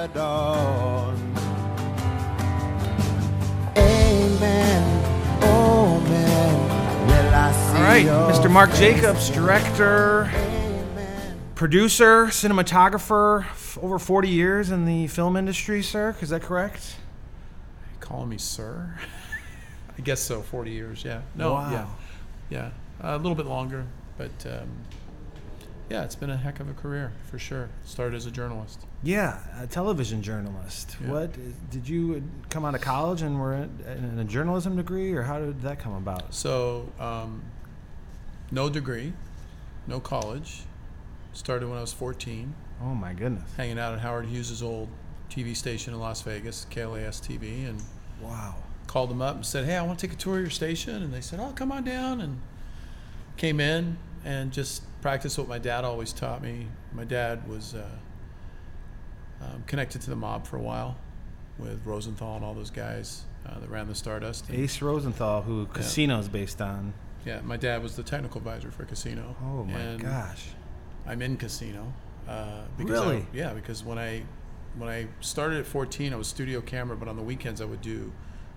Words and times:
the 0.00 0.08
dawn. 0.14 1.14
Amen. 3.76 5.38
Oh 5.42 6.00
man, 6.08 7.06
will 7.06 7.34
I 7.34 7.52
see 7.52 7.76
All 7.76 7.82
right, 7.82 8.32
Mr. 8.34 8.50
Mark 8.50 8.72
Jacobs, 8.74 9.28
director, 9.28 10.30
producer, 11.54 12.26
cinematographer, 12.26 13.42
f- 13.44 13.78
over 13.82 13.98
40 13.98 14.28
years 14.28 14.70
in 14.70 14.86
the 14.86 15.06
film 15.08 15.36
industry, 15.36 15.82
sir. 15.82 16.16
Is 16.22 16.30
that 16.30 16.42
correct? 16.42 16.96
Calling 18.00 18.30
me 18.30 18.38
sir? 18.38 18.94
I 19.98 20.00
guess 20.00 20.20
so. 20.20 20.40
Forty 20.40 20.70
years. 20.70 21.04
Yeah. 21.04 21.20
No. 21.34 21.52
Wow. 21.52 21.70
Yeah. 21.70 22.70
Yeah. 23.02 23.14
a 23.14 23.18
little 23.18 23.34
bit 23.34 23.44
longer, 23.46 23.84
but 24.16 24.30
um, 24.46 24.68
yeah, 25.90 26.04
it's 26.04 26.14
been 26.14 26.30
a 26.30 26.36
heck 26.36 26.60
of 26.60 26.70
a 26.70 26.72
career 26.72 27.12
for 27.30 27.38
sure. 27.38 27.68
Started 27.84 28.16
as 28.16 28.24
a 28.26 28.30
journalist. 28.30 28.80
Yeah, 29.02 29.38
a 29.60 29.66
television 29.66 30.22
journalist. 30.22 30.96
Yeah. 31.02 31.10
What 31.10 31.70
did 31.70 31.88
you 31.88 32.22
come 32.48 32.64
out 32.64 32.74
of 32.74 32.80
college 32.80 33.22
and 33.22 33.38
were 33.40 33.54
in, 33.54 33.70
in 33.86 34.18
a 34.18 34.24
journalism 34.24 34.76
degree, 34.76 35.12
or 35.12 35.22
how 35.22 35.38
did 35.40 35.60
that 35.62 35.78
come 35.80 35.94
about? 35.94 36.32
So, 36.34 36.90
um, 37.00 37.42
no 38.50 38.68
degree, 38.70 39.12
no 39.86 40.00
college. 40.00 40.62
Started 41.32 41.68
when 41.68 41.78
I 41.78 41.80
was 41.80 41.92
14, 41.92 42.54
Oh 42.82 42.94
my 42.94 43.12
goodness! 43.12 43.48
hanging 43.56 43.78
out 43.78 43.92
at 43.92 44.00
Howard 44.00 44.26
Hughes' 44.26 44.62
old 44.62 44.88
TV 45.30 45.54
station 45.56 45.92
in 45.94 46.00
Las 46.00 46.22
Vegas, 46.22 46.66
KLAS 46.70 47.20
TV, 47.20 47.68
and 47.68 47.80
Wow. 48.20 48.56
called 48.88 49.10
them 49.10 49.22
up 49.22 49.36
and 49.36 49.46
said, 49.46 49.64
"Hey, 49.64 49.76
I 49.76 49.82
want 49.82 49.98
to 49.98 50.06
take 50.08 50.14
a 50.16 50.18
tour 50.18 50.36
of 50.36 50.40
your 50.40 50.50
station." 50.50 51.02
And 51.02 51.12
they 51.14 51.20
said, 51.20 51.38
"Oh, 51.40 51.52
come 51.54 51.70
on 51.70 51.84
down." 51.84 52.20
And 52.20 52.40
came 53.36 53.60
in 53.60 53.96
and 54.24 54.52
just 54.52 54.82
practiced 55.00 55.38
what 55.38 55.48
my 55.48 55.58
dad 55.58 55.84
always 55.84 56.12
taught 56.12 56.42
me. 56.42 56.66
My 56.92 57.04
dad 57.04 57.48
was 57.48 57.74
uh, 57.74 57.84
um, 59.40 59.62
connected 59.66 60.00
to 60.02 60.10
the 60.10 60.16
mob 60.16 60.46
for 60.46 60.56
a 60.56 60.60
while 60.60 60.96
with 61.58 61.84
Rosenthal 61.84 62.36
and 62.36 62.44
all 62.44 62.54
those 62.54 62.70
guys 62.70 63.22
uh, 63.46 63.58
that 63.58 63.70
ran 63.70 63.86
the 63.88 63.94
Stardust. 63.94 64.48
And, 64.48 64.58
Ace 64.58 64.80
Rosenthal, 64.82 65.42
who 65.42 65.66
Casino's 65.66 66.28
based 66.28 66.60
on. 66.60 66.92
yeah, 67.24 67.40
my 67.42 67.56
dad 67.56 67.82
was 67.82 67.96
the 67.96 68.02
technical 68.02 68.38
advisor 68.38 68.70
for 68.70 68.84
Casino. 68.84 69.36
Oh 69.42 69.64
my 69.64 69.78
And 69.78 70.00
gosh! 70.02 70.48
I'm 71.06 71.22
in 71.22 71.36
Casino. 71.36 71.92
Uh, 72.28 72.62
because 72.76 73.00
I- 73.00 73.04
Really? 73.04 73.26
yeah, 73.32 73.52
because 73.54 73.82
when 73.84 73.98
I 73.98 74.22
when 74.76 74.88
I 74.88 75.08
started 75.20 75.58
at 75.58 75.66
14, 75.66 76.12
I 76.12 76.16
was 76.16 76.28
studio 76.28 76.60
camera, 76.60 76.96
but 76.96 77.08
on 77.08 77.16
the 77.16 77.22
weekends 77.22 77.60
I 77.60 77.64
would 77.64 77.80
do 77.82 78.12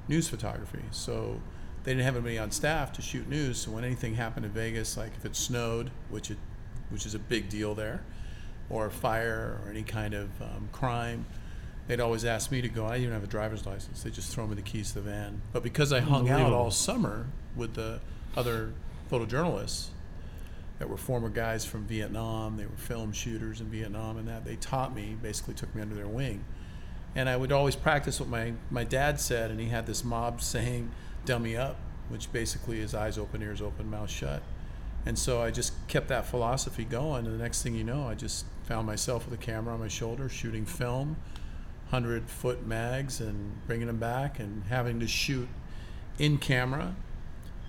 news 0.07 0.27
photography. 0.27 0.83
So 0.91 1.41
they 1.83 1.91
didn't 1.91 2.05
have 2.05 2.15
anybody 2.15 2.37
on 2.37 2.51
staff 2.51 2.93
to 2.93 3.01
shoot 3.01 3.27
news. 3.27 3.59
So 3.59 3.71
when 3.71 3.83
anything 3.83 4.15
happened 4.15 4.45
in 4.45 4.51
Vegas, 4.51 4.97
like 4.97 5.11
if 5.17 5.25
it 5.25 5.35
snowed, 5.35 5.91
which 6.09 6.31
it 6.31 6.37
which 6.89 7.05
is 7.05 7.15
a 7.15 7.19
big 7.19 7.49
deal 7.49 7.73
there, 7.73 8.01
or 8.69 8.85
a 8.85 8.91
fire 8.91 9.59
or 9.63 9.69
any 9.69 9.83
kind 9.83 10.13
of 10.13 10.29
um, 10.41 10.69
crime, 10.71 11.25
they'd 11.87 11.99
always 11.99 12.23
ask 12.23 12.51
me 12.51 12.61
to 12.61 12.69
go. 12.69 12.85
I 12.85 12.91
didn't 12.91 13.03
even 13.03 13.13
have 13.13 13.23
a 13.23 13.27
driver's 13.27 13.65
license. 13.65 14.03
They 14.03 14.11
just 14.11 14.33
throw 14.33 14.45
me 14.47 14.55
the 14.55 14.61
keys 14.61 14.89
to 14.89 14.95
the 14.95 15.09
van. 15.09 15.41
But 15.51 15.63
because 15.63 15.91
I 15.91 16.01
hung 16.01 16.29
out 16.29 16.53
all 16.53 16.71
summer 16.71 17.27
with 17.55 17.73
the 17.73 17.99
other 18.35 18.73
photojournalists, 19.11 19.87
that 20.79 20.89
were 20.89 20.97
former 20.97 21.29
guys 21.29 21.65
from 21.65 21.85
Vietnam. 21.85 22.57
They 22.57 22.65
were 22.65 22.75
film 22.75 23.13
shooters 23.13 23.61
in 23.61 23.67
Vietnam, 23.67 24.17
and 24.17 24.27
that 24.27 24.43
they 24.43 24.57
taught 24.57 24.93
me, 24.93 25.15
basically 25.21 25.53
took 25.53 25.73
me 25.73 25.81
under 25.81 25.95
their 25.95 26.07
wing. 26.07 26.43
And 27.15 27.29
I 27.29 27.37
would 27.37 27.53
always 27.53 27.75
practice 27.75 28.19
what 28.19 28.27
my, 28.27 28.53
my 28.71 28.83
dad 28.83 29.19
said, 29.19 29.49
and 29.49 29.59
he 29.59 29.67
had 29.67 29.85
this 29.85 30.03
mob 30.03 30.41
saying, 30.41 30.91
dummy 31.25 31.55
up, 31.55 31.77
which 32.09 32.31
basically 32.31 32.79
is 32.79 32.93
eyes 32.93 33.17
open, 33.17 33.41
ears 33.41 33.61
open, 33.61 33.89
mouth 33.89 34.09
shut. 34.09 34.43
And 35.05 35.19
so 35.19 35.41
I 35.41 35.51
just 35.51 35.73
kept 35.87 36.07
that 36.07 36.25
philosophy 36.25 36.85
going, 36.85 37.25
and 37.25 37.37
the 37.37 37.43
next 37.43 37.61
thing 37.61 37.75
you 37.75 37.83
know, 37.83 38.07
I 38.07 38.15
just 38.15 38.45
found 38.63 38.87
myself 38.87 39.25
with 39.25 39.37
a 39.37 39.43
camera 39.43 39.73
on 39.73 39.79
my 39.79 39.89
shoulder 39.89 40.29
shooting 40.29 40.65
film, 40.65 41.17
100 41.89 42.29
foot 42.29 42.65
mags, 42.65 43.19
and 43.19 43.65
bringing 43.67 43.87
them 43.87 43.99
back, 43.99 44.39
and 44.39 44.63
having 44.69 44.99
to 45.01 45.07
shoot 45.07 45.49
in 46.17 46.37
camera 46.37 46.95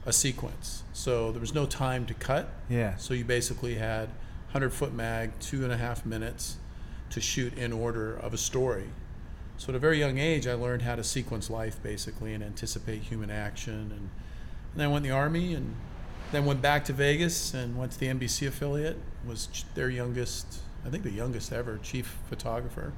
a 0.06 0.12
sequence. 0.12 0.82
So 0.92 1.32
there 1.32 1.40
was 1.40 1.54
no 1.54 1.66
time 1.66 2.06
to 2.06 2.14
cut. 2.14 2.52
Yeah. 2.68 2.96
So 2.96 3.14
you 3.14 3.24
basically 3.24 3.74
had 3.74 4.08
100 4.52 4.70
foot 4.70 4.92
mag, 4.92 5.32
two 5.40 5.64
and 5.64 5.72
a 5.72 5.76
half 5.76 6.06
minutes 6.06 6.58
to 7.10 7.20
shoot 7.20 7.56
in 7.56 7.72
order 7.72 8.14
of 8.14 8.32
a 8.32 8.38
story. 8.38 8.88
So 9.56 9.70
at 9.70 9.76
a 9.76 9.78
very 9.78 9.98
young 9.98 10.18
age, 10.18 10.46
I 10.46 10.54
learned 10.54 10.82
how 10.82 10.96
to 10.96 11.04
sequence 11.04 11.48
life 11.48 11.82
basically 11.82 12.34
and 12.34 12.42
anticipate 12.42 13.02
human 13.02 13.30
action. 13.30 13.74
And, 13.74 13.92
and 13.92 14.10
then 14.74 14.88
I 14.88 14.92
went 14.92 15.04
in 15.04 15.10
the 15.10 15.16
army 15.16 15.54
and 15.54 15.76
then 16.32 16.44
went 16.44 16.60
back 16.60 16.84
to 16.86 16.92
Vegas 16.92 17.54
and 17.54 17.78
went 17.78 17.92
to 17.92 18.00
the 18.00 18.06
NBC 18.06 18.48
affiliate. 18.48 18.98
Was 19.26 19.64
their 19.74 19.88
youngest, 19.88 20.60
I 20.84 20.90
think 20.90 21.04
the 21.04 21.10
youngest 21.10 21.52
ever 21.52 21.78
chief 21.82 22.18
photographer 22.28 22.92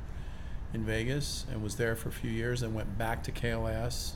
in 0.72 0.84
Vegas, 0.84 1.46
and 1.50 1.62
was 1.62 1.76
there 1.76 1.94
for 1.94 2.08
a 2.08 2.12
few 2.12 2.30
years. 2.30 2.62
And 2.62 2.74
went 2.74 2.96
back 2.96 3.22
to 3.24 3.32
KLAS. 3.32 4.14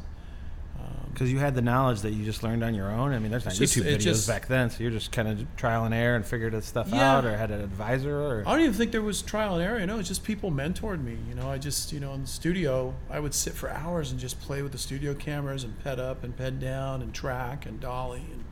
Um, 0.80 1.10
Because 1.12 1.30
you 1.30 1.38
had 1.38 1.54
the 1.54 1.60
knowledge 1.62 2.00
that 2.02 2.12
you 2.12 2.24
just 2.24 2.42
learned 2.42 2.64
on 2.64 2.74
your 2.74 2.91
own. 2.91 3.12
I 3.12 3.18
mean, 3.18 3.30
there's 3.30 3.44
not 3.44 3.52
just- 3.54 3.76
YouTube 3.76 3.84
videos 3.84 4.00
just- 4.00 4.28
back 4.28 4.46
then, 4.46 4.70
so 4.70 4.82
you're 4.82 4.92
just 4.92 5.12
kind 5.12 5.28
of 5.28 5.44
trial 5.56 5.84
and 5.84 5.92
error 5.92 6.16
and 6.16 6.24
figured 6.24 6.52
this 6.54 6.66
stuff 6.66 6.88
Yeah. 6.91 7.16
out, 7.16 7.24
or 7.26 7.36
had 7.36 7.50
an 7.50 7.60
advisor, 7.60 8.16
or 8.16 8.42
I 8.46 8.52
don't 8.52 8.60
even 8.60 8.72
think 8.74 8.92
there 8.92 9.02
was 9.02 9.20
trial 9.20 9.54
and 9.56 9.62
error. 9.62 9.78
You 9.78 9.86
know, 9.86 9.98
it's 9.98 10.08
just 10.08 10.24
people 10.24 10.50
mentored 10.50 11.02
me. 11.02 11.19
You 11.28 11.34
know, 11.34 11.50
I 11.50 11.58
just, 11.58 11.92
you 11.92 12.00
know, 12.00 12.14
in 12.14 12.22
the 12.22 12.26
studio, 12.26 12.94
I 13.10 13.20
would 13.20 13.34
sit 13.34 13.52
for 13.54 13.69
hours 13.70 14.10
and 14.12 14.19
just 14.20 14.40
play 14.40 14.62
with 14.62 14.72
the 14.72 14.78
studio 14.78 15.12
cameras 15.14 15.62
and 15.64 15.78
ped 15.82 15.98
up 15.98 16.24
and 16.24 16.34
ped 16.36 16.58
down 16.60 17.02
and 17.02 17.12
track 17.12 17.66
and 17.66 17.80
dolly. 17.80 18.24
And, 18.32 18.44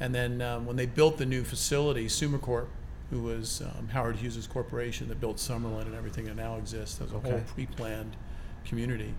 and 0.00 0.14
then 0.14 0.40
um, 0.40 0.64
when 0.66 0.76
they 0.76 0.86
built 0.86 1.18
the 1.18 1.26
new 1.26 1.44
facility, 1.44 2.08
Summa 2.08 2.38
Corp, 2.38 2.68
who 3.10 3.20
was 3.20 3.60
um, 3.60 3.88
Howard 3.88 4.16
Hughes' 4.16 4.46
corporation 4.46 5.08
that 5.08 5.20
built 5.20 5.36
Summerlin 5.36 5.82
and 5.82 5.94
everything 5.94 6.24
that 6.24 6.36
now 6.36 6.56
exists 6.56 6.98
as 7.02 7.12
a 7.12 7.18
whole 7.18 7.42
pre-planned 7.54 8.16
community, 8.64 9.14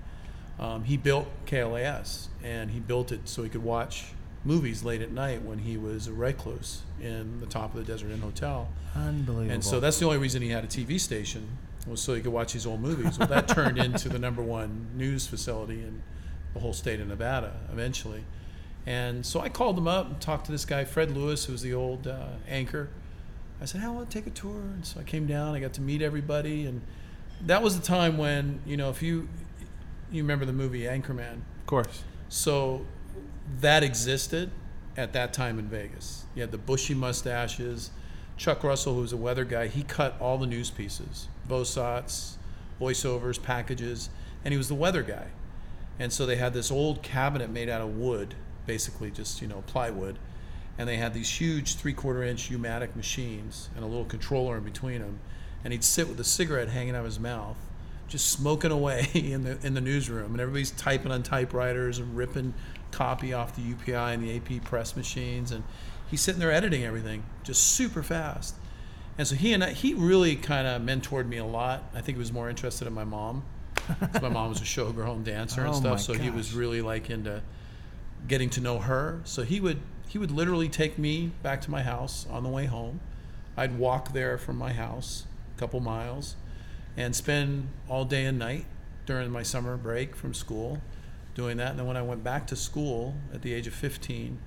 um, 0.59 0.83
he 0.83 0.97
built 0.97 1.27
KLAS 1.45 2.27
and 2.43 2.71
he 2.71 2.79
built 2.79 3.11
it 3.11 3.27
so 3.27 3.43
he 3.43 3.49
could 3.49 3.63
watch 3.63 4.05
movies 4.45 4.83
late 4.83 5.01
at 5.01 5.11
night 5.11 5.41
when 5.41 5.59
he 5.59 5.77
was 5.77 6.07
a 6.07 6.13
recluse 6.13 6.81
in 7.01 7.39
the 7.39 7.45
top 7.45 7.73
of 7.73 7.85
the 7.85 7.91
Desert 7.91 8.11
Inn 8.11 8.21
Hotel. 8.21 8.67
unbelievable. 8.95 9.51
And 9.51 9.63
so 9.63 9.79
that's 9.79 9.99
the 9.99 10.05
only 10.05 10.17
reason 10.17 10.41
he 10.41 10.49
had 10.49 10.63
a 10.63 10.67
TV 10.67 10.99
station 10.99 11.47
was 11.87 12.01
so 12.01 12.13
he 12.13 12.21
could 12.21 12.31
watch 12.31 12.53
these 12.53 12.65
old 12.65 12.81
movies. 12.81 13.17
Well, 13.17 13.27
that 13.29 13.47
turned 13.47 13.77
into 13.77 14.09
the 14.09 14.19
number 14.19 14.41
one 14.41 14.87
news 14.95 15.27
facility 15.27 15.81
in 15.81 16.03
the 16.53 16.59
whole 16.59 16.73
state 16.73 16.99
of 16.99 17.07
Nevada 17.07 17.53
eventually. 17.71 18.23
And 18.85 19.25
so 19.25 19.39
I 19.39 19.49
called 19.49 19.77
him 19.77 19.87
up 19.87 20.07
and 20.07 20.21
talked 20.21 20.45
to 20.47 20.51
this 20.51 20.65
guy, 20.65 20.83
Fred 20.83 21.15
Lewis, 21.15 21.45
who 21.45 21.53
was 21.53 21.61
the 21.61 21.73
old 21.73 22.05
uh, 22.07 22.27
anchor. 22.47 22.89
I 23.61 23.65
said, 23.65 23.79
"Hey, 23.81 23.87
I 23.87 23.89
want 23.91 24.09
to 24.09 24.17
take 24.17 24.27
a 24.27 24.35
tour." 24.35 24.59
And 24.59 24.85
so 24.85 24.99
I 24.99 25.03
came 25.03 25.25
down. 25.25 25.55
I 25.55 25.61
got 25.61 25.73
to 25.73 25.81
meet 25.81 26.01
everybody, 26.01 26.65
and 26.65 26.81
that 27.45 27.61
was 27.63 27.79
the 27.79 27.85
time 27.85 28.17
when 28.17 28.59
you 28.65 28.75
know 28.75 28.89
if 28.89 29.01
you 29.01 29.29
you 30.13 30.23
remember 30.23 30.45
the 30.45 30.53
movie 30.53 30.81
Anchorman. 30.83 31.41
of 31.59 31.65
course. 31.65 32.03
So 32.29 32.85
that 33.59 33.83
existed 33.83 34.51
at 34.95 35.11
that 35.13 35.33
time 35.33 35.59
in 35.59 35.67
Vegas. 35.67 36.25
You 36.35 36.41
had 36.41 36.51
the 36.51 36.57
bushy 36.57 36.93
mustaches. 36.93 37.91
Chuck 38.37 38.63
Russell, 38.63 38.95
who 38.95 39.01
was 39.01 39.13
a 39.13 39.17
weather 39.17 39.45
guy, 39.45 39.67
he 39.67 39.83
cut 39.83 40.15
all 40.19 40.37
the 40.37 40.47
news 40.47 40.69
pieces, 40.69 41.27
VOSOTs, 41.47 42.35
voiceovers, 42.79 43.41
packages, 43.41 44.09
and 44.43 44.51
he 44.51 44.57
was 44.57 44.67
the 44.67 44.75
weather 44.75 45.03
guy. 45.03 45.27
And 45.99 46.11
so 46.11 46.25
they 46.25 46.37
had 46.37 46.53
this 46.53 46.71
old 46.71 47.03
cabinet 47.03 47.49
made 47.49 47.69
out 47.69 47.81
of 47.81 47.95
wood, 47.95 48.35
basically 48.65 49.11
just, 49.11 49.41
you 49.41 49.47
know, 49.47 49.63
plywood. 49.67 50.17
And 50.77 50.89
they 50.89 50.97
had 50.97 51.13
these 51.13 51.29
huge 51.29 51.75
three 51.75 51.93
quarter 51.93 52.23
inch 52.23 52.49
U-matic 52.49 52.95
machines 52.95 53.69
and 53.75 53.83
a 53.83 53.87
little 53.87 54.05
controller 54.05 54.57
in 54.57 54.63
between 54.63 55.01
them. 55.01 55.19
And 55.63 55.71
he'd 55.71 55.83
sit 55.83 56.09
with 56.09 56.19
a 56.19 56.23
cigarette 56.23 56.69
hanging 56.69 56.95
out 56.95 56.99
of 56.99 57.05
his 57.05 57.19
mouth, 57.19 57.57
just 58.13 58.29
smoking 58.29 58.69
away 58.69 59.09
in 59.15 59.43
the 59.43 59.57
in 59.65 59.73
the 59.73 59.81
newsroom. 59.81 60.31
And 60.33 60.39
everybody's 60.39 60.71
typing 60.71 61.11
on 61.11 61.23
typewriters 61.23 61.97
and 61.97 62.15
ripping 62.15 62.53
copy 62.91 63.33
off 63.33 63.55
the 63.55 63.63
UPI 63.63 64.13
and 64.13 64.23
the 64.23 64.37
AP 64.37 64.63
press 64.63 64.95
machines. 64.95 65.51
And 65.51 65.63
he's 66.09 66.21
sitting 66.21 66.39
there 66.39 66.51
editing 66.51 66.85
everything 66.85 67.23
just 67.43 67.73
super 67.73 68.03
fast. 68.03 68.55
And 69.17 69.27
so 69.27 69.35
he 69.35 69.51
and 69.51 69.63
I, 69.63 69.71
he 69.71 69.95
really 69.95 70.35
kind 70.35 70.67
of 70.67 70.81
mentored 70.83 71.27
me 71.27 71.37
a 71.37 71.45
lot. 71.45 71.83
I 71.93 72.01
think 72.01 72.15
he 72.15 72.19
was 72.19 72.31
more 72.31 72.49
interested 72.49 72.87
in 72.87 72.93
my 72.93 73.03
mom. 73.03 73.43
my 74.21 74.29
mom 74.29 74.49
was 74.49 74.61
a 74.61 74.63
showgirl 74.63 75.15
and 75.15 75.25
dancer 75.25 75.61
and 75.61 75.69
Oh 75.73 75.79
stuff, 75.79 75.99
so 75.99 76.13
he 76.13 76.29
was 76.29 76.53
really 76.53 76.81
like 76.81 77.09
into 77.09 77.41
getting 78.27 78.49
to 78.51 78.61
know 78.61 78.77
her. 78.77 79.21
So 79.23 79.41
he 79.41 79.59
would 79.59 79.79
he 80.07 80.19
would 80.19 80.31
literally 80.31 80.69
take 80.69 80.99
me 80.99 81.31
back 81.41 81.61
to 81.61 81.71
my 81.71 81.81
house 81.81 82.27
on 82.29 82.43
the 82.43 82.49
way 82.49 82.67
home. 82.67 82.99
I'd 83.57 83.77
walk 83.79 84.13
there 84.13 84.37
from 84.37 84.57
my 84.57 84.71
house, 84.71 85.25
a 85.55 85.59
couple 85.59 85.79
miles, 85.79 86.35
and 86.95 87.15
spend 87.15 87.67
all 87.89 88.05
day 88.05 88.25
and 88.25 88.37
night 88.37 88.65
during 89.05 89.31
my 89.31 89.43
summer 89.43 89.77
break 89.77 90.15
from 90.15 90.33
school 90.33 90.81
doing 91.35 91.57
that. 91.57 91.71
And 91.71 91.79
then 91.79 91.87
when 91.87 91.97
I 91.97 92.01
went 92.01 92.23
back 92.23 92.47
to 92.47 92.55
school 92.55 93.15
at 93.33 93.41
the 93.41 93.53
age 93.53 93.67
of 93.67 93.73
15, 93.73 94.39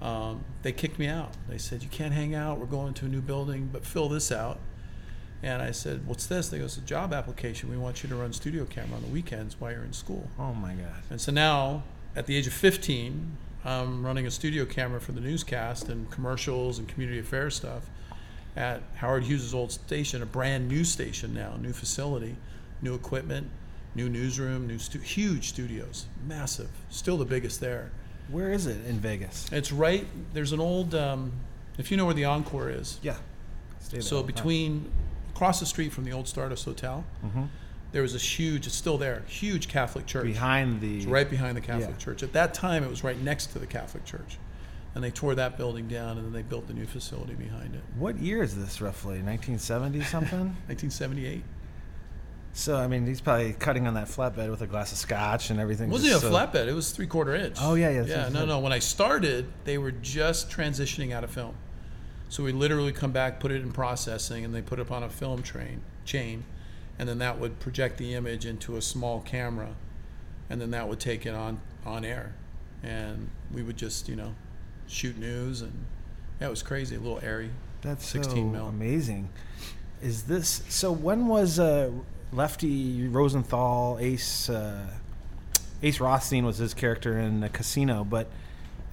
um, 0.00 0.44
they 0.62 0.72
kicked 0.72 0.98
me 0.98 1.08
out. 1.08 1.32
They 1.48 1.58
said, 1.58 1.82
You 1.82 1.88
can't 1.88 2.14
hang 2.14 2.34
out. 2.34 2.58
We're 2.58 2.66
going 2.66 2.94
to 2.94 3.06
a 3.06 3.08
new 3.08 3.20
building, 3.20 3.68
but 3.72 3.84
fill 3.84 4.08
this 4.08 4.30
out. 4.30 4.58
And 5.42 5.60
I 5.60 5.72
said, 5.72 6.06
What's 6.06 6.26
this? 6.26 6.48
They 6.48 6.58
go, 6.58 6.64
It's 6.64 6.76
a 6.76 6.82
job 6.82 7.12
application. 7.12 7.68
We 7.68 7.76
want 7.76 8.02
you 8.02 8.08
to 8.08 8.14
run 8.14 8.32
studio 8.32 8.64
camera 8.64 8.96
on 8.96 9.02
the 9.02 9.08
weekends 9.08 9.60
while 9.60 9.72
you're 9.72 9.84
in 9.84 9.92
school. 9.92 10.28
Oh 10.38 10.54
my 10.54 10.74
God. 10.74 11.02
And 11.10 11.20
so 11.20 11.32
now, 11.32 11.82
at 12.14 12.26
the 12.26 12.36
age 12.36 12.46
of 12.46 12.52
15, 12.52 13.36
I'm 13.64 14.06
running 14.06 14.26
a 14.26 14.30
studio 14.30 14.64
camera 14.64 15.00
for 15.00 15.12
the 15.12 15.20
newscast 15.20 15.88
and 15.88 16.08
commercials 16.10 16.78
and 16.78 16.86
community 16.86 17.18
affairs 17.18 17.56
stuff 17.56 17.90
at 18.58 18.82
Howard 18.96 19.22
Hughes' 19.22 19.54
old 19.54 19.70
station, 19.70 20.20
a 20.20 20.26
brand 20.26 20.68
new 20.68 20.82
station 20.84 21.32
now, 21.32 21.54
new 21.60 21.72
facility 21.72 22.36
new 22.80 22.94
equipment, 22.94 23.48
new 23.96 24.08
newsroom, 24.08 24.68
new 24.68 24.78
stu- 24.78 25.00
huge 25.00 25.48
studios, 25.48 26.06
massive, 26.24 26.68
still 26.90 27.16
the 27.16 27.24
biggest 27.24 27.58
there. 27.58 27.90
Where 28.30 28.52
is 28.52 28.66
it 28.68 28.86
in 28.86 29.00
Vegas? 29.00 29.48
It's 29.50 29.72
right. 29.72 30.06
There's 30.32 30.52
an 30.52 30.60
old. 30.60 30.94
Um, 30.94 31.32
if 31.76 31.90
you 31.90 31.96
know 31.96 32.04
where 32.04 32.14
the 32.14 32.24
Encore 32.26 32.70
is, 32.70 33.00
Yeah. 33.02 33.16
Stay 33.80 33.96
there 33.96 34.02
so 34.02 34.22
between 34.22 34.88
across 35.34 35.58
the 35.58 35.66
street 35.66 35.92
from 35.92 36.04
the 36.04 36.12
old 36.12 36.28
Stardust 36.28 36.64
Hotel, 36.66 37.04
Mm-hmm. 37.26 37.44
there 37.90 38.02
was 38.02 38.12
this 38.12 38.38
huge. 38.38 38.66
It's 38.68 38.76
still 38.76 38.96
there. 38.98 39.24
Huge 39.26 39.66
Catholic 39.66 40.06
church. 40.06 40.26
behind 40.26 40.80
the 40.80 40.98
It's 40.98 41.06
right 41.06 41.28
behind 41.28 41.56
the 41.56 41.60
Catholic 41.60 41.96
Yeah. 41.98 42.04
church. 42.04 42.22
At 42.22 42.32
that 42.34 42.54
time, 42.54 42.84
it 42.84 42.90
was 42.90 43.02
right 43.02 43.20
next 43.20 43.46
to 43.54 43.58
the 43.58 43.66
Catholic 43.66 44.04
church, 44.04 44.38
and 44.98 45.04
they 45.04 45.12
tore 45.12 45.36
that 45.36 45.56
building 45.56 45.86
down, 45.86 46.16
and 46.16 46.26
then 46.26 46.32
they 46.32 46.42
built 46.42 46.66
the 46.66 46.74
new 46.74 46.84
facility 46.84 47.34
behind 47.34 47.72
it. 47.72 47.82
What 47.96 48.18
year 48.18 48.42
is 48.42 48.56
this 48.56 48.80
roughly? 48.80 49.22
1970 49.22 50.02
something? 50.02 50.38
1978. 50.66 51.44
so 52.52 52.74
I 52.74 52.88
mean, 52.88 53.06
he's 53.06 53.20
probably 53.20 53.52
cutting 53.52 53.86
on 53.86 53.94
that 53.94 54.08
flatbed 54.08 54.50
with 54.50 54.60
a 54.60 54.66
glass 54.66 54.90
of 54.90 54.98
scotch 54.98 55.50
and 55.50 55.60
everything. 55.60 55.88
It 55.88 55.92
wasn't 55.92 56.14
a 56.14 56.18
so- 56.18 56.32
flatbed. 56.32 56.66
It 56.66 56.72
was 56.72 56.90
three 56.90 57.06
quarter 57.06 57.36
inch. 57.36 57.58
Oh, 57.60 57.74
yeah, 57.76 57.90
yeah, 57.90 58.06
Yeah, 58.06 58.28
no, 58.30 58.44
no. 58.44 58.58
When 58.58 58.72
I 58.72 58.80
started, 58.80 59.46
they 59.62 59.78
were 59.78 59.92
just 59.92 60.50
transitioning 60.50 61.12
out 61.12 61.22
of 61.22 61.30
film. 61.30 61.54
So 62.28 62.42
we 62.42 62.50
literally 62.50 62.90
come 62.90 63.12
back, 63.12 63.38
put 63.38 63.52
it 63.52 63.62
in 63.62 63.70
processing, 63.70 64.44
and 64.44 64.52
they 64.52 64.62
put 64.62 64.80
it 64.80 64.82
up 64.82 64.90
on 64.90 65.04
a 65.04 65.08
film 65.08 65.44
train 65.44 65.80
chain, 66.04 66.42
and 66.98 67.08
then 67.08 67.18
that 67.18 67.38
would 67.38 67.60
project 67.60 67.98
the 67.98 68.14
image 68.14 68.44
into 68.44 68.76
a 68.76 68.82
small 68.82 69.20
camera, 69.20 69.76
and 70.50 70.60
then 70.60 70.72
that 70.72 70.88
would 70.88 70.98
take 70.98 71.24
it 71.24 71.36
on 71.36 71.60
on 71.86 72.04
air, 72.04 72.34
and 72.82 73.30
we 73.52 73.62
would 73.62 73.76
just 73.76 74.08
you 74.08 74.16
know 74.16 74.34
shoot 74.88 75.16
news, 75.18 75.62
and 75.62 75.72
yeah, 76.40 76.48
it 76.48 76.50
was 76.50 76.62
crazy, 76.62 76.96
a 76.96 77.00
little 77.00 77.20
airy. 77.22 77.50
That's 77.82 78.06
16 78.06 78.34
so 78.36 78.42
mil. 78.44 78.66
amazing. 78.66 79.28
Is 80.02 80.24
this 80.24 80.62
so? 80.68 80.90
When 80.92 81.26
was 81.28 81.58
uh, 81.58 81.90
Lefty 82.32 83.06
Rosenthal 83.08 83.98
Ace 84.00 84.48
uh, 84.48 84.86
Ace 85.82 86.00
Rothstein 86.00 86.44
was 86.44 86.58
his 86.58 86.74
character 86.74 87.18
in 87.18 87.40
the 87.40 87.48
Casino? 87.48 88.04
But 88.04 88.28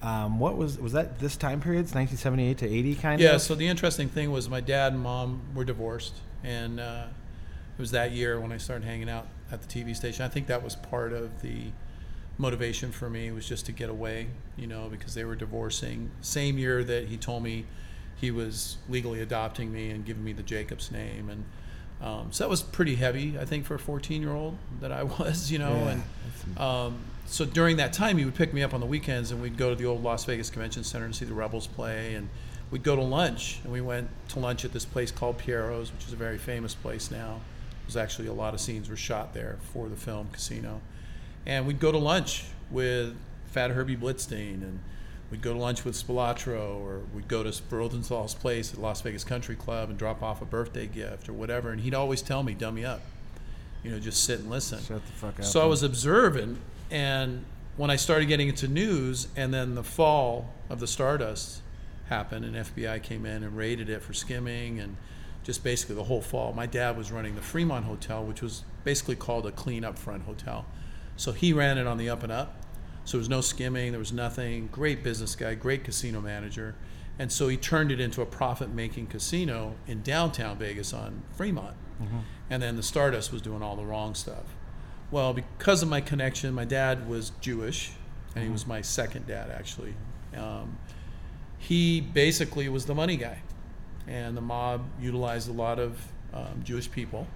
um, 0.02 0.38
what 0.38 0.56
was 0.56 0.78
was 0.78 0.92
that 0.92 1.18
this 1.20 1.36
time 1.36 1.60
period? 1.60 1.82
1978 1.94 2.58
to 2.58 2.66
80, 2.68 2.94
kind 2.96 3.20
Yeah. 3.20 3.28
of. 3.28 3.32
Yeah. 3.34 3.38
So 3.38 3.54
the 3.54 3.66
interesting 3.68 4.08
thing 4.08 4.30
was 4.30 4.48
my 4.48 4.60
dad 4.60 4.92
and 4.92 5.02
mom 5.02 5.40
were 5.54 5.64
divorced, 5.64 6.14
and 6.44 6.80
uh, 6.80 7.04
it 7.76 7.80
was 7.80 7.90
that 7.92 8.12
year 8.12 8.40
when 8.40 8.52
I 8.52 8.56
started 8.56 8.84
hanging 8.84 9.08
out 9.08 9.26
at 9.52 9.62
the 9.62 9.68
TV 9.68 9.94
station. 9.94 10.24
I 10.24 10.28
think 10.28 10.48
that 10.48 10.62
was 10.62 10.74
part 10.76 11.12
of 11.12 11.40
the 11.42 11.66
motivation 12.38 12.92
for 12.92 13.08
me 13.08 13.30
was 13.30 13.48
just 13.48 13.66
to 13.66 13.72
get 13.72 13.88
away, 13.88 14.28
you 14.56 14.66
know, 14.66 14.88
because 14.90 15.14
they 15.14 15.24
were 15.24 15.34
divorcing. 15.34 16.10
Same 16.20 16.58
year 16.58 16.84
that 16.84 17.08
he 17.08 17.16
told 17.16 17.42
me 17.42 17.64
he 18.16 18.30
was 18.30 18.76
legally 18.88 19.20
adopting 19.20 19.72
me 19.72 19.90
and 19.90 20.04
giving 20.04 20.24
me 20.24 20.32
the 20.32 20.42
Jacobs 20.42 20.90
name, 20.90 21.28
and 21.30 21.44
um, 22.00 22.28
so 22.30 22.44
that 22.44 22.50
was 22.50 22.62
pretty 22.62 22.96
heavy, 22.96 23.38
I 23.38 23.44
think, 23.46 23.64
for 23.64 23.74
a 23.74 23.78
14 23.78 24.20
year 24.20 24.32
old 24.32 24.58
that 24.80 24.92
I 24.92 25.02
was, 25.18 25.50
you 25.50 25.58
know, 25.58 25.74
Yeah, 25.74 25.90
and. 25.90 26.02
Um, 26.58 26.98
so 27.28 27.44
during 27.44 27.78
that 27.78 27.92
time, 27.92 28.18
he 28.18 28.24
would 28.24 28.34
pick 28.34 28.54
me 28.54 28.62
up 28.62 28.72
on 28.72 28.80
the 28.80 28.86
weekends, 28.86 29.32
and 29.32 29.42
we'd 29.42 29.56
go 29.56 29.70
to 29.70 29.76
the 29.76 29.84
old 29.84 30.02
Las 30.02 30.24
Vegas 30.24 30.48
Convention 30.48 30.84
Center 30.84 31.04
and 31.04 31.14
see 31.14 31.24
the 31.24 31.34
Rebels 31.34 31.66
play, 31.66 32.14
and 32.14 32.28
we'd 32.70 32.84
go 32.84 32.94
to 32.94 33.02
lunch. 33.02 33.58
And 33.64 33.72
we 33.72 33.80
went 33.80 34.08
to 34.28 34.38
lunch 34.38 34.64
at 34.64 34.72
this 34.72 34.84
place 34.84 35.10
called 35.10 35.38
Piero's, 35.38 35.92
which 35.92 36.06
is 36.06 36.12
a 36.12 36.16
very 36.16 36.38
famous 36.38 36.74
place 36.74 37.10
now. 37.10 37.40
There's 37.82 37.96
actually 37.96 38.28
a 38.28 38.32
lot 38.32 38.54
of 38.54 38.60
scenes 38.60 38.88
were 38.88 38.96
shot 38.96 39.34
there 39.34 39.58
for 39.72 39.88
the 39.88 39.96
film 39.96 40.28
Casino, 40.32 40.80
and 41.46 41.66
we'd 41.66 41.80
go 41.80 41.92
to 41.92 41.98
lunch 41.98 42.44
with 42.70 43.16
Fat 43.46 43.70
Herbie 43.70 43.96
Blitzstein, 43.96 44.62
and 44.62 44.80
we'd 45.30 45.42
go 45.42 45.52
to 45.52 45.58
lunch 45.58 45.84
with 45.84 45.94
Spilotro, 45.94 46.80
or 46.80 47.00
we'd 47.14 47.28
go 47.28 47.42
to 47.42 47.62
Rosenthal's 47.70 48.34
place 48.34 48.72
at 48.74 48.80
Las 48.80 49.00
Vegas 49.00 49.24
Country 49.24 49.56
Club 49.56 49.88
and 49.88 49.98
drop 49.98 50.22
off 50.22 50.42
a 50.42 50.44
birthday 50.44 50.86
gift 50.86 51.28
or 51.28 51.32
whatever. 51.32 51.70
And 51.70 51.80
he'd 51.80 51.94
always 51.94 52.22
tell 52.22 52.42
me, 52.42 52.54
"Dummy 52.54 52.84
up." 52.84 53.02
You 53.82 53.92
know, 53.92 53.98
just 54.00 54.24
sit 54.24 54.40
and 54.40 54.50
listen. 54.50 54.82
Shut 54.82 55.06
the 55.06 55.12
fuck 55.12 55.38
up. 55.38 55.44
So 55.44 55.62
I 55.62 55.66
was 55.66 55.82
observant, 55.82 56.58
and 56.90 57.44
when 57.76 57.90
I 57.90 57.96
started 57.96 58.26
getting 58.26 58.48
into 58.48 58.66
news, 58.66 59.28
and 59.36 59.54
then 59.54 59.74
the 59.74 59.84
fall 59.84 60.52
of 60.68 60.80
the 60.80 60.86
Stardust 60.86 61.60
happened, 62.08 62.44
and 62.44 62.56
FBI 62.56 62.98
came 62.98 63.26
in 63.26 63.42
and 63.42 63.56
raided 63.56 63.88
it 63.88 64.02
for 64.02 64.12
skimming, 64.12 64.80
and 64.80 64.96
just 65.44 65.62
basically 65.62 65.94
the 65.94 66.04
whole 66.04 66.22
fall. 66.22 66.52
My 66.52 66.66
dad 66.66 66.96
was 66.96 67.12
running 67.12 67.36
the 67.36 67.42
Fremont 67.42 67.84
Hotel, 67.84 68.24
which 68.24 68.42
was 68.42 68.64
basically 68.82 69.14
called 69.14 69.46
a 69.46 69.52
clean 69.52 69.84
up 69.84 69.98
front 69.98 70.24
hotel. 70.24 70.66
So 71.16 71.32
he 71.32 71.52
ran 71.52 71.78
it 71.78 71.86
on 71.86 71.98
the 71.98 72.08
up 72.10 72.22
and 72.22 72.32
up. 72.32 72.54
So 73.04 73.12
there 73.12 73.20
was 73.20 73.28
no 73.28 73.40
skimming, 73.40 73.92
there 73.92 73.98
was 73.98 74.12
nothing. 74.12 74.68
Great 74.72 75.02
business 75.02 75.36
guy, 75.36 75.54
great 75.54 75.84
casino 75.84 76.20
manager. 76.20 76.74
And 77.18 77.32
so 77.32 77.48
he 77.48 77.56
turned 77.56 77.90
it 77.92 78.00
into 78.00 78.20
a 78.20 78.26
profit 78.26 78.70
making 78.74 79.06
casino 79.06 79.74
in 79.86 80.02
downtown 80.02 80.58
Vegas 80.58 80.92
on 80.92 81.22
Fremont. 81.36 81.76
And 82.50 82.62
then 82.62 82.76
the 82.76 82.82
Stardust 82.82 83.32
was 83.32 83.40
doing 83.40 83.62
all 83.62 83.76
the 83.76 83.84
wrong 83.84 84.14
stuff. 84.14 84.44
Well, 85.10 85.32
because 85.32 85.82
of 85.82 85.88
my 85.88 86.00
connection, 86.00 86.52
my 86.52 86.64
dad 86.64 87.08
was 87.08 87.30
Jewish, 87.40 87.92
and 88.34 88.44
he 88.44 88.50
was 88.50 88.66
my 88.66 88.82
second 88.82 89.26
dad 89.26 89.50
actually. 89.50 89.94
Um, 90.36 90.76
he 91.58 92.00
basically 92.00 92.68
was 92.68 92.84
the 92.86 92.94
money 92.94 93.16
guy, 93.16 93.38
and 94.06 94.36
the 94.36 94.40
mob 94.42 94.84
utilized 95.00 95.48
a 95.48 95.52
lot 95.52 95.78
of 95.78 95.98
um, 96.34 96.62
Jewish 96.64 96.90
people 96.90 97.26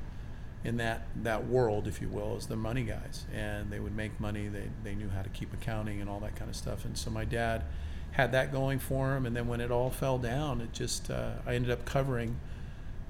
in 0.65 0.77
that 0.77 1.07
that 1.23 1.47
world, 1.47 1.87
if 1.87 2.01
you 2.01 2.09
will, 2.09 2.37
as 2.37 2.47
the 2.47 2.57
money 2.57 2.83
guys, 2.83 3.25
and 3.35 3.71
they 3.71 3.81
would 3.81 3.97
make 3.97 4.19
money. 4.21 4.49
They 4.49 4.69
they 4.85 4.95
knew 4.95 5.09
how 5.09 5.23
to 5.23 5.31
keep 5.31 5.53
accounting 5.55 6.01
and 6.01 6.11
all 6.11 6.21
that 6.21 6.37
kind 6.37 6.51
of 6.51 6.57
stuff. 6.57 6.85
And 6.85 6.97
so 6.97 7.11
my 7.11 7.25
dad 7.25 7.65
had 8.13 8.33
that 8.33 8.53
going 8.53 8.79
for 8.79 9.17
him. 9.17 9.25
And 9.27 9.37
then 9.37 9.47
when 9.47 9.61
it 9.61 9.71
all 9.71 9.91
fell 9.91 10.19
down, 10.19 10.61
it 10.61 10.73
just 10.73 11.11
uh, 11.11 11.33
I 11.47 11.55
ended 11.55 11.71
up 11.71 11.85
covering 11.85 12.37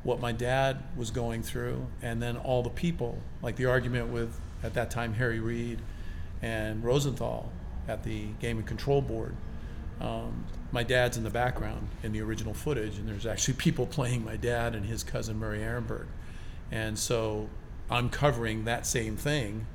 what 0.03 0.21
my 0.21 0.33
dad 0.33 0.83
was 0.97 1.11
going 1.11 1.43
through, 1.43 1.87
and 2.01 2.23
then 2.23 2.37
all 2.37 2.63
the 2.63 2.71
people, 2.71 3.19
like 3.43 3.57
the 3.57 3.67
argument 3.67 4.09
with 4.09 4.41
at 4.63 4.75
that 4.75 4.91
time 4.91 5.15
Harry 5.15 5.41
Reid 5.41 5.79
and 6.41 6.83
Rosenthal 6.83 7.51
at 7.87 8.03
the 8.03 8.27
Gaming 8.41 8.65
Control 8.65 9.03
Board. 9.03 9.35
Um, 10.01 10.47
my 10.73 10.83
dad's 10.83 11.19
in 11.19 11.25
the 11.25 11.31
background 11.31 11.89
in 12.03 12.13
the 12.13 12.23
original 12.23 12.55
footage, 12.55 12.97
and 12.99 13.07
there's 13.07 13.27
actually 13.27 13.55
people 13.59 13.87
playing 13.87 14.25
my 14.25 14.37
dad 14.37 14.75
and 14.75 14.87
his 14.87 15.03
cousin 15.03 15.39
Murray 15.39 15.61
Ehrenberg, 15.61 16.07
and 16.71 16.99
so 16.99 17.49
I'm 17.91 18.09
covering 18.11 18.65
that 18.65 18.87
same 18.87 19.17
thing. 19.17 19.67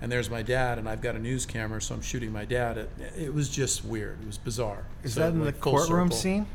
And 0.00 0.10
there's 0.10 0.28
my 0.28 0.42
dad, 0.42 0.78
and 0.78 0.88
I've 0.88 1.00
got 1.00 1.14
a 1.14 1.18
news 1.20 1.46
camera, 1.46 1.80
so 1.80 1.94
I'm 1.94 2.02
shooting 2.02 2.32
my 2.32 2.44
dad. 2.44 2.76
It, 2.76 2.90
it 3.16 3.34
was 3.34 3.48
just 3.48 3.84
weird. 3.84 4.18
It 4.20 4.26
was 4.26 4.36
bizarre. 4.38 4.82
Is 5.04 5.14
So, 5.14 5.20
that 5.20 5.28
in 5.32 5.44
the 5.44 5.52
courtroom 5.52 6.08
circle. 6.08 6.16
scene? 6.16 6.46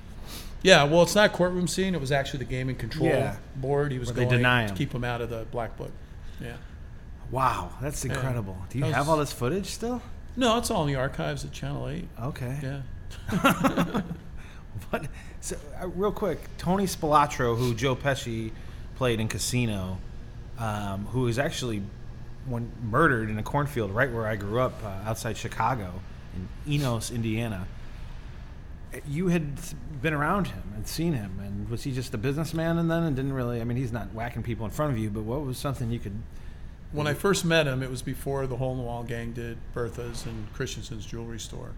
Yeah, 0.64 0.84
well, 0.84 1.04
it's 1.04 1.16
not 1.16 1.32
courtroom 1.32 1.68
scene. 1.68 1.96
It 1.96 2.02
was 2.02 2.12
actually 2.12 2.40
the 2.40 2.46
game 2.52 2.68
and 2.68 2.78
control 2.78 3.08
Yeah. 3.08 3.38
board. 3.56 3.94
He 3.94 4.00
was 4.00 4.10
Where 4.10 4.26
going 4.26 4.30
deny 4.30 4.66
to 4.66 4.72
him. 4.72 4.78
keep 4.78 4.92
him 4.94 5.06
out 5.06 5.22
of 5.22 5.30
the 5.30 5.46
black 5.50 5.78
book. 5.78 5.92
Yeah. 6.42 6.58
Wow, 7.32 7.72
that's 7.82 8.04
incredible. 8.04 8.58
Do 8.70 8.80
you 8.80 8.84
That 8.86 8.94
have 8.96 9.08
all 9.10 9.18
this 9.18 9.32
footage 9.32 9.68
still? 9.68 10.02
No, 10.36 10.58
it's 10.58 10.70
all 10.70 10.82
in 10.82 10.88
the 10.90 10.96
archives 11.00 11.46
at 11.46 11.52
Channel 11.54 11.88
Eight. 11.90 12.08
Okay. 12.22 12.58
Yeah. 12.62 14.02
What? 14.90 15.08
So, 15.42 15.56
uh, 15.82 15.88
real 15.88 16.12
quick, 16.12 16.40
Tony 16.58 16.86
Spilotro, 16.86 17.58
who 17.58 17.74
Joe 17.74 17.96
Pesci 17.96 18.52
played 18.98 19.20
in 19.20 19.28
Casino, 19.28 20.00
um, 20.58 21.06
who 21.08 21.22
was 21.22 21.38
actually 21.38 21.84
one 22.46 22.72
murdered 22.84 23.30
in 23.30 23.38
a 23.38 23.44
cornfield 23.44 23.92
right 23.92 24.12
where 24.12 24.26
I 24.26 24.36
grew 24.36 24.60
up, 24.60 24.74
uh, 24.84 25.10
outside 25.10 25.38
Chicago, 25.38 26.02
in 26.36 26.74
Enos, 26.74 27.12
Indiana. 27.12 27.68
You 29.08 29.28
had 29.28 29.60
been 30.02 30.14
around 30.14 30.48
him 30.48 30.64
and 30.76 30.88
seen 30.88 31.14
him, 31.14 31.40
and 31.40 31.70
was 31.70 31.84
he 31.84 31.92
just 31.92 32.14
a 32.14 32.18
businessman 32.18 32.78
and 32.78 32.90
then, 32.90 33.04
and 33.04 33.16
didn't 33.16 33.34
really? 33.34 33.62
I 33.62 33.64
mean, 33.66 33.78
he's 33.78 33.92
not 33.92 34.14
whacking 34.14 34.44
people 34.44 34.66
in 34.66 34.72
front 34.72 34.94
of 34.94 34.98
you, 34.98 35.10
but 35.10 35.24
what 35.24 35.46
was 35.46 35.58
something 35.58 35.92
you 35.92 36.00
could? 36.00 36.20
When 36.92 37.06
I 37.06 37.14
first 37.14 37.44
met 37.46 37.68
him, 37.68 37.84
it 37.84 37.92
was 37.92 38.02
before 38.02 38.48
the 38.48 38.56
Hole 38.56 38.72
in 38.72 38.78
the 38.78 38.84
Wall 38.84 39.04
gang 39.04 39.34
did 39.34 39.58
Bertha's 39.74 40.26
and 40.26 40.52
Christensen's 40.54 41.06
jewelry 41.06 41.40
store, 41.40 41.74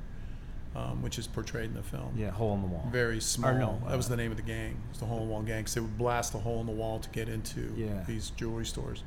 um, 0.75 1.01
which 1.01 1.17
is 1.19 1.27
portrayed 1.27 1.65
in 1.65 1.73
the 1.73 1.83
film. 1.83 2.13
Yeah, 2.17 2.29
hole 2.31 2.53
in 2.55 2.61
the 2.61 2.67
wall. 2.67 2.87
Very 2.91 3.19
small. 3.19 3.53
no, 3.53 3.81
that 3.87 3.97
was 3.97 4.07
uh, 4.07 4.09
the 4.09 4.17
name 4.17 4.31
of 4.31 4.37
the 4.37 4.43
gang. 4.43 4.71
It 4.71 4.89
was 4.91 4.99
the 4.99 5.05
Hole 5.05 5.21
in 5.21 5.27
the 5.27 5.31
Wall 5.31 5.41
gang 5.41 5.61
because 5.61 5.73
they 5.73 5.81
would 5.81 5.97
blast 5.97 6.33
a 6.35 6.37
hole 6.37 6.59
in 6.61 6.65
the 6.67 6.71
wall 6.73 6.99
to 6.99 7.09
get 7.09 7.27
into 7.29 7.73
Yeah. 7.75 8.03
these 8.07 8.29
jewelry 8.31 8.65
stores. 8.65 9.03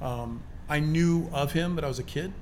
Um, 0.00 0.42
I 0.68 0.80
knew 0.80 1.28
of 1.32 1.52
him, 1.52 1.74
but 1.74 1.84
I 1.84 1.88
was 1.88 1.98
a 1.98 2.02
kid. 2.04 2.32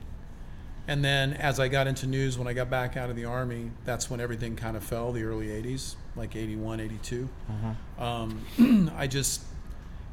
And 0.88 1.04
then 1.04 1.34
as 1.34 1.60
I 1.60 1.68
got 1.68 1.86
into 1.86 2.06
news, 2.06 2.36
when 2.38 2.48
I 2.48 2.52
got 2.54 2.68
back 2.68 2.96
out 2.96 3.08
of 3.10 3.14
the 3.16 3.24
Army, 3.24 3.70
that's 3.84 4.10
when 4.10 4.20
everything 4.20 4.56
kind 4.56 4.76
of 4.76 4.82
fell, 4.82 5.12
the 5.12 5.22
early 5.22 5.46
80s, 5.46 5.94
like 6.16 6.34
81, 6.34 6.80
82. 6.80 7.28
Um, 7.98 8.90
I 8.96 9.06
just 9.06 9.42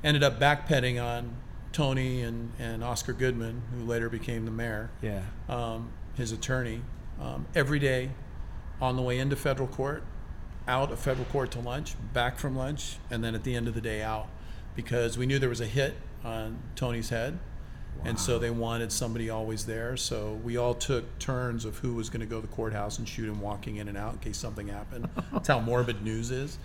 ended 0.03 0.22
up 0.24 0.39
backpedaling 0.39 1.03
on 1.03 1.36
Tony 1.72 2.22
and, 2.22 2.51
and 2.60 2.84
Oscar 2.84 3.13
Goodman, 3.13 3.62
who 3.75 3.84
later 3.86 4.10
became 4.10 4.46
the 4.46 4.51
mayor 4.51 4.89
Yeah. 5.01 5.22
um, 5.48 5.89
his 6.15 6.32
attorney, 6.32 6.82
um, 7.20 7.46
every 7.56 7.79
day 7.79 8.10
on 8.82 8.96
the 8.96 9.02
way 9.02 9.20
into 9.20 9.36
federal 9.36 9.68
court, 9.68 10.04
out 10.68 10.92
of 10.92 11.00
federal 11.00 11.26
court 11.26 11.52
to 11.52 11.60
lunch, 11.60 11.96
back 12.14 12.38
from 12.38 12.56
lunch, 12.56 12.98
and 13.10 13.24
then 13.24 13.36
at 13.36 13.44
the 13.44 13.56
end 13.56 13.68
of 13.68 13.74
the 13.74 13.82
day 13.82 14.02
out, 14.02 14.28
because 14.76 15.18
we 15.18 15.26
knew 15.26 15.40
there 15.40 15.50
was 15.50 15.62
a 15.62 15.66
hit 15.66 15.96
on 16.24 16.60
Tony's 16.76 17.10
head. 17.10 17.40
And 18.06 18.18
so 18.18 18.40
they 18.40 18.50
wanted 18.50 18.94
somebody 18.94 19.30
always 19.30 19.66
there. 19.66 19.98
So 19.98 20.40
we 20.42 20.56
all 20.56 20.74
took 20.74 21.20
turns 21.20 21.66
of 21.66 21.80
who 21.80 21.96
was 21.96 22.10
going 22.10 22.22
to 22.22 22.26
go 22.26 22.40
to 22.40 22.48
the 22.48 22.54
courthouse 22.54 22.98
and 22.98 23.08
shoot 23.08 23.28
him 23.28 23.42
walking 23.42 23.76
in 23.76 23.90
and 23.90 23.98
out 23.98 24.14
in 24.14 24.20
case 24.20 24.38
something 24.38 24.70
happened. 24.70 25.10
That's 25.34 25.50
how 25.50 25.60
morbid 25.60 26.02
news 26.02 26.32
is. 26.32 26.58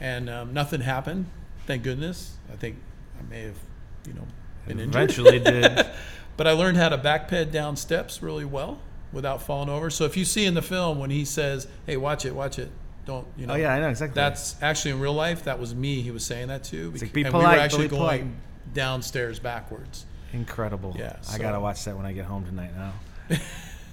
And 0.00 0.28
um, 0.28 0.52
nothing 0.52 0.82
happened, 0.82 1.26
thank 1.66 1.82
goodness. 1.82 2.36
I 2.52 2.56
think 2.56 2.76
I 3.18 3.22
may 3.30 3.42
have, 3.42 3.58
you 4.06 4.14
know, 4.14 4.26
been 4.66 4.78
injured. 4.78 4.94
Eventually 4.94 5.38
did. 5.38 5.86
but 6.36 6.46
I 6.46 6.52
learned 6.52 6.76
how 6.76 6.90
to 6.90 6.98
backped 6.98 7.52
down 7.52 7.76
steps 7.76 8.22
really 8.22 8.44
well 8.44 8.78
without 9.16 9.42
falling 9.42 9.68
over. 9.70 9.90
So 9.90 10.04
if 10.04 10.16
you 10.16 10.24
see 10.24 10.44
in 10.44 10.54
the 10.54 10.62
film 10.62 11.00
when 11.00 11.10
he 11.10 11.24
says, 11.24 11.66
"Hey, 11.86 11.96
watch 11.96 12.24
it, 12.24 12.34
watch 12.34 12.60
it," 12.60 12.70
don't 13.06 13.26
you 13.36 13.46
know? 13.46 13.54
Oh 13.54 13.56
yeah, 13.56 13.72
I 13.72 13.80
know 13.80 13.88
exactly. 13.88 14.14
That's 14.14 14.54
actually 14.62 14.92
in 14.92 15.00
real 15.00 15.14
life. 15.14 15.44
That 15.44 15.58
was 15.58 15.74
me. 15.74 16.02
He 16.02 16.12
was 16.12 16.24
saying 16.24 16.48
that 16.48 16.62
to. 16.64 16.92
like, 16.92 17.12
be 17.12 17.22
and 17.22 17.32
polite, 17.32 17.50
we 17.50 17.56
were 17.56 17.62
actually 17.62 17.88
be 17.88 17.96
going 17.96 18.20
polite. 18.20 18.74
downstairs 18.74 19.40
backwards. 19.40 20.06
incredible. 20.32 20.94
Yeah, 20.96 21.16
I 21.32 21.38
gotta 21.38 21.58
watch 21.58 21.82
that 21.84 21.96
when 21.96 22.06
I 22.06 22.12
get 22.12 22.26
home 22.26 22.44
tonight 22.44 22.70
now. 22.76 22.92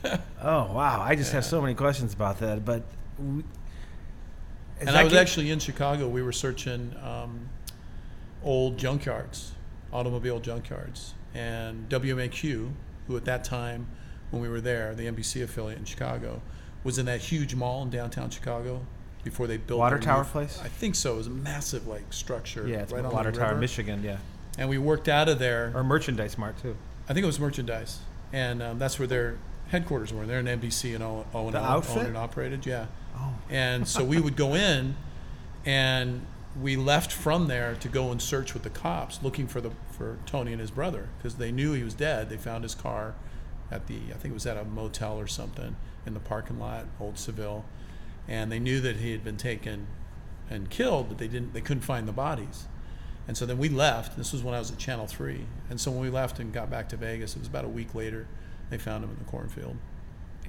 oh 0.44 0.74
wow, 0.74 1.02
I 1.02 1.16
just 1.16 1.32
have 1.32 1.46
so 1.46 1.62
many 1.62 1.74
questions 1.74 2.14
about 2.14 2.40
that. 2.40 2.66
But 2.66 2.84
we, 3.18 3.44
and 4.82 4.90
I 4.90 5.04
was 5.04 5.14
get- 5.14 5.22
actually 5.22 5.50
in 5.50 5.60
Chicago. 5.60 6.08
We 6.10 6.22
were 6.22 6.34
searching 6.34 6.94
um, 7.02 7.50
old 8.44 8.78
junkyards, 8.78 9.52
automobile 9.94 10.42
junkyards, 10.42 11.12
and 11.34 11.88
WMAQ, 11.88 12.72
who 13.08 13.16
at 13.16 13.24
that 13.26 13.46
time, 13.46 13.88
when 14.34 14.42
we 14.42 14.50
were 14.50 14.60
there, 14.62 14.96
the 14.96 15.06
NBC 15.06 15.44
affiliate 15.44 15.78
in 15.78 15.86
Chicago, 15.86 16.42
was 16.84 16.98
in 16.98 17.06
that 17.06 17.22
huge 17.22 17.54
mall 17.54 17.84
in 17.84 17.92
downtown 17.92 18.32
Chicago 18.32 18.82
before 19.24 19.46
they 19.46 19.58
built 19.58 19.80
Water 19.80 20.00
Tower 20.00 20.26
place? 20.26 20.60
I 20.62 20.68
think 20.68 20.96
so. 20.96 21.14
It 21.14 21.18
was 21.18 21.28
a 21.28 21.30
massive 21.30 21.86
like 21.88 22.12
structure. 22.12 22.68
yeah, 22.68 22.78
it's 22.80 22.92
right 22.92 23.06
on 23.06 23.14
Water 23.14 23.32
Tower, 23.32 23.50
river. 23.50 23.60
Michigan. 23.62 24.04
Yeah, 24.04 24.18
And 24.58 24.68
we 24.70 24.80
worked 24.80 25.08
out 25.08 25.30
of 25.30 25.38
there. 25.38 25.72
or 25.76 25.84
Merchandise 25.84 26.36
Mart 26.38 26.58
too. 26.62 26.76
I 27.08 27.14
think 27.14 27.24
it 27.24 27.28
was 27.28 27.40
merchandise, 27.40 28.00
and 28.34 28.64
um, 28.64 28.80
that's 28.80 28.98
where 28.98 29.08
their 29.08 29.38
headquarters 29.68 30.12
were. 30.12 30.26
They're 30.26 30.40
in 30.40 30.48
NBC 30.48 30.96
and 30.96 31.04
and 31.04 31.54
The 31.54 31.60
O- 31.60 31.64
outfit? 31.64 31.98
owned 32.00 32.08
and 32.08 32.18
operated. 32.18 32.66
Yeah. 32.66 32.88
Oh. 33.16 33.34
And 33.52 33.88
so 33.88 34.04
we 34.04 34.20
would 34.20 34.36
go 34.36 34.56
in, 34.56 34.96
and 35.64 36.26
we 36.60 36.76
left 36.76 37.12
from 37.12 37.48
there 37.48 37.76
to 37.76 37.88
go 37.88 38.12
and 38.12 38.20
search 38.22 38.54
with 38.56 38.64
the 38.64 38.70
cops, 38.72 39.22
looking 39.22 39.48
for 39.48 39.62
the 39.62 39.70
for 39.92 40.18
Tony 40.26 40.52
and 40.54 40.60
his 40.60 40.72
brother 40.72 41.10
because 41.20 41.36
they 41.36 41.52
knew 41.52 41.74
he 41.74 41.84
was 41.84 41.94
dead. 41.94 42.30
They 42.32 42.38
found 42.38 42.64
his 42.64 42.74
car 42.74 43.14
at 43.74 43.88
the 43.88 43.98
I 44.10 44.18
think 44.18 44.32
it 44.32 44.34
was 44.34 44.46
at 44.46 44.58
a 44.58 44.64
motel 44.64 45.20
or 45.20 45.28
something 45.28 45.76
in 46.06 46.14
the 46.14 46.20
parking 46.20 46.60
lot, 46.60 46.86
Old 47.00 47.18
Seville, 47.18 47.66
and 48.28 48.52
they 48.52 48.60
knew 48.60 48.80
that 48.82 48.98
he 48.98 49.12
had 49.12 49.24
been 49.24 49.38
taken 49.38 49.88
and 50.50 50.70
killed, 50.70 51.10
but 51.10 51.18
they 51.18 51.28
didn't 51.28 51.54
they 51.54 51.62
couldn't 51.62 51.84
find 51.84 52.08
the 52.08 52.14
bodies. 52.14 52.68
And 53.28 53.38
so 53.38 53.46
then 53.46 53.58
we 53.58 53.70
left. 53.70 54.18
This 54.18 54.34
was 54.34 54.44
when 54.44 54.54
I 54.54 54.60
was 54.60 54.70
at 54.70 54.78
Channel 54.78 55.08
3. 55.08 55.46
And 55.70 55.80
so 55.80 55.92
when 55.92 56.02
we 56.02 56.10
left 56.10 56.40
and 56.40 56.52
got 56.52 56.70
back 56.70 56.90
to 56.90 56.98
Vegas, 56.98 57.36
it 57.36 57.40
was 57.40 57.48
about 57.48 57.64
a 57.64 57.70
week 57.70 57.96
later, 57.96 58.28
they 58.70 58.78
found 58.78 59.04
him 59.04 59.12
in 59.12 59.18
the 59.18 59.24
cornfield. 59.24 59.78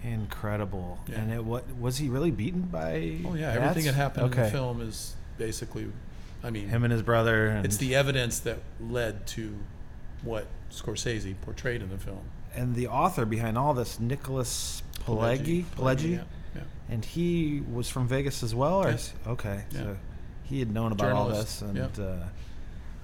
Incredible. 0.03 0.99
Yeah. 1.07 1.21
And 1.21 1.33
it 1.33 1.45
what 1.45 1.65
was 1.79 1.99
he 1.99 2.09
really 2.09 2.31
beaten 2.31 2.63
by? 2.63 3.21
Oh, 3.25 3.35
yeah. 3.35 3.53
Everything 3.53 3.85
that 3.85 3.95
happened 3.95 4.35
in 4.35 4.41
the 4.43 4.51
film 4.51 4.81
is 4.81 5.15
basically, 5.39 5.91
I 6.43 6.51
mean, 6.51 6.69
Him 6.69 6.85
and 6.85 6.93
his 6.93 7.03
brother. 7.03 7.47
And, 7.47 7.65
it's 7.65 7.77
the 7.77 7.95
evidence 7.95 8.41
that 8.41 8.59
led 8.81 9.27
to 9.29 9.57
what 10.23 10.47
Scorsese 10.71 11.35
portrayed 11.43 11.81
in 11.81 11.91
the 11.91 11.99
film. 11.99 12.29
And 12.57 12.75
the 12.75 12.89
author 12.89 13.25
behind 13.25 13.57
all 13.59 13.75
this, 13.75 13.99
Nicholas 14.01 14.83
Pileggi. 15.07 15.65
Pileggi. 15.77 16.13
Yeah. 16.13 16.23
yeah. 16.55 16.61
And 16.89 17.05
he 17.05 17.63
was 17.73 17.89
from 17.89 18.07
Vegas 18.09 18.43
as 18.43 18.55
well, 18.55 18.83
or 18.85 18.89
Yeah. 18.89 18.95
is- 18.95 19.13
okay, 19.27 19.65
Yeah. 19.71 19.79
so 19.79 19.97
he 20.45 20.59
had 20.59 20.73
known 20.73 20.93
about 20.93 21.13
all 21.13 21.29
this, 21.29 21.63
and 21.63 21.77
yep. 21.77 21.99
uh, 21.99 22.17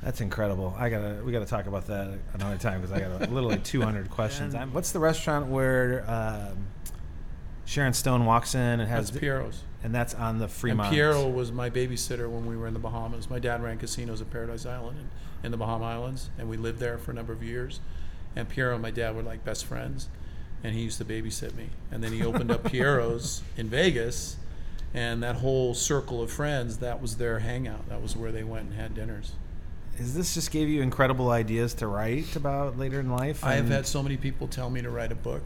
that's 0.03 0.21
incredible. 0.21 0.75
I 0.79 0.89
gotta, 0.91 1.21
we 1.25 1.33
gotta 1.33 1.47
talk 1.47 1.67
about 1.67 1.87
that 1.89 2.19
another 2.35 2.57
time 2.59 2.81
because 2.81 2.97
I 2.97 3.01
got 3.01 3.21
literally 3.33 3.59
200 3.59 4.11
questions. 4.11 4.55
And- 4.55 4.63
I'm, 4.65 4.73
what's 4.73 4.93
the 4.93 4.99
restaurant 5.01 5.47
where 5.47 6.05
um, 6.11 6.67
Sharon 7.65 7.93
Stone 7.93 8.25
walks 8.25 8.55
in 8.55 8.81
and 8.81 8.89
has, 8.89 9.11
That's 9.11 9.21
Piero's. 9.21 9.63
and 9.85 9.95
that's 9.95 10.15
on 10.15 10.39
the 10.39 10.49
Fremont. 10.49 10.89
And 10.89 10.95
Piero 10.97 11.29
was 11.29 11.53
my 11.53 11.71
babysitter 11.71 12.29
when 12.29 12.47
we 12.47 12.57
were 12.57 12.67
in 12.67 12.75
the 12.75 12.81
Bahamas. 12.81 13.31
My 13.31 13.39
dad 13.39 13.63
ran 13.63 13.79
casinos 13.79 14.21
at 14.21 14.31
Paradise 14.31 14.67
Island 14.67 14.99
in, 14.99 15.47
in 15.47 15.51
the 15.53 15.57
Bahama 15.59 15.85
Islands, 15.87 16.31
and 16.39 16.49
we 16.49 16.57
lived 16.57 16.79
there 16.81 16.99
for 16.99 17.11
a 17.13 17.15
number 17.15 17.33
of 17.33 17.43
years. 17.43 17.81
And 18.37 18.49
Piero 18.49 18.75
and 18.75 18.83
my 18.83 18.91
dad 18.91 19.15
were 19.17 19.23
like 19.23 19.45
best 19.45 19.65
friends, 19.67 20.09
and 20.63 20.75
he 20.75 20.83
used 20.83 20.99
to 20.99 21.05
babysit 21.05 21.55
me. 21.55 21.71
And 21.91 22.03
then 22.03 22.13
he 22.13 22.25
opened 22.25 22.51
up 22.51 22.65
Piero's 22.65 23.43
in 23.57 23.69
Vegas, 23.69 24.37
and 24.95 25.23
that 25.23 25.37
whole 25.37 25.75
circle 25.75 26.23
of 26.23 26.31
friends, 26.31 26.79
that 26.79 27.01
was 27.03 27.17
their 27.17 27.41
hangout. 27.41 27.89
That 27.89 28.03
was 28.03 28.17
where 28.17 28.31
they 28.33 28.45
went 28.45 28.67
and 28.71 28.75
had 28.75 28.95
dinners. 28.95 29.33
Is 29.99 30.15
this 30.15 30.35
just 30.35 30.51
gave 30.51 30.69
you 30.69 30.81
incredible 30.81 31.31
ideas 31.31 31.75
to 31.75 31.87
write 31.87 32.35
about 32.37 32.79
later 32.79 33.01
in 33.01 33.11
life? 33.11 33.45
I 33.45 33.55
have 33.55 33.69
had 33.69 33.87
so 33.87 34.03
many 34.03 34.17
people 34.17 34.47
tell 34.49 34.71
me 34.71 34.81
to 34.83 34.91
write 34.91 35.13
a 35.13 35.17
book, 35.17 35.43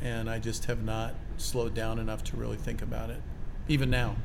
and 0.00 0.30
I 0.30 0.38
just 0.38 0.64
have 0.66 0.82
not 0.82 1.14
slowed 1.36 1.74
down 1.74 1.98
enough 1.98 2.24
to 2.24 2.36
really 2.36 2.56
think 2.56 2.80
about 2.82 3.10
it. 3.10 3.20
Even 3.68 3.90
now, 3.90 4.16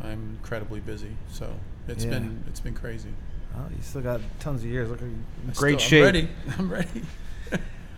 I'm 0.00 0.38
incredibly 0.40 0.80
busy, 0.80 1.16
so 1.30 1.52
it's 1.88 2.04
Yeah. 2.04 2.10
been 2.10 2.44
it's 2.46 2.60
been 2.60 2.74
crazy. 2.74 3.10
Oh, 3.56 3.66
you 3.70 3.82
still 3.82 4.00
got 4.02 4.20
tons 4.38 4.62
of 4.62 4.70
years. 4.70 4.88
Look, 4.88 5.00
great 5.56 5.80
still- 5.80 5.88
shape. 5.90 6.04
I'm 6.04 6.12
ready. 6.12 6.28
I'm 6.58 6.72
ready. 6.72 7.02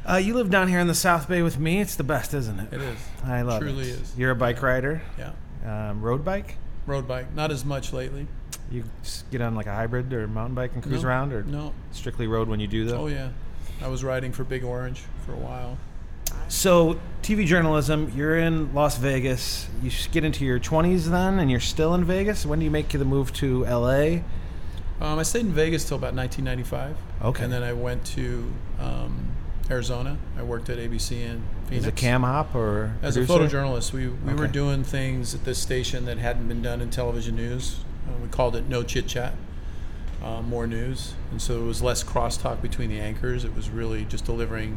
Uh, 0.09 0.17
you 0.17 0.35
live 0.35 0.51
down 0.51 0.69
here 0.69 0.79
in 0.79 0.87
the 0.87 0.95
South 0.95 1.29
Bay 1.29 1.43
with 1.43 1.59
me. 1.59 1.81
It's 1.81 1.97
the 1.97 2.05
best, 2.05 2.33
isn't 2.35 2.59
it? 2.59 2.73
It 2.73 2.81
is. 2.81 2.99
I 3.25 3.43
love 3.43 3.63
it. 3.63 3.67
It 3.67 3.69
Truly 3.73 3.91
is. 3.91 4.15
You're 4.17 4.31
a 4.31 4.35
bike 4.37 4.63
rider, 4.63 5.03
Yeah. 5.19 5.91
um, 5.91 6.01
road 6.01 6.25
bike. 6.25 6.57
Road 6.87 7.07
bike, 7.07 7.35
not 7.35 7.51
as 7.51 7.65
much 7.65 7.93
lately. 7.93 8.27
You 8.71 8.85
get 9.31 9.43
on 9.43 9.55
like 9.55 9.67
a 9.67 9.75
hybrid 9.75 10.13
or 10.13 10.27
mountain 10.27 10.55
bike 10.55 10.73
and 10.75 10.83
cruise 10.83 11.03
No. 11.03 11.09
around, 11.09 11.33
or 11.33 11.43
No. 11.43 11.73
strictly 11.93 12.27
road 12.27 12.49
when 12.49 12.61
you 12.61 12.67
do 12.67 12.87
though. 12.87 13.03
Oh 13.03 13.07
yeah. 13.09 13.29
I 13.83 13.89
was 13.89 14.03
riding 14.05 14.33
for 14.33 14.45
Big 14.45 14.65
Orange 14.65 15.03
for 15.27 15.33
a 15.33 15.37
while. 15.37 15.77
So 16.49 16.99
TV 17.23 17.45
journalism. 17.47 18.13
You're 18.15 18.39
in 18.39 18.73
Las 18.75 18.97
Vegas. 18.99 19.69
You 19.83 19.91
get 20.13 20.25
into 20.25 20.45
your 20.45 20.59
20s 20.59 21.11
then, 21.11 21.39
and 21.39 21.51
you're 21.51 21.61
still 21.61 21.95
in 21.95 22.05
Vegas. 22.05 22.47
When 22.47 22.59
do 22.61 22.65
you 22.65 22.71
make 22.71 22.89
the 22.89 23.05
move 23.05 23.33
to 23.35 23.65
LA? 23.67 24.21
Um, 25.01 25.19
I 25.19 25.23
stayed 25.23 25.47
in 25.47 25.53
Vegas 25.53 25.85
till 25.85 25.97
about 25.97 26.15
1995. 26.15 26.97
Okay. 27.23 27.45
And 27.45 27.53
then 27.53 27.63
I 27.63 27.73
went 27.73 28.05
to 28.17 28.53
um, 28.79 29.30
Arizona. 29.71 30.19
I 30.37 30.43
worked 30.43 30.69
at 30.69 30.79
ABC 30.79 31.13
in 31.13 31.45
Phoenix. 31.67 31.85
As 31.85 31.87
a 31.87 31.93
cam 31.93 32.23
hop 32.23 32.55
or 32.55 32.97
As 33.03 33.17
a 33.17 33.21
photojournalist, 33.21 33.93
we, 33.93 34.09
we 34.09 34.35
were 34.35 34.49
doing 34.49 34.83
things 34.83 35.35
at 35.35 35.45
this 35.45 35.59
station 35.59 36.07
that 36.07 36.19
hadn't 36.19 36.49
been 36.49 36.63
done 36.63 36.81
in 36.81 36.91
television 36.91 37.37
news. 37.37 37.81
Uh, 38.09 38.19
we 38.21 38.29
called 38.29 38.57
it 38.57 38.69
No 38.69 38.83
Chit 38.83 39.07
Chat, 39.07 39.35
uh, 40.23 40.43
more 40.43 40.67
news. 40.67 41.15
And 41.31 41.41
so 41.41 41.61
it 41.61 41.65
was 41.65 41.81
less 41.81 42.03
crosstalk 42.03 42.61
between 42.61 42.91
the 42.91 42.99
anchors. 42.99 43.45
It 43.45 43.55
was 43.55 43.71
really 43.71 44.05
just 44.05 44.25
delivering 44.25 44.77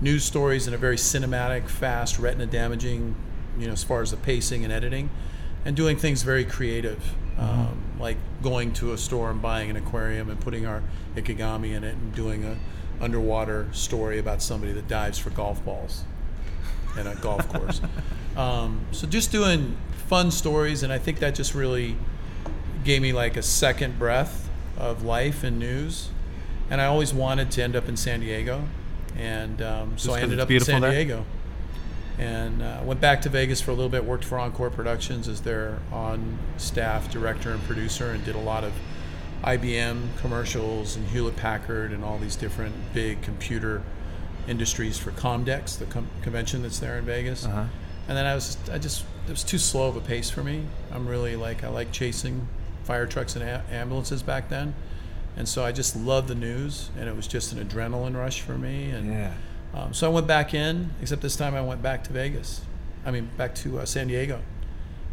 news 0.00 0.24
stories 0.24 0.66
in 0.66 0.72
a 0.72 0.78
very 0.78 0.96
cinematic, 0.96 1.68
fast, 1.68 2.18
retina 2.18 2.46
damaging, 2.46 3.14
you 3.58 3.66
know, 3.66 3.72
as 3.72 3.84
far 3.84 4.00
as 4.00 4.10
the 4.10 4.16
pacing 4.16 4.64
and 4.64 4.72
editing, 4.72 5.10
and 5.66 5.76
doing 5.76 5.98
things 5.98 6.22
very 6.22 6.46
creative, 6.46 7.14
um, 7.38 7.78
like 7.98 8.16
going 8.42 8.72
to 8.72 8.94
a 8.94 8.98
store 8.98 9.30
and 9.30 9.42
buying 9.42 9.68
an 9.68 9.76
aquarium 9.76 10.30
and 10.30 10.40
putting 10.40 10.64
our 10.64 10.82
Ikegami 11.14 11.74
in 11.74 11.84
it 11.84 11.94
and 11.94 12.14
doing 12.14 12.44
a 12.44 12.56
underwater 13.00 13.66
story 13.72 14.18
about 14.18 14.42
somebody 14.42 14.72
that 14.72 14.88
dives 14.88 15.18
for 15.18 15.30
golf 15.30 15.64
balls 15.64 16.04
in 16.98 17.06
a 17.06 17.14
golf 17.16 17.48
course. 17.52 17.80
Um, 18.36 18.80
so 18.92 19.06
just 19.06 19.32
doing 19.32 19.76
fun 20.08 20.30
stories, 20.30 20.82
and 20.82 20.92
I 20.92 20.98
think 20.98 21.20
that 21.20 21.34
just 21.34 21.54
really 21.54 21.96
gave 22.84 23.02
me 23.02 23.12
like 23.12 23.36
a 23.36 23.42
second 23.42 23.98
breath 23.98 24.48
of 24.78 25.04
life 25.04 25.44
and 25.44 25.58
news. 25.58 26.08
And 26.70 26.80
I 26.80 26.86
always 26.86 27.12
wanted 27.12 27.50
to 27.52 27.62
end 27.62 27.74
up 27.74 27.88
in 27.88 27.96
San 27.96 28.20
Diego, 28.20 28.64
and 29.16 29.60
um, 29.60 29.98
so 29.98 30.12
I 30.12 30.20
ended 30.20 30.40
up 30.40 30.50
in 30.50 30.60
San 30.60 30.80
there? 30.80 30.92
Diego. 30.92 31.24
And 32.18 32.62
uh, 32.62 32.82
went 32.84 33.00
back 33.00 33.22
to 33.22 33.28
Vegas 33.30 33.60
for 33.60 33.70
a 33.70 33.74
little 33.74 33.88
bit. 33.88 34.04
Worked 34.04 34.24
for 34.24 34.38
Encore 34.38 34.68
Productions 34.68 35.26
as 35.26 35.40
their 35.40 35.78
on-staff 35.90 37.10
director 37.10 37.50
and 37.50 37.62
producer, 37.62 38.10
and 38.10 38.24
did 38.24 38.34
a 38.34 38.40
lot 38.40 38.62
of 38.62 38.72
IBM 39.44 40.16
commercials 40.18 40.96
and 40.96 41.06
Hewlett 41.08 41.36
Packard 41.36 41.92
and 41.92 42.04
all 42.04 42.18
these 42.18 42.36
different 42.36 42.74
big 42.92 43.22
computer 43.22 43.82
industries 44.48 44.98
for 44.98 45.12
Comdex, 45.12 45.78
the 45.78 45.86
com- 45.86 46.08
convention 46.22 46.62
that's 46.62 46.78
there 46.78 46.98
in 46.98 47.04
Vegas. 47.04 47.46
Uh-huh. 47.46 47.64
And 48.08 48.16
then 48.16 48.26
I 48.26 48.34
was, 48.34 48.56
I 48.70 48.78
just, 48.78 49.04
it 49.26 49.30
was 49.30 49.44
too 49.44 49.58
slow 49.58 49.88
of 49.88 49.96
a 49.96 50.00
pace 50.00 50.28
for 50.30 50.42
me. 50.42 50.64
I'm 50.90 51.06
really 51.06 51.36
like, 51.36 51.62
I 51.64 51.68
like 51.68 51.92
chasing 51.92 52.48
fire 52.84 53.06
trucks 53.06 53.36
and 53.36 53.44
a- 53.44 53.64
ambulances 53.70 54.22
back 54.22 54.48
then. 54.48 54.74
And 55.36 55.48
so 55.48 55.64
I 55.64 55.70
just 55.72 55.94
loved 55.96 56.26
the 56.28 56.34
news, 56.34 56.90
and 56.98 57.08
it 57.08 57.14
was 57.14 57.26
just 57.28 57.52
an 57.52 57.64
adrenaline 57.66 58.16
rush 58.16 58.40
for 58.40 58.58
me. 58.58 58.90
And 58.90 59.12
Yeah. 59.12 59.34
um, 59.72 59.94
so 59.94 60.10
I 60.10 60.12
went 60.12 60.26
back 60.26 60.52
in, 60.54 60.90
except 61.00 61.22
this 61.22 61.36
time 61.36 61.54
I 61.54 61.60
went 61.62 61.82
back 61.82 62.02
to 62.04 62.12
Vegas. 62.12 62.62
I 63.06 63.10
mean, 63.12 63.30
back 63.38 63.54
to 63.56 63.78
uh, 63.78 63.86
San 63.86 64.08
Diego, 64.08 64.42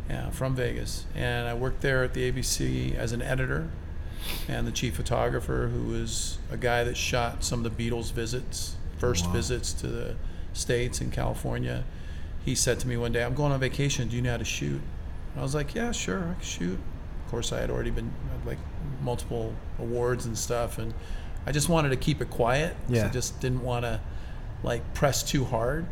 yeah, 0.10 0.31
from 0.31 0.55
Vegas. 0.55 1.05
And 1.15 1.48
I 1.48 1.53
worked 1.53 1.81
there 1.81 2.03
at 2.03 2.13
the 2.13 2.29
ABC 2.31 2.96
as 2.96 3.12
an 3.12 3.22
editor 3.22 3.69
and 4.48 4.65
the 4.67 4.72
chief 4.72 4.96
photographer, 4.96 5.69
who 5.74 5.91
was 5.91 6.38
a 6.51 6.57
guy 6.57 6.84
that 6.84 6.98
shot 6.98 7.43
some 7.43 7.65
of 7.65 7.75
the 7.77 7.89
Beatles' 7.89 8.12
visits, 8.12 8.75
first 8.98 9.25
Wow. 9.27 9.34
visits 9.34 9.74
to 9.74 9.88
the 9.88 10.15
States 10.53 11.01
in 11.01 11.12
California. 11.12 11.84
He 12.46 12.55
said 12.55 12.79
to 12.79 12.88
me 12.88 12.98
one 12.98 13.12
day, 13.12 13.24
I'm 13.24 13.34
going 13.36 13.51
on 13.51 13.60
vacation. 13.60 14.07
Do 14.07 14.15
you 14.15 14.22
know 14.22 14.31
how 14.31 14.38
to 14.38 14.46
shoot? 14.46 14.81
I 15.38 15.41
was 15.41 15.53
like, 15.53 15.75
yeah, 15.75 15.91
sure, 15.91 16.19
I 16.29 16.34
can 16.34 16.41
shoot. 16.41 16.79
Of 17.25 17.31
course, 17.31 17.51
I 17.51 17.60
had 17.60 17.69
already 17.69 17.89
been 17.91 18.12
had 18.31 18.46
like 18.48 18.57
multiple 19.03 19.53
awards 19.79 20.25
and 20.25 20.38
stuff, 20.38 20.77
and 20.79 20.93
I 21.46 21.51
just 21.51 21.67
wanted 21.69 21.89
to 21.89 21.98
keep 21.98 22.22
it 22.22 22.29
quiet. 22.29 22.75
Yeah. 22.89 23.05
I 23.05 23.10
just 23.10 23.39
didn't 23.39 23.63
want 23.63 23.84
to 23.84 24.00
like 24.63 24.93
press 24.93 25.22
too 25.24 25.43
hard. 25.46 25.86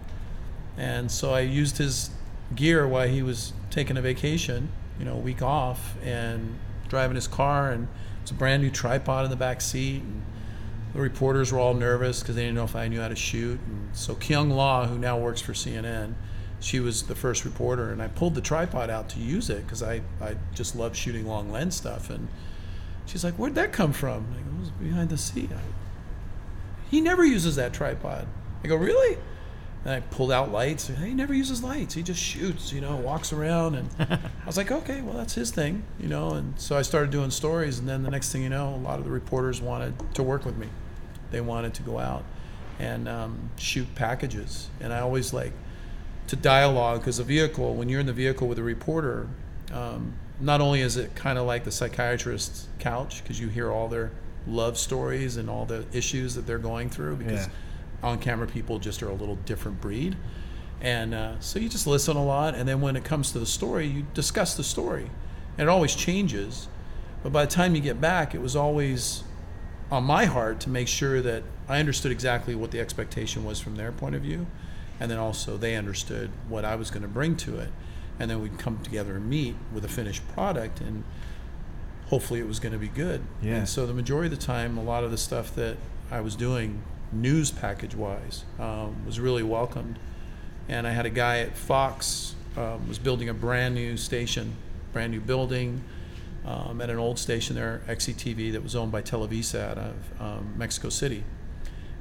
And 0.77 1.12
so 1.12 1.34
I 1.34 1.42
used 1.42 1.77
his 1.77 2.10
gear 2.56 2.88
while 2.88 3.08
he 3.08 3.22
was 3.22 3.54
taking 3.70 3.98
a 3.98 4.01
vacation, 4.01 4.70
you 4.98 5.06
know, 5.06 5.13
a 5.13 5.20
week 5.20 5.42
off, 5.42 5.96
and 6.04 6.58
driving 6.88 7.15
his 7.15 7.27
car, 7.27 7.72
and 7.72 7.88
it's 8.25 8.32
a 8.32 8.34
brand 8.34 8.63
new 8.63 8.72
tripod 8.72 9.24
in 9.25 9.29
the 9.29 9.38
back 9.38 9.62
seat, 9.62 10.01
and 10.01 10.24
the 10.96 11.00
reporters 11.00 11.53
were 11.53 11.60
all 11.60 11.75
nervous 11.75 12.22
because 12.22 12.34
they 12.34 12.41
didn't 12.41 12.55
know 12.55 12.63
if 12.63 12.75
I 12.75 12.88
knew 12.88 13.00
how 13.00 13.08
to 13.08 13.15
shoot. 13.15 13.60
And 13.67 13.96
so 13.96 14.15
Kyung 14.15 14.50
Lah, 14.50 14.88
who 14.88 14.98
now 14.98 15.15
works 15.15 15.41
for 15.41 15.53
CNN, 15.53 16.15
she 16.60 16.79
was 16.79 17.03
the 17.03 17.13
first 17.13 17.46
reporter, 17.46 17.91
and 17.91 18.01
I 18.01 18.08
pulled 18.08 18.34
the 18.34 18.41
tripod 18.41 18.89
out 18.89 19.10
to 19.10 19.20
use 19.20 19.51
it 19.51 19.62
because 19.62 19.84
I, 19.84 20.01
I 20.20 20.38
just 20.55 20.75
love 20.75 20.96
shooting 20.96 21.27
long 21.27 21.51
lens 21.51 21.75
stuff. 21.75 22.10
And 22.10 22.27
she's 23.05 23.24
like, 23.24 23.36
"Where'd 23.36 23.53
that 23.53 23.72
come 23.72 23.94
from?" 23.94 24.25
I 24.34 24.41
go, 24.41 24.58
"It 24.58 24.60
was 24.60 24.72
behind 24.72 25.10
the 25.12 25.20
seat." 25.20 25.51
I, 25.53 25.60
he 26.89 27.01
never 27.01 27.24
uses 27.24 27.58
that 27.58 27.74
tripod. 27.74 28.25
I 28.63 28.67
go, 28.67 28.75
"Really?" 28.75 29.20
And 29.86 29.94
I 29.94 30.00
pulled 30.00 30.32
out 30.32 30.51
lights. 30.51 30.88
He 30.88 31.13
never 31.13 31.34
uses 31.34 31.63
lights. 31.63 31.94
He 31.94 32.01
just 32.01 32.20
shoots, 32.20 32.74
you 32.74 32.82
know, 32.82 32.96
walks 32.96 33.32
around. 33.32 33.75
And 33.75 33.89
I 34.00 34.20
was 34.46 34.58
like, 34.58 34.72
okay, 34.72 35.01
well, 35.04 35.13
that's 35.13 35.36
his 35.36 35.51
thing, 35.51 35.84
you 36.00 36.08
know. 36.08 36.32
And 36.32 36.60
so 36.60 36.75
I 36.75 36.82
started 36.82 37.12
doing 37.12 37.30
stories. 37.30 37.77
And 37.77 37.88
then 37.88 38.01
the 38.01 38.10
next 38.10 38.32
thing 38.32 38.42
you 38.42 38.50
know, 38.50 38.74
a 38.74 38.77
lot 38.82 38.98
of 38.98 39.06
the 39.06 39.12
reporters 39.12 39.62
wanted 39.62 39.94
to 40.15 40.24
work 40.24 40.44
with 40.44 40.58
me. 40.58 40.68
They 41.30 41.39
wanted 41.39 41.75
to 41.75 41.84
go 41.84 42.00
out 42.00 42.24
and 42.80 43.08
um, 43.08 43.51
shoot 43.58 43.94
packages. 43.94 44.70
And 44.82 44.92
I 44.92 45.01
always 45.01 45.34
like 45.34 45.54
to 46.27 46.36
dialogue 46.36 47.01
because 47.01 47.18
the 47.18 47.24
vehicle, 47.24 47.75
when 47.75 47.88
you're 47.88 48.00
in 48.00 48.08
the 48.08 48.13
vehicle 48.13 48.48
with 48.48 48.58
a 48.58 48.63
reporter, 48.63 49.27
um, 49.72 50.13
not 50.39 50.62
only 50.62 50.82
is 50.82 50.98
it 50.98 51.13
kind 51.15 51.38
of 51.38 51.46
like 51.46 51.63
the 51.63 51.72
psychiatrist's 51.72 52.68
couch 52.80 53.22
because 53.22 53.39
you 53.39 53.50
hear 53.50 53.72
all 53.72 53.88
their 53.88 54.12
love 54.48 54.77
stories 54.77 55.38
and 55.38 55.50
all 55.50 55.65
the 55.65 55.86
issues 55.94 56.36
that 56.36 56.46
they're 56.48 56.58
going 56.58 56.89
through 56.89 57.18
because 57.18 57.48
Yeah. 57.48 57.54
On 58.04 58.20
camera 58.20 58.48
people 58.48 58.80
just 58.80 59.02
are 59.04 59.10
a 59.10 59.14
little 59.14 59.36
different 59.36 59.82
breed. 59.82 60.16
And 60.82 61.14
uh, 61.14 61.40
so 61.40 61.60
you 61.60 61.70
just 61.70 61.88
listen 61.88 62.16
a 62.18 62.24
lot. 62.24 62.56
And 62.56 62.68
then 62.68 62.82
when 62.82 62.96
it 62.96 63.04
comes 63.04 63.32
to 63.32 63.40
the 63.40 63.46
story, 63.46 63.88
you 63.88 64.06
discuss 64.14 64.56
the 64.56 64.64
story. 64.64 65.10
And 65.58 65.68
it 65.68 65.72
always 65.72 65.96
changes. 65.96 66.68
But 67.24 67.32
by 67.32 67.46
the 67.46 67.52
time 67.52 67.75
you 67.75 67.82
get 67.82 68.00
back, 68.00 68.36
it 68.36 68.42
was 68.42 68.56
always 68.56 69.24
on 69.92 70.04
my 70.04 70.25
heart 70.25 70.60
to 70.62 70.70
make 70.70 70.88
sure 70.88 71.22
that 71.22 71.44
I 71.68 71.80
understood 71.80 72.12
exactly 72.12 72.56
what 72.56 72.72
the 72.72 72.80
expectation 72.80 73.44
was 73.44 73.60
from 73.60 73.75
their 73.75 73.92
point 73.92 74.16
of 74.16 74.22
view. 74.22 74.46
And 75.00 75.10
then 75.10 75.18
also 75.18 75.58
they 75.58 75.75
understood 75.75 76.32
what 76.48 76.66
I 76.66 76.75
was 76.75 76.92
going 76.92 77.02
to 77.02 77.08
bring 77.08 77.36
to 77.38 77.58
it. 77.58 77.70
And 78.20 78.30
then 78.30 78.42
we'd 78.42 78.60
come 78.60 78.80
together 78.84 79.16
and 79.16 79.30
meet 79.30 79.56
with 79.74 79.84
a 79.84 79.90
finished 79.90 80.28
product. 80.30 80.82
And 80.82 81.04
hopefully 82.08 82.40
it 82.40 82.48
was 82.48 82.60
going 82.60 82.74
to 82.74 82.80
be 82.80 82.88
good. 82.88 83.22
Yeah. 83.42 83.56
And 83.56 83.70
so 83.70 83.86
the 83.86 83.94
majority 83.94 84.32
of 84.32 84.40
the 84.40 84.46
time, 84.46 84.78
a 84.78 84.84
lot 84.84 85.04
of 85.04 85.12
the 85.12 85.18
stuff 85.18 85.56
that 85.56 85.78
I 86.12 86.22
was 86.22 86.36
doing, 86.36 86.84
news 87.15 87.51
package 87.51 87.95
wise, 87.95 88.43
um, 88.60 89.05
was 89.05 89.19
really 89.19 89.43
welcomed. 89.43 89.98
And 90.67 90.88
I 90.88 90.91
had 90.91 91.05
a 91.05 91.10
guy 91.10 91.39
at 91.39 91.55
Fox 91.55 92.36
um, 92.57 92.88
was 92.88 93.00
building 93.00 93.29
a 93.29 93.34
brand 93.34 93.75
new 93.75 93.98
station, 93.98 94.55
brand 94.93 95.12
new 95.12 95.19
building 95.19 95.84
um, 96.45 96.79
at 96.81 96.89
an 96.89 96.98
old 96.98 97.19
station 97.19 97.55
there, 97.55 97.81
XETV, 97.88 98.51
that 98.53 98.63
was 98.63 98.75
owned 98.75 98.91
by 98.91 99.01
Televisa 99.01 99.72
out 99.72 99.77
of 99.77 99.95
um, 100.22 100.53
Mexico 100.55 100.89
City. 100.89 101.24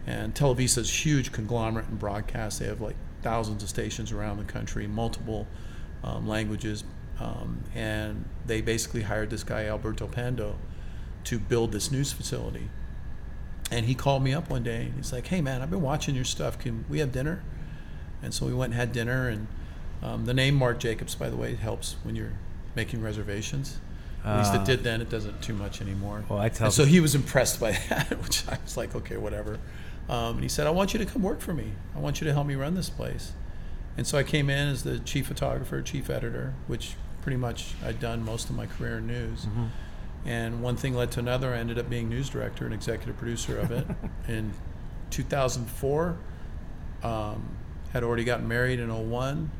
And 0.07 0.35
televisa 0.35 0.81
Televisa's 0.81 1.07
huge 1.07 1.33
conglomerate 1.33 1.89
in 1.89 1.97
broadcast. 1.97 2.61
They 2.61 2.67
have 2.67 2.81
like 2.81 2.97
thousands 3.23 3.63
of 3.63 3.71
stations 3.71 4.13
around 4.13 4.37
the 4.37 4.45
country, 4.45 4.87
multiple 4.87 5.47
um, 6.03 6.29
languages. 6.29 6.85
Um, 7.19 7.65
and 7.75 8.25
they 8.47 8.61
basically 8.61 9.03
hired 9.03 9.31
this 9.31 9.45
guy, 9.45 9.67
Alberto 9.67 10.07
Pando, 10.07 10.57
to 11.25 11.39
build 11.39 11.73
this 11.73 11.91
news 11.91 12.13
facility. 12.13 12.69
And 13.71 13.87
he 13.87 13.95
called 13.95 14.23
me 14.23 14.33
up 14.35 14.51
one 14.51 14.63
day 14.63 14.83
and 14.87 14.95
he's 14.95 15.13
like, 15.13 15.27
hey 15.29 15.41
man, 15.41 15.63
I've 15.63 15.71
been 15.71 15.83
watching 15.83 16.15
your 16.15 16.25
stuff. 16.25 16.59
Can 16.59 16.85
we 16.89 16.99
have 17.01 17.13
dinner? 17.13 17.43
And 18.23 18.33
so 18.33 18.47
we 18.47 18.55
went 18.55 18.73
and 18.73 18.81
had 18.81 18.93
dinner. 18.93 19.29
And 19.29 19.47
um, 20.03 20.27
the 20.27 20.35
name 20.35 20.55
Mark 20.55 20.79
Jacobs, 20.79 21.15
by 21.15 21.29
the 21.31 21.37
way, 21.37 21.55
helps 21.55 21.97
when 22.05 22.15
you're 22.15 22.33
making 22.77 23.03
reservations. 23.03 23.79
At 24.25 24.39
least 24.39 24.53
Ah. 24.55 24.63
it 24.63 24.65
did 24.65 24.83
then. 24.85 25.01
It 25.03 25.11
doesn't 25.11 25.43
too 25.43 25.55
much 25.55 25.81
anymore. 25.83 26.25
Well, 26.29 26.39
I 26.39 26.49
tell 26.49 26.67
And 26.67 26.75
so 26.75 26.85
he 26.85 27.01
was 27.01 27.15
impressed 27.15 27.59
by 27.61 27.73
that, 27.89 28.11
which 28.23 28.47
I 28.49 28.59
was 28.63 28.77
like, 28.77 28.95
okay, 28.95 29.17
whatever. 29.17 29.59
Um, 30.09 30.35
and 30.37 30.43
he 30.43 30.49
said, 30.49 30.67
I 30.67 30.71
want 30.71 30.93
you 30.95 30.99
to 30.99 31.07
come 31.07 31.23
work 31.23 31.41
for 31.41 31.55
me. 31.55 31.73
I 31.97 31.99
want 31.99 32.21
you 32.21 32.27
to 32.27 32.33
help 32.33 32.47
me 32.47 32.55
run 32.55 32.75
this 32.75 32.91
place. 32.91 33.33
And 33.97 34.07
so 34.07 34.19
I 34.19 34.23
came 34.23 34.51
in 34.51 34.69
as 34.69 34.83
the 34.83 34.99
chief 34.99 35.27
photographer, 35.27 35.81
chief 35.83 36.11
editor, 36.11 36.55
which 36.67 36.95
pretty 37.23 37.37
much 37.39 37.75
I'd 37.85 38.01
done 38.01 38.25
most 38.25 38.51
of 38.51 38.57
my 38.57 38.67
career 38.67 38.99
in 38.99 39.07
news. 39.07 39.47
Mm-hmm. 39.47 39.65
And 40.25 40.63
one 40.63 40.77
thing 40.77 40.95
led 40.95 41.11
to 41.13 41.21
another. 41.21 41.53
I 41.53 41.59
ended 41.59 41.79
up 41.79 41.91
being 41.91 42.09
news 42.09 42.29
director 42.29 42.65
and 42.65 42.73
executive 42.73 43.17
producer 43.17 43.59
of 43.59 43.71
it. 43.71 43.87
in 44.29 44.53
2004, 45.11 46.17
um, 47.03 47.57
had 47.93 48.03
already 48.03 48.25
gotten 48.25 48.49
married 48.49 48.81
in 48.81 49.11
01. 49.11 49.51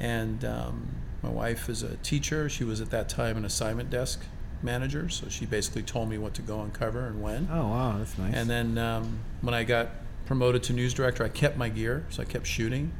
And 0.00 0.44
um, 0.44 0.88
my 1.22 1.30
wife 1.30 1.68
is 1.68 1.82
a 1.82 1.96
teacher. 1.98 2.48
She 2.48 2.64
was 2.64 2.80
at 2.80 2.90
that 2.90 3.08
time 3.08 3.36
an 3.36 3.44
assignment 3.44 3.90
desk 3.90 4.24
manager. 4.62 5.08
So 5.08 5.28
she 5.28 5.46
basically 5.46 5.82
told 5.82 6.08
me 6.08 6.18
what 6.18 6.34
to 6.34 6.42
go 6.42 6.60
uncover 6.60 7.06
and 7.06 7.22
when. 7.22 7.48
Oh 7.50 7.68
wow, 7.68 7.96
that's 7.98 8.16
nice. 8.18 8.34
And 8.34 8.48
then 8.48 8.78
um, 8.78 9.20
when 9.40 9.54
I 9.54 9.64
got 9.64 9.90
promoted 10.26 10.62
to 10.64 10.72
news 10.72 10.94
director, 10.94 11.24
I 11.24 11.28
kept 11.28 11.56
my 11.56 11.68
gear, 11.68 12.04
so 12.10 12.22
I 12.22 12.24
kept 12.24 12.46
shooting, 12.46 12.92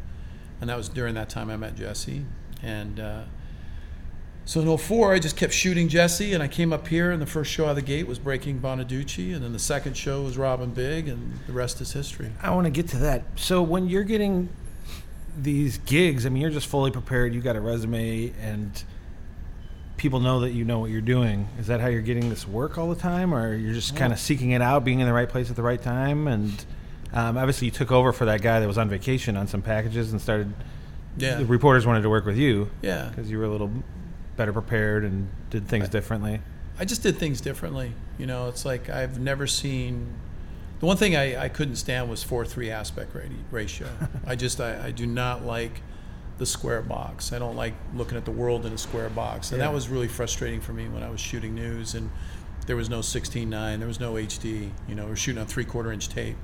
and 0.61 0.69
that 0.69 0.77
was 0.77 0.89
during 0.89 1.15
that 1.15 1.29
time 1.29 1.51
I 1.51 1.57
met 1.57 1.77
Jesse. 1.77 2.25
And 2.63 3.01
uh, 3.01 3.23
so 4.45 4.61
in 4.61 4.77
04, 4.79 5.15
I 5.15 5.19
just 5.19 5.37
kept 5.37 5.53
shooting 5.53 5.89
Jesse, 5.89 6.33
and 6.33 6.43
I 6.43 6.49
came 6.49 6.73
up 6.73 6.89
here, 6.89 7.11
and 7.11 7.23
the 7.23 7.27
first 7.27 7.51
show 7.51 7.67
out 7.67 7.71
of 7.71 7.77
the 7.77 7.83
gate 7.83 8.07
was 8.07 8.19
Breaking 8.19 8.59
Bonaduce, 8.61 9.35
and 9.35 9.45
then 9.45 9.53
the 9.53 9.59
second 9.59 9.97
show 9.97 10.23
was 10.23 10.37
Rob 10.37 10.75
& 10.75 10.75
Big, 10.75 11.09
and 11.09 11.39
the 11.47 11.53
rest 11.53 11.81
is 11.81 11.93
history. 11.93 12.31
I 12.43 12.51
want 12.51 12.65
to 12.67 12.71
get 12.71 12.89
to 12.89 12.97
that. 12.99 13.23
So 13.37 13.63
when 13.63 13.89
you're 13.89 14.03
getting 14.03 14.49
these 15.41 15.79
gigs, 15.79 16.27
I 16.27 16.29
mean, 16.29 16.43
you're 16.43 16.51
just 16.51 16.67
fully 16.67 16.91
prepared. 16.91 17.35
You 17.35 17.41
got 17.41 17.57
a 17.57 17.61
resume, 17.61 18.33
and 18.41 18.83
people 19.97 20.19
know 20.21 20.41
that 20.41 20.51
you 20.51 20.65
know 20.65 20.81
what 20.81 20.91
you're 20.91 21.01
doing. 21.01 21.49
Is 21.61 21.69
that 21.69 21.81
how 21.81 21.87
you're 21.87 22.03
getting 22.03 22.29
this 22.29 22.47
work 22.47 22.79
all 22.79 22.89
the 22.89 23.01
time, 23.01 23.33
or 23.33 23.55
you're 23.55 23.75
just 23.75 23.95
kind 23.97 24.13
of 24.13 24.19
seeking 24.19 24.51
it 24.51 24.61
out, 24.61 24.85
being 24.85 25.01
in 25.01 25.07
the 25.07 25.13
right 25.13 25.29
place 25.29 25.51
at 25.51 25.57
the 25.57 25.63
right 25.63 25.81
time? 25.81 26.27
And 26.27 26.65
um, 27.13 27.39
obviously, 27.39 27.67
you 27.67 27.71
took 27.71 27.93
over 27.93 28.13
for 28.13 28.25
that 28.25 28.43
guy 28.43 28.59
that 28.59 28.67
was 28.67 28.77
on 28.79 28.89
vacation 28.89 29.37
on 29.37 29.47
some 29.47 29.63
packages 29.63 30.11
and 30.13 30.21
started. 30.21 30.53
Yeah. 31.17 31.37
The 31.37 31.45
reporters 31.47 31.87
wanted 31.87 32.03
to 32.03 32.09
work 32.11 32.25
with 32.25 32.39
you 32.39 32.71
Yeah. 32.81 33.11
because 33.11 33.31
you 33.31 33.37
were 33.39 33.45
a 33.45 33.49
little 33.51 33.71
better 34.37 34.53
prepared 34.53 35.05
and 35.05 35.29
did 35.51 35.69
things 35.69 35.89
differently. 35.89 36.41
I 36.79 36.85
just 36.85 37.03
did 37.03 37.17
things 37.19 37.41
differently. 37.41 37.93
You 38.19 38.27
know, 38.27 38.49
it's 38.49 38.65
like 38.65 38.89
I've 38.89 39.19
never 39.19 39.47
seen. 39.47 40.13
The 40.81 40.87
one 40.87 40.97
thing 40.97 41.15
I, 41.15 41.45
I 41.45 41.49
couldn't 41.49 41.77
stand 41.77 42.11
was 42.11 42.23
four 42.25 42.45
three 42.45 42.71
aspect 42.71 43.15
rati- 43.15 43.31
ratio. 43.51 43.89
I 44.27 44.35
just 44.37 44.61
I, 44.61 44.87
I 44.87 44.91
do 44.91 45.07
not 45.07 45.45
like 45.45 45.83
the 46.39 46.47
square 46.47 46.83
box. 46.83 47.33
I 47.33 47.39
don't 47.39 47.57
like 47.57 47.75
looking 47.95 48.17
at 48.17 48.25
the 48.25 48.31
world 48.33 48.67
in 48.67 48.73
a 48.73 48.79
square 48.79 49.11
box, 49.11 49.53
and 49.53 49.61
Yeah. 49.61 49.67
that 49.69 49.75
was 49.75 49.89
really 49.89 50.09
frustrating 50.09 50.61
for 50.61 50.73
me 50.73 50.89
when 50.89 51.03
I 51.03 51.11
was 51.11 51.21
shooting 51.21 51.55
news 51.55 51.95
and 51.95 52.11
there 52.67 52.77
was 52.77 52.89
no 52.89 53.01
16:9, 53.01 53.79
there 53.79 53.89
was 53.89 54.01
no 54.01 54.15
HD. 54.15 54.71
You 54.89 54.95
know, 54.95 55.05
we 55.05 55.11
we're 55.11 55.17
shooting 55.17 55.41
on 55.41 55.47
three 55.47 55.65
quarter 55.65 55.93
inch 55.93 56.09
tape 56.09 56.37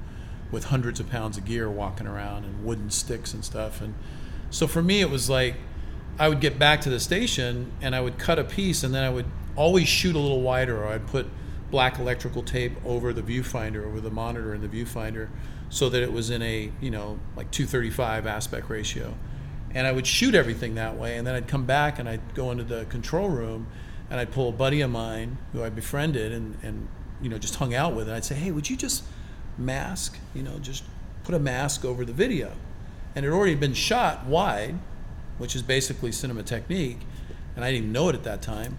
with 0.51 0.65
hundreds 0.65 0.99
of 1.01 1.09
pounds 1.09 1.37
of 1.37 1.45
gear 1.45 1.71
walking 1.71 2.07
around 2.07 2.45
and 2.45 2.65
wooden 2.65 2.91
sticks 2.91 3.35
and 3.35 3.45
stuff. 3.45 3.81
And 3.81 3.95
so 4.51 4.67
for 4.67 4.83
me, 4.83 5.01
it 5.01 5.11
was 5.11 5.29
like 5.31 5.57
I 6.19 6.29
would 6.29 6.41
get 6.41 6.59
back 6.59 6.81
to 6.83 6.91
the 6.91 6.99
station 6.99 7.71
and 7.81 7.95
I 7.95 8.01
would 8.01 8.19
cut 8.19 8.39
a 8.39 8.45
piece 8.45 8.83
and 8.83 8.93
then 8.93 9.05
I 9.05 9.11
would 9.11 9.27
always 9.55 9.87
shoot 9.87 10.17
a 10.17 10.19
little 10.19 10.43
wider 10.43 10.83
or 10.83 10.89
I'd 10.89 11.07
put 11.07 11.27
black 11.71 11.99
electrical 11.99 12.43
tape 12.43 12.73
over 12.85 13.13
the 13.13 13.23
viewfinder, 13.23 13.87
over 13.87 14.01
the 14.01 14.11
monitor 14.11 14.55
in 14.55 14.61
the 14.61 14.69
viewfinder, 14.69 15.29
so 15.71 15.89
that 15.89 16.03
it 16.03 16.13
was 16.13 16.31
in 16.31 16.43
a, 16.43 16.73
you 16.81 16.91
know, 16.91 17.21
like 17.37 17.51
235 17.51 18.27
aspect 18.27 18.69
ratio. 18.69 19.15
And 19.75 19.87
I 19.87 19.93
would 19.93 20.07
shoot 20.07 20.35
everything 20.35 20.75
that 20.75 20.97
way 20.97 21.17
and 21.17 21.27
then 21.27 21.35
I'd 21.35 21.47
come 21.47 21.67
back 21.67 21.99
and 21.99 22.09
I'd 22.09 22.35
go 22.35 22.51
into 22.51 22.65
the 22.65 22.85
control 22.87 23.29
room 23.29 23.69
and 24.11 24.19
I'd 24.19 24.33
pull 24.33 24.49
a 24.49 24.53
buddy 24.53 24.81
of 24.81 24.91
mine 24.91 25.39
who 25.53 25.63
I 25.63 25.69
befriended 25.69 26.33
and, 26.33 26.57
and 26.63 26.89
you 27.23 27.29
know, 27.29 27.39
just 27.39 27.57
hung 27.57 27.75
out 27.75 27.95
with 27.95 28.09
and 28.09 28.17
I'd 28.17 28.25
say, 28.25 28.35
Hey, 28.35 28.51
would 28.51 28.69
you 28.69 28.77
just 28.77 29.05
mask, 29.57 30.19
you 30.35 30.43
know, 30.43 30.59
just 30.59 30.83
put 31.23 31.35
a 31.35 31.39
mask 31.39 31.85
over 31.85 32.05
the 32.05 32.13
video? 32.13 32.53
And 33.15 33.25
it 33.25 33.29
had 33.29 33.35
already 33.35 33.55
been 33.55 33.75
shot 33.75 34.27
wide, 34.27 34.79
which 35.39 35.57
is 35.57 35.63
basically 35.63 36.13
cinema 36.13 36.43
technique, 36.43 36.99
and 37.57 37.65
I 37.65 37.71
didn't 37.71 37.85
even 37.85 37.93
know 37.93 38.09
it 38.09 38.15
at 38.15 38.25
that 38.25 38.43
time. 38.43 38.79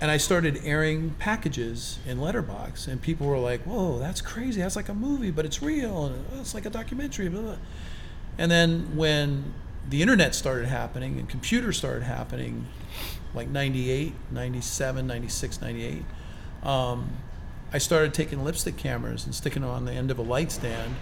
And 0.00 0.10
I 0.10 0.16
started 0.18 0.60
airing 0.64 1.10
packages 1.18 1.98
in 2.06 2.20
Letterbox, 2.20 2.86
and 2.86 3.00
people 3.00 3.26
were 3.26 3.38
like, 3.38 3.62
"Whoa, 3.62 3.98
that's 3.98 4.20
crazy! 4.20 4.60
That's 4.60 4.76
like 4.76 4.88
a 4.88 4.94
movie, 4.94 5.30
but 5.30 5.44
it's 5.46 5.62
real, 5.62 6.06
and 6.06 6.24
it's 6.38 6.52
like 6.52 6.66
a 6.66 6.70
documentary." 6.70 7.28
Blah, 7.28 7.42
blah. 7.42 7.56
And 8.36 8.50
then 8.50 8.96
when 8.96 9.54
the 9.88 10.02
internet 10.02 10.34
started 10.34 10.66
happening 10.66 11.18
and 11.18 11.28
computers 11.28 11.76
started 11.76 12.02
happening, 12.02 12.66
like 13.34 13.48
98, 13.48 14.12
97, 14.30 15.06
96, 15.06 15.60
98, 15.60 16.04
um, 16.62 17.10
I 17.72 17.78
started 17.78 18.14
taking 18.14 18.44
lipstick 18.44 18.76
cameras 18.76 19.24
and 19.24 19.34
sticking 19.34 19.62
them 19.62 19.70
on 19.70 19.84
the 19.84 19.92
end 19.92 20.10
of 20.10 20.18
a 20.18 20.22
light 20.22 20.52
stand, 20.52 20.96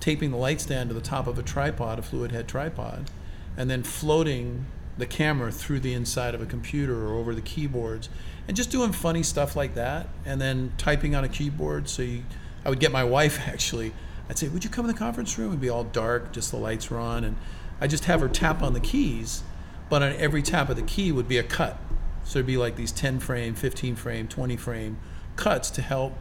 taping 0.00 0.30
the 0.30 0.36
light 0.36 0.60
stand 0.60 0.90
to 0.90 0.94
the 0.94 1.00
top 1.00 1.26
of 1.26 1.38
a 1.38 1.42
tripod, 1.42 1.98
a 1.98 2.02
fluid 2.02 2.32
head 2.32 2.48
tripod, 2.48 3.10
and 3.58 3.68
then 3.68 3.82
floating 3.82 4.64
the 4.96 5.06
camera 5.06 5.52
through 5.52 5.80
the 5.80 5.92
inside 5.92 6.34
of 6.34 6.40
a 6.40 6.46
computer 6.46 7.06
or 7.06 7.14
over 7.14 7.34
the 7.34 7.42
keyboards, 7.42 8.08
and 8.46 8.56
just 8.56 8.70
doing 8.70 8.92
funny 8.92 9.22
stuff 9.22 9.54
like 9.54 9.74
that, 9.74 10.08
and 10.24 10.40
then 10.40 10.72
typing 10.78 11.14
on 11.14 11.24
a 11.24 11.28
keyboard. 11.28 11.88
So 11.88 12.02
you, 12.02 12.22
I 12.64 12.70
would 12.70 12.80
get 12.80 12.92
my 12.92 13.04
wife 13.18 13.40
actually. 13.46 13.92
I'd 14.30 14.38
say, 14.38 14.48
"Would 14.48 14.64
you 14.64 14.70
come 14.70 14.86
in 14.86 14.92
the 14.92 14.98
conference 14.98 15.36
room?" 15.36 15.48
It'd 15.48 15.60
be 15.60 15.68
all 15.68 15.84
dark, 15.84 16.32
just 16.32 16.50
the 16.50 16.56
lights 16.56 16.88
were 16.88 16.98
on, 16.98 17.24
and 17.24 17.36
I'd 17.80 17.90
just 17.90 18.04
have 18.04 18.20
her 18.20 18.28
tap 18.28 18.62
on 18.62 18.72
the 18.72 18.80
keys, 18.80 19.42
but 19.90 20.02
on 20.02 20.12
every 20.14 20.42
tap 20.42 20.70
of 20.70 20.76
the 20.76 20.82
key 20.82 21.12
would 21.12 21.28
be 21.28 21.38
a 21.38 21.42
cut. 21.42 21.78
So 22.24 22.38
it'd 22.38 22.46
be 22.46 22.56
like 22.56 22.76
these 22.76 22.92
10 22.92 23.20
frame, 23.20 23.54
15 23.54 23.96
frame, 23.96 24.28
20 24.28 24.56
frame 24.56 24.98
cuts 25.36 25.70
to 25.70 25.82
help 25.82 26.12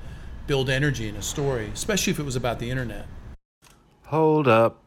build 0.48 0.70
energy 0.70 1.10
in 1.10 1.16
a 1.18 1.22
story, 1.22 1.70
especially 1.74 2.12
if 2.12 2.20
it 2.20 2.24
was 2.24 2.38
about 2.38 2.60
the 2.60 2.70
internet. 2.70 3.08
Hold 4.06 4.48
up. 4.48 4.82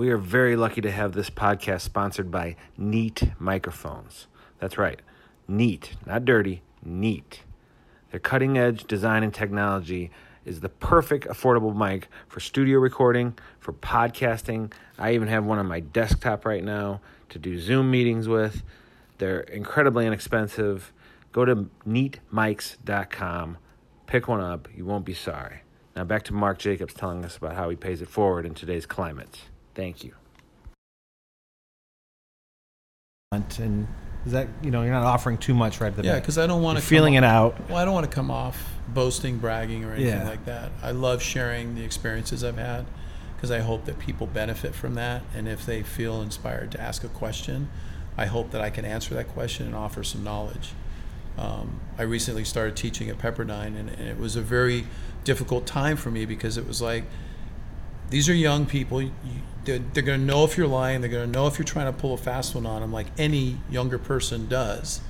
We 0.00 0.08
are 0.08 0.16
very 0.16 0.56
lucky 0.56 0.80
to 0.80 0.90
have 0.90 1.12
this 1.12 1.28
podcast 1.28 1.82
sponsored 1.82 2.30
by 2.30 2.56
Neat 2.78 3.32
Microphones. 3.38 4.28
That's 4.58 4.78
right. 4.78 4.98
Neat, 5.46 5.92
not 6.06 6.24
dirty, 6.24 6.62
neat. 6.82 7.42
Their 8.10 8.18
cutting 8.18 8.56
edge 8.56 8.84
design 8.84 9.22
and 9.22 9.34
technology 9.34 10.10
is 10.46 10.60
the 10.60 10.70
perfect 10.70 11.26
affordable 11.26 11.76
mic 11.76 12.08
for 12.28 12.40
studio 12.40 12.78
recording, 12.78 13.36
for 13.58 13.74
podcasting. 13.74 14.72
I 14.98 15.12
even 15.12 15.28
have 15.28 15.44
one 15.44 15.58
on 15.58 15.66
my 15.66 15.80
desktop 15.80 16.46
right 16.46 16.64
now 16.64 17.02
to 17.28 17.38
do 17.38 17.60
Zoom 17.60 17.90
meetings 17.90 18.26
with. 18.26 18.62
They're 19.18 19.40
incredibly 19.40 20.06
inexpensive. 20.06 20.94
Go 21.30 21.44
to 21.44 21.68
neatmics.com, 21.86 23.58
pick 24.06 24.28
one 24.28 24.40
up. 24.40 24.66
You 24.74 24.86
won't 24.86 25.04
be 25.04 25.12
sorry. 25.12 25.60
Now 25.94 26.04
back 26.04 26.22
to 26.22 26.32
Mark 26.32 26.58
Jacobs 26.58 26.94
telling 26.94 27.22
us 27.22 27.36
about 27.36 27.54
how 27.54 27.68
he 27.68 27.76
pays 27.76 28.00
it 28.00 28.08
forward 28.08 28.46
in 28.46 28.54
today's 28.54 28.86
climate. 28.86 29.49
Thank 29.80 30.04
you. 30.04 30.12
And 33.32 33.88
is 34.26 34.32
that 34.32 34.48
you 34.62 34.70
know 34.70 34.82
you're 34.82 34.92
not 34.92 35.04
offering 35.04 35.38
too 35.38 35.54
much 35.54 35.80
right 35.80 35.86
at 35.86 35.96
the 35.96 36.02
Yeah, 36.02 36.16
because 36.16 36.36
I 36.36 36.46
don't 36.46 36.60
want 36.60 36.78
to 36.78 36.84
feeling 36.84 37.14
it 37.14 37.24
out. 37.24 37.56
Well, 37.70 37.78
I 37.78 37.86
don't 37.86 37.94
want 37.94 38.04
to 38.04 38.14
come 38.14 38.30
off 38.30 38.74
boasting, 38.88 39.38
bragging, 39.38 39.86
or 39.86 39.94
anything 39.94 40.20
Yeah. 40.20 40.28
like 40.28 40.44
that. 40.44 40.70
I 40.82 40.90
love 40.90 41.22
sharing 41.22 41.76
the 41.76 41.82
experiences 41.82 42.44
I've 42.44 42.58
had 42.58 42.84
because 43.36 43.50
I 43.50 43.60
hope 43.60 43.86
that 43.86 43.98
people 43.98 44.26
benefit 44.26 44.74
from 44.74 44.96
that. 44.96 45.22
And 45.34 45.48
if 45.48 45.64
they 45.64 45.82
feel 45.82 46.20
inspired 46.20 46.70
to 46.72 46.80
ask 46.80 47.02
a 47.02 47.08
question, 47.08 47.70
I 48.18 48.26
hope 48.26 48.50
that 48.50 48.60
I 48.60 48.68
can 48.68 48.84
answer 48.84 49.14
that 49.14 49.28
question 49.28 49.64
and 49.64 49.74
offer 49.74 50.04
some 50.04 50.22
knowledge. 50.22 50.72
Um, 51.38 51.80
I 51.96 52.02
recently 52.02 52.44
started 52.44 52.76
teaching 52.76 53.08
at 53.08 53.16
Pepperdine, 53.16 53.78
and, 53.78 53.88
and 53.88 54.08
it 54.08 54.18
was 54.18 54.36
a 54.36 54.42
very 54.42 54.86
difficult 55.24 55.64
time 55.64 55.96
for 55.96 56.10
me 56.10 56.26
because 56.26 56.58
it 56.58 56.66
was 56.66 56.82
like, 56.82 57.04
these 58.10 58.28
are 58.28 58.34
young 58.34 58.66
people. 58.66 59.00
You, 59.00 59.12
they're, 59.64 59.78
they're 59.78 60.02
going 60.02 60.20
to 60.20 60.26
know 60.26 60.44
if 60.44 60.56
you're 60.56 60.66
lying. 60.66 61.00
They're 61.00 61.10
going 61.10 61.30
to 61.30 61.38
know 61.38 61.46
if 61.46 61.58
you're 61.58 61.66
trying 61.66 61.92
to 61.92 61.98
pull 61.98 62.14
a 62.14 62.18
fast 62.18 62.54
one 62.54 62.66
on 62.66 62.80
them, 62.80 62.92
like 62.92 63.06
any 63.18 63.58
younger 63.70 63.98
person 63.98 64.48
does. 64.48 65.00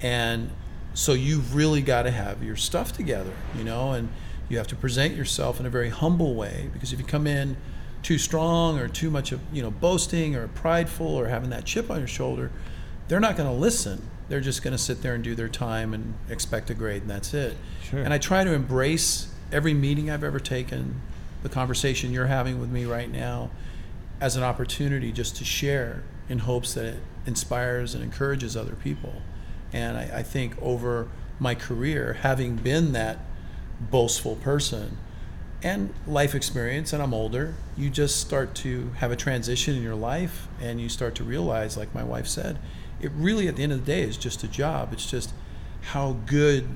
And 0.00 0.50
so 0.94 1.12
you've 1.12 1.54
really 1.54 1.82
got 1.82 2.02
to 2.02 2.10
have 2.10 2.42
your 2.42 2.56
stuff 2.56 2.92
together, 2.92 3.32
you 3.56 3.64
know, 3.64 3.92
and 3.92 4.08
you 4.48 4.58
have 4.58 4.66
to 4.68 4.76
present 4.76 5.14
yourself 5.14 5.60
in 5.60 5.66
a 5.66 5.70
very 5.70 5.88
humble 5.88 6.34
way 6.34 6.70
because 6.72 6.92
if 6.92 6.98
you 6.98 7.04
come 7.04 7.26
in 7.26 7.56
too 8.02 8.18
strong 8.18 8.78
or 8.78 8.88
too 8.88 9.10
much 9.10 9.32
of, 9.32 9.40
you 9.52 9.62
know, 9.62 9.70
boasting 9.70 10.36
or 10.36 10.48
prideful 10.48 11.06
or 11.06 11.26
having 11.26 11.50
that 11.50 11.64
chip 11.64 11.90
on 11.90 11.98
your 11.98 12.06
shoulder, 12.06 12.50
they're 13.08 13.20
not 13.20 13.36
going 13.36 13.48
to 13.48 13.54
listen. 13.54 14.02
They're 14.28 14.40
just 14.40 14.62
going 14.62 14.72
to 14.72 14.78
sit 14.78 15.02
there 15.02 15.14
and 15.14 15.22
do 15.22 15.34
their 15.34 15.48
time 15.48 15.94
and 15.94 16.14
expect 16.28 16.70
a 16.70 16.74
grade, 16.74 17.02
and 17.02 17.10
that's 17.10 17.32
it. 17.32 17.56
Sure. 17.82 18.00
And 18.00 18.12
I 18.12 18.18
try 18.18 18.42
to 18.42 18.52
embrace 18.52 19.32
every 19.52 19.74
meeting 19.74 20.10
I've 20.10 20.24
ever 20.24 20.40
taken, 20.40 21.00
the 21.42 21.48
conversation 21.48 22.12
you're 22.12 22.26
having 22.26 22.60
with 22.60 22.70
me 22.70 22.84
right 22.84 23.10
now, 23.10 23.50
as 24.20 24.36
an 24.36 24.42
opportunity 24.42 25.12
just 25.12 25.36
to 25.36 25.44
share 25.44 26.02
in 26.28 26.40
hopes 26.40 26.74
that 26.74 26.84
it 26.84 27.00
inspires 27.26 27.94
and 27.94 28.02
encourages 28.02 28.56
other 28.56 28.74
people. 28.74 29.22
And 29.72 29.96
I, 29.96 30.18
I 30.18 30.22
think 30.22 30.60
over 30.60 31.08
my 31.38 31.54
career, 31.54 32.14
having 32.14 32.56
been 32.56 32.92
that 32.92 33.18
boastful 33.80 34.36
person 34.36 34.96
and 35.62 35.92
life 36.06 36.34
experience, 36.34 36.92
and 36.92 37.02
I'm 37.02 37.12
older, 37.12 37.54
you 37.76 37.90
just 37.90 38.20
start 38.20 38.54
to 38.56 38.90
have 38.96 39.10
a 39.10 39.16
transition 39.16 39.74
in 39.74 39.82
your 39.82 39.94
life 39.94 40.48
and 40.60 40.80
you 40.80 40.88
start 40.88 41.14
to 41.16 41.24
realize, 41.24 41.76
like 41.76 41.94
my 41.94 42.04
wife 42.04 42.26
said, 42.26 42.58
it 43.00 43.10
really 43.14 43.48
at 43.48 43.56
the 43.56 43.62
end 43.62 43.72
of 43.72 43.84
the 43.84 43.92
day 43.92 44.02
is 44.02 44.16
just 44.16 44.42
a 44.42 44.48
job. 44.48 44.92
It's 44.92 45.10
just 45.10 45.32
how 45.82 46.16
good 46.26 46.68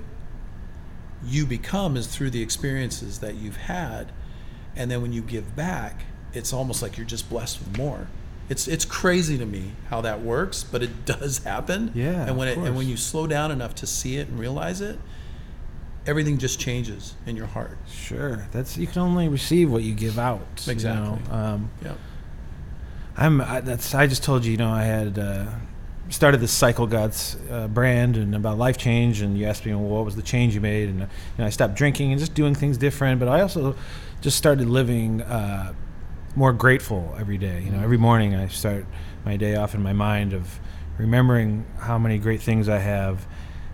you 1.24 1.46
become 1.46 1.96
is 1.96 2.06
through 2.06 2.30
the 2.30 2.42
experiences 2.42 3.20
that 3.20 3.34
you've 3.34 3.56
had. 3.56 4.12
And 4.76 4.90
then 4.90 5.02
when 5.02 5.12
you 5.12 5.22
give 5.22 5.56
back, 5.56 6.04
it's 6.32 6.52
almost 6.52 6.82
like 6.82 6.96
you're 6.96 7.06
just 7.06 7.28
blessed 7.28 7.58
with 7.60 7.76
more. 7.78 8.08
It's 8.48 8.66
it's 8.66 8.84
crazy 8.84 9.38
to 9.38 9.46
me 9.46 9.72
how 9.90 10.00
that 10.00 10.20
works, 10.22 10.64
but 10.64 10.82
it 10.82 11.04
does 11.04 11.38
happen. 11.44 11.92
Yeah, 11.94 12.26
And 12.26 12.36
when 12.36 12.48
it 12.48 12.58
and 12.58 12.76
when 12.76 12.88
you 12.88 12.96
slow 12.96 13.26
down 13.26 13.50
enough 13.50 13.74
to 13.76 13.86
see 13.86 14.16
it 14.16 14.28
and 14.28 14.38
realize 14.38 14.80
it, 14.80 14.98
everything 16.06 16.38
just 16.38 16.58
changes 16.58 17.14
in 17.26 17.36
your 17.36 17.46
heart. 17.46 17.78
Sure, 17.88 18.48
that's 18.52 18.76
you 18.76 18.86
can 18.86 19.02
only 19.02 19.28
receive 19.28 19.70
what 19.70 19.82
you 19.82 19.94
give 19.94 20.18
out. 20.18 20.40
you 20.66 20.72
Exactly. 20.72 21.18
know? 21.28 21.32
Um, 21.34 21.70
Yeah. 21.84 21.92
I'm 23.16 23.40
I, 23.40 23.60
that's 23.60 23.94
I 23.94 24.06
just 24.06 24.22
told 24.24 24.44
you, 24.44 24.52
you 24.52 24.56
know, 24.58 24.70
I 24.70 24.82
had 24.82 25.18
uh, 25.18 25.46
started 26.08 26.40
this 26.40 26.52
Cycle 26.52 26.86
Guts 26.86 27.36
uh, 27.50 27.68
brand 27.68 28.16
and 28.16 28.34
about 28.34 28.56
life 28.58 28.78
change, 28.78 29.20
and 29.20 29.36
you 29.38 29.46
asked 29.46 29.66
me, 29.66 29.74
well, 29.74 29.84
what 29.84 30.04
was 30.04 30.16
the 30.16 30.22
change 30.22 30.54
you 30.54 30.60
made? 30.60 30.88
And 30.88 31.02
uh, 31.02 31.06
you 31.06 31.42
know, 31.42 31.46
I 31.46 31.50
stopped 31.50 31.74
drinking 31.74 32.12
and 32.12 32.18
just 32.20 32.34
doing 32.34 32.54
things 32.54 32.78
different. 32.78 33.20
But 33.20 33.28
I 33.28 33.42
also 33.42 33.76
just 34.22 34.36
started 34.38 34.68
living 34.68 35.22
uh, 35.22 35.72
more 36.36 36.52
grateful 36.52 37.14
every 37.18 37.38
day. 37.38 37.60
You 37.60 37.70
know, 37.70 37.76
mm-hmm. 37.76 37.84
every 37.84 37.98
morning 37.98 38.34
I 38.34 38.48
start 38.48 38.86
my 39.24 39.36
day 39.36 39.56
off 39.56 39.74
in 39.74 39.82
my 39.82 39.92
mind 39.92 40.32
of 40.32 40.60
remembering 40.98 41.66
how 41.78 41.98
many 41.98 42.18
great 42.18 42.42
things 42.42 42.68
I 42.68 42.78
have, 42.78 43.26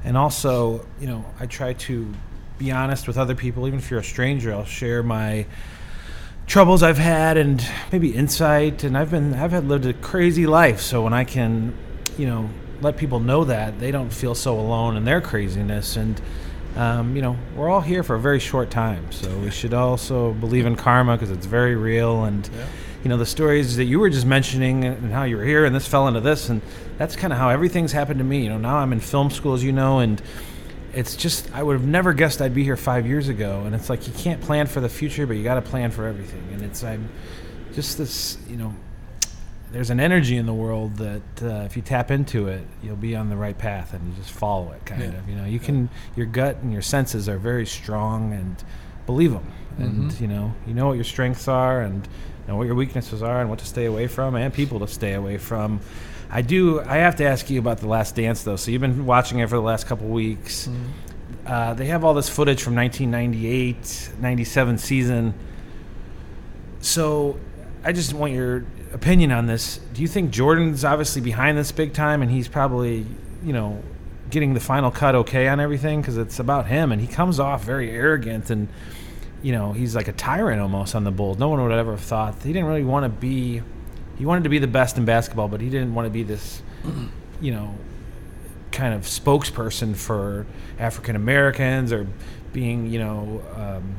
and 0.04 0.16
also, 0.16 0.86
you 1.00 1.06
know, 1.06 1.24
I 1.40 1.46
try 1.46 1.72
to 1.72 2.12
be 2.58 2.70
honest 2.70 3.06
with 3.06 3.18
other 3.18 3.34
people, 3.34 3.66
even 3.66 3.78
if 3.78 3.90
you're 3.90 4.00
a 4.00 4.04
stranger. 4.04 4.52
I'll 4.52 4.64
share 4.64 5.02
my 5.02 5.46
troubles 6.46 6.82
I've 6.82 6.98
had 6.98 7.36
and 7.36 7.64
maybe 7.92 8.14
insight. 8.14 8.84
And 8.84 8.96
I've 8.96 9.10
been 9.10 9.34
I've 9.34 9.50
had 9.50 9.66
lived 9.66 9.86
a 9.86 9.92
crazy 9.92 10.46
life. 10.46 10.80
So 10.80 11.02
when 11.02 11.12
I 11.12 11.24
can 11.24 11.74
you 12.16 12.26
know 12.26 12.48
let 12.80 12.96
people 12.96 13.20
know 13.20 13.44
that 13.44 13.78
they 13.80 13.90
don't 13.90 14.12
feel 14.12 14.34
so 14.34 14.58
alone 14.58 14.96
in 14.96 15.04
their 15.04 15.20
craziness. 15.20 15.96
And 15.96 16.20
um, 16.76 17.16
you 17.16 17.22
know 17.22 17.36
we're 17.54 17.68
all 17.68 17.80
here 17.80 18.02
for 18.02 18.14
a 18.16 18.20
very 18.20 18.38
short 18.40 18.70
time 18.70 19.10
so 19.10 19.28
we 19.38 19.50
should 19.50 19.72
also 19.74 20.32
believe 20.34 20.66
in 20.66 20.76
karma 20.76 21.16
because 21.16 21.30
it's 21.30 21.46
very 21.46 21.74
real 21.76 22.24
and 22.24 22.48
Yeah. 22.54 22.66
you 23.04 23.08
know 23.08 23.16
the 23.16 23.26
stories 23.26 23.76
that 23.76 23.84
you 23.84 23.98
were 23.98 24.10
just 24.10 24.26
mentioning 24.26 24.84
and 24.84 25.12
how 25.12 25.24
you 25.24 25.36
were 25.38 25.44
here 25.44 25.64
and 25.64 25.74
this 25.74 25.86
fell 25.86 26.06
into 26.08 26.20
this 26.20 26.48
and 26.48 26.60
that's 26.98 27.16
kind 27.16 27.32
of 27.32 27.38
how 27.38 27.48
everything's 27.48 27.92
happened 27.92 28.18
to 28.18 28.24
me 28.24 28.42
you 28.42 28.48
know 28.48 28.58
now 28.58 28.76
I'm 28.76 28.92
in 28.92 29.00
film 29.00 29.30
school 29.30 29.54
as 29.54 29.64
you 29.64 29.72
know 29.72 29.98
and 30.00 30.20
it's 30.92 31.14
just 31.16 31.52
I 31.54 31.62
would 31.62 31.74
have 31.74 31.86
never 31.86 32.12
guessed 32.14 32.40
I'd 32.40 32.54
be 32.54 32.64
here 32.64 32.76
five 32.76 33.06
years 33.06 33.28
ago, 33.28 33.64
and 33.66 33.74
it's 33.74 33.90
like 33.90 34.06
you 34.06 34.14
can't 34.14 34.40
plan 34.40 34.66
for 34.66 34.80
the 34.80 34.88
future, 34.88 35.26
but 35.26 35.36
you 35.36 35.44
got 35.44 35.56
to 35.56 35.60
plan 35.60 35.90
for 35.90 36.06
everything. 36.06 36.42
And 36.54 36.62
it's 36.62 36.82
I'm 36.82 37.10
just 37.74 37.98
this, 37.98 38.38
you 38.48 38.56
know, 38.56 38.74
there's 39.72 39.90
an 39.90 39.98
energy 40.00 40.36
in 40.36 40.46
the 40.46 40.54
world 40.54 40.96
that 40.96 41.22
uh, 41.42 41.64
if 41.64 41.76
you 41.76 41.82
tap 41.82 42.10
into 42.10 42.48
it, 42.48 42.64
you'll 42.82 42.96
be 42.96 43.16
on 43.16 43.28
the 43.28 43.36
right 43.36 43.56
path, 43.58 43.92
and 43.94 44.06
you 44.08 44.14
just 44.14 44.30
follow 44.30 44.70
it, 44.72 44.84
kind 44.86 45.02
Yeah. 45.02 45.08
of. 45.08 45.28
You 45.28 45.34
know, 45.36 45.44
you 45.44 45.58
can 45.58 45.88
your 46.14 46.26
gut 46.26 46.58
and 46.62 46.72
your 46.72 46.82
senses 46.82 47.28
are 47.28 47.38
very 47.38 47.66
strong, 47.66 48.32
and 48.32 48.56
believe 49.06 49.32
them. 49.32 49.46
And 49.78 50.10
Mhm. 50.10 50.20
you 50.20 50.28
know, 50.28 50.52
you 50.66 50.74
know 50.74 50.86
what 50.86 50.94
your 50.94 51.04
strengths 51.04 51.48
are, 51.48 51.80
and 51.80 52.06
know 52.48 52.56
what 52.56 52.66
your 52.66 52.76
weaknesses 52.76 53.22
are, 53.22 53.40
and 53.40 53.50
what 53.50 53.58
to 53.58 53.66
stay 53.66 53.84
away 53.86 54.06
from, 54.06 54.34
and 54.36 54.52
people 54.54 54.78
to 54.80 54.88
stay 54.88 55.14
away 55.14 55.36
from. 55.36 55.80
I 56.30 56.42
do. 56.42 56.80
I 56.80 56.96
have 56.98 57.16
to 57.16 57.24
ask 57.24 57.50
you 57.50 57.58
about 57.58 57.78
the 57.78 57.88
Last 57.88 58.14
Dance, 58.16 58.42
though. 58.44 58.56
So 58.56 58.70
you've 58.70 58.80
been 58.80 59.04
watching 59.06 59.38
it 59.40 59.48
for 59.48 59.56
the 59.56 59.62
last 59.62 59.86
couple 59.86 60.06
weeks. 60.08 60.68
Uh, 61.46 61.74
they 61.74 61.86
have 61.86 62.04
all 62.04 62.14
this 62.14 62.28
footage 62.28 62.62
from 62.62 62.74
1998, 62.74 64.10
97 64.20 64.78
season. 64.78 65.34
So 66.80 67.38
I 67.84 67.92
just 67.92 68.12
want 68.14 68.32
your 68.32 68.64
opinion 68.92 69.32
on 69.32 69.46
this. 69.46 69.78
Do 69.92 70.02
you 70.02 70.08
think 70.08 70.30
Jordan's 70.30 70.84
obviously 70.84 71.22
behind 71.22 71.58
this 71.58 71.72
big 71.72 71.92
time, 71.92 72.22
and 72.22 72.30
he's 72.30 72.48
probably, 72.48 73.06
you 73.44 73.52
know, 73.52 73.82
getting 74.30 74.54
the 74.54 74.60
final 74.60 74.90
cut 74.90 75.14
okay 75.14 75.48
on 75.48 75.60
everything 75.60 76.00
because 76.00 76.16
it's 76.16 76.38
about 76.38 76.66
him, 76.66 76.92
and 76.92 77.00
he 77.00 77.06
comes 77.06 77.38
off 77.40 77.64
very 77.64 77.90
arrogant 77.90 78.50
and. 78.50 78.68
You 79.42 79.52
know, 79.52 79.72
he's 79.72 79.94
like 79.94 80.08
a 80.08 80.12
tyrant 80.12 80.60
almost 80.60 80.96
on 80.96 81.04
the 81.04 81.12
Bulls. 81.12 81.38
No 81.38 81.48
one 81.48 81.62
would 81.62 81.70
ever 81.70 81.92
have 81.92 82.00
thought 82.00 82.42
he 82.42 82.52
didn't 82.52 82.64
really 82.64 82.82
want 82.82 83.04
to 83.04 83.08
be. 83.10 83.62
He 84.16 84.24
wanted 84.24 84.44
to 84.44 84.48
be 84.48 84.58
the 84.58 84.66
best 84.66 84.96
in 84.96 85.04
basketball, 85.04 85.46
but 85.46 85.60
he 85.60 85.68
didn't 85.68 85.94
want 85.94 86.06
to 86.06 86.10
be 86.10 86.24
this, 86.24 86.62
you 87.40 87.52
know, 87.52 87.76
kind 88.72 88.94
of 88.94 89.02
spokesperson 89.02 89.94
for 89.94 90.46
African 90.78 91.16
Americans 91.16 91.92
or 91.92 92.08
being, 92.52 92.90
you 92.90 92.98
know, 92.98 93.42
um, 93.54 93.94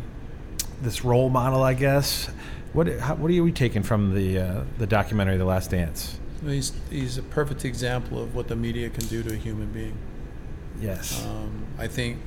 this 0.82 1.06
role 1.06 1.30
model, 1.30 1.63
I 1.63 1.76
guess. 1.76 2.30
What 2.77 2.87
how, 2.99 3.15
what 3.15 3.31
are 3.31 3.43
we 3.43 3.51
taking 3.51 3.81
from 3.81 4.13
the 4.13 4.37
uh, 4.37 4.63
the 4.77 4.85
documentary, 4.85 5.37
The 5.37 5.45
Last 5.45 5.71
Dance? 5.71 6.19
He's, 6.45 6.73
he's 6.91 7.17
a 7.17 7.23
perfect 7.23 7.65
example 7.65 8.21
of 8.21 8.35
what 8.35 8.49
the 8.49 8.55
media 8.55 8.91
can 8.91 9.07
do 9.07 9.23
to 9.23 9.33
a 9.33 9.35
human 9.35 9.71
being. 9.71 9.97
Yes. 10.79 11.25
Um, 11.25 11.65
I 11.79 11.87
think 11.87 12.19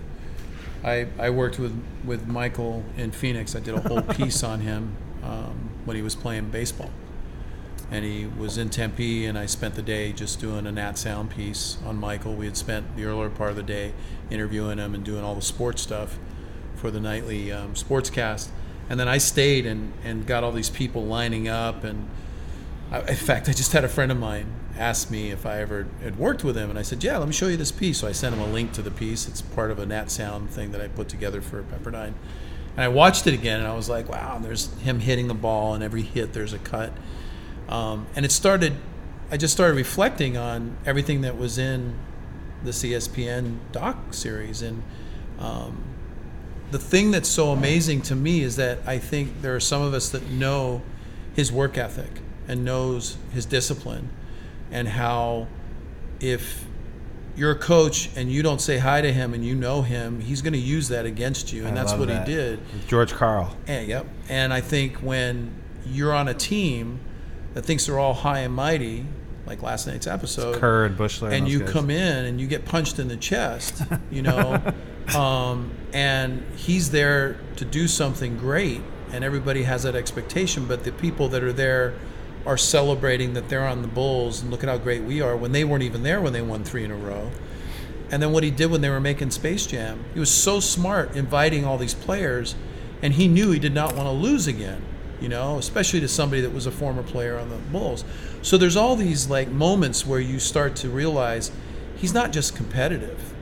I, 0.83 1.07
I 1.21 1.31
worked 1.31 1.61
with, 1.61 1.81
with 2.05 2.27
Michael 2.27 2.83
in 2.97 3.13
Phoenix. 3.13 3.55
I 3.55 3.61
did 3.61 3.77
a 3.77 3.81
whole 3.81 4.03
piece 4.17 4.43
on 4.43 4.59
him 4.59 4.97
um, 5.23 5.71
when 5.85 5.97
he 5.97 6.03
was 6.03 6.17
playing 6.17 6.51
baseball. 6.51 6.91
And 7.93 8.05
he 8.05 8.27
was 8.27 8.59
in 8.59 8.71
Tempe, 8.71 9.27
and 9.27 9.39
I 9.39 9.47
spent 9.47 9.77
the 9.77 9.83
day 9.83 10.13
just 10.13 10.41
doing 10.41 10.67
a 10.67 10.73
Nat 10.73 10.99
Sound 10.99 11.31
piece 11.31 11.79
on 11.87 11.97
Michael. 11.97 12.35
We 12.35 12.47
had 12.47 12.57
spent 12.57 12.97
the 12.97 13.05
earlier 13.05 13.31
part 13.31 13.51
of 13.51 13.57
the 13.57 13.63
day 13.63 13.93
interviewing 14.31 14.79
him 14.79 14.97
and 14.97 15.05
doing 15.05 15.23
all 15.23 15.37
the 15.37 15.43
sports 15.43 15.81
stuff 15.81 16.19
for 16.75 16.91
the 16.91 16.99
nightly 16.99 17.53
um, 17.53 17.75
sportscast. 17.75 18.49
And 18.91 19.01
then 19.01 19.09
I 19.09 19.17
stayed 19.19 19.65
and, 19.65 19.93
and 20.05 20.27
got 20.27 20.45
all 20.45 20.53
these 20.53 20.69
people 20.69 21.07
lining 21.07 21.49
up. 21.49 21.85
And 21.85 22.11
I, 22.91 23.01
in 23.01 23.17
fact, 23.17 23.49
I 23.49 23.53
just 23.53 23.73
had 23.73 23.85
a 23.85 23.89
friend 23.89 24.13
of 24.13 24.19
mine 24.19 24.53
ask 24.77 25.11
me 25.11 25.31
if 25.31 25.47
I 25.47 25.61
ever 25.61 25.87
had 26.03 26.19
worked 26.19 26.43
with 26.43 26.57
him, 26.57 26.71
and 26.71 26.79
I 26.79 26.83
said, 26.83 27.05
"Yeah, 27.05 27.19
let 27.19 27.29
me 27.29 27.35
show 27.35 27.49
you 27.49 27.57
this 27.57 27.71
piece." 27.71 27.99
So 27.99 28.09
I 28.09 28.13
sent 28.13 28.35
him 28.35 28.41
a 28.41 28.47
link 28.47 28.73
to 28.73 28.83
the 28.83 28.91
piece. 28.91 29.29
It's 29.29 29.43
part 29.43 29.71
of 29.71 29.79
a 29.79 29.87
Nat 29.87 30.11
Sound 30.11 30.51
thing 30.51 30.73
that 30.73 30.81
I 30.81 30.89
put 30.89 31.09
together 31.09 31.41
for 31.41 31.63
Pepperdine. 31.63 32.15
And 32.77 32.85
I 32.85 32.89
watched 32.89 33.27
it 33.27 33.35
again, 33.35 33.61
and 33.61 33.69
I 33.69 33.75
was 33.75 33.89
like, 33.89 34.09
"Wow!" 34.09 34.39
There's 34.43 34.73
him 34.81 35.01
hitting 35.01 35.29
the 35.29 35.35
ball, 35.35 35.75
and 35.75 35.85
every 35.85 36.03
hit 36.03 36.33
there's 36.33 36.53
a 36.53 36.59
cut. 36.59 36.93
Um, 37.69 38.07
and 38.17 38.25
it 38.25 38.33
started. 38.33 38.75
I 39.31 39.37
just 39.37 39.55
started 39.55 39.77
reflecting 39.77 40.37
on 40.37 40.77
everything 40.85 41.21
that 41.21 41.39
was 41.39 41.59
in 41.59 41.95
the 42.65 42.71
ESPN 42.71 43.59
doc 43.71 44.13
series, 44.13 44.63
and 44.63 44.83
um, 45.39 45.83
the 46.71 46.79
thing 46.79 47.11
that's 47.11 47.29
so 47.29 47.51
amazing 47.51 48.03
to 48.03 48.15
me 48.15 48.43
is 48.43 48.57
that 48.57 48.79
I 48.87 48.99
think 48.99 49.43
there 49.43 49.55
are 49.55 49.61
some 49.61 49.83
of 49.83 49.95
us 49.95 50.09
that 50.11 50.29
know 50.31 50.83
his 51.35 51.51
work 51.51 51.77
ethic 51.79 52.21
and 52.47 52.65
knows 52.65 53.17
his 53.33 53.47
discipline 53.47 54.11
and 54.71 54.89
how 54.89 55.47
if 56.21 56.65
you're 57.37 57.53
a 57.53 57.59
coach 57.59 58.11
and 58.17 58.31
you 58.31 58.43
don't 58.43 58.61
say 58.61 58.79
hi 58.79 59.01
to 59.01 59.13
him 59.13 59.35
and 59.35 59.45
you 59.45 59.55
know 59.55 59.83
him, 59.83 60.21
he's 60.21 60.43
going 60.43 60.53
to 60.53 60.59
use 60.59 60.89
that 60.89 61.07
against 61.07 61.53
you, 61.53 61.67
and 61.67 61.79
I 61.79 61.83
that's 61.83 61.95
what 61.95 62.09
that. 62.09 62.29
he 62.29 62.35
did. 62.35 62.61
George 62.87 63.13
Karl. 63.13 63.57
And, 63.67 63.89
yep. 63.89 64.07
And 64.29 64.53
I 64.53 64.61
think 64.61 64.97
when 64.99 65.55
you're 65.87 66.13
on 66.13 66.29
a 66.29 66.35
team 66.35 67.01
that 67.55 67.63
thinks 67.63 67.87
they're 67.87 67.99
all 67.99 68.15
high 68.15 68.41
and 68.41 68.55
mighty, 68.55 69.07
like 69.47 69.63
last 69.63 69.87
night's 69.87 70.07
episode, 70.07 70.57
Kerr 70.61 70.85
and 70.87 70.99
Buechler. 70.99 71.33
and 71.33 71.47
those 71.47 71.53
you 71.53 71.61
guys. 71.61 71.71
come 71.71 71.91
in 71.91 72.27
and 72.27 72.41
you 72.41 72.47
get 72.47 72.65
punched 72.65 72.99
in 72.99 73.09
the 73.09 73.17
chest, 73.17 73.83
you 74.11 74.23
know, 74.23 74.63
um, 75.15 75.71
and 75.93 76.43
he's 76.57 76.91
there 76.91 77.39
to 77.57 77.65
do 77.65 77.89
something 77.89 78.37
great, 78.37 78.81
and 79.13 79.25
everybody 79.25 79.65
has 79.65 79.83
that 79.83 79.95
expectation. 79.95 80.67
But 80.67 80.85
the 80.85 80.93
people 80.93 81.29
that 81.29 81.43
are 81.43 81.53
there 81.53 81.95
are 82.47 82.57
celebrating 82.57 83.35
that 83.35 83.49
they're 83.49 83.67
on 83.67 83.83
the 83.83 83.89
Bulls 83.89 84.41
and 84.41 84.51
look 84.51 84.63
at 84.63 84.69
how 84.69 84.79
great 84.79 85.03
we 85.03 85.21
are 85.21 85.37
when 85.37 85.53
they 85.53 85.65
weren't 85.65 85.83
even 85.83 86.03
there 86.03 86.21
when 86.21 86.33
they 86.33 86.43
won 86.43 86.65
three 86.65 86.85
in 86.85 86.91
a 86.91 86.97
row. 86.97 87.31
And 88.11 88.23
then 88.23 88.33
what 88.33 88.43
he 88.43 88.51
did 88.51 88.71
when 88.71 88.81
they 88.81 88.89
were 88.89 89.01
making 89.01 89.31
Space 89.31 89.67
Jam, 89.67 90.05
he 90.15 90.21
was 90.21 90.31
so 90.31 90.59
smart 90.59 91.15
inviting 91.15 91.65
all 91.65 91.79
these 91.79 91.95
players, 91.95 92.57
and 93.03 93.15
he 93.15 93.29
knew 93.29 93.51
he 93.51 93.59
did 93.59 93.75
not 93.75 93.95
want 93.95 94.07
to 94.07 94.13
lose 94.13 94.47
again, 94.47 94.83
you 95.21 95.29
know, 95.29 95.59
especially 95.59 96.01
to 96.01 96.09
somebody 96.09 96.43
that 96.43 96.53
was 96.53 96.67
a 96.67 96.73
former 96.73 97.03
player 97.03 97.39
on 97.39 97.51
the 97.51 97.57
Bulls. 97.57 98.05
So 98.43 98.57
there's 98.57 98.77
all 98.77 98.97
these 98.97 99.29
like 99.29 99.49
moments 99.49 100.07
where 100.07 100.19
you 100.19 100.41
start 100.41 100.75
to 100.77 100.89
realize 100.89 101.53
he's 101.97 102.15
not 102.15 102.33
just 102.33 102.57
competitive. 102.57 103.33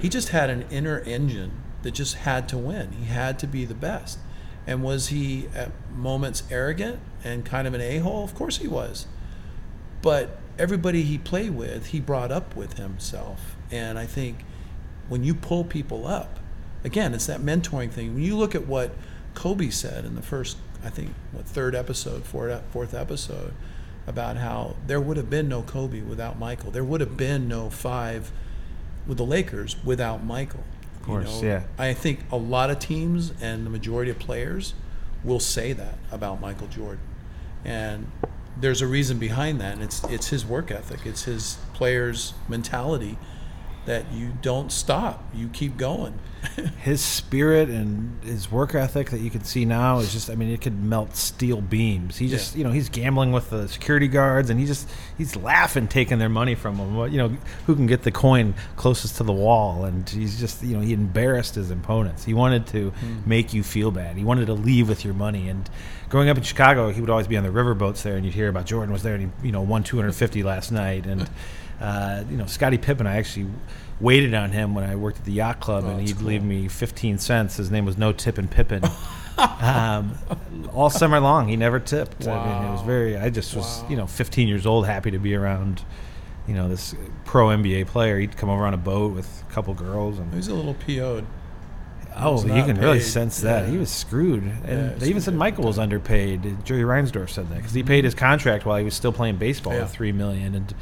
He 0.00 0.08
just 0.08 0.30
had 0.30 0.50
an 0.50 0.66
inner 0.70 1.00
engine 1.00 1.52
that 1.82 1.92
just 1.92 2.16
had 2.16 2.48
to 2.50 2.58
win. 2.58 2.92
He 2.92 3.06
had 3.06 3.38
to 3.40 3.46
be 3.46 3.64
the 3.64 3.74
best. 3.74 4.18
And 4.66 4.82
was 4.82 5.08
he 5.08 5.48
at 5.54 5.70
moments 5.90 6.42
arrogant 6.50 7.00
and 7.24 7.44
kind 7.44 7.66
of 7.66 7.74
an 7.74 7.80
a-hole? 7.80 8.24
Of 8.24 8.34
course 8.34 8.58
he 8.58 8.68
was 8.68 9.06
but 10.02 10.38
everybody 10.58 11.02
he 11.02 11.18
played 11.18 11.50
with, 11.50 11.86
he 11.86 12.00
brought 12.00 12.32
up 12.32 12.56
with 12.56 12.74
himself. 12.74 13.56
And 13.70 13.98
I 13.98 14.06
think 14.06 14.44
when 15.08 15.24
you 15.24 15.34
pull 15.34 15.64
people 15.64 16.06
up, 16.06 16.38
again, 16.84 17.14
it's 17.14 17.26
that 17.26 17.40
mentoring 17.40 17.90
thing. 17.90 18.14
When 18.14 18.22
you 18.22 18.36
look 18.36 18.54
at 18.54 18.66
what 18.66 18.92
Kobe 19.34 19.70
said 19.70 20.04
in 20.04 20.14
the 20.14 20.22
first, 20.22 20.56
I 20.84 20.90
think, 20.90 21.10
what 21.32 21.46
third 21.46 21.74
episode, 21.74 22.24
fourth 22.24 22.94
episode, 22.94 23.54
about 24.06 24.38
how 24.38 24.76
there 24.86 25.00
would 25.00 25.16
have 25.16 25.30
been 25.30 25.48
no 25.48 25.62
Kobe 25.62 26.00
without 26.00 26.38
Michael. 26.38 26.70
There 26.70 26.84
would 26.84 27.00
have 27.00 27.16
been 27.16 27.46
no 27.46 27.70
five 27.70 28.32
with 29.10 29.18
the 29.18 29.26
Lakers 29.26 29.74
without 29.84 30.24
Michael. 30.24 30.62
Of 30.94 31.02
course, 31.02 31.42
yeah. 31.42 31.64
I 31.76 31.94
think 31.94 32.20
a 32.30 32.36
lot 32.36 32.70
of 32.70 32.78
teams 32.78 33.32
and 33.40 33.66
the 33.66 33.70
majority 33.70 34.08
of 34.08 34.20
players 34.20 34.72
will 35.24 35.40
say 35.40 35.72
that 35.72 35.98
about 36.12 36.40
Michael 36.40 36.68
Jordan. 36.68 37.00
And 37.64 38.12
there's 38.56 38.80
a 38.80 38.86
reason 38.86 39.18
behind 39.18 39.60
that, 39.60 39.74
and 39.74 39.82
it's 39.82 40.04
it's 40.04 40.28
his 40.28 40.46
work 40.46 40.70
ethic. 40.70 41.00
It's 41.04 41.24
his 41.24 41.58
players' 41.74 42.34
mentality 42.48 43.18
that 43.86 44.12
you 44.12 44.32
don't 44.42 44.70
stop. 44.70 45.24
You 45.34 45.48
keep 45.48 45.76
going. 45.76 46.18
his 46.80 47.02
spirit 47.02 47.68
and 47.68 48.22
his 48.24 48.50
work 48.50 48.74
ethic 48.74 49.10
that 49.10 49.20
you 49.20 49.30
can 49.30 49.44
see 49.44 49.64
now 49.64 49.98
is 49.98 50.10
just 50.12 50.30
I 50.30 50.34
mean 50.34 50.50
it 50.50 50.60
could 50.60 50.82
melt 50.82 51.14
steel 51.14 51.60
beams. 51.60 52.16
He 52.16 52.28
just 52.28 52.54
Yeah. 52.54 52.58
you 52.58 52.64
know 52.64 52.70
he's 52.70 52.88
gambling 52.88 53.32
with 53.32 53.50
the 53.50 53.68
security 53.68 54.08
guards 54.08 54.48
and 54.48 54.58
he 54.58 54.66
just 54.66 54.88
he's 55.18 55.36
laughing 55.36 55.86
taking 55.86 56.18
their 56.18 56.28
money 56.28 56.54
from 56.54 56.78
them. 56.78 57.12
You 57.12 57.18
know 57.18 57.36
who 57.66 57.74
can 57.74 57.86
get 57.86 58.02
the 58.02 58.10
coin 58.10 58.54
closest 58.76 59.16
to 59.18 59.24
the 59.24 59.32
wall 59.32 59.84
and 59.84 60.08
he's 60.08 60.40
just 60.40 60.62
you 60.62 60.74
know 60.74 60.80
he 60.80 60.92
embarrassed 60.92 61.56
his 61.56 61.70
opponents. 61.70 62.24
He 62.24 62.34
wanted 62.34 62.66
to 62.68 62.90
hmm. 62.90 63.28
make 63.28 63.52
you 63.52 63.62
feel 63.62 63.90
bad. 63.90 64.16
He 64.16 64.24
wanted 64.24 64.46
to 64.46 64.54
leave 64.54 64.88
with 64.88 65.04
your 65.04 65.14
money 65.14 65.48
and 65.48 65.68
growing 66.08 66.28
up 66.28 66.36
in 66.36 66.42
Chicago 66.42 66.90
he 66.90 67.00
would 67.00 67.10
always 67.10 67.26
be 67.28 67.36
on 67.36 67.44
the 67.44 67.50
riverboats 67.50 68.02
there 68.02 68.16
and 68.16 68.24
you'd 68.24 68.34
hear 68.34 68.48
about 68.48 68.66
Jordan 68.66 68.92
was 68.92 69.02
there 69.02 69.14
and 69.14 69.30
he 69.42 69.46
you 69.46 69.52
know 69.52 69.62
won 69.62 69.82
250 69.82 70.42
last 70.42 70.72
night 70.72 71.06
and 71.06 71.28
uh, 71.80 72.24
you 72.30 72.36
know 72.36 72.46
Scottie 72.46 72.78
Pippen 72.78 73.06
I 73.06 73.16
actually 73.16 73.46
waited 74.00 74.32
on 74.34 74.50
him 74.50 74.74
when 74.74 74.84
I 74.84 74.96
worked 74.96 75.18
at 75.18 75.24
the 75.24 75.32
yacht 75.32 75.60
club 75.60 75.84
and 75.84 76.00
he'd 76.00 76.16
cool. 76.16 76.28
leave 76.28 76.42
me 76.42 76.68
15 76.68 77.18
cents. 77.18 77.56
His 77.58 77.70
name 77.70 77.84
was 77.84 77.98
No 77.98 78.12
Tip 78.12 78.38
and 78.38 78.50
Pippen. 78.50 78.82
um, 79.60 80.14
all 80.72 80.88
summer 80.90 81.20
long, 81.20 81.48
he 81.48 81.56
never 81.56 81.78
tipped. 81.80 82.26
I 82.26 82.60
mean, 82.60 82.68
it 82.68 82.72
was 82.72 82.82
very. 82.82 83.16
I 83.16 83.30
just 83.30 83.54
was, 83.54 83.64
Wow. 83.82 83.88
you 83.90 83.96
know, 83.96 84.06
15 84.06 84.48
years 84.48 84.66
old, 84.66 84.86
happy 84.86 85.10
to 85.10 85.18
be 85.18 85.34
around, 85.34 85.84
you 86.48 86.54
know, 86.54 86.68
this 86.68 86.94
pro 87.24 87.48
NBA 87.48 87.86
player. 87.88 88.18
He'd 88.18 88.36
come 88.36 88.48
over 88.48 88.64
on 88.66 88.74
a 88.74 88.78
boat 88.78 89.12
with 89.14 89.44
a 89.48 89.52
couple 89.52 89.74
girls, 89.74 90.18
and 90.18 90.32
He's 90.32 90.48
a 90.48 90.54
little 90.54 90.74
PO'd. 90.74 91.26
oh, 92.16 92.40
you 92.42 92.64
can 92.64 92.78
really 92.80 93.00
sense 93.00 93.40
that 93.42 93.64
Yeah. 93.66 93.70
he 93.70 93.76
was 93.78 93.90
screwed. 93.90 94.42
And 94.42 94.68
Yeah, 94.92 94.94
they 94.98 95.08
even 95.08 95.20
said 95.22 95.34
Michael 95.34 95.64
was 95.64 95.78
underpaid. 95.78 96.64
Jerry 96.64 96.82
Reinsdorf 96.82 97.30
said 97.30 97.48
that 97.50 97.56
because 97.56 97.72
he 97.74 97.82
paid 97.82 98.04
his 98.04 98.14
contract 98.14 98.64
while 98.66 98.78
he 98.78 98.84
was 98.84 98.94
still 98.94 99.12
playing 99.12 99.36
baseball 99.36 99.74
Yeah. 99.74 99.82
at 99.82 99.90
three 99.90 100.12
million 100.12 100.54
and. 100.54 100.74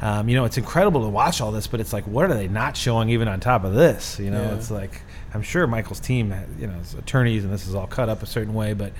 Um, 0.00 0.28
you 0.28 0.36
know, 0.36 0.44
it's 0.44 0.58
incredible 0.58 1.02
to 1.02 1.08
watch 1.08 1.40
all 1.40 1.50
this, 1.50 1.66
but 1.66 1.80
it's 1.80 1.92
like, 1.92 2.04
what 2.06 2.24
are 2.30 2.34
they 2.34 2.46
not 2.48 2.76
showing 2.76 3.08
even 3.10 3.26
on 3.26 3.40
top 3.40 3.64
of 3.64 3.74
this? 3.74 4.18
You 4.20 4.30
know, 4.30 4.40
Yeah. 4.42 4.54
it's 4.54 4.70
like, 4.70 5.02
I'm 5.34 5.42
sure 5.42 5.66
Michael's 5.66 5.98
team, 6.00 6.32
you 6.58 6.68
know, 6.68 6.74
his 6.74 6.94
attorneys, 6.94 7.42
and 7.44 7.52
this 7.52 7.66
is 7.66 7.74
all 7.74 7.86
cut 7.88 8.08
up 8.08 8.22
a 8.22 8.26
certain 8.26 8.54
way, 8.54 8.74
but 8.74 8.92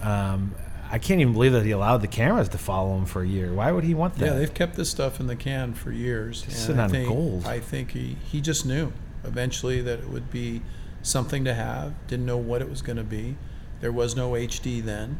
um, 0.00 0.54
I 0.90 0.98
can't 0.98 1.20
even 1.20 1.32
believe 1.32 1.52
that 1.52 1.64
he 1.64 1.70
allowed 1.72 1.98
the 1.98 2.06
cameras 2.06 2.48
to 2.50 2.58
follow 2.58 2.96
him 2.96 3.06
for 3.06 3.22
a 3.22 3.26
year. 3.26 3.52
Why 3.52 3.72
would 3.72 3.84
he 3.84 3.94
want 3.94 4.14
that? 4.16 4.26
Yeah, 4.26 4.32
they've 4.34 4.52
kept 4.52 4.76
this 4.76 4.90
stuff 4.90 5.18
in 5.20 5.26
the 5.26 5.36
can 5.36 5.74
for 5.74 5.90
years. 5.90 6.42
Just 6.42 6.66
sitting 6.66 6.80
I 6.80 6.84
on 6.84 6.90
think, 6.90 7.08
gold. 7.08 7.46
I 7.46 7.58
think 7.60 7.90
he, 7.92 8.16
he 8.30 8.40
just 8.40 8.64
knew 8.66 8.92
eventually 9.24 9.80
that 9.82 10.00
it 10.00 10.08
would 10.08 10.30
be 10.30 10.62
something 11.02 11.44
to 11.44 11.54
have. 11.54 11.94
Didn't 12.06 12.26
know 12.26 12.36
what 12.36 12.62
it 12.62 12.68
was 12.70 12.82
going 12.82 12.98
to 12.98 13.04
be. 13.04 13.36
There 13.80 13.92
was 13.92 14.14
no 14.14 14.32
HD 14.32 14.82
then, 14.84 15.18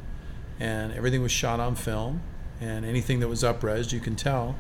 and 0.60 0.92
everything 0.92 1.22
was 1.22 1.32
shot 1.32 1.58
on 1.58 1.74
film. 1.74 2.22
And 2.60 2.84
anything 2.84 3.18
that 3.18 3.26
was 3.28 3.42
upres, 3.42 3.92
you 3.92 3.98
can 3.98 4.14
tell. 4.14 4.54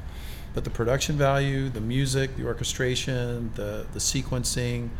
But 0.54 0.64
the 0.64 0.70
production 0.70 1.16
value, 1.16 1.68
the 1.68 1.80
music, 1.80 2.36
the 2.36 2.44
orchestration, 2.46 3.50
the 3.54 3.86
the 3.92 3.98
sequencing, 3.98 4.90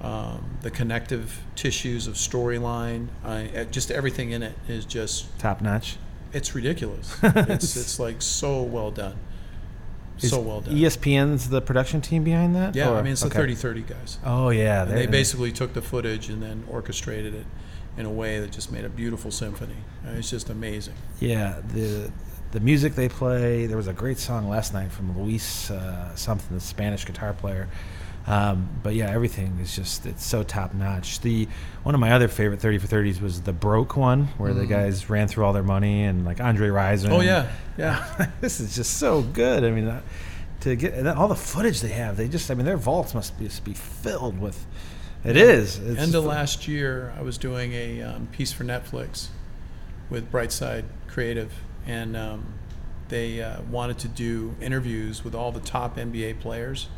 um, 0.00 0.58
the 0.62 0.70
connective 0.70 1.40
tissues 1.54 2.06
of 2.06 2.14
storyline, 2.14 3.08
just 3.70 3.90
everything 3.90 4.30
in 4.30 4.42
it 4.42 4.54
is 4.68 4.84
just 4.84 5.38
Top 5.38 5.60
notch. 5.60 5.96
it's 6.32 6.54
ridiculous. 6.54 7.14
it's 7.22 7.76
it's 7.76 7.98
like 7.98 8.22
so 8.22 8.62
well 8.62 8.90
done. 8.90 9.16
Is 10.20 10.30
so 10.30 10.40
well 10.40 10.62
done. 10.62 10.74
ESPN's 10.74 11.50
the 11.50 11.60
production 11.60 12.00
team 12.00 12.24
behind 12.24 12.56
that? 12.56 12.74
yeah, 12.74 12.88
Or- 12.88 12.96
I 12.96 13.02
mean 13.02 13.12
it's 13.12 13.22
okay. 13.24 13.38
the 13.44 13.52
30-30 13.52 13.86
guys. 13.86 14.18
Oh 14.24 14.48
yeah, 14.48 14.82
And 14.84 14.92
they 14.92 14.96
they're- 15.02 15.10
basically 15.10 15.52
took 15.52 15.74
the 15.74 15.82
footage 15.82 16.30
and 16.30 16.42
then 16.42 16.64
orchestrated 16.70 17.34
it 17.34 17.44
in 17.98 18.06
a 18.06 18.10
way 18.10 18.40
that 18.40 18.50
just 18.50 18.72
made 18.72 18.86
a 18.86 18.88
beautiful 18.88 19.30
symphony. 19.30 19.76
Uh, 20.06 20.12
It's 20.12 20.30
just 20.30 20.48
amazing. 20.48 20.94
Yeah, 21.20 21.60
the 21.74 22.10
the 22.52 22.60
music 22.60 22.94
they 22.94 23.08
play. 23.08 23.66
There 23.66 23.76
was 23.76 23.88
a 23.88 23.92
great 23.92 24.18
song 24.18 24.48
last 24.48 24.72
night 24.72 24.90
from 24.92 25.18
Luis 25.18 25.70
uh, 25.70 26.14
something, 26.14 26.56
the 26.56 26.60
Spanish 26.60 27.04
guitar 27.04 27.32
player. 27.32 27.68
Um, 28.26 28.68
but 28.82 28.94
yeah, 28.94 29.08
everything 29.08 29.58
is 29.60 29.74
just 29.76 30.04
it's 30.04 30.24
so 30.24 30.42
top 30.42 30.74
notch. 30.74 31.20
The 31.20 31.46
one 31.84 31.94
of 31.94 32.00
my 32.00 32.10
other 32.12 32.26
favorite 32.26 32.60
thirty 32.60 32.78
for 32.78 32.88
thirties 32.88 33.20
was 33.20 33.42
the 33.42 33.52
broke 33.52 33.96
one, 33.96 34.24
where 34.38 34.52
the 34.52 34.66
guys 34.66 35.08
ran 35.08 35.28
through 35.28 35.44
all 35.44 35.52
their 35.52 35.62
money 35.62 36.02
and 36.04 36.24
like 36.24 36.40
Andre 36.40 36.68
Rison. 36.68 37.10
Mm. 37.10 37.12
Oh 37.12 37.20
yeah, 37.20 37.48
yeah. 37.78 38.30
this 38.40 38.58
is 38.58 38.74
just 38.74 38.98
so 38.98 39.22
good. 39.22 39.62
I 39.62 39.70
mean, 39.70 39.86
uh, 39.86 40.02
to 40.60 40.74
get 40.74 41.06
all 41.06 41.28
the 41.28 41.36
footage 41.36 41.80
they 41.80 41.90
have, 41.90 42.16
they 42.16 42.26
just 42.26 42.50
I 42.50 42.54
mean 42.54 42.66
their 42.66 42.76
vaults 42.76 43.14
must 43.14 43.38
be, 43.38 43.44
just 43.44 43.64
be 43.64 43.74
filled 43.74 44.40
with. 44.40 44.66
It 45.24 45.36
is. 45.36 45.78
It's 45.78 46.00
End 46.00 46.14
of 46.14 46.24
fu- 46.24 46.28
last 46.28 46.68
year, 46.68 47.12
I 47.16 47.22
was 47.22 47.38
doing 47.38 47.72
a 47.72 48.02
um, 48.02 48.28
piece 48.28 48.52
for 48.52 48.64
Netflix 48.64 49.28
with 50.10 50.30
Brightside 50.30 50.84
Creative, 51.08 51.52
and 51.86 52.16
um, 52.16 52.54
they 53.08 53.40
uh, 53.40 53.62
wanted 53.62 53.98
to 53.98 54.08
do 54.08 54.54
interviews 54.60 55.24
with 55.24 55.34
all 55.34 55.52
the 55.52 55.60
top 55.60 55.96
NBA 55.96 56.40
players, 56.40 56.88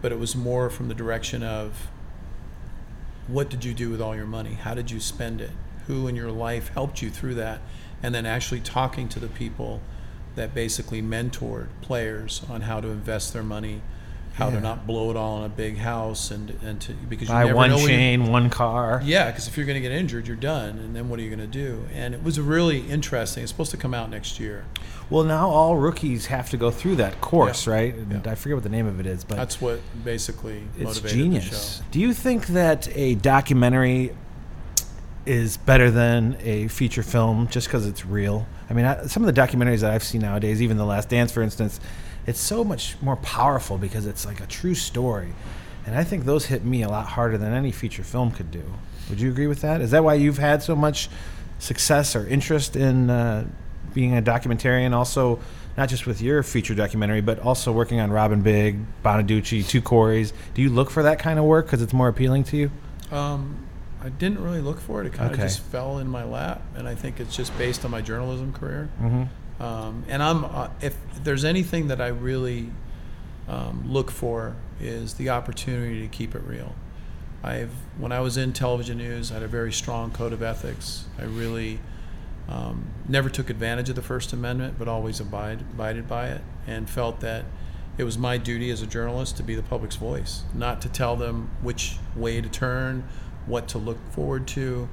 but 0.00 0.12
it 0.12 0.18
was 0.18 0.34
more 0.34 0.70
from 0.70 0.88
the 0.88 0.94
direction 0.94 1.42
of 1.42 1.88
what 3.26 3.50
did 3.50 3.64
you 3.64 3.74
do 3.74 3.90
with 3.90 4.00
all 4.00 4.16
your 4.16 4.26
money? 4.26 4.54
How 4.54 4.74
did 4.74 4.90
you 4.90 5.00
spend 5.00 5.40
it? 5.40 5.50
Who 5.86 6.08
in 6.08 6.16
your 6.16 6.30
life 6.30 6.68
helped 6.68 7.02
you 7.02 7.10
through 7.10 7.34
that? 7.34 7.60
And 8.02 8.14
then 8.14 8.24
actually 8.24 8.60
talking 8.60 9.08
to 9.10 9.20
the 9.20 9.28
people 9.28 9.82
that 10.34 10.54
basically 10.54 11.02
mentored 11.02 11.68
players 11.82 12.42
on 12.48 12.62
how 12.62 12.80
to 12.80 12.88
invest 12.88 13.32
their 13.32 13.42
money, 13.42 13.82
how 14.38 14.48
Yeah. 14.48 14.54
to 14.54 14.60
not 14.60 14.86
blow 14.86 15.10
it 15.10 15.16
all 15.16 15.38
in 15.40 15.44
a 15.44 15.48
big 15.48 15.78
house, 15.78 16.30
and 16.30 16.54
and 16.64 16.80
to 16.82 16.92
because 16.92 17.28
you 17.28 17.34
Buy 17.34 17.42
never 17.44 17.56
one 17.56 17.70
know 17.70 17.78
you- 17.78 17.88
chain, 17.88 18.26
one 18.28 18.48
car. 18.50 19.02
yeah, 19.04 19.26
because 19.26 19.48
if 19.48 19.56
you're 19.56 19.66
going 19.66 19.74
to 19.74 19.80
get 19.80 19.90
injured, 19.92 20.26
you're 20.28 20.36
done, 20.36 20.78
and 20.78 20.94
then 20.94 21.08
what 21.08 21.18
are 21.18 21.22
you 21.22 21.28
going 21.34 21.40
to 21.40 21.58
do? 21.64 21.84
And 21.92 22.14
it 22.14 22.22
was 22.22 22.38
really 22.40 22.80
interesting. 22.88 23.42
It's 23.42 23.50
supposed 23.50 23.72
to 23.72 23.76
come 23.76 23.92
out 23.94 24.10
next 24.10 24.38
year. 24.38 24.64
Well, 25.10 25.24
now 25.24 25.48
all 25.50 25.76
rookies 25.76 26.26
have 26.26 26.50
to 26.50 26.56
go 26.56 26.70
through 26.70 26.96
that 26.96 27.20
course, 27.20 27.66
Yeah. 27.66 27.72
right? 27.72 27.94
And 27.96 28.22
Yeah. 28.24 28.30
I 28.32 28.34
forget 28.36 28.56
what 28.56 28.62
the 28.62 28.68
name 28.68 28.86
of 28.86 29.00
it 29.00 29.06
is, 29.06 29.24
but 29.24 29.36
That's 29.36 29.60
what 29.60 29.80
basically 30.04 30.62
it's 30.76 30.84
motivated 30.84 31.18
genius. 31.18 31.48
the 31.48 31.82
show. 31.82 31.88
Do 31.90 31.98
you 32.00 32.12
think 32.14 32.46
that 32.48 32.88
a 32.94 33.16
documentary 33.16 34.12
is 35.26 35.56
better 35.56 35.90
than 35.90 36.36
a 36.42 36.68
feature 36.68 37.02
film 37.02 37.48
just 37.50 37.66
because 37.66 37.86
it's 37.86 38.06
real? 38.06 38.46
I 38.70 38.74
mean, 38.74 38.84
I, 38.84 39.06
some 39.06 39.24
of 39.26 39.34
the 39.34 39.40
documentaries 39.40 39.80
that 39.80 39.90
I've 39.90 40.04
seen 40.04 40.20
nowadays, 40.20 40.62
even 40.62 40.76
The 40.76 40.84
Last 40.84 41.08
Dance, 41.08 41.32
for 41.32 41.42
instance, 41.42 41.80
it's 42.28 42.40
so 42.40 42.62
much 42.62 42.94
more 43.00 43.16
powerful 43.16 43.78
because 43.78 44.04
it's 44.06 44.26
like 44.26 44.40
a 44.40 44.46
true 44.46 44.74
story. 44.74 45.32
And 45.86 45.96
I 45.96 46.04
think 46.04 46.26
those 46.26 46.44
hit 46.44 46.62
me 46.62 46.82
a 46.82 46.88
lot 46.88 47.06
harder 47.06 47.38
than 47.38 47.54
any 47.54 47.72
feature 47.72 48.04
film 48.04 48.30
could 48.32 48.50
do. 48.50 48.62
Would 49.08 49.18
you 49.18 49.30
agree 49.30 49.46
with 49.46 49.62
that? 49.62 49.80
Is 49.80 49.92
that 49.92 50.04
why 50.04 50.12
you've 50.14 50.36
had 50.36 50.62
so 50.62 50.76
much 50.76 51.08
success 51.58 52.14
or 52.14 52.26
interest 52.26 52.76
in 52.76 53.08
uh, 53.08 53.46
being 53.94 54.14
a 54.14 54.20
documentarian? 54.20 54.92
Also, 54.92 55.40
not 55.78 55.88
just 55.88 56.06
with 56.06 56.20
your 56.20 56.42
feature 56.42 56.74
documentary, 56.74 57.22
but 57.22 57.38
also 57.38 57.72
working 57.72 57.98
on 57.98 58.10
Rob 58.10 58.42
& 58.42 58.44
Big, 58.44 58.78
Bonaduce, 59.02 59.66
Two 59.66 59.80
Corys. 59.80 60.34
Do 60.52 60.60
you 60.60 60.68
look 60.68 60.90
for 60.90 61.02
that 61.04 61.18
kind 61.18 61.38
of 61.38 61.46
work 61.46 61.64
because 61.64 61.80
it's 61.80 61.94
more 61.94 62.08
appealing 62.08 62.44
to 62.44 62.58
you? 62.58 62.70
Um, 63.10 63.56
I 64.02 64.10
didn't 64.10 64.44
really 64.44 64.60
look 64.60 64.80
for 64.80 65.00
it. 65.00 65.06
It 65.06 65.14
kind 65.14 65.30
of 65.32 65.38
Okay. 65.38 65.48
just 65.48 65.60
fell 65.60 65.96
in 65.96 66.08
my 66.08 66.24
lap, 66.24 66.60
and 66.76 66.86
I 66.86 66.94
think 66.94 67.20
it's 67.20 67.34
just 67.34 67.56
based 67.56 67.86
on 67.86 67.90
my 67.90 68.02
journalism 68.02 68.52
career. 68.52 68.90
Mm-hmm. 69.00 69.22
Um, 69.60 70.04
and 70.08 70.22
I'm 70.22 70.44
uh, 70.44 70.68
if 70.80 70.96
there's 71.24 71.44
anything 71.44 71.88
that 71.88 72.00
I 72.00 72.08
really 72.08 72.70
um, 73.48 73.84
look 73.86 74.10
for 74.10 74.54
is 74.80 75.14
the 75.14 75.30
opportunity 75.30 76.00
to 76.02 76.08
keep 76.08 76.34
it 76.34 76.42
real. 76.42 76.74
I've 77.42 77.72
when 77.98 78.12
I 78.12 78.20
was 78.20 78.36
in 78.36 78.52
television 78.52 78.98
news, 78.98 79.30
I 79.30 79.34
had 79.34 79.42
a 79.42 79.48
very 79.48 79.72
strong 79.72 80.10
code 80.10 80.32
of 80.32 80.42
ethics. 80.42 81.06
I 81.18 81.24
really 81.24 81.80
um, 82.48 82.86
never 83.08 83.28
took 83.28 83.50
advantage 83.50 83.88
of 83.88 83.96
the 83.96 84.02
First 84.02 84.32
Amendment, 84.32 84.76
but 84.78 84.88
always 84.88 85.20
abide, 85.20 85.60
abided 85.60 86.08
by 86.08 86.28
it, 86.28 86.40
and 86.66 86.88
felt 86.88 87.20
that 87.20 87.44
it 87.98 88.04
was 88.04 88.16
my 88.16 88.38
duty 88.38 88.70
as 88.70 88.80
a 88.80 88.86
journalist 88.86 89.36
to 89.36 89.42
be 89.42 89.54
the 89.54 89.62
public's 89.62 89.96
voice, 89.96 90.44
not 90.54 90.80
to 90.82 90.88
tell 90.88 91.16
them 91.16 91.50
which 91.62 91.96
way 92.16 92.40
to 92.40 92.48
turn, 92.48 93.04
what 93.46 93.68
to 93.68 93.78
look 93.78 93.98
forward 94.12 94.46
to, 94.48 94.88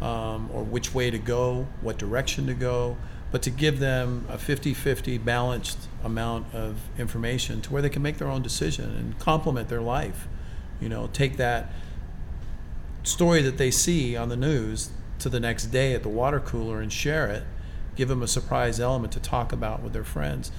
um, 0.00 0.50
or 0.52 0.64
which 0.64 0.94
way 0.94 1.10
to 1.10 1.18
go, 1.18 1.66
what 1.80 1.98
direction 1.98 2.46
to 2.46 2.54
go, 2.54 2.96
but 3.36 3.42
to 3.42 3.50
give 3.50 3.80
them 3.80 4.24
a 4.30 4.38
50 4.38 4.72
50 4.72 5.18
balanced 5.18 5.78
amount 6.02 6.54
of 6.54 6.78
information 6.98 7.60
to 7.60 7.70
where 7.70 7.82
they 7.82 7.90
can 7.90 8.00
make 8.00 8.16
their 8.16 8.28
own 8.28 8.40
decision 8.40 8.88
and 8.96 9.18
complement 9.18 9.68
their 9.68 9.82
life. 9.82 10.26
You 10.80 10.88
know, 10.88 11.10
take 11.12 11.36
that 11.36 11.70
story 13.02 13.42
that 13.42 13.58
they 13.58 13.70
see 13.70 14.16
on 14.16 14.30
the 14.30 14.38
news 14.38 14.88
to 15.18 15.28
the 15.28 15.38
next 15.38 15.66
day 15.66 15.92
at 15.92 16.02
the 16.02 16.08
water 16.08 16.40
cooler 16.40 16.80
and 16.80 16.90
share 16.90 17.26
it, 17.26 17.42
give 17.94 18.08
them 18.08 18.22
a 18.22 18.26
surprise 18.26 18.80
element 18.80 19.12
to 19.12 19.20
talk 19.20 19.52
about 19.52 19.82
with 19.82 19.92
their 19.92 20.02
friends. 20.02 20.50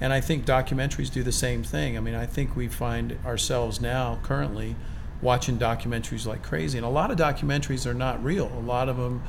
And 0.00 0.12
I 0.12 0.20
think 0.20 0.44
documentaries 0.44 1.12
do 1.12 1.22
the 1.22 1.30
same 1.30 1.62
thing. 1.62 1.96
I 1.96 2.00
mean, 2.00 2.16
I 2.16 2.26
think 2.26 2.56
we 2.56 2.66
find 2.66 3.16
ourselves 3.24 3.80
now 3.80 4.18
currently 4.24 4.74
watching 5.22 5.56
documentaries 5.56 6.26
like 6.26 6.42
crazy. 6.42 6.78
And 6.78 6.84
a 6.84 6.90
lot 6.90 7.12
of 7.12 7.16
documentaries 7.16 7.86
are 7.86 7.94
not 7.94 8.24
real. 8.24 8.50
A 8.58 8.58
lot 8.58 8.88
of 8.88 8.96
them 8.96 9.22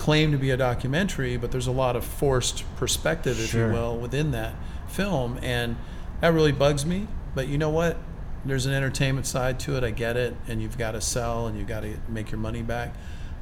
claim 0.00 0.32
to 0.32 0.38
be 0.38 0.50
a 0.50 0.56
documentary, 0.56 1.36
but 1.36 1.50
there's 1.50 1.66
a 1.66 1.70
lot 1.72 1.94
of 1.94 2.02
forced 2.02 2.64
perspective, 2.76 3.38
if 3.38 3.50
Sure. 3.50 3.66
you 3.66 3.72
will, 3.74 3.98
within 3.98 4.30
that 4.30 4.54
film. 4.88 5.38
And 5.42 5.76
that 6.22 6.32
really 6.32 6.52
bugs 6.52 6.86
me. 6.86 7.06
But 7.34 7.48
you 7.48 7.58
know 7.58 7.68
what? 7.68 7.98
There's 8.42 8.64
an 8.64 8.72
entertainment 8.72 9.26
side 9.26 9.60
to 9.60 9.76
it. 9.76 9.84
I 9.84 9.90
get 9.90 10.16
it. 10.16 10.34
And 10.48 10.62
you've 10.62 10.78
got 10.78 10.92
to 10.92 11.02
sell 11.02 11.46
and 11.46 11.58
you've 11.58 11.68
got 11.68 11.80
to 11.80 11.98
make 12.08 12.30
your 12.30 12.40
money 12.40 12.62
back. 12.62 12.94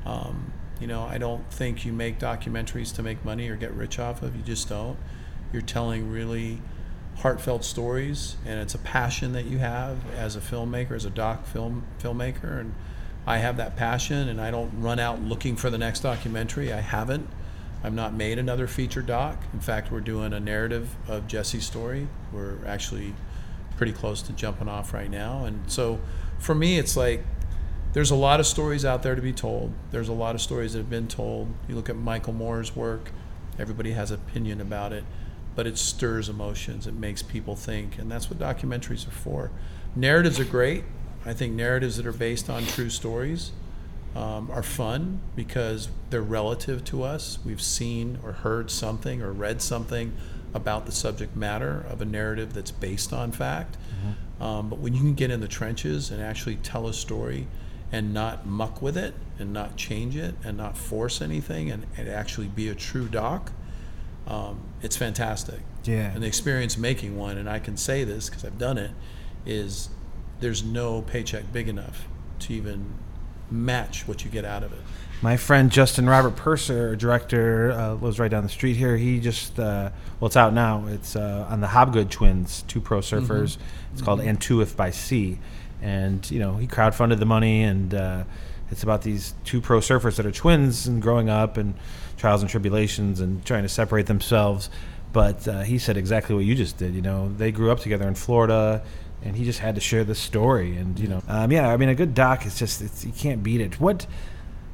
Um, 0.05 0.53
you 0.81 0.89
know, 0.89 1.05
I 1.05 1.17
don't 1.17 1.49
think 1.49 1.85
you 1.85 1.93
make 1.93 2.19
documentaries 2.19 2.93
to 2.97 3.05
make 3.05 3.25
money 3.25 3.49
or 3.49 3.55
get 3.55 3.73
rich 3.73 4.01
off 4.01 4.23
of. 4.23 4.35
You 4.35 4.43
just 4.43 4.69
don't. 4.69 4.97
You're 5.53 5.63
telling 5.63 6.11
really 6.11 6.61
heartfelt 7.19 7.65
stories, 7.65 8.35
and 8.45 8.59
it's 8.59 8.75
a 8.75 8.79
passion 8.79 9.33
that 9.33 9.45
you 9.45 9.59
have 9.59 9.99
as 10.17 10.35
a 10.35 10.41
filmmaker, 10.41 10.93
as 10.93 11.05
a 11.05 11.11
doc 11.11 11.47
film 11.47 11.85
filmmaker, 12.03 12.59
and 12.61 12.75
I 13.29 13.37
have 13.37 13.59
that 13.59 13.77
passion, 13.77 14.31
and 14.31 14.41
I 14.41 14.51
don't 14.51 14.81
run 14.81 14.99
out 14.99 15.21
looking 15.21 15.55
for 15.55 15.69
the 15.69 15.77
next 15.77 16.01
documentary. 16.01 16.73
I 16.73 16.81
haven't. 16.81 17.29
I've 17.85 17.93
not 17.93 18.15
made 18.15 18.39
another 18.39 18.67
feature 18.67 19.03
doc. 19.03 19.43
In 19.53 19.61
fact, 19.61 19.93
we're 19.93 20.01
doing 20.01 20.33
a 20.33 20.41
narrative 20.41 20.97
of 21.07 21.27
Jesse's 21.27 21.67
story. 21.67 22.09
We're 22.33 22.57
actually 22.67 23.15
pretty 23.77 23.93
close 23.93 24.23
to 24.23 24.33
jumping 24.33 24.67
off 24.67 24.95
right 24.95 25.11
now, 25.11 25.45
and 25.45 25.71
so 25.71 26.01
for 26.39 26.55
me, 26.55 26.79
it's 26.79 26.97
like 26.97 27.23
there's 27.93 28.11
a 28.11 28.17
lot 28.17 28.41
of 28.41 28.47
stories 28.47 28.87
out 28.87 29.03
there 29.03 29.15
to 29.15 29.21
be 29.21 29.35
told. 29.35 29.75
There's 29.91 30.09
a 30.09 30.15
lot 30.15 30.35
of 30.35 30.41
stories 30.41 30.73
that 30.73 30.79
have 30.79 30.91
been 30.91 31.07
told. 31.07 31.53
You 31.69 31.75
look 31.75 31.91
at 31.91 31.97
Michael 31.97 32.33
Moore's 32.33 32.75
work, 32.75 33.11
everybody 33.59 33.91
has 33.91 34.11
opinion 34.11 34.59
about 34.59 34.95
it, 34.95 35.05
but 35.55 35.67
it 35.67 35.77
stirs 35.77 36.31
emotions. 36.31 36.87
It 36.87 36.95
makes 36.95 37.23
people 37.23 37.57
think, 37.57 37.99
and 37.99 38.11
that's 38.11 38.31
what 38.31 38.39
documentaries 38.39 39.07
are 39.07 39.11
for. 39.11 39.51
Narratives 39.95 40.41
are 40.41 40.47
great. 40.47 40.85
I 41.29 41.35
think 41.35 41.53
narratives 41.53 41.97
that 41.99 42.07
are 42.07 42.13
based 42.13 42.49
on 42.49 42.65
true 42.65 42.91
stories 42.91 43.53
um, 44.17 44.51
are 44.51 44.63
fun 44.63 45.21
because 45.37 45.89
they're 46.11 46.23
relative 46.23 46.85
to 46.87 47.03
us. 47.03 47.39
We've 47.45 47.61
seen 47.61 48.19
or 48.25 48.33
heard 48.33 48.71
something 48.71 49.21
or 49.23 49.33
read 49.33 49.61
something 49.61 50.15
about 50.55 50.87
the 50.87 50.93
subject 50.93 51.37
matter 51.37 51.85
of 51.91 52.01
a 52.01 52.05
narrative 52.07 52.55
that's 52.55 52.71
based 52.71 53.13
on 53.13 53.33
fact. 53.33 53.77
Um, 54.41 54.71
but 54.71 54.79
when 54.79 54.95
you 54.95 55.01
can 55.01 55.15
get 55.15 55.31
in 55.31 55.41
the 55.41 55.49
trenches 55.49 56.11
and 56.11 56.23
actually 56.23 56.57
tell 56.57 56.87
a 56.87 56.95
story 56.95 57.47
and 57.93 58.15
not 58.15 58.47
muck 58.47 58.81
with 58.81 58.97
it 58.97 59.15
and 59.39 59.53
not 59.53 59.77
change 59.77 60.17
it 60.17 60.35
and 60.45 60.57
not 60.57 60.79
force 60.79 61.21
anything 61.21 61.71
and, 61.71 61.87
and 61.97 62.09
actually 62.09 62.47
be 62.47 62.69
a 62.69 62.75
true 62.75 63.09
doc, 63.09 63.53
um, 64.27 64.61
it's 64.81 64.97
fantastic. 64.97 65.61
Yeah. 65.85 66.13
And 66.13 66.23
the 66.23 66.27
experience 66.27 66.79
making 66.79 67.19
one, 67.19 67.37
and 67.37 67.51
I 67.51 67.59
can 67.59 67.77
say 67.77 68.05
this 68.05 68.29
because 68.29 68.45
I've 68.45 68.59
done 68.59 68.79
it, 68.79 68.93
is 69.45 69.91
there's 70.41 70.63
no 70.63 71.03
paycheck 71.03 71.53
big 71.53 71.69
enough 71.69 72.07
to 72.41 72.55
even 72.55 72.95
match 73.51 74.07
what 74.07 74.25
you 74.25 74.31
get 74.31 74.45
out 74.45 74.63
of 74.63 74.73
it. 74.73 74.79
My 75.21 75.37
friend 75.37 75.71
Justin 75.73 76.09
Robert 76.09 76.37
Purser, 76.37 76.95
director, 76.95 77.73
uh, 77.73 77.95
lives 77.95 78.21
right 78.21 78.31
down 78.31 78.45
the 78.45 78.49
street 78.49 78.77
here. 78.77 78.97
He 78.97 79.19
just, 79.19 79.59
uh, 79.59 79.91
well, 80.21 80.27
it's 80.27 80.37
out 80.37 80.53
now. 80.53 80.87
It's 80.87 81.17
uh, 81.17 81.47
on 81.49 81.61
the 81.61 81.67
Hobgood 81.67 82.09
twins, 82.09 82.63
two 82.69 82.81
pro 82.81 83.01
surfers. 83.01 83.59
It's 83.93 84.03
called 84.03 84.21
And 84.21 84.41
Two 84.41 84.61
If 84.61 84.77
by 84.77 84.93
Sea. 84.93 85.41
And, 85.83 86.29
you 86.31 86.39
know, 86.39 86.57
he 86.57 86.69
crowdfunded 86.69 87.19
the 87.19 87.27
money, 87.27 87.65
and 87.65 87.93
uh, 87.95 88.25
it's 88.71 88.85
about 88.85 89.03
these 89.03 89.35
two 89.45 89.61
pro 89.61 89.81
surfers 89.81 90.17
that 90.17 90.27
are 90.27 90.31
twins 90.31 90.87
and 90.87 91.03
growing 91.03 91.29
up 91.29 91.57
and 91.57 91.75
trials 92.17 92.43
and 92.43 92.51
tribulations 92.51 93.19
and 93.19 93.45
trying 93.45 93.65
to 93.65 93.69
separate 93.69 94.07
themselves. 94.07 94.71
But 95.13 95.49
uh, 95.49 95.63
he 95.63 95.79
said 95.79 95.97
exactly 95.97 96.37
what 96.37 96.45
you 96.45 96.55
just 96.55 96.77
did. 96.77 96.95
You 96.95 97.03
know, 97.03 97.33
they 97.33 97.51
grew 97.51 97.73
up 97.73 97.81
together 97.81 98.07
in 98.07 98.15
Florida, 98.15 98.85
and 99.23 99.37
he 99.37 99.45
just 99.45 99.59
had 99.59 99.75
to 99.75 99.81
share 99.81 100.05
this 100.05 100.19
story. 100.19 100.77
And, 100.77 100.99
you 100.99 101.09
know, 101.09 101.23
um, 101.29 101.51
yeah, 101.53 101.69
I 101.69 101.77
mean, 101.77 101.89
a 101.89 101.95
good 101.95 102.15
doc 102.15 102.47
is 102.47 102.59
just, 102.59 102.81
it's, 102.83 103.05
you 103.05 103.13
can't 103.13 103.43
beat 103.43 103.61
it. 103.61 103.81
What. 103.81 104.07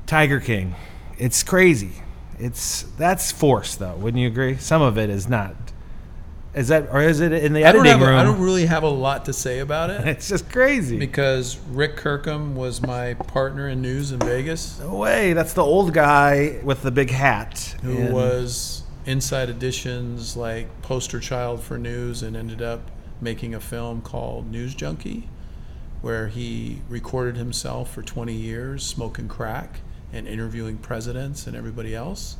Tiger 0.06 0.40
King. 0.40 0.74
It's 1.18 1.42
crazy. 1.42 1.92
It's 2.38 2.82
that's 2.98 3.30
forced 3.30 3.78
though. 3.78 3.94
Wouldn't 3.94 4.20
you 4.20 4.28
agree? 4.28 4.56
Some 4.56 4.82
of 4.82 4.98
it 4.98 5.08
is 5.08 5.28
not. 5.28 5.54
Is 6.52 6.68
that 6.68 6.88
or 6.90 7.00
is 7.00 7.20
it 7.20 7.32
in 7.32 7.52
the 7.52 7.64
I 7.64 7.72
don't, 7.72 7.86
editing 7.86 8.02
a, 8.02 8.10
room? 8.10 8.18
I 8.18 8.22
don't 8.22 8.40
really 8.40 8.66
have 8.66 8.82
a 8.82 8.88
lot 8.88 9.24
to 9.26 9.32
say 9.32 9.60
about 9.60 9.90
it 9.90 10.06
it's 10.06 10.28
just 10.28 10.50
crazy. 10.50 10.98
because 10.98 11.58
Rick 11.70 11.96
Kirkham 11.96 12.54
was 12.54 12.82
my 12.82 13.14
partner 13.14 13.68
in 13.68 13.82
news 13.82 14.12
in 14.12 14.18
Vegas, 14.20 14.78
no 14.80 14.94
way. 14.94 15.32
That's 15.32 15.52
the 15.52 15.64
old 15.64 15.94
guy 15.94 16.60
with 16.62 16.82
the 16.82 16.90
big 16.90 17.10
hat. 17.10 17.76
who 17.82 18.12
was 18.12 18.82
Inside 19.06 19.48
Editions 19.48 20.36
like 20.36 20.82
poster 20.82 21.20
child 21.20 21.62
for 21.62 21.78
news 21.78 22.22
and 22.22 22.36
ended 22.36 22.62
up 22.62 22.90
making 23.24 23.54
a 23.54 23.60
film 23.60 24.02
called 24.02 24.48
News 24.48 24.74
Junkie, 24.74 25.28
where 26.02 26.28
he 26.28 26.82
recorded 26.88 27.36
himself 27.36 27.92
for 27.92 28.02
20 28.02 28.32
years 28.32 28.84
smoking 28.84 29.26
crack 29.26 29.80
and 30.12 30.28
interviewing 30.28 30.76
presidents 30.76 31.46
and 31.46 31.56
everybody 31.56 31.94
else. 31.94 32.36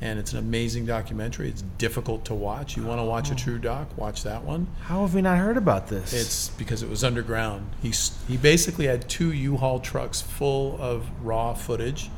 And 0.00 0.18
it's 0.18 0.32
an 0.32 0.38
amazing 0.38 0.86
documentary. 0.86 1.48
It's 1.48 1.62
difficult 1.78 2.24
to 2.24 2.34
watch. 2.34 2.76
You 2.76 2.82
want 2.82 2.98
to 2.98 3.04
watch 3.04 3.30
a 3.30 3.34
oh. 3.34 3.36
true 3.36 3.58
doc? 3.58 3.96
Watch 3.96 4.24
that 4.24 4.42
one. 4.42 4.66
How 4.82 5.02
have 5.02 5.14
we 5.14 5.22
not 5.22 5.38
heard 5.38 5.56
about 5.56 5.86
this? 5.86 6.12
It's 6.12 6.48
because 6.48 6.82
it 6.82 6.88
was 6.88 7.04
underground. 7.04 7.70
He 7.80 7.92
he 8.26 8.36
basically 8.36 8.86
had 8.86 9.08
two 9.08 9.32
U-Haul 9.32 9.78
trucks 9.78 10.20
full 10.20 10.76
of 10.80 11.06
raw 11.22 11.54
footage, 11.54 12.10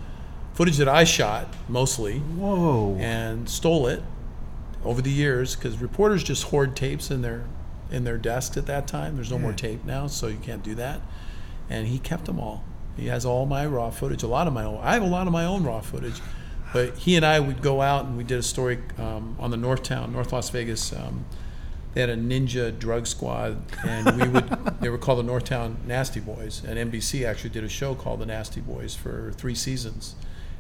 footage 0.54 0.78
that 0.78 0.88
I 0.88 1.04
shot 1.04 1.52
mostly, 1.68 2.20
whoa. 2.20 2.96
and 2.98 3.48
stole 3.48 3.86
it 3.88 4.02
over 4.84 5.02
the 5.02 5.10
years 5.10 5.54
because 5.54 5.78
reporters 5.78 6.22
just 6.22 6.44
hoard 6.44 6.74
tapes 6.74 7.10
in 7.10 7.20
their 7.20 7.44
in 7.90 8.04
their 8.04 8.18
desks 8.18 8.56
at 8.56 8.66
that 8.66 8.86
time. 8.86 9.16
There's 9.16 9.30
no 9.30 9.38
more 9.38 9.52
tape 9.52 9.84
now, 9.84 10.06
so 10.06 10.26
you 10.26 10.38
can't 10.38 10.62
do 10.62 10.74
that. 10.76 11.00
And 11.68 11.86
he 11.88 11.98
kept 11.98 12.26
them 12.26 12.38
all. 12.38 12.64
He 12.96 13.06
has 13.08 13.26
all 13.26 13.46
my 13.46 13.66
raw 13.66 13.90
footage. 13.90 14.22
A 14.22 14.26
lot 14.26 14.46
of 14.46 14.52
my 14.52 14.64
own. 14.64 14.80
I 14.82 14.94
have 14.94 15.02
a 15.02 15.06
lot 15.06 15.26
of 15.26 15.32
my 15.32 15.44
own 15.44 15.64
raw 15.64 15.80
footage. 15.80 16.20
But 16.72 16.96
he 16.96 17.16
and 17.16 17.24
I 17.24 17.40
would 17.40 17.62
go 17.62 17.80
out 17.80 18.06
and 18.06 18.16
we 18.16 18.24
did 18.24 18.38
a 18.38 18.42
story 18.42 18.78
um, 18.98 19.36
on 19.38 19.50
the 19.50 19.56
North 19.56 19.82
Town, 19.82 20.12
North 20.12 20.32
Las 20.32 20.50
Vegas, 20.50 20.92
um, 20.92 21.24
they 21.96 22.02
had 22.02 22.10
a 22.10 22.16
ninja 22.16 22.78
drug 22.78 23.06
squad, 23.06 23.56
and 23.82 24.20
we 24.20 24.28
would 24.28 24.46
they 24.82 24.90
were 24.90 24.98
called 24.98 25.18
the 25.18 25.22
North 25.22 25.44
Town 25.44 25.78
Nasty 25.86 26.20
Boys, 26.20 26.62
and 26.62 26.92
NBC 26.92 27.26
actually 27.26 27.48
did 27.48 27.64
a 27.64 27.70
show 27.70 27.94
called 27.94 28.20
the 28.20 28.26
Nasty 28.26 28.60
Boys 28.60 28.94
for 28.94 29.32
three 29.34 29.54
seasons, 29.54 30.14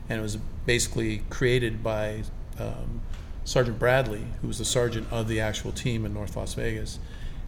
and 0.08 0.18
it 0.18 0.22
was 0.22 0.36
basically 0.64 1.24
created 1.28 1.82
by 1.82 2.22
um, 2.58 3.02
Sergeant 3.46 3.78
Bradley, 3.78 4.24
who 4.42 4.48
was 4.48 4.58
the 4.58 4.64
sergeant 4.64 5.06
of 5.12 5.28
the 5.28 5.40
actual 5.40 5.70
team 5.70 6.04
in 6.04 6.12
North 6.12 6.36
Las 6.36 6.54
Vegas. 6.54 6.98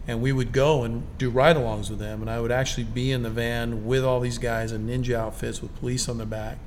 And 0.07 0.21
we 0.21 0.31
would 0.31 0.53
go 0.53 0.83
and 0.83 1.03
do 1.17 1.29
ride 1.29 1.57
alongs 1.57 1.89
with 1.89 1.99
them. 1.99 2.21
And 2.21 2.31
I 2.31 2.39
would 2.39 2.53
actually 2.53 2.85
be 2.85 3.11
in 3.11 3.21
the 3.21 3.29
van 3.29 3.85
with 3.85 4.05
all 4.05 4.21
these 4.21 4.37
guys 4.37 4.71
in 4.71 4.87
ninja 4.87 5.15
outfits 5.15 5.61
with 5.61 5.75
police 5.75 6.07
on 6.07 6.17
their 6.17 6.25
back. 6.25 6.57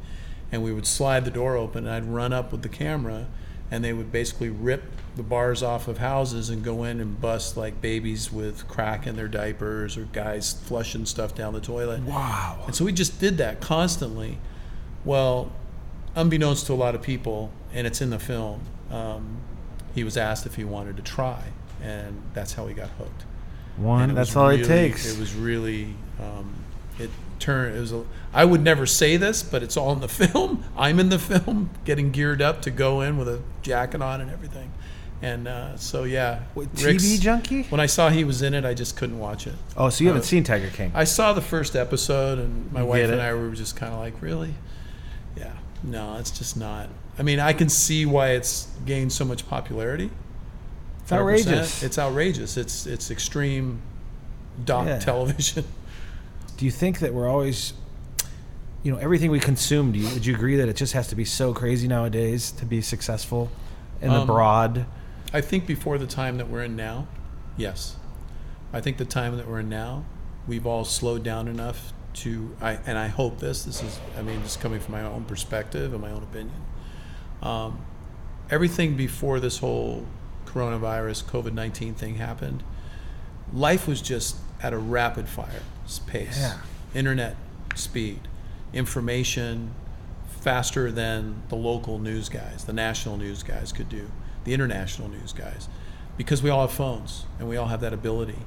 And 0.53 0.63
we 0.63 0.71
would 0.71 0.87
slide 0.87 1.25
the 1.25 1.31
door 1.31 1.57
open, 1.57 1.87
and 1.87 1.95
I'd 1.95 2.05
run 2.05 2.35
up 2.35 2.53
with 2.53 2.61
the 2.61 2.69
camera, 2.69 3.27
and 3.71 3.83
they 3.83 3.95
would 3.95 4.13
basically 4.13 4.51
rip 4.51 4.83
the 5.17 5.23
bars 5.23 5.63
off 5.63 5.89
of 5.89 5.97
houses 5.97 6.51
and 6.51 6.63
go 6.63 6.85
in 6.85 7.01
and 7.01 7.19
bust 7.19 7.57
like 7.57 7.81
babies 7.81 8.31
with 8.31 8.69
crack 8.69 9.07
in 9.07 9.17
their 9.17 9.29
diapers 9.29 9.97
or 9.97 10.05
guys 10.13 10.53
flushing 10.53 11.07
stuff 11.07 11.35
down 11.35 11.55
the 11.55 11.61
toilet. 11.61 12.03
Wow. 12.03 12.65
And 12.67 12.75
so 12.75 12.85
we 12.85 12.93
just 12.93 13.19
did 13.19 13.39
that 13.39 13.63
constantly. 13.63 14.37
Well, 15.07 15.51
unbeknownst 16.15 16.67
to 16.67 16.75
a 16.75 16.77
lot 16.77 16.95
of 16.95 17.01
people, 17.01 17.51
and 17.73 17.87
it's 17.87 18.03
in 18.03 18.11
the 18.11 18.19
film, 18.19 18.61
um, 18.93 19.39
he 19.95 20.05
was 20.05 20.17
asked 20.17 20.47
if 20.47 20.55
he 20.55 20.65
wanted 20.65 20.97
to 20.99 21.03
try, 21.03 21.43
and 21.83 22.23
that's 22.35 22.53
how 22.53 22.67
he 22.67 22.75
got 22.75 22.91
hooked. 22.91 23.25
One. 23.77 24.15
That's 24.15 24.37
all 24.37 24.49
really- 24.49 24.61
it 24.63 24.67
takes. 24.67 25.11
It 25.13 25.19
was 25.19 25.35
really, 25.35 25.95
um, 26.21 26.55
it 26.99 27.11
turned. 27.39 27.75
It 27.77 27.81
was. 27.81 27.93
A, 27.93 28.05
I 28.35 28.45
would 28.45 28.63
never 28.63 28.87
say 28.87 29.17
this, 29.17 29.43
but 29.43 29.63
it's 29.63 29.77
all 29.77 29.93
in 29.93 30.01
the 30.01 30.09
film. 30.23 30.65
I'm 30.77 31.01
in 31.01 31.09
the 31.09 31.19
film, 31.19 31.71
getting 31.85 32.11
geared 32.13 32.43
up 32.43 32.63
to 32.63 32.71
go 32.71 33.01
in 33.01 33.17
with 33.19 33.29
a 33.29 33.41
jacket 33.63 34.03
on 34.03 34.21
and 34.21 34.31
everything, 34.31 34.71
and 35.23 35.49
uh, 35.49 35.77
so 35.79 36.05
yeah. 36.05 36.41
What, 36.55 36.73
TV 36.75 37.19
junkie? 37.21 37.63
When 37.65 37.81
I 37.81 37.87
saw 37.87 38.11
he 38.11 38.25
was 38.25 38.43
in 38.43 38.53
it, 38.55 38.65
I 38.67 38.75
just 38.75 38.97
couldn't 38.97 39.19
watch 39.19 39.47
it. 39.47 39.55
Oh, 39.77 39.89
so 39.89 40.05
you 40.05 40.09
haven't 40.09 40.23
Uh, 40.23 40.27
seen 40.27 40.45
Tiger 40.45 40.69
King? 40.69 40.93
I 40.95 41.05
saw 41.05 41.33
the 41.33 41.41
first 41.41 41.75
episode, 41.75 42.39
and 42.39 42.71
my 42.73 42.81
You 42.81 42.87
wife 42.87 43.11
and? 43.11 43.21
I 43.23 43.33
were 43.33 43.51
just 43.53 43.75
kind 43.77 43.93
of 43.95 44.01
like, 44.01 44.21
really? 44.21 44.55
Yeah, 45.37 45.53
no, 45.83 46.17
it's 46.19 46.31
just 46.31 46.57
not. 46.59 46.89
I 47.19 47.23
mean, 47.23 47.41
I 47.41 47.53
can 47.53 47.69
see 47.69 48.07
why 48.07 48.31
it's 48.31 48.69
gained 48.87 49.13
so 49.13 49.25
much 49.25 49.49
popularity. 49.49 50.11
It's 51.03 51.11
100%. 51.11 51.19
outrageous. 51.19 51.83
It's 51.83 51.99
outrageous. 51.99 52.57
It's 52.57 52.87
it's 52.87 53.11
extreme 53.11 53.81
doc 54.65 54.87
Yeah. 54.87 54.99
television. 54.99 55.65
Do 56.57 56.65
you 56.65 56.71
think 56.71 57.01
that 57.01 57.13
we're 57.13 57.29
always, 57.29 57.73
you 58.83 58.93
know, 58.93 58.99
everything 58.99 59.31
we 59.31 59.41
consume? 59.41 59.93
Do 59.93 59.99
you, 59.99 60.09
would 60.15 60.25
you 60.25 60.35
agree 60.35 60.57
that 60.57 60.69
it 60.69 60.77
just 60.77 60.93
has 60.93 61.09
to 61.09 61.17
be 61.17 61.25
so 61.25 61.53
crazy 61.53 61.89
nowadays 61.89 62.53
to 62.53 62.65
be 62.65 62.81
successful 62.81 63.51
in 64.01 64.11
the 64.11 64.21
Um, 64.21 64.27
broad? 64.27 64.87
I 65.35 65.41
think 65.41 65.67
before 65.67 65.99
the 65.99 66.07
time 66.07 66.37
that 66.39 66.49
we're 66.49 66.63
in 66.63 66.77
now, 66.77 67.09
yes. 67.57 67.97
I 68.73 68.81
think 68.81 68.97
the 68.99 69.05
time 69.05 69.37
that 69.39 69.49
we're 69.49 69.61
in 69.61 69.69
now, 69.69 70.05
we've 70.47 70.67
all 70.67 70.85
slowed 70.85 71.23
down 71.25 71.49
enough 71.49 71.93
to, 72.15 72.55
I, 72.61 72.79
and 72.87 72.97
I 72.99 73.09
hope 73.09 73.39
this, 73.41 73.65
this 73.65 73.83
is, 73.83 73.99
I 74.19 74.23
mean, 74.23 74.41
just 74.43 74.61
coming 74.61 74.79
from 74.81 74.93
my 74.93 75.03
own 75.03 75.25
perspective 75.25 75.93
and 75.93 76.01
my 76.03 76.11
own 76.11 76.23
opinion. 76.23 76.55
Um, 77.43 77.85
everything 78.51 78.97
before 78.97 79.41
this 79.41 79.59
whole 79.59 80.07
coronavirus, 80.47 81.25
COVID 81.25 81.53
19 81.53 81.95
thing 81.95 82.17
happened, 82.17 82.63
life 83.53 83.87
was 83.87 84.01
just 84.01 84.37
at 84.63 84.73
a 84.73 84.79
rapid 84.79 85.29
fire 85.29 85.63
pace. 86.07 86.39
Yeah. 86.39 86.59
Internet 86.95 87.37
speed, 87.75 88.21
information 88.73 89.75
faster 90.29 90.91
than 90.91 91.43
the 91.49 91.57
local 91.57 91.99
news 91.99 92.29
guys, 92.29 92.65
the 92.65 92.73
national 92.73 93.17
news 93.17 93.43
guys 93.43 93.73
could 93.73 93.89
do, 93.89 94.11
the 94.45 94.53
international 94.53 95.09
news 95.09 95.33
guys, 95.33 95.69
because 96.17 96.43
we 96.43 96.51
all 96.51 96.63
have 96.63 96.73
phones 96.73 97.25
and 97.39 97.49
we 97.49 97.57
all 97.57 97.69
have 97.69 97.81
that 97.81 97.93
ability. 97.93 98.39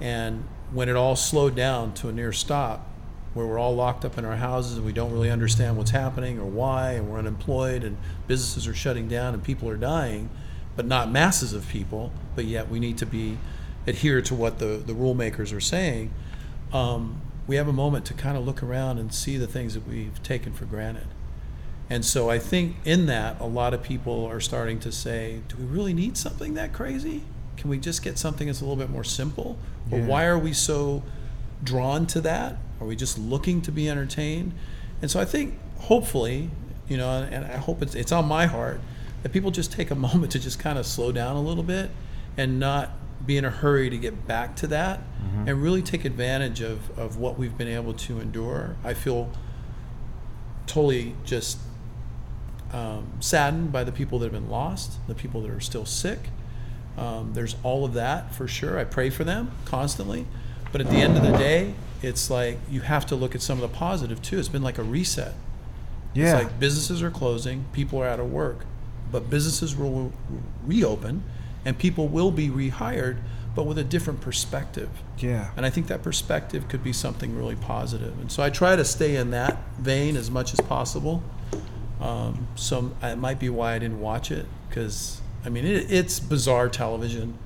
And 0.00 0.44
when 0.72 0.88
it 0.88 0.96
all 0.96 1.16
slowed 1.16 1.54
down 1.54 1.94
to 1.94 2.08
a 2.08 2.12
near 2.12 2.32
stop, 2.32 2.88
where 3.34 3.46
we're 3.46 3.58
all 3.58 3.74
locked 3.74 4.04
up 4.04 4.18
in 4.18 4.24
our 4.24 4.36
houses 4.36 4.76
and 4.76 4.84
we 4.84 4.92
don't 4.92 5.12
really 5.12 5.30
understand 5.30 5.76
what's 5.76 5.90
happening 5.90 6.38
or 6.38 6.44
why, 6.46 6.92
and 6.92 7.10
we're 7.10 7.18
unemployed 7.18 7.82
and 7.82 7.96
businesses 8.26 8.66
are 8.66 8.74
shutting 8.74 9.08
down 9.08 9.32
and 9.34 9.42
people 9.42 9.68
are 9.68 9.76
dying, 9.76 10.28
but 10.76 10.86
not 10.86 11.10
masses 11.10 11.52
of 11.52 11.66
people, 11.68 12.12
but 12.34 12.44
yet 12.44 12.68
we 12.68 12.78
need 12.78 12.98
to 12.98 13.06
be 13.06 13.38
adhere 13.86 14.20
to 14.22 14.34
what 14.34 14.58
the, 14.58 14.82
the 14.86 14.94
rule 14.94 15.14
makers 15.14 15.52
are 15.52 15.60
saying. 15.60 16.10
Um, 16.72 17.20
we 17.46 17.56
have 17.56 17.68
a 17.68 17.72
moment 17.72 18.04
to 18.06 18.14
kind 18.14 18.36
of 18.36 18.44
look 18.46 18.62
around 18.62 18.98
and 18.98 19.12
see 19.12 19.36
the 19.36 19.46
things 19.46 19.74
that 19.74 19.86
we've 19.88 20.22
taken 20.22 20.52
for 20.52 20.64
granted. 20.64 21.06
And 21.90 22.04
so 22.04 22.30
I 22.30 22.38
think 22.38 22.76
in 22.84 23.06
that, 23.06 23.40
a 23.40 23.46
lot 23.46 23.74
of 23.74 23.82
people 23.82 24.24
are 24.26 24.40
starting 24.40 24.78
to 24.80 24.92
say, 24.92 25.40
do 25.48 25.56
we 25.56 25.64
really 25.64 25.92
need 25.92 26.16
something 26.16 26.54
that 26.54 26.72
crazy? 26.72 27.22
Can 27.56 27.68
we 27.68 27.78
just 27.78 28.02
get 28.02 28.16
something 28.18 28.46
that's 28.46 28.60
a 28.60 28.64
little 28.64 28.76
bit 28.76 28.88
more 28.88 29.04
simple? 29.04 29.58
Or 29.90 29.98
Yeah. 29.98 30.06
why 30.06 30.24
are 30.26 30.38
we 30.38 30.52
so 30.52 31.02
drawn 31.62 32.06
to 32.06 32.20
that? 32.22 32.56
Are 32.82 32.86
we 32.86 32.96
just 32.96 33.16
looking 33.16 33.62
to 33.62 33.70
be 33.70 33.88
entertained? 33.88 34.52
And 35.00 35.08
so 35.08 35.20
I 35.20 35.24
think 35.24 35.56
hopefully, 35.78 36.50
you 36.88 36.96
know, 36.96 37.22
and 37.30 37.44
I 37.44 37.56
hope 37.56 37.80
it's, 37.80 37.94
it's 37.94 38.10
on 38.10 38.26
my 38.26 38.46
heart 38.46 38.80
that 39.22 39.30
people 39.30 39.52
just 39.52 39.70
take 39.70 39.92
a 39.92 39.94
moment 40.08 40.32
to 40.32 40.40
just 40.40 40.58
kind 40.58 40.78
of 40.78 40.84
slow 40.84 41.12
down 41.12 41.36
a 41.36 41.40
little 41.40 41.62
bit 41.62 41.90
and 42.36 42.58
not 42.58 42.90
be 43.24 43.36
in 43.36 43.44
a 43.44 43.50
hurry 43.50 43.88
to 43.88 43.96
get 43.96 44.26
back 44.26 44.56
to 44.56 44.66
that 44.66 44.98
and 45.46 45.62
really 45.62 45.80
take 45.80 46.04
advantage 46.04 46.60
of, 46.60 46.98
of 46.98 47.18
what 47.18 47.38
we've 47.38 47.56
been 47.56 47.68
able 47.68 47.94
to 47.94 48.18
endure. 48.18 48.74
I 48.82 48.94
feel 48.94 49.30
totally 50.66 51.14
just 51.24 51.58
um, 52.72 53.06
saddened 53.20 53.70
by 53.70 53.84
the 53.84 53.92
people 53.92 54.18
that 54.18 54.24
have 54.24 54.32
been 54.32 54.50
lost, 54.50 55.06
the 55.06 55.14
people 55.14 55.40
that 55.42 55.50
are 55.52 55.60
still 55.60 55.86
sick. 55.86 56.18
Um, 56.98 57.32
there's 57.34 57.54
all 57.62 57.84
of 57.84 57.94
that 57.94 58.34
for 58.34 58.48
sure. 58.48 58.76
I 58.76 58.84
pray 58.84 59.08
for 59.08 59.22
them 59.22 59.52
constantly. 59.66 60.26
But 60.72 60.80
at 60.80 60.90
the 60.90 60.96
end 60.96 61.16
of 61.16 61.22
the 61.22 61.38
day, 61.38 61.74
it's 62.02 62.30
like 62.30 62.58
you 62.70 62.80
have 62.80 63.06
to 63.06 63.16
look 63.16 63.34
at 63.34 63.42
some 63.42 63.62
of 63.62 63.70
the 63.70 63.76
positive 63.76 64.20
too. 64.22 64.38
It's 64.38 64.48
been 64.48 64.62
like 64.62 64.78
a 64.78 64.82
reset. 64.82 65.34
Yeah. 66.14 66.36
It's 66.36 66.44
like 66.44 66.60
businesses 66.60 67.02
are 67.02 67.10
closing, 67.10 67.64
people 67.72 68.00
are 68.02 68.06
out 68.06 68.20
of 68.20 68.30
work, 68.30 68.66
but 69.10 69.30
businesses 69.30 69.76
will 69.76 70.12
reopen 70.64 71.22
and 71.64 71.78
people 71.78 72.08
will 72.08 72.30
be 72.30 72.48
rehired, 72.48 73.18
but 73.54 73.64
with 73.64 73.78
a 73.78 73.84
different 73.84 74.20
perspective. 74.20 74.90
yeah. 75.18 75.50
And 75.56 75.64
I 75.64 75.70
think 75.70 75.86
that 75.86 76.02
perspective 76.02 76.68
could 76.68 76.82
be 76.82 76.92
something 76.92 77.36
really 77.36 77.56
positive. 77.56 78.18
And 78.20 78.30
so 78.32 78.42
I 78.42 78.50
try 78.50 78.76
to 78.76 78.84
stay 78.84 79.16
in 79.16 79.30
that 79.30 79.58
vein 79.78 80.16
as 80.16 80.30
much 80.30 80.52
as 80.52 80.60
possible. 80.60 81.22
Um, 82.00 82.48
so 82.56 82.92
it 83.02 83.16
might 83.16 83.38
be 83.38 83.48
why 83.48 83.74
I 83.74 83.78
didn't 83.78 84.00
watch 84.00 84.30
it 84.30 84.46
because 84.68 85.20
I 85.44 85.50
mean 85.50 85.64
it, 85.64 85.90
it's 85.90 86.18
bizarre 86.18 86.68
television, 86.68 87.38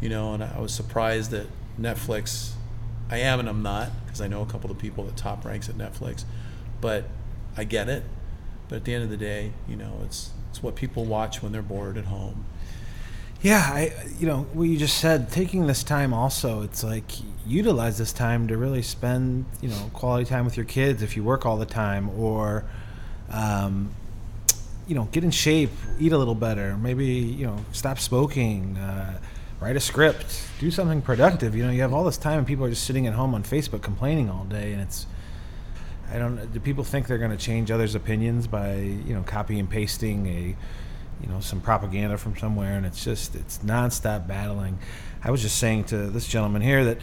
you 0.00 0.08
know. 0.08 0.34
And 0.34 0.42
I 0.42 0.58
was 0.58 0.74
surprised 0.74 1.30
that 1.30 1.46
Netflix. 1.80 2.52
I 3.10 3.18
am 3.18 3.40
and 3.40 3.48
I'm 3.48 3.62
not 3.62 3.90
because 4.04 4.20
I 4.20 4.28
know 4.28 4.42
a 4.42 4.46
couple 4.46 4.70
of 4.70 4.78
people 4.78 5.04
that 5.04 5.16
top 5.16 5.44
ranks 5.44 5.68
at 5.68 5.76
Netflix, 5.76 6.24
but 6.80 7.04
I 7.56 7.64
get 7.64 7.88
it. 7.88 8.04
But 8.68 8.76
at 8.76 8.84
the 8.84 8.94
end 8.94 9.04
of 9.04 9.10
the 9.10 9.16
day, 9.16 9.52
you 9.68 9.76
know, 9.76 10.00
it's 10.04 10.30
it's 10.50 10.62
what 10.62 10.76
people 10.76 11.04
watch 11.04 11.42
when 11.42 11.52
they're 11.52 11.62
bored 11.62 11.96
at 11.96 12.06
home. 12.06 12.44
Yeah, 13.42 13.58
I 13.58 13.92
you 14.18 14.26
know 14.26 14.46
what 14.52 14.64
you 14.64 14.78
just 14.78 14.98
said. 14.98 15.30
Taking 15.30 15.66
this 15.66 15.82
time 15.82 16.14
also, 16.14 16.62
it's 16.62 16.84
like 16.84 17.10
utilize 17.44 17.98
this 17.98 18.12
time 18.12 18.46
to 18.48 18.56
really 18.56 18.82
spend 18.82 19.46
you 19.60 19.68
know 19.68 19.90
quality 19.92 20.24
time 20.24 20.44
with 20.44 20.56
your 20.56 20.66
kids 20.66 21.02
if 21.02 21.16
you 21.16 21.24
work 21.24 21.44
all 21.44 21.56
the 21.56 21.66
time, 21.66 22.08
or 22.10 22.64
um, 23.30 23.92
you 24.86 24.94
know 24.94 25.08
get 25.10 25.24
in 25.24 25.32
shape, 25.32 25.70
eat 25.98 26.12
a 26.12 26.18
little 26.18 26.36
better, 26.36 26.76
maybe 26.76 27.06
you 27.06 27.46
know 27.46 27.64
stop 27.72 27.98
smoking, 27.98 28.76
uh, 28.76 29.18
write 29.62 29.76
a 29.76 29.80
script, 29.80 30.42
do 30.58 30.70
something 30.70 31.00
productive. 31.00 31.54
You 31.54 31.64
know 31.64 31.70
you 31.70 31.82
have 31.82 31.92
all 31.92 32.04
this 32.04 32.18
time 32.18 32.38
and 32.38 32.46
people 32.46 32.64
are 32.64 32.70
just 32.70 32.84
sitting 32.84 33.06
at 33.06 33.14
home 33.14 33.34
on 33.34 33.44
Facebook 33.44 33.80
complaining 33.80 34.28
all 34.28 34.44
day, 34.44 34.72
and 34.72 34.82
it's 34.82 35.06
I 36.12 36.18
don't. 36.18 36.52
Do 36.52 36.60
people 36.60 36.84
think 36.84 37.06
they're 37.06 37.18
going 37.18 37.30
to 37.30 37.36
change 37.36 37.70
others' 37.70 37.94
opinions 37.94 38.46
by 38.46 38.74
you 38.74 39.14
know 39.14 39.22
copy 39.22 39.58
and 39.58 39.70
pasting 39.70 40.26
a 40.26 40.56
you 41.22 41.28
know 41.28 41.40
some 41.40 41.60
propaganda 41.60 42.18
from 42.18 42.36
somewhere? 42.36 42.76
And 42.76 42.84
it's 42.84 43.04
just 43.04 43.34
it's 43.36 43.58
nonstop 43.58 44.26
battling. 44.26 44.78
I 45.22 45.30
was 45.30 45.40
just 45.40 45.58
saying 45.58 45.84
to 45.84 46.08
this 46.08 46.26
gentleman 46.26 46.62
here 46.62 46.84
that 46.84 46.98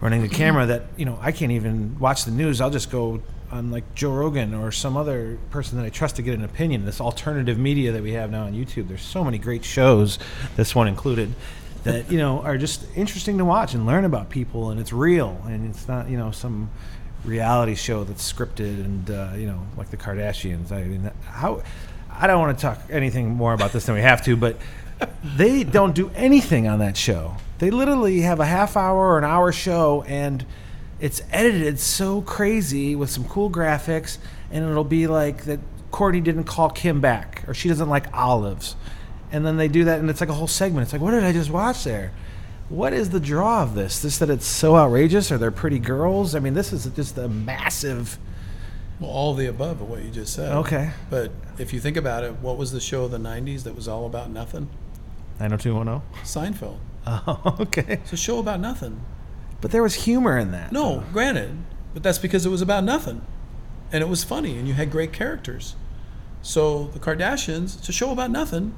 running 0.00 0.22
the 0.22 0.28
camera 0.28 0.66
that 0.66 0.84
you 0.98 1.06
know 1.06 1.18
i 1.22 1.32
can't 1.32 1.52
even 1.52 1.98
watch 1.98 2.24
the 2.24 2.30
news. 2.30 2.60
I'll 2.60 2.70
just 2.70 2.90
go 2.90 3.22
on 3.50 3.70
like 3.70 3.94
joe 3.94 4.12
rogan 4.12 4.54
or 4.54 4.72
some 4.72 4.96
other 4.96 5.38
person 5.50 5.78
that 5.78 5.84
i 5.84 5.88
trust 5.88 6.16
to 6.16 6.22
get 6.22 6.34
an 6.34 6.44
opinion. 6.44 6.84
This 6.84 7.00
alternative 7.00 7.58
media 7.58 7.92
that 7.92 8.02
we 8.02 8.12
have 8.12 8.30
now 8.30 8.44
on 8.44 8.52
youtube. 8.52 8.88
There's 8.88 9.02
so 9.02 9.24
many 9.24 9.38
great 9.38 9.64
shows 9.64 10.18
this 10.56 10.74
one 10.74 10.88
included 10.88 11.34
that 11.86 12.10
you 12.10 12.18
know 12.18 12.40
are 12.40 12.58
just 12.58 12.84
interesting 12.94 13.38
to 13.38 13.44
watch 13.44 13.74
and 13.74 13.86
learn 13.86 14.04
about 14.04 14.30
people 14.30 14.70
and 14.70 14.80
it's 14.80 14.92
real 14.92 15.40
and 15.46 15.68
it's 15.70 15.88
not 15.88 16.08
you 16.08 16.16
know 16.16 16.30
some 16.30 16.70
reality 17.24 17.74
show 17.74 18.04
that's 18.04 18.32
scripted 18.32 18.84
and 18.84 19.10
uh, 19.10 19.32
you 19.36 19.46
know 19.46 19.60
like 19.76 19.90
the 19.90 19.96
kardashians 19.96 20.70
i 20.70 20.82
mean 20.84 21.10
how 21.24 21.60
I 22.18 22.26
don't 22.26 22.40
want 22.40 22.58
to 22.58 22.62
talk 22.62 22.80
anything 22.88 23.28
more 23.30 23.52
about 23.52 23.72
this 23.72 23.86
than 23.86 23.94
we 23.94 24.00
have 24.00 24.24
to, 24.24 24.36
but 24.36 24.56
they 25.22 25.64
don't 25.64 25.94
do 25.94 26.10
anything 26.14 26.66
on 26.66 26.78
that 26.78 26.96
show. 26.96 27.36
They 27.58 27.70
literally 27.70 28.20
have 28.20 28.40
a 28.40 28.46
half 28.46 28.76
hour 28.76 29.12
or 29.12 29.18
an 29.18 29.24
hour 29.24 29.52
show, 29.52 30.02
and 30.08 30.44
it's 30.98 31.20
edited 31.30 31.78
so 31.78 32.22
crazy 32.22 32.96
with 32.96 33.10
some 33.10 33.24
cool 33.24 33.50
graphics, 33.50 34.16
and 34.50 34.64
it'll 34.64 34.84
be 34.84 35.06
like 35.06 35.44
that 35.44 35.60
Courtney 35.90 36.22
didn't 36.22 36.44
call 36.44 36.70
Kim 36.70 37.00
back, 37.00 37.44
or 37.46 37.52
she 37.52 37.68
doesn't 37.68 37.88
like 37.88 38.12
olives. 38.14 38.76
And 39.32 39.44
then 39.44 39.56
they 39.56 39.68
do 39.68 39.84
that, 39.84 39.98
and 39.98 40.08
it's 40.08 40.20
like 40.20 40.30
a 40.30 40.34
whole 40.34 40.46
segment. 40.46 40.84
It's 40.84 40.92
like, 40.92 41.02
what 41.02 41.10
did 41.10 41.24
I 41.24 41.32
just 41.32 41.50
watch 41.50 41.84
there? 41.84 42.12
What 42.68 42.92
is 42.92 43.10
the 43.10 43.20
draw 43.20 43.62
of 43.62 43.74
this? 43.74 44.02
Just 44.02 44.20
that 44.20 44.30
it's 44.30 44.46
so 44.46 44.76
outrageous? 44.76 45.30
Are 45.30 45.38
there 45.38 45.50
pretty 45.50 45.78
girls? 45.78 46.34
I 46.34 46.40
mean, 46.40 46.54
this 46.54 46.72
is 46.72 46.86
just 46.94 47.16
a 47.18 47.28
massive. 47.28 48.18
Well, 48.98 49.10
all 49.10 49.32
of 49.32 49.38
the 49.38 49.46
above 49.46 49.80
of 49.80 49.88
what 49.90 50.02
you 50.02 50.10
just 50.10 50.32
said. 50.32 50.52
Okay. 50.52 50.90
But 51.10 51.30
if 51.58 51.72
you 51.72 51.80
think 51.80 51.96
about 51.96 52.24
it, 52.24 52.36
what 52.40 52.56
was 52.56 52.72
the 52.72 52.80
show 52.80 53.04
of 53.04 53.10
the 53.10 53.18
'90s 53.18 53.62
that 53.64 53.74
was 53.76 53.86
all 53.88 54.06
about 54.06 54.30
nothing? 54.30 54.68
90210. 55.40 56.24
Seinfeld. 56.24 56.78
Oh, 57.08 57.56
okay. 57.60 57.84
It's 57.88 58.12
a 58.12 58.16
show 58.16 58.40
about 58.40 58.58
nothing. 58.58 59.00
But 59.60 59.70
there 59.70 59.82
was 59.82 59.94
humor 59.94 60.36
in 60.36 60.50
that. 60.50 60.72
No, 60.72 61.04
granted, 61.12 61.56
but 61.94 62.02
that's 62.02 62.18
because 62.18 62.44
it 62.44 62.48
was 62.48 62.60
about 62.62 62.82
nothing, 62.82 63.24
and 63.92 64.02
it 64.02 64.08
was 64.08 64.24
funny, 64.24 64.58
and 64.58 64.66
you 64.66 64.74
had 64.74 64.90
great 64.90 65.12
characters. 65.12 65.76
So 66.42 66.88
the 66.88 66.98
Kardashians, 66.98 67.78
it's 67.78 67.88
a 67.88 67.92
show 67.92 68.10
about 68.10 68.32
nothing, 68.32 68.74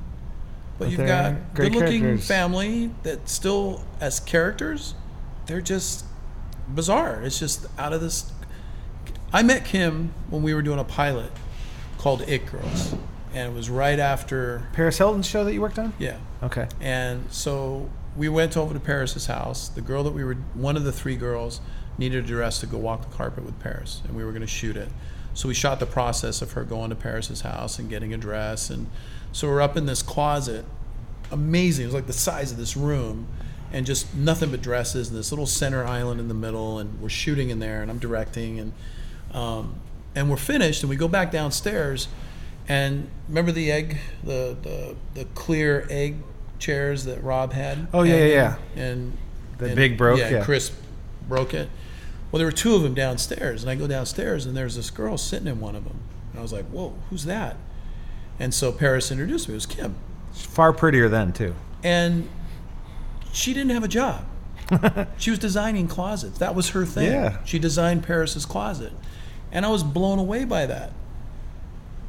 but, 0.78 0.86
But 0.86 0.90
you've 0.90 1.06
got 1.06 1.54
good-looking 1.54 2.00
characters. 2.02 2.26
family 2.26 2.90
that 3.02 3.28
still, 3.28 3.84
as 4.00 4.20
characters, 4.20 4.94
they're 5.46 5.60
just 5.60 6.04
bizarre. 6.68 7.22
It's 7.22 7.38
just 7.38 7.66
out 7.78 7.92
of 7.92 8.00
this. 8.00 8.32
I 9.32 9.42
met 9.42 9.64
Kim 9.64 10.12
when 10.30 10.42
we 10.42 10.54
were 10.54 10.62
doing 10.62 10.78
a 10.78 10.84
pilot 10.84 11.30
called 11.98 12.22
It 12.22 12.46
Girls, 12.46 12.94
and 13.34 13.52
it 13.52 13.54
was 13.54 13.68
right 13.68 13.98
after, 13.98 14.68
Paris 14.72 14.98
Hilton's 14.98 15.26
show 15.26 15.44
that 15.44 15.52
you 15.52 15.60
worked 15.60 15.78
on? 15.78 15.92
yeah, 15.98 16.16
Okay. 16.42 16.68
and 16.80 17.24
so 17.32 17.90
we 18.16 18.28
went 18.28 18.56
over 18.56 18.72
to 18.72 18.80
Paris's 18.80 19.26
house. 19.26 19.68
The 19.68 19.80
girl 19.80 20.02
that 20.04 20.12
we 20.12 20.24
were, 20.24 20.34
one 20.54 20.76
of 20.76 20.84
the 20.84 20.92
three 20.92 21.16
girls, 21.16 21.60
needed 21.98 22.24
a 22.24 22.26
dress 22.26 22.60
to 22.60 22.66
go 22.66 22.78
walk 22.78 23.08
the 23.10 23.16
carpet 23.16 23.44
with 23.44 23.58
Paris, 23.60 24.00
and 24.06 24.16
we 24.16 24.24
were 24.24 24.30
going 24.30 24.40
to 24.42 24.46
shoot 24.46 24.76
it. 24.76 24.88
So 25.34 25.48
we 25.48 25.54
shot 25.54 25.78
the 25.80 25.86
process 25.86 26.40
of 26.42 26.52
her 26.52 26.64
going 26.64 26.90
to 26.90 26.96
Paris's 26.96 27.42
house 27.42 27.78
and 27.78 27.88
getting 27.90 28.14
a 28.14 28.16
dress, 28.16 28.70
and 28.70 28.88
so 29.32 29.48
we're 29.48 29.60
up 29.60 29.76
in 29.76 29.86
this 29.86 30.02
closet, 30.02 30.64
amazing. 31.30 31.84
It 31.84 31.86
was 31.88 31.94
like 31.94 32.06
the 32.06 32.12
size 32.12 32.50
of 32.50 32.56
this 32.58 32.76
room, 32.76 33.26
and 33.72 33.84
just 33.86 34.14
nothing 34.14 34.50
but 34.50 34.62
dresses, 34.62 35.08
and 35.08 35.18
this 35.18 35.30
little 35.32 35.46
center 35.46 35.84
island 35.84 36.20
in 36.20 36.28
the 36.28 36.34
middle, 36.34 36.78
and 36.78 37.00
we're 37.00 37.08
shooting 37.08 37.50
in 37.50 37.58
there, 37.58 37.82
and 37.82 37.90
I'm 37.90 37.98
directing, 37.98 38.58
and 38.60 38.72
um, 39.32 39.74
and 40.14 40.30
we're 40.30 40.36
finished, 40.36 40.82
and 40.82 40.90
we 40.90 40.96
go 40.96 41.08
back 41.08 41.30
downstairs, 41.30 42.08
and 42.68 43.08
remember 43.28 43.52
the 43.52 43.70
egg, 43.70 43.98
the 44.24 44.56
the, 44.62 44.96
the 45.14 45.24
clear 45.34 45.86
egg 45.90 46.16
chairs 46.58 47.04
that 47.04 47.22
Rob 47.22 47.52
had. 47.52 47.86
Oh, 47.94 48.02
yeah, 48.02 48.14
And- 48.14 48.30
yeah, 48.32 48.56
And 48.76 49.16
The 49.58 49.66
and- 49.66 49.76
big 49.76 49.96
broke, 49.96 50.18
Yeah, 50.18 50.30
yeah. 50.30 50.44
Chris 50.44 50.72
broke 51.28 51.54
it. 51.54 51.68
Well, 52.32 52.38
there 52.38 52.46
were 52.48 52.52
two 52.52 52.74
of 52.74 52.82
them 52.82 52.94
downstairs, 52.94 53.62
and 53.62 53.70
I 53.70 53.74
go 53.76 53.86
downstairs, 53.86 54.44
and 54.44 54.56
there's 54.56 54.74
this 54.74 54.90
girl 54.90 55.16
sitting 55.16 55.46
in 55.46 55.60
one 55.60 55.76
of 55.76 55.84
them, 55.84 56.00
and 56.32 56.38
I 56.40 56.42
was 56.42 56.52
like, 56.52 56.64
"Whoa, 56.66 56.94
who's 57.10 57.24
that?" 57.26 57.56
And 58.38 58.54
so 58.54 58.72
Paris 58.72 59.10
introduced 59.10 59.48
me. 59.48 59.54
It 59.54 59.56
was 59.56 59.66
Kim, 59.66 59.96
Far 60.32 60.72
prettier 60.72 61.08
then, 61.08 61.32
too. 61.32 61.54
and 61.82 62.28
she 63.32 63.52
didn't 63.52 63.70
have 63.70 63.84
a 63.84 63.88
job. 63.88 64.24
she 65.18 65.30
was 65.30 65.38
designing 65.38 65.88
closets. 65.88 66.38
That 66.38 66.54
was 66.54 66.70
her 66.70 66.84
thing. 66.84 67.10
Yeah. 67.10 67.42
She 67.44 67.58
designed 67.58 68.02
Paris's 68.04 68.44
closet, 68.46 68.92
and 69.50 69.64
I 69.64 69.70
was 69.70 69.82
blown 69.82 70.18
away 70.18 70.44
by 70.44 70.66
that. 70.66 70.92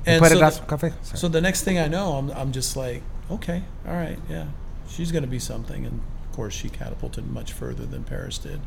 And 0.06 0.22
so, 0.26 0.40
the? 0.40 0.94
So 1.18 1.28
the 1.28 1.42
next 1.42 1.64
thing 1.64 1.78
I 1.78 1.88
know, 1.88 2.14
I'm, 2.14 2.32
I'm 2.32 2.52
just 2.52 2.76
like, 2.76 3.02
okay, 3.30 3.64
all 3.88 3.94
right, 3.94 4.18
yeah, 4.30 4.48
she's 4.88 5.12
going 5.12 5.24
to 5.24 5.30
be 5.30 5.40
something. 5.40 5.86
And 5.86 6.02
of 6.30 6.36
course, 6.36 6.54
she 6.54 6.70
catapulted 6.70 7.28
much 7.28 7.54
further 7.54 7.86
than 7.86 8.04
Paris 8.04 8.38
did. 8.38 8.62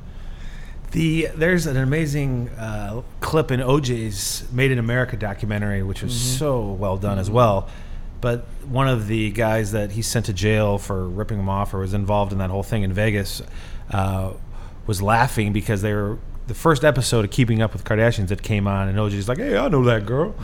The 0.92 1.28
there's 1.34 1.66
an 1.66 1.76
amazing 1.78 2.48
uh, 2.50 3.02
clip 3.20 3.50
in 3.50 3.60
OJ's 3.60 4.44
Made 4.52 4.70
in 4.72 4.78
America 4.78 5.16
documentary, 5.16 5.82
which 5.82 6.02
was 6.02 6.14
so 6.18 6.72
well 6.72 6.96
done 6.98 7.18
as 7.18 7.30
well. 7.30 7.68
But 8.20 8.44
one 8.68 8.88
of 8.88 9.06
the 9.08 9.30
guys 9.30 9.72
that 9.72 9.92
he 9.92 10.02
sent 10.02 10.26
to 10.26 10.32
jail 10.32 10.78
for 10.78 11.08
ripping 11.08 11.38
him 11.40 11.48
off 11.48 11.74
or 11.74 11.78
was 11.80 11.94
involved 11.94 12.30
in 12.32 12.38
that 12.38 12.50
whole 12.50 12.62
thing 12.62 12.82
in 12.82 12.92
Vegas 12.92 13.42
uh, 13.90 14.34
was 14.86 15.00
laughing 15.02 15.52
because 15.52 15.82
they 15.82 15.92
were 15.94 16.18
the 16.46 16.54
first 16.54 16.84
episode 16.84 17.24
of 17.24 17.30
Keeping 17.30 17.62
Up 17.62 17.72
with 17.72 17.84
Kardashians 17.84 18.28
that 18.28 18.42
came 18.42 18.66
on, 18.68 18.88
and 18.88 18.98
OJ's 18.98 19.28
like, 19.28 19.38
"Hey, 19.38 19.56
I 19.56 19.68
know 19.68 19.82
that 19.84 20.04
girl," 20.06 20.34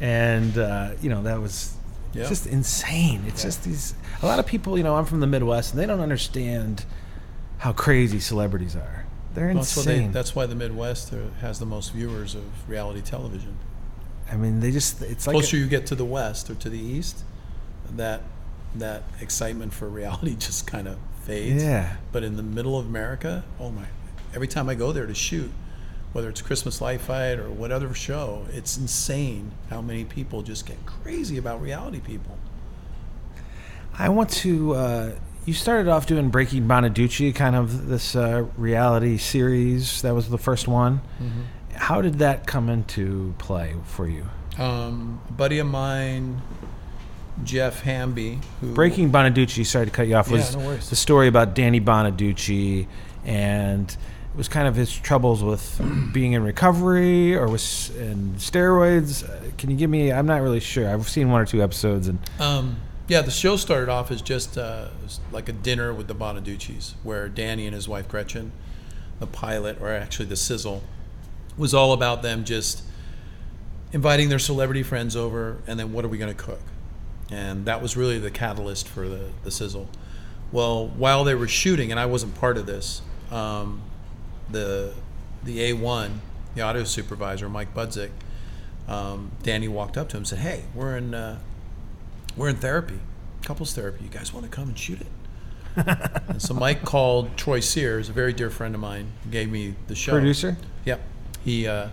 and 0.00 0.56
uh, 0.56 0.92
you 1.02 1.10
know 1.10 1.22
that 1.24 1.40
was 1.40 1.74
Yeah. 2.12 2.28
just 2.28 2.46
insane. 2.46 3.24
It's 3.26 3.42
just 3.42 3.64
these 3.64 3.94
a 4.22 4.26
lot 4.26 4.38
of 4.38 4.46
people. 4.46 4.78
You 4.78 4.84
know, 4.84 4.94
I'm 4.96 5.04
from 5.04 5.18
the 5.20 5.26
Midwest, 5.26 5.72
and 5.72 5.82
they 5.82 5.86
don't 5.86 6.00
understand 6.00 6.84
how 7.58 7.72
crazy 7.72 8.20
celebrities 8.20 8.76
are. 8.76 8.99
They're 9.34 9.54
That's 9.54 9.76
why, 9.76 9.82
they, 9.84 9.94
insane. 9.96 10.12
that's 10.12 10.34
why 10.34 10.46
the 10.46 10.54
Midwest 10.56 11.12
has 11.40 11.58
the 11.58 11.66
most 11.66 11.92
viewers 11.92 12.34
of 12.34 12.44
reality 12.68 13.00
television. 13.00 13.56
I 14.30 14.36
mean, 14.36 14.60
they 14.60 14.70
just 14.70 15.02
it's 15.02 15.26
like 15.26 15.34
Closer 15.34 15.56
you 15.56 15.66
get 15.68 15.86
to 15.86 15.94
the 15.94 16.04
West 16.04 16.50
or 16.50 16.54
to 16.56 16.68
the 16.70 16.78
East, 16.78 17.24
that 17.96 18.22
that 18.74 19.02
excitement 19.20 19.72
for 19.72 19.88
reality 20.00 20.36
just 20.36 20.66
kind 20.66 20.88
of 20.88 20.98
fades. 21.24 21.62
yeah. 21.62 21.96
But 22.12 22.24
in 22.24 22.36
the 22.36 22.42
middle 22.42 22.78
of 22.78 22.86
America, 22.86 23.44
oh 23.58 23.70
my! 23.70 23.84
Every 24.34 24.48
time 24.48 24.68
I 24.68 24.74
go 24.74 24.92
there 24.92 25.06
to 25.06 25.14
shoot, 25.14 25.50
whether 26.12 26.28
it's 26.28 26.42
Christmas 26.42 26.80
Light 26.80 27.00
Fight 27.00 27.38
or 27.38 27.50
what 27.50 27.70
other 27.72 27.92
show, 27.94 28.46
it's 28.52 28.76
insane 28.76 29.52
how 29.68 29.80
many 29.80 30.04
people 30.04 30.42
just 30.42 30.66
get 30.66 30.84
crazy 30.86 31.36
about 31.38 31.60
reality 31.60 32.00
people. 32.00 32.36
I 33.98 34.08
want 34.08 34.30
to. 34.30 34.74
Uh, 34.74 35.12
you 35.46 35.54
started 35.54 35.88
off 35.88 36.06
doing 36.06 36.28
Breaking 36.30 36.66
Bonaduce, 36.68 37.34
kind 37.34 37.56
of 37.56 37.86
this 37.88 38.14
uh, 38.14 38.46
reality 38.56 39.16
series. 39.18 40.02
That 40.02 40.14
was 40.14 40.28
the 40.28 40.38
first 40.38 40.68
one. 40.68 41.00
How 41.74 42.02
did 42.02 42.18
that 42.18 42.46
come 42.46 42.68
into 42.68 43.34
play 43.38 43.74
for 43.86 44.06
you? 44.08 44.26
Um, 44.58 45.20
a 45.28 45.32
buddy 45.32 45.58
of 45.58 45.66
mine, 45.66 46.42
Jeff 47.44 47.80
Hamby, 47.82 48.38
who 48.60 48.74
Breaking 48.74 49.10
Bonaduce, 49.10 49.64
sorry 49.66 49.86
to 49.86 49.90
cut 49.90 50.06
you 50.06 50.16
off, 50.16 50.28
Yeah, 50.28 50.34
was 50.36 50.56
no 50.56 50.66
worries. 50.66 50.90
the 50.90 50.96
story 50.96 51.26
about 51.28 51.54
Danny 51.54 51.80
Bonaduce, 51.80 52.86
and 53.24 53.90
it 53.90 54.36
was 54.36 54.48
kind 54.48 54.68
of 54.68 54.76
his 54.76 54.94
troubles 54.94 55.42
with 55.42 55.80
being 56.12 56.32
in 56.32 56.42
recovery 56.42 57.34
or 57.34 57.48
with 57.48 57.96
and 57.98 58.36
steroids. 58.36 59.24
Uh, 59.28 59.50
Can 59.56 59.70
you 59.70 59.76
give 59.76 59.88
me? 59.88 60.12
I'm 60.12 60.26
not 60.26 60.42
really 60.42 60.60
sure. 60.60 60.88
I've 60.92 61.08
seen 61.08 61.30
one 61.30 61.40
or 61.40 61.46
two 61.46 61.62
episodes, 61.62 62.06
and 62.08 62.18
Um, 62.38 62.76
yeah, 63.10 63.22
the 63.22 63.30
show 63.32 63.56
started 63.56 63.88
off 63.88 64.12
as 64.12 64.22
just 64.22 64.56
uh, 64.56 64.86
like 65.32 65.48
a 65.48 65.52
dinner 65.52 65.92
with 65.92 66.06
the 66.06 66.14
Bonaduce's, 66.14 66.94
where 67.02 67.28
Danny 67.28 67.66
and 67.66 67.74
his 67.74 67.88
wife 67.88 68.06
Gretchen, 68.06 68.52
the 69.18 69.26
pilot, 69.26 69.78
or 69.80 69.88
actually 69.88 70.26
the 70.26 70.36
sizzle, 70.36 70.84
was 71.58 71.74
all 71.74 71.92
about 71.92 72.22
them 72.22 72.44
just 72.44 72.84
inviting 73.92 74.28
their 74.28 74.38
celebrity 74.38 74.84
friends 74.84 75.16
over, 75.16 75.58
and 75.66 75.76
then 75.76 75.92
what 75.92 76.04
are 76.04 76.08
we 76.08 76.18
going 76.18 76.32
to 76.32 76.40
cook? 76.40 76.60
And 77.32 77.64
that 77.64 77.82
was 77.82 77.96
really 77.96 78.20
the 78.20 78.30
catalyst 78.30 78.86
for 78.86 79.08
the, 79.08 79.30
the 79.42 79.50
sizzle. 79.50 79.88
Well, 80.52 80.86
while 80.86 81.24
they 81.24 81.34
were 81.34 81.48
shooting, 81.48 81.90
and 81.90 81.98
I 81.98 82.06
wasn't 82.06 82.36
part 82.36 82.56
of 82.56 82.66
this, 82.66 83.02
um, 83.32 83.82
the 84.48 84.94
the 85.42 85.72
A1, 85.72 86.18
the 86.54 86.62
audio 86.62 86.84
supervisor, 86.84 87.48
Mike 87.48 87.74
Budzik, 87.74 88.10
um, 88.86 89.32
Danny 89.42 89.66
walked 89.66 89.96
up 89.96 90.08
to 90.10 90.16
him 90.16 90.20
and 90.20 90.28
said, 90.28 90.38
"Hey, 90.38 90.64
we're 90.76 90.96
in 90.96 91.12
uh, 91.12 91.40
we're 92.36 92.48
in 92.48 92.56
therapy, 92.56 92.98
couples 93.42 93.74
therapy. 93.74 94.04
You 94.04 94.10
guys 94.10 94.32
want 94.32 94.44
to 94.46 94.50
come 94.50 94.68
and 94.68 94.78
shoot 94.78 95.00
it?" 95.00 95.06
and 96.28 96.42
so 96.42 96.54
Mike 96.54 96.84
called 96.84 97.36
Troy 97.36 97.60
Sears, 97.60 98.08
a 98.08 98.12
very 98.12 98.32
dear 98.32 98.50
friend 98.50 98.74
of 98.74 98.80
mine, 98.80 99.12
gave 99.30 99.50
me 99.50 99.76
the 99.86 99.94
show. 99.94 100.12
producer. 100.12 100.56
Yep. 100.84 101.00
He 101.44 101.66
uh, 101.66 101.88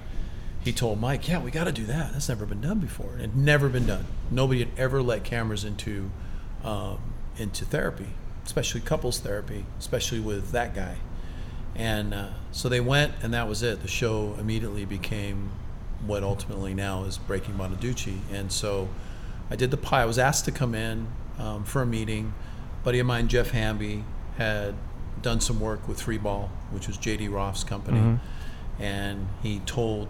he 0.61 0.73
told 0.73 0.99
Mike, 0.99 1.27
"Yeah, 1.27 1.39
we 1.39 1.51
got 1.51 1.65
to 1.65 1.71
do 1.71 1.85
that. 1.85 2.13
That's 2.13 2.29
never 2.29 2.45
been 2.45 2.61
done 2.61 2.79
before. 2.79 3.15
It 3.15 3.21
had 3.21 3.35
never 3.35 3.69
been 3.69 3.85
done. 3.85 4.05
Nobody 4.31 4.59
had 4.59 4.69
ever 4.77 5.01
let 5.01 5.23
cameras 5.23 5.63
into 5.63 6.11
um, 6.63 6.99
into 7.37 7.65
therapy, 7.65 8.07
especially 8.45 8.81
couples 8.81 9.19
therapy, 9.19 9.65
especially 9.79 10.19
with 10.19 10.51
that 10.51 10.73
guy." 10.73 10.97
And 11.75 12.13
uh, 12.13 12.29
so 12.51 12.69
they 12.69 12.79
went, 12.79 13.13
and 13.21 13.33
that 13.33 13.47
was 13.47 13.61
it. 13.61 13.81
The 13.81 13.87
show 13.87 14.35
immediately 14.39 14.83
became 14.83 15.51
what 16.05 16.23
ultimately 16.23 16.73
now 16.73 17.03
is 17.03 17.17
Breaking 17.17 17.53
Bonaduce. 17.55 18.17
And 18.31 18.51
so 18.51 18.89
I 19.49 19.55
did 19.55 19.71
the 19.71 19.77
pie. 19.77 20.01
I 20.01 20.05
was 20.05 20.19
asked 20.19 20.45
to 20.45 20.51
come 20.51 20.75
in 20.75 21.07
um, 21.39 21.63
for 21.63 21.81
a 21.81 21.85
meeting. 21.85 22.33
buddy 22.83 22.99
of 22.99 23.05
mine, 23.05 23.27
Jeff 23.27 23.51
Hamby, 23.51 24.03
had 24.37 24.73
done 25.21 25.41
some 25.41 25.59
work 25.59 25.87
with 25.89 25.99
3Ball, 25.99 26.47
which 26.71 26.87
was 26.87 26.95
J.D. 26.97 27.27
Roth's 27.27 27.63
company, 27.65 27.99
Mhm. 27.99 28.19
and 28.79 29.27
he 29.43 29.59
told 29.65 30.07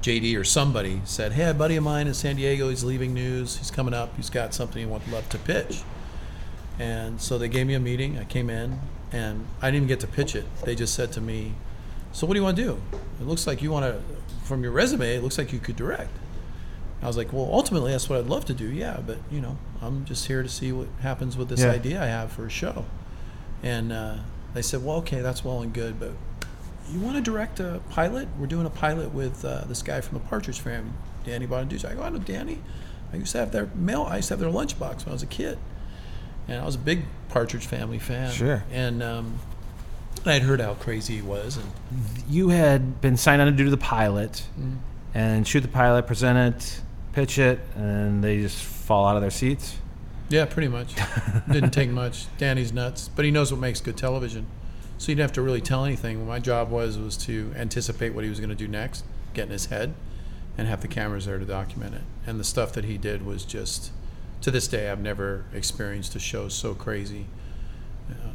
JD 0.00 0.34
or 0.36 0.42
somebody 0.42 1.00
said, 1.04 1.32
"Hey, 1.34 1.48
a 1.50 1.54
buddy 1.54 1.76
of 1.76 1.84
mine 1.84 2.08
in 2.08 2.14
San 2.14 2.34
Diego, 2.36 2.68
he's 2.70 2.82
leaving 2.82 3.14
news. 3.14 3.58
He's 3.58 3.70
coming 3.70 3.94
up. 3.94 4.16
He's 4.16 4.30
got 4.30 4.52
something 4.54 4.80
he 4.80 4.86
would 4.86 5.06
love 5.12 5.28
to 5.28 5.38
pitch." 5.38 5.82
And 6.80 7.20
so 7.20 7.38
they 7.38 7.48
gave 7.48 7.66
me 7.68 7.74
a 7.74 7.80
meeting. 7.80 8.18
I 8.18 8.24
came 8.24 8.50
in, 8.50 8.80
and 9.12 9.46
I 9.60 9.66
didn't 9.66 9.76
even 9.84 9.88
get 9.88 10.00
to 10.00 10.06
pitch 10.08 10.34
it. 10.34 10.46
They 10.64 10.74
just 10.74 10.94
said 10.94 11.12
to 11.12 11.20
me, 11.20 11.52
"So 12.12 12.26
what 12.26 12.34
do 12.34 12.40
you 12.40 12.44
want 12.44 12.56
to 12.56 12.64
do? 12.64 12.82
It 13.20 13.26
looks 13.28 13.46
like 13.46 13.62
you 13.62 13.70
want 13.70 13.84
to, 13.84 14.00
from 14.44 14.62
your 14.64 14.72
resume, 14.72 15.14
it 15.14 15.22
looks 15.22 15.38
like 15.38 15.52
you 15.52 15.60
could 15.60 15.76
direct." 15.76 16.10
I 17.02 17.06
was 17.06 17.16
like, 17.16 17.32
"Well, 17.32 17.48
ultimately, 17.52 17.90
that's 17.92 18.08
what 18.08 18.18
I'd 18.20 18.26
love 18.26 18.44
to 18.46 18.54
do. 18.54 18.66
Yeah, 18.66 19.00
but 19.04 19.18
you 19.30 19.40
know, 19.40 19.58
I'm 19.80 20.04
just 20.04 20.26
here 20.26 20.42
to 20.42 20.48
see 20.48 20.70
what 20.72 20.88
happens 21.00 21.36
with 21.36 21.48
this 21.48 21.60
Yeah. 21.60 21.70
idea 21.72 22.02
I 22.02 22.06
have 22.06 22.30
for 22.32 22.46
a 22.46 22.50
show." 22.50 22.84
And 23.62 23.92
uh, 23.92 24.16
they 24.54 24.62
said, 24.62 24.84
"Well, 24.84 24.96
okay, 24.98 25.20
that's 25.20 25.44
well 25.44 25.62
and 25.62 25.72
good, 25.72 25.98
but 25.98 26.12
you 26.90 27.00
want 27.00 27.16
to 27.16 27.22
direct 27.22 27.58
a 27.60 27.80
pilot? 27.90 28.28
We're 28.38 28.46
doing 28.46 28.66
a 28.66 28.70
pilot 28.70 29.12
with 29.12 29.44
uh, 29.44 29.64
this 29.66 29.82
guy 29.82 30.00
from 30.00 30.18
the 30.18 30.24
Partridge 30.24 30.60
Family, 30.60 30.92
Danny 31.24 31.46
Bonaduce. 31.46 31.84
I 31.84 31.94
go, 31.94 32.02
I 32.02 32.08
know 32.10 32.18
Danny. 32.18 32.58
I 33.12 33.16
used 33.16 33.32
to 33.32 33.38
have 33.38 33.52
their 33.52 33.68
mail. 33.74 34.02
I 34.08 34.16
used 34.16 34.28
to 34.28 34.34
have 34.34 34.40
their 34.40 34.50
lunchbox 34.50 35.00
when 35.04 35.08
I 35.10 35.12
was 35.12 35.22
a 35.22 35.26
kid. 35.26 35.58
and 36.48 36.60
I 36.60 36.64
was 36.66 36.74
a 36.74 36.78
big 36.78 37.04
Partridge 37.28 37.66
Family 37.66 37.98
fan. 38.00 38.30
Sure. 38.32 38.64
And 38.72 39.00
um, 39.02 39.38
I'd 40.26 40.42
heard 40.42 40.60
how 40.60 40.74
crazy 40.74 41.16
he 41.16 41.22
was, 41.22 41.56
and 41.56 41.66
You 42.28 42.48
had 42.48 43.00
been 43.00 43.16
signed 43.16 43.40
on 43.40 43.46
to 43.46 43.52
do 43.52 43.70
the 43.70 43.76
pilot 43.76 44.42
Mm. 44.60 44.78
and 45.14 45.46
shoot 45.46 45.60
the 45.60 45.68
pilot, 45.68 46.06
present 46.08 46.36
it, 46.56 46.80
pitch 47.12 47.38
it, 47.38 47.60
and 47.76 48.22
they 48.22 48.40
just 48.40 48.62
fall 48.62 49.06
out 49.06 49.16
of 49.16 49.22
their 49.22 49.30
seats. 49.30 49.76
yeah, 50.28 50.44
pretty 50.46 50.68
much. 50.68 50.94
Didn't 51.50 51.70
take 51.70 51.90
much. 52.02 52.26
Danny's 52.38 52.72
nuts, 52.72 53.08
but 53.08 53.24
he 53.24 53.30
knows 53.30 53.52
what 53.52 53.60
makes 53.60 53.80
good 53.80 53.96
television. 53.96 54.46
So 54.98 55.10
you 55.10 55.16
didn't 55.16 55.24
have 55.24 55.32
to 55.32 55.42
really 55.42 55.60
tell 55.60 55.84
anything. 55.84 56.26
My 56.26 56.38
job 56.38 56.70
was 56.70 56.96
was 56.96 57.16
to 57.18 57.52
anticipate 57.56 58.14
what 58.14 58.24
he 58.24 58.30
was 58.30 58.38
going 58.38 58.50
to 58.50 58.56
do 58.56 58.68
next, 58.68 59.04
get 59.34 59.46
in 59.46 59.50
his 59.50 59.66
head, 59.66 59.94
and 60.56 60.68
have 60.68 60.80
the 60.80 60.88
cameras 60.88 61.26
there 61.26 61.38
to 61.38 61.44
document 61.44 61.94
it. 61.96 62.02
And 62.26 62.38
the 62.38 62.44
stuff 62.44 62.72
that 62.74 62.84
he 62.84 62.98
did 62.98 63.26
was 63.26 63.44
just, 63.44 63.90
to 64.42 64.50
this 64.50 64.68
day, 64.68 64.90
I've 64.90 65.00
never 65.00 65.44
experienced 65.52 66.14
a 66.14 66.20
show 66.20 66.48
so 66.48 66.74
crazy. 66.74 67.26
Uh, 68.10 68.30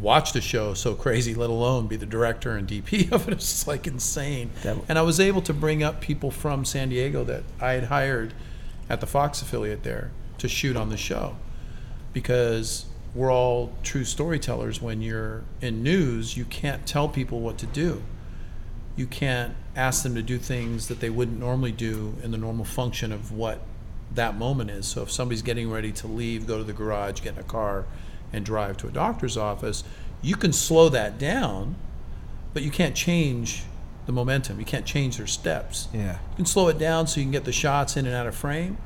watched 0.00 0.36
a 0.36 0.40
show 0.40 0.74
so 0.74 0.94
crazy, 0.94 1.34
let 1.34 1.50
alone 1.50 1.86
be 1.86 1.96
the 1.96 2.06
director 2.06 2.56
and 2.56 2.68
DP 2.68 3.10
of 3.12 3.28
it. 3.28 3.32
It's 3.34 3.48
just 3.50 3.66
like 3.66 3.86
insane. 3.86 4.50
That- 4.62 4.78
and 4.88 4.98
I 4.98 5.02
was 5.02 5.20
able 5.20 5.42
to 5.42 5.54
bring 5.54 5.82
up 5.82 6.00
people 6.00 6.30
from 6.30 6.64
San 6.64 6.88
Diego 6.88 7.24
that 7.24 7.44
I 7.60 7.72
had 7.72 7.84
hired 7.84 8.34
at 8.88 9.00
the 9.00 9.06
Fox 9.06 9.42
affiliate 9.42 9.82
there 9.82 10.10
to 10.38 10.48
shoot 10.48 10.76
on 10.76 10.90
the 10.90 10.96
show 10.96 11.36
because 12.12 12.86
we're 13.14 13.32
all 13.32 13.72
true 13.82 14.04
storytellers. 14.04 14.80
When 14.80 15.00
you're 15.02 15.42
in 15.60 15.82
news, 15.82 16.36
you 16.36 16.44
can't 16.44 16.86
tell 16.86 17.08
people 17.08 17.40
what 17.40 17.58
to 17.58 17.66
do. 17.66 18.02
You 18.96 19.06
can't 19.06 19.54
ask 19.74 20.02
them 20.02 20.14
to 20.14 20.22
do 20.22 20.38
things 20.38 20.88
that 20.88 21.00
they 21.00 21.10
wouldn't 21.10 21.38
normally 21.38 21.72
do 21.72 22.14
in 22.22 22.30
the 22.30 22.38
normal 22.38 22.64
function 22.64 23.12
of 23.12 23.32
what 23.32 23.60
that 24.14 24.36
moment 24.36 24.70
is. 24.70 24.86
So 24.86 25.02
if 25.02 25.10
somebody's 25.10 25.42
getting 25.42 25.70
ready 25.70 25.92
to 25.92 26.06
leave, 26.06 26.46
go 26.46 26.58
to 26.58 26.64
the 26.64 26.72
garage, 26.72 27.20
get 27.22 27.34
in 27.34 27.40
a 27.40 27.42
car, 27.42 27.84
and 28.36 28.46
drive 28.46 28.76
to 28.78 28.86
a 28.86 28.90
doctor's 28.90 29.36
office, 29.36 29.82
you 30.22 30.36
can 30.36 30.52
slow 30.52 30.88
that 30.90 31.18
down, 31.18 31.76
but 32.54 32.62
you 32.62 32.70
can't 32.70 32.94
change 32.94 33.64
the 34.06 34.12
momentum. 34.12 34.60
You 34.60 34.64
can't 34.64 34.86
change 34.86 35.16
their 35.16 35.26
steps. 35.26 35.88
Yeah. 35.92 36.18
You 36.30 36.36
can 36.36 36.46
slow 36.46 36.68
it 36.68 36.78
down 36.78 37.06
so 37.06 37.18
you 37.18 37.24
can 37.24 37.32
get 37.32 37.44
the 37.44 37.52
shots 37.52 37.96
in 37.96 38.06
and 38.06 38.14
out 38.14 38.26
of 38.26 38.34
frame, 38.34 38.78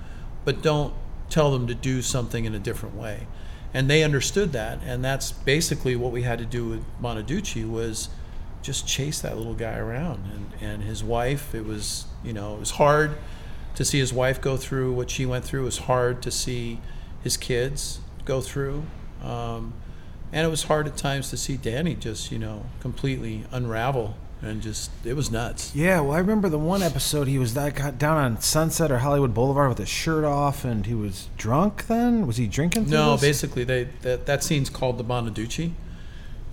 but 0.45 0.63
don't 0.63 0.95
tell 1.29 1.53
them 1.53 1.67
to 1.67 1.75
do 1.75 2.01
something 2.01 2.45
in 2.45 2.55
a 2.55 2.59
different 2.59 2.97
way. 2.97 3.27
And 3.73 3.89
they 3.89 4.03
understood 4.03 4.53
that, 4.53 4.81
and 4.85 5.05
that's 5.05 5.31
basically 5.31 5.95
what 5.95 6.11
we 6.11 6.23
had 6.23 6.39
to 6.41 6.45
do 6.45 6.69
with 6.69 6.85
Bonaduce 7.01 7.69
was 7.69 8.09
just 8.63 8.87
chase 8.87 9.21
that 9.21 9.37
little 9.37 9.55
guy 9.55 9.77
around 9.77 10.25
and, 10.33 10.51
and 10.61 10.83
his 10.83 11.05
wife. 11.05 11.55
It 11.55 11.65
was 11.65 12.07
you 12.25 12.33
know 12.33 12.55
it 12.55 12.61
was 12.61 12.73
hard 12.73 13.17
to 13.77 13.85
see 13.85 13.99
his 13.99 14.13
wife 14.13 14.41
go 14.41 14.57
through 14.57 14.93
what 14.93 15.11
she 15.11 15.25
went 15.25 15.45
through. 15.45 15.63
It 15.63 15.67
was 15.67 15.79
hard 15.79 16.21
to 16.23 16.31
see 16.31 16.81
his 17.23 17.37
kids 17.37 18.01
go 18.25 18.41
through, 18.41 18.83
um, 19.23 19.73
and 20.33 20.47
it 20.47 20.51
was 20.51 20.65
hard 20.65 20.87
at 20.87 20.97
times 20.97 21.31
to 21.31 21.37
see 21.37 21.57
Danny 21.57 21.95
just 21.95 22.31
you 22.31 22.39
know 22.39 22.67
completely 22.81 23.45
unravel 23.51 24.17
and 24.43 24.63
just 24.63 24.91
it 25.05 25.15
was 25.15 25.31
nuts. 25.31 25.75
Yeah, 25.75 26.01
well, 26.01 26.13
I 26.13 26.19
remember 26.19 26.49
the 26.49 26.59
one 26.59 26.83
episode 26.83 27.29
he 27.29 27.39
was 27.39 27.55
that 27.55 27.75
got 27.75 27.99
down 27.99 28.17
on 28.17 28.41
Sunset 28.41 28.91
or 28.91 28.99
Hollywood 28.99 29.35
Boulevard 29.35 29.69
with 29.69 29.79
his 29.79 29.89
shirt 29.89 30.25
off, 30.25 30.65
and 30.65 30.87
he 30.87 30.95
was 30.95 31.29
drunk. 31.37 31.87
Then 31.87 32.27
was 32.27 32.37
he 32.37 32.47
drinking? 32.47 32.89
No, 32.89 33.13
this? 33.13 33.21
basically 33.21 33.65
they 33.65 33.85
that, 34.03 34.27
that 34.27 34.43
scene's 34.43 34.71
called 34.71 34.99
the 34.99 35.05
Bonaduce. 35.05 35.73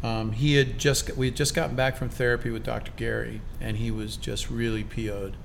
Um, 0.04 0.34
he 0.34 0.56
had 0.56 0.78
just 0.78 1.16
we 1.18 1.28
had 1.28 1.36
just 1.36 1.56
gotten 1.56 1.76
back 1.76 1.96
from 1.98 2.10
therapy 2.10 2.50
with 2.50 2.64
Dr. 2.64 2.92
Gary, 2.96 3.42
and 3.60 3.78
he 3.78 3.90
was 3.90 4.18
just 4.18 4.50
really 4.50 4.84
PO'd. 4.84 5.36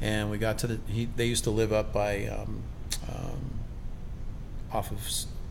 And 0.00 0.30
we 0.30 0.38
got 0.38 0.58
to 0.58 0.66
the 0.66 0.80
he, 0.86 1.08
they 1.16 1.26
used 1.26 1.44
to 1.44 1.50
live 1.50 1.72
up 1.72 1.92
by 1.92 2.26
um, 2.26 2.62
um, 3.08 3.60
off 4.72 4.90
of 4.90 4.98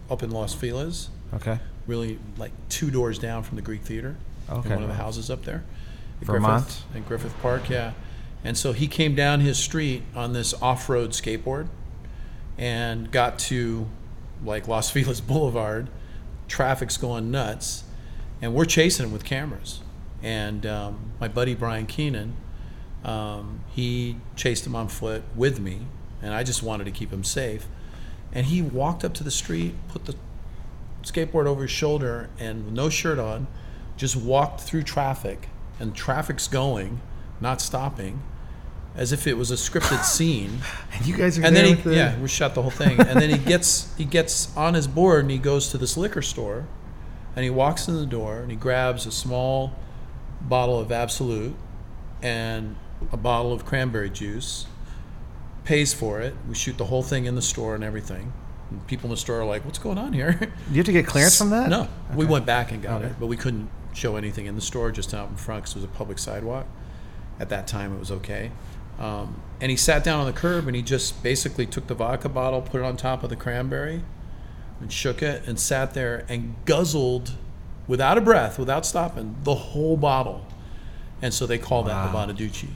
up 0.09 0.23
in 0.23 0.31
Los 0.31 0.53
Feliz, 0.53 1.09
Okay. 1.33 1.59
really 1.87 2.19
like 2.37 2.51
two 2.69 2.91
doors 2.91 3.17
down 3.19 3.43
from 3.43 3.55
the 3.55 3.61
Greek 3.61 3.81
Theater. 3.81 4.15
Okay. 4.49 4.69
In 4.69 4.75
one 4.75 4.83
of 4.83 4.89
the 4.89 4.95
houses 4.95 5.29
up 5.29 5.43
there. 5.45 5.63
Vermont? 6.21 6.63
Griffith, 6.63 6.95
in 6.95 7.03
Griffith 7.03 7.41
Park, 7.41 7.69
yeah. 7.69 7.93
And 8.43 8.57
so 8.57 8.73
he 8.73 8.87
came 8.87 9.15
down 9.15 9.39
his 9.39 9.57
street 9.57 10.03
on 10.15 10.33
this 10.33 10.53
off-road 10.61 11.11
skateboard 11.11 11.67
and 12.57 13.09
got 13.11 13.39
to 13.39 13.87
like 14.43 14.67
Los 14.67 14.89
Feliz 14.91 15.21
Boulevard. 15.21 15.87
Traffic's 16.47 16.97
going 16.97 17.31
nuts, 17.31 17.83
and 18.41 18.53
we're 18.53 18.65
chasing 18.65 19.05
him 19.05 19.11
with 19.13 19.23
cameras. 19.23 19.79
And 20.21 20.65
um, 20.65 21.11
my 21.19 21.27
buddy 21.27 21.55
Brian 21.55 21.85
Keenan, 21.85 22.35
um, 23.03 23.61
he 23.73 24.17
chased 24.35 24.65
him 24.67 24.75
on 24.75 24.87
foot 24.89 25.23
with 25.35 25.59
me, 25.59 25.79
and 26.21 26.33
I 26.33 26.43
just 26.43 26.61
wanted 26.63 26.83
to 26.85 26.91
keep 26.91 27.11
him 27.11 27.23
safe. 27.23 27.65
And 28.33 28.47
he 28.47 28.61
walked 28.61 29.03
up 29.05 29.13
to 29.15 29.23
the 29.23 29.31
street, 29.31 29.75
put 29.89 30.05
the 30.05 30.15
skateboard 31.03 31.45
over 31.45 31.61
his 31.63 31.71
shoulder, 31.71 32.29
and 32.39 32.65
with 32.65 32.73
no 32.73 32.89
shirt 32.89 33.19
on, 33.19 33.47
just 33.95 34.15
walked 34.15 34.61
through 34.61 34.83
traffic, 34.83 35.49
and 35.79 35.95
traffic's 35.95 36.47
going, 36.47 36.99
not 37.39 37.61
stopping, 37.61 38.21
as 38.95 39.11
if 39.11 39.27
it 39.27 39.35
was 39.37 39.51
a 39.51 39.55
scripted 39.55 40.03
scene. 40.15 40.59
And 40.93 41.05
you 41.05 41.15
guys 41.15 41.37
are 41.37 41.43
And 41.45 41.55
there 41.55 41.63
then 41.63 41.75
with 41.75 41.83
he, 41.83 41.89
the- 41.91 41.95
yeah, 41.95 42.19
we 42.19 42.27
shot 42.27 42.55
the 42.55 42.61
whole 42.63 42.71
thing. 42.71 42.99
And 42.99 43.19
then 43.21 43.29
he 43.29 43.37
gets 43.37 43.95
he 43.97 44.05
gets 44.05 44.55
on 44.57 44.73
his 44.73 44.87
board 44.87 45.21
and 45.25 45.31
he 45.31 45.37
goes 45.37 45.69
to 45.69 45.77
this 45.77 45.95
liquor 45.95 46.21
store, 46.23 46.65
and 47.35 47.43
he 47.43 47.49
walks 47.51 47.87
in 47.87 47.95
the 47.95 48.05
door 48.05 48.39
and 48.39 48.49
he 48.49 48.57
grabs 48.57 49.05
a 49.05 49.11
small 49.11 49.73
bottle 50.41 50.79
of 50.79 50.91
Absolut 50.91 51.53
and 52.21 52.75
a 53.11 53.17
bottle 53.17 53.51
of 53.53 53.65
cranberry 53.65 54.09
juice, 54.09 54.65
pays 55.65 55.93
for 55.93 56.19
it. 56.21 56.35
We 56.47 56.55
shoot 56.55 56.77
the 56.77 56.85
whole 56.85 57.03
thing 57.03 57.25
in 57.25 57.35
the 57.35 57.41
store 57.41 57.75
and 57.75 57.83
everything. 57.83 58.33
And 58.69 58.85
people 58.87 59.05
in 59.07 59.11
the 59.11 59.17
store 59.17 59.41
are 59.41 59.45
like, 59.45 59.65
"What's 59.65 59.79
going 59.79 59.97
on 59.97 60.13
here?" 60.13 60.33
Do 60.33 60.47
you 60.71 60.77
have 60.77 60.85
to 60.85 60.91
get 60.91 61.05
clearance 61.07 61.37
from 61.37 61.49
that? 61.51 61.69
No, 61.69 61.87
we 62.15 62.25
went 62.25 62.45
back 62.45 62.71
and 62.71 62.81
got 62.81 63.01
Okay. 63.01 63.07
it, 63.11 63.15
but 63.19 63.27
we 63.27 63.37
couldn't 63.37 63.69
show 63.93 64.15
anything 64.15 64.45
in 64.47 64.55
the 64.55 64.61
store, 64.61 64.91
just 64.91 65.13
out 65.13 65.29
in 65.29 65.35
front 65.35 65.63
because 65.63 65.75
it 65.75 65.79
was 65.79 65.85
a 65.85 65.87
public 65.97 66.17
sidewalk. 66.19 66.65
At 67.39 67.49
that 67.49 67.67
time, 67.67 67.93
it 67.95 67.99
was 67.99 68.11
okay. 68.11 68.51
Um, 68.99 69.41
and 69.59 69.69
he 69.71 69.77
sat 69.77 70.03
down 70.03 70.19
on 70.19 70.25
the 70.27 70.33
curb 70.33 70.67
and 70.67 70.75
he 70.75 70.81
just 70.81 71.21
basically 71.23 71.65
took 71.65 71.87
the 71.87 71.95
vodka 71.95 72.29
bottle, 72.29 72.61
put 72.61 72.79
it 72.81 72.83
on 72.83 72.95
top 72.97 73.23
of 73.23 73.29
the 73.29 73.35
cranberry, 73.35 74.03
and 74.79 74.91
shook 74.91 75.21
it, 75.23 75.43
and 75.47 75.59
sat 75.59 75.93
there 75.93 76.25
and 76.29 76.55
guzzled, 76.65 77.31
without 77.87 78.17
a 78.17 78.21
breath, 78.21 78.57
without 78.59 78.85
stopping, 78.85 79.35
the 79.43 79.55
whole 79.55 79.97
bottle. 79.97 80.45
And 81.21 81.33
so 81.33 81.45
they 81.47 81.57
call 81.57 81.83
that 81.83 82.11
the 82.11 82.15
Wow. 82.17 82.25
Bonaduce. 82.27 82.67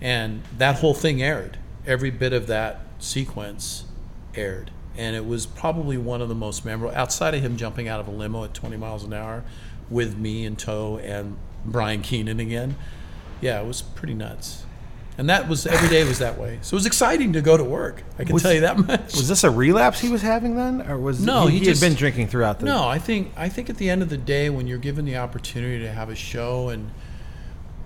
And 0.00 0.42
that 0.58 0.76
whole 0.76 0.94
thing 0.94 1.22
aired. 1.22 1.58
Every 1.86 2.10
bit 2.10 2.32
of 2.32 2.46
that 2.46 2.80
sequence 2.98 3.84
aired. 4.34 4.70
And 4.96 5.16
it 5.16 5.26
was 5.26 5.44
probably 5.46 5.98
one 5.98 6.22
of 6.22 6.28
the 6.28 6.34
most 6.34 6.64
memorable, 6.64 6.94
outside 6.96 7.34
of 7.34 7.42
him 7.42 7.56
jumping 7.56 7.88
out 7.88 8.00
of 8.00 8.06
a 8.08 8.12
limo 8.12 8.44
at 8.44 8.54
20 8.54 8.76
miles 8.76 9.02
an 9.04 9.12
hour 9.12 9.42
with 9.90 10.16
me 10.16 10.44
in 10.44 10.56
tow 10.56 10.98
and 10.98 11.36
Brian 11.64 12.00
Keenan 12.00 12.38
again. 12.40 12.76
Yeah, 13.40 13.60
it 13.60 13.66
was 13.66 13.82
pretty 13.82 14.14
nuts. 14.14 14.64
And 15.18 15.28
that 15.28 15.48
was, 15.48 15.66
every 15.66 15.88
day 15.88 16.02
was 16.04 16.18
that 16.20 16.38
way. 16.38 16.58
So 16.62 16.74
it 16.74 16.78
was 16.78 16.86
exciting 16.86 17.32
to 17.34 17.40
go 17.40 17.56
to 17.56 17.62
work. 17.64 18.02
I 18.18 18.24
can 18.24 18.32
Was- 18.34 18.42
tell 18.42 18.52
you 18.52 18.62
that 18.62 18.78
much. 18.78 19.14
Was 19.14 19.28
this 19.28 19.44
a 19.44 19.50
relapse 19.50 20.00
he 20.00 20.08
was 20.08 20.22
having 20.22 20.56
then, 20.56 20.82
or 20.88 20.98
was 20.98 21.20
No, 21.24 21.46
he, 21.46 21.54
he 21.54 21.58
he 21.60 21.64
just- 21.66 21.82
had 21.82 21.88
been 21.90 21.96
drinking 21.98 22.28
throughout 22.28 22.58
the? 22.60 22.66
No, 22.66 22.88
I 22.88 22.98
think 22.98 23.32
I 23.36 23.48
think 23.48 23.68
at 23.70 23.76
the 23.76 23.90
end 23.90 24.02
of 24.02 24.08
the 24.08 24.16
day, 24.16 24.50
when 24.50 24.66
you're 24.66 24.78
given 24.78 25.04
the 25.04 25.16
opportunity 25.16 25.78
to 25.84 25.90
have 25.92 26.08
a 26.08 26.16
show, 26.16 26.68
and 26.68 26.90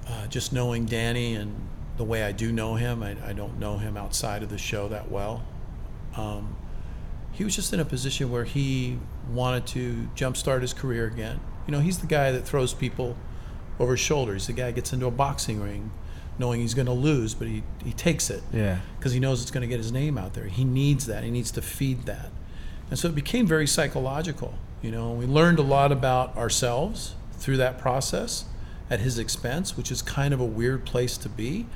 uh, 0.07 0.26
just 0.28 0.53
knowing 0.55 0.86
Danny 0.86 1.34
and 1.34 1.55
the 1.99 2.05
way 2.05 2.22
I 2.22 2.32
do 2.32 2.51
know 2.53 2.76
him, 2.76 3.03
I, 3.03 3.16
I 3.24 3.32
don't 3.34 3.59
know 3.59 3.76
him 3.76 3.96
outside 3.96 4.42
of 4.42 4.49
the 4.49 4.57
show 4.59 4.88
that 4.88 5.11
well. 5.11 5.44
Um, 6.16 6.57
he 7.32 7.44
was 7.44 7.55
just 7.55 7.72
in 7.72 7.80
a 7.80 7.84
position 7.84 8.30
where 8.30 8.44
he 8.44 8.99
wanted 9.30 9.66
to 9.68 10.09
jumpstart 10.16 10.62
his 10.62 10.72
career 10.72 11.07
again. 11.07 11.38
You 11.66 11.72
know, 11.72 11.80
he's 11.80 11.99
the 11.99 12.07
guy 12.07 12.32
that 12.32 12.46
throws 12.46 12.72
people 12.72 13.16
over 13.78 13.92
his 13.92 14.01
shoulder. 14.01 14.32
He's 14.32 14.46
the 14.46 14.53
guy 14.55 14.66
that 14.66 14.74
gets 14.74 14.92
into 14.92 15.07
a 15.07 15.11
boxing 15.11 15.61
ring, 15.61 15.90
knowing 16.38 16.61
he's 16.61 16.74
going 16.74 16.86
to 16.86 16.92
lose, 16.92 17.34
but 17.34 17.46
he, 17.46 17.62
he 17.84 17.92
takes 17.92 18.30
it 18.30 18.42
Yeah. 18.53 18.78
because 18.99 19.12
he 19.12 19.20
knows 19.20 19.42
it's 19.42 19.51
going 19.51 19.62
to 19.62 19.68
get 19.68 19.78
his 19.78 19.92
name 19.92 20.16
out 20.18 20.34
there. 20.34 20.46
He 20.46 20.64
needs 20.64 21.07
that. 21.07 21.22
He 21.24 21.30
needs 21.30 21.51
to 21.53 21.62
feed 21.62 22.07
that. 22.07 22.30
And 22.90 22.99
so 22.99 23.09
it 23.09 23.14
became 23.14 23.46
very 23.46 23.66
psychological. 23.66 24.55
You 24.82 24.90
know, 24.92 25.12
we 25.12 25.26
learned 25.26 25.59
a 25.59 25.62
lot 25.62 25.92
about 25.92 26.36
ourselves 26.36 27.14
through 27.32 27.59
that 27.59 27.78
process 27.78 28.46
at 28.90 29.01
his 29.01 29.18
expense, 29.18 29.76
which 29.76 29.92
is 29.92 30.01
kind 30.01 30.32
of 30.32 30.40
a 30.40 30.44
weird 30.46 30.84
place 30.86 31.18
to 31.18 31.28
be, 31.28 31.66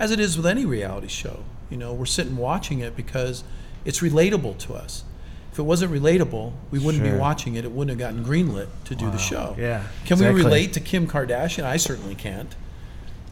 as 0.00 0.10
it 0.10 0.18
is 0.18 0.36
with 0.36 0.46
any 0.46 0.64
reality 0.66 1.06
show. 1.06 1.44
You 1.68 1.76
know, 1.76 1.92
we're 1.92 2.06
sitting 2.06 2.36
watching 2.36 2.80
it 2.80 2.96
because 2.96 3.44
it's 3.84 4.00
relatable 4.00 4.58
to 4.58 4.74
us. 4.74 5.04
If 5.52 5.58
it 5.58 5.62
wasn't 5.62 5.92
relatable, 5.92 6.52
we 6.70 6.78
wouldn't 6.78 7.04
Sure. 7.04 7.12
be 7.12 7.18
watching 7.18 7.54
it. 7.54 7.64
It 7.64 7.70
wouldn't 7.72 7.90
have 7.90 7.98
gotten 7.98 8.24
greenlit 8.24 8.68
to 8.86 8.94
do 8.94 9.04
Wow. 9.06 9.10
the 9.12 9.18
show. 9.18 9.56
Yeah, 9.58 9.82
Can 10.06 10.14
exactly. 10.14 10.34
we 10.34 10.42
relate 10.44 10.72
to 10.72 10.80
Kim 10.80 11.06
Kardashian? 11.06 11.64
I 11.64 11.76
certainly 11.76 12.14
can't. 12.14 12.54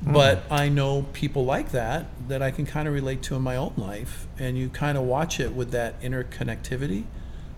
Mm. 0.05 0.13
But 0.13 0.43
I 0.51 0.69
know 0.69 1.07
people 1.13 1.45
like 1.45 1.73
that 1.73 2.07
that 2.29 2.43
I 2.43 2.51
can 2.51 2.67
kind 2.67 2.87
of 2.87 2.95
relate 2.95 3.23
to 3.25 3.35
in 3.37 3.43
my 3.43 3.57
own 3.57 3.73
life. 3.77 4.27
And 4.39 4.57
you 4.59 4.69
kind 4.69 4.99
of 4.99 5.05
watch 5.05 5.41
it 5.41 5.55
with 5.55 5.71
that 5.73 6.01
interconnectivity, 6.03 7.05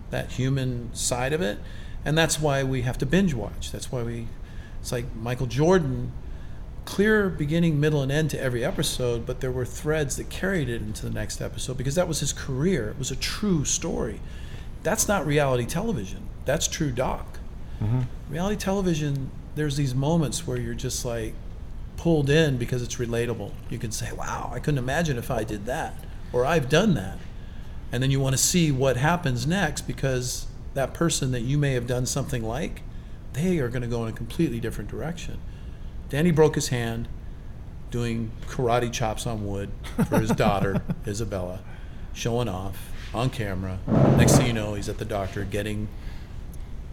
that 0.09 0.31
human 0.33 0.89
side 0.93 1.33
of 1.33 1.41
it. 1.41 1.59
And 2.05 2.17
that's 2.17 2.39
why 2.39 2.63
we 2.63 2.81
have 2.83 2.97
to 2.99 3.05
binge 3.05 3.33
watch. 3.33 3.71
That's 3.71 3.91
why 3.91 4.01
we, 4.03 4.27
it's 4.79 4.91
like 4.91 5.05
Michael 5.15 5.45
Jordan, 5.47 6.11
clear 6.91 7.29
beginning, 7.29 7.79
middle, 7.79 8.01
and 8.01 8.11
end 8.11 8.29
to 8.29 8.37
every 8.37 8.65
episode, 8.65 9.25
but 9.25 9.39
there 9.39 9.49
were 9.49 9.63
threads 9.63 10.17
that 10.17 10.29
carried 10.29 10.67
it 10.67 10.81
into 10.81 11.05
the 11.05 11.09
next 11.09 11.39
episode 11.39 11.77
because 11.77 11.95
that 11.95 12.05
was 12.05 12.19
his 12.19 12.33
career. 12.33 12.89
It 12.89 12.99
was 12.99 13.11
a 13.11 13.15
true 13.15 13.63
story. 13.63 14.19
That's 14.83 15.07
not 15.07 15.25
reality 15.25 15.65
television. 15.65 16.27
that's 16.43 16.67
true 16.67 16.91
doc. 16.91 17.39
Mm-hmm. 17.81 18.01
Reality 18.29 18.57
television, 18.57 19.31
there's 19.55 19.77
these 19.77 19.95
moments 19.95 20.45
where 20.45 20.57
you're 20.57 20.73
just 20.73 21.05
like 21.05 21.33
pulled 21.95 22.29
in 22.29 22.57
because 22.57 22.81
it's 22.81 22.97
relatable. 22.97 23.53
You 23.69 23.79
can 23.79 23.93
say, 23.93 24.11
wow, 24.11 24.51
I 24.53 24.59
couldn't 24.59 24.79
imagine 24.79 25.17
if 25.17 25.31
I 25.31 25.45
did 25.45 25.65
that, 25.67 25.95
or 26.33 26.45
I've 26.45 26.67
done 26.67 26.93
that. 26.95 27.19
And 27.93 28.03
then 28.03 28.11
you 28.11 28.19
want 28.19 28.33
to 28.33 28.41
see 28.41 28.69
what 28.69 28.97
happens 28.97 29.47
next 29.47 29.87
because 29.87 30.45
that 30.73 30.93
person 30.93 31.31
that 31.31 31.41
you 31.41 31.57
may 31.57 31.71
have 31.71 31.87
done 31.87 32.05
something 32.05 32.43
like, 32.43 32.81
they 33.31 33.59
are 33.59 33.69
going 33.69 33.81
to 33.81 33.87
go 33.87 34.03
in 34.03 34.09
a 34.09 34.15
completely 34.15 34.59
different 34.59 34.89
direction. 34.89 35.39
Danny 36.11 36.31
broke 36.31 36.55
his 36.55 36.67
hand 36.67 37.07
doing 37.89 38.33
karate 38.47 38.91
chops 38.91 39.25
on 39.25 39.47
wood 39.47 39.71
for 40.09 40.19
his 40.19 40.31
daughter, 40.31 40.81
Isabella, 41.07 41.61
showing 42.13 42.49
off 42.49 42.91
on 43.13 43.29
camera. 43.29 43.79
Next 44.17 44.35
thing 44.35 44.47
you 44.47 44.51
know, 44.51 44.73
he's 44.73 44.89
at 44.89 44.97
the 44.97 45.05
doctor 45.05 45.45
getting, 45.45 45.87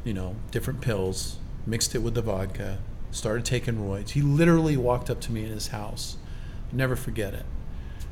you 0.04 0.14
know, 0.14 0.36
different 0.52 0.80
pills, 0.80 1.38
mixed 1.66 1.96
it 1.96 1.98
with 1.98 2.14
the 2.14 2.22
vodka, 2.22 2.78
started 3.10 3.44
taking 3.44 3.78
roids. 3.78 4.10
He 4.10 4.22
literally 4.22 4.76
walked 4.76 5.10
up 5.10 5.20
to 5.22 5.32
me 5.32 5.44
in 5.44 5.50
his 5.50 5.68
house. 5.68 6.16
i 6.72 6.76
Never 6.76 6.94
forget 6.94 7.34
it. 7.34 7.44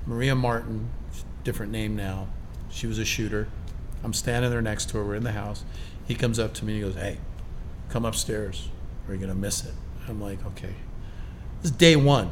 Maria 0.07 0.34
Martin, 0.34 0.90
different 1.44 1.70
name 1.70 1.94
now. 1.94 2.26
She 2.68 2.88
was 2.88 2.98
a 2.98 3.04
shooter. 3.04 3.46
I'm 4.02 4.12
standing 4.12 4.50
there 4.50 4.61
next 4.61 4.88
to 4.90 4.98
her. 4.98 5.04
We're 5.04 5.14
in 5.14 5.22
the 5.22 5.32
house. 5.32 5.64
He 6.09 6.16
comes 6.16 6.40
up 6.40 6.52
to 6.54 6.64
me 6.64 6.74
and 6.74 6.82
he 6.82 6.90
goes, 6.90 7.00
Hey, 7.00 7.18
come 7.90 8.04
upstairs 8.04 8.70
or 9.07 9.14
you're 9.14 9.20
going 9.20 9.32
to 9.32 9.38
miss 9.38 9.64
it. 9.64 9.74
I'm 10.09 10.20
like, 10.20 10.44
Okay. 10.46 10.74
This 11.66 11.72
is 11.72 11.78
day 11.78 11.96
one. 11.96 12.30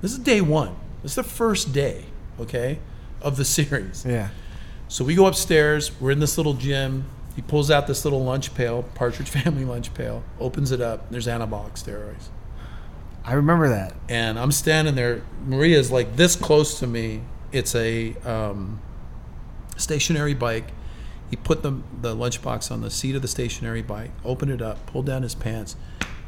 This 0.00 0.10
is 0.10 0.18
day 0.18 0.40
one. 0.40 0.74
This 1.04 1.12
is 1.12 1.14
the 1.14 1.22
first 1.22 1.72
day, 1.72 2.06
okay, 2.40 2.80
of 3.20 3.36
the 3.36 3.44
series. 3.58 4.04
Yeah. 4.04 4.30
So 4.88 5.04
we 5.04 5.14
go 5.14 5.26
upstairs. 5.26 5.92
We're 6.00 6.10
in 6.10 6.18
this 6.18 6.36
little 6.36 6.54
gym. 6.54 7.04
He 7.36 7.42
pulls 7.42 7.70
out 7.70 7.86
this 7.86 8.04
little 8.04 8.24
lunch 8.24 8.56
pail, 8.56 8.82
Partridge 8.96 9.28
Family 9.30 9.64
lunch 9.64 9.94
pail, 9.94 10.24
opens 10.40 10.72
it 10.72 10.80
up. 10.80 11.08
There's 11.12 11.28
anabolic 11.28 11.74
steroids. 11.74 12.30
I 13.24 13.34
remember 13.34 13.68
that. 13.68 13.94
And 14.08 14.36
I'm 14.36 14.50
standing 14.50 14.96
there. 14.96 15.22
Maria's 15.46 15.92
like 15.92 16.16
this 16.16 16.34
close 16.34 16.80
to 16.80 16.88
me. 16.88 17.22
It's 17.52 17.76
a 17.76 18.16
um, 18.24 18.82
stationary 19.76 20.34
bike. 20.34 20.72
He 21.30 21.36
put 21.36 21.62
the, 21.62 21.80
the 22.00 22.16
lunchbox 22.16 22.72
on 22.72 22.80
the 22.80 22.90
seat 22.90 23.14
of 23.14 23.22
the 23.22 23.28
stationary 23.28 23.82
bike, 23.82 24.10
opened 24.24 24.50
it 24.50 24.60
up, 24.60 24.84
pulled 24.86 25.06
down 25.06 25.22
his 25.22 25.36
pants, 25.36 25.76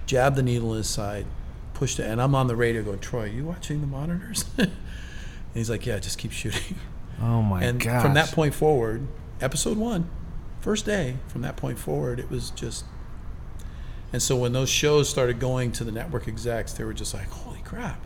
jabbed 0.06 0.36
the 0.36 0.42
needle 0.44 0.70
in 0.70 0.78
his 0.78 0.88
side, 0.88 1.26
pushed 1.74 1.98
it. 1.98 2.06
And 2.06 2.20
I'm 2.22 2.34
on 2.34 2.46
the 2.46 2.56
radio 2.56 2.82
going, 2.82 3.00
Troy, 3.00 3.24
you 3.24 3.44
watching 3.44 3.80
the 3.80 3.86
monitors? 3.86 4.44
and 4.58 4.70
he's 5.52 5.68
like, 5.70 5.84
Yeah, 5.86 5.98
just 5.98 6.18
keep 6.18 6.32
shooting. 6.32 6.76
Oh 7.20 7.42
my 7.42 7.60
god! 7.60 7.68
and 7.68 7.80
god. 7.80 8.02
from 8.02 8.14
that 8.14 8.30
point 8.32 8.54
forward, 8.54 9.06
episode 9.40 9.76
one, 9.78 10.10
first 10.60 10.84
day, 10.84 11.16
from 11.28 11.42
that 11.42 11.56
point 11.56 11.78
forward, 11.78 12.18
it 12.18 12.30
was 12.30 12.50
just. 12.50 12.84
And 14.12 14.22
so 14.22 14.36
when 14.36 14.52
those 14.52 14.68
shows 14.68 15.08
started 15.08 15.38
going 15.40 15.72
to 15.72 15.84
the 15.84 15.92
network 15.92 16.26
execs, 16.28 16.72
they 16.72 16.84
were 16.84 16.92
just 16.94 17.14
like, 17.14 17.28
"Holy 17.30 17.60
crap!" 17.64 18.00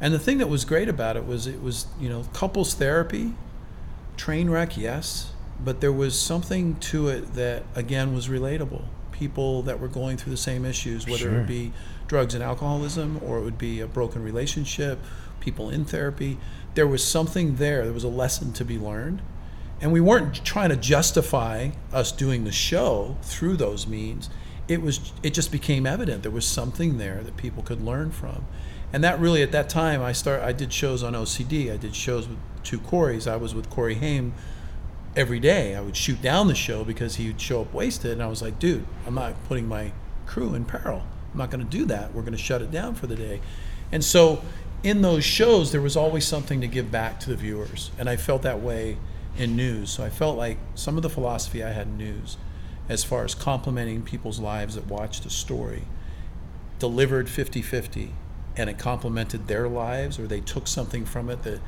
And 0.00 0.12
the 0.14 0.18
thing 0.18 0.38
that 0.38 0.48
was 0.48 0.64
great 0.64 0.88
about 0.88 1.16
it 1.16 1.26
was 1.26 1.46
it 1.46 1.62
was 1.62 1.86
you 2.00 2.08
know 2.08 2.24
couples 2.32 2.74
therapy, 2.74 3.34
train 4.16 4.48
wreck, 4.50 4.76
yes, 4.76 5.32
but 5.64 5.80
there 5.80 5.92
was 5.92 6.18
something 6.18 6.76
to 6.76 7.08
it 7.08 7.34
that 7.34 7.64
again 7.74 8.14
was 8.14 8.28
relatable. 8.28 8.84
People 9.10 9.62
that 9.62 9.78
were 9.80 9.88
going 9.88 10.16
through 10.16 10.30
the 10.32 10.36
same 10.36 10.64
issues, 10.64 11.06
whether 11.06 11.18
Sure. 11.18 11.40
it 11.40 11.46
be 11.46 11.72
drugs 12.12 12.34
and 12.34 12.44
alcoholism 12.44 13.18
or 13.24 13.38
it 13.38 13.42
would 13.42 13.56
be 13.56 13.80
a 13.80 13.86
broken 13.86 14.22
relationship, 14.22 14.98
people 15.40 15.70
in 15.70 15.82
therapy. 15.82 16.36
There 16.74 16.86
was 16.86 17.02
something 17.02 17.56
there. 17.56 17.84
There 17.84 17.92
was 17.94 18.04
a 18.04 18.08
lesson 18.08 18.52
to 18.52 18.66
be 18.66 18.78
learned. 18.78 19.22
And 19.80 19.92
we 19.92 20.00
weren't 20.02 20.44
trying 20.44 20.68
to 20.68 20.76
justify 20.76 21.70
us 21.90 22.12
doing 22.12 22.44
the 22.44 22.52
show 22.52 23.16
through 23.22 23.56
those 23.56 23.86
means. 23.86 24.28
It 24.68 24.82
was 24.82 25.14
it 25.22 25.32
just 25.32 25.50
became 25.50 25.86
evident 25.86 26.22
there 26.22 26.30
was 26.30 26.44
something 26.46 26.98
there 26.98 27.22
that 27.22 27.38
people 27.38 27.62
could 27.62 27.80
learn 27.80 28.10
from. 28.10 28.44
And 28.92 29.02
that 29.02 29.18
really 29.18 29.40
at 29.42 29.52
that 29.52 29.70
time 29.70 30.02
I 30.02 30.12
start 30.12 30.42
I 30.42 30.52
did 30.52 30.70
shows 30.70 31.02
on 31.02 31.14
OCD. 31.14 31.72
I 31.72 31.78
did 31.78 31.96
shows 31.96 32.28
with 32.28 32.38
two 32.62 32.78
Corys. 32.78 33.26
I 33.26 33.36
was 33.36 33.54
with 33.54 33.70
Corey 33.70 33.94
Haim 33.94 34.34
every 35.16 35.40
day. 35.40 35.74
I 35.74 35.80
would 35.80 35.96
shoot 35.96 36.20
down 36.20 36.48
the 36.48 36.54
show 36.54 36.84
because 36.84 37.16
he 37.16 37.28
would 37.28 37.40
show 37.40 37.62
up 37.62 37.72
wasted 37.72 38.10
and 38.12 38.22
I 38.22 38.26
was 38.26 38.42
like, 38.42 38.58
dude, 38.58 38.84
I'm 39.06 39.14
not 39.14 39.32
putting 39.48 39.66
my 39.66 39.92
crew 40.26 40.54
in 40.54 40.66
peril. 40.66 41.04
I'm 41.32 41.38
not 41.38 41.50
going 41.50 41.64
to 41.64 41.70
do 41.70 41.84
that. 41.86 42.14
We're 42.14 42.22
going 42.22 42.36
to 42.36 42.42
shut 42.42 42.62
it 42.62 42.70
down 42.70 42.94
for 42.94 43.06
the 43.06 43.16
day. 43.16 43.40
And 43.90 44.04
so 44.04 44.42
in 44.82 45.02
those 45.02 45.24
shows 45.24 45.72
there 45.72 45.80
was 45.80 45.96
always 45.96 46.26
something 46.26 46.60
to 46.60 46.66
give 46.66 46.90
back 46.90 47.20
to 47.20 47.30
the 47.30 47.36
viewers 47.36 47.90
and 47.98 48.08
I 48.08 48.16
felt 48.16 48.42
that 48.42 48.60
way 48.60 48.96
in 49.36 49.56
news. 49.56 49.90
So 49.90 50.04
I 50.04 50.10
felt 50.10 50.36
like 50.36 50.58
some 50.74 50.96
of 50.96 51.02
the 51.02 51.10
philosophy 51.10 51.62
I 51.62 51.70
had 51.70 51.86
in 51.86 51.96
news 51.96 52.36
as 52.88 53.04
far 53.04 53.24
as 53.24 53.34
complimenting 53.34 54.02
people's 54.02 54.40
lives 54.40 54.74
that 54.74 54.86
watched 54.86 55.24
a 55.24 55.30
story 55.30 55.84
delivered 56.78 57.26
50-50 57.26 58.10
and 58.56 58.68
it 58.68 58.76
complemented 58.76 59.46
their 59.46 59.68
lives 59.68 60.18
or 60.18 60.26
they 60.26 60.40
took 60.40 60.66
something 60.66 61.04
from 61.04 61.30
it 61.30 61.42
that 61.44 61.60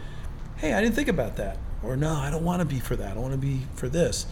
hey, 0.56 0.72
I 0.72 0.80
didn't 0.80 0.94
think 0.94 1.08
about 1.08 1.36
that 1.36 1.58
or 1.82 1.96
no, 1.96 2.12
I 2.14 2.30
don't 2.30 2.44
want 2.44 2.60
to 2.60 2.66
be 2.66 2.80
for 2.80 2.96
that. 2.96 3.16
I 3.16 3.20
want 3.20 3.32
to 3.32 3.38
be 3.38 3.60
for 3.74 3.88
this. 3.88 4.26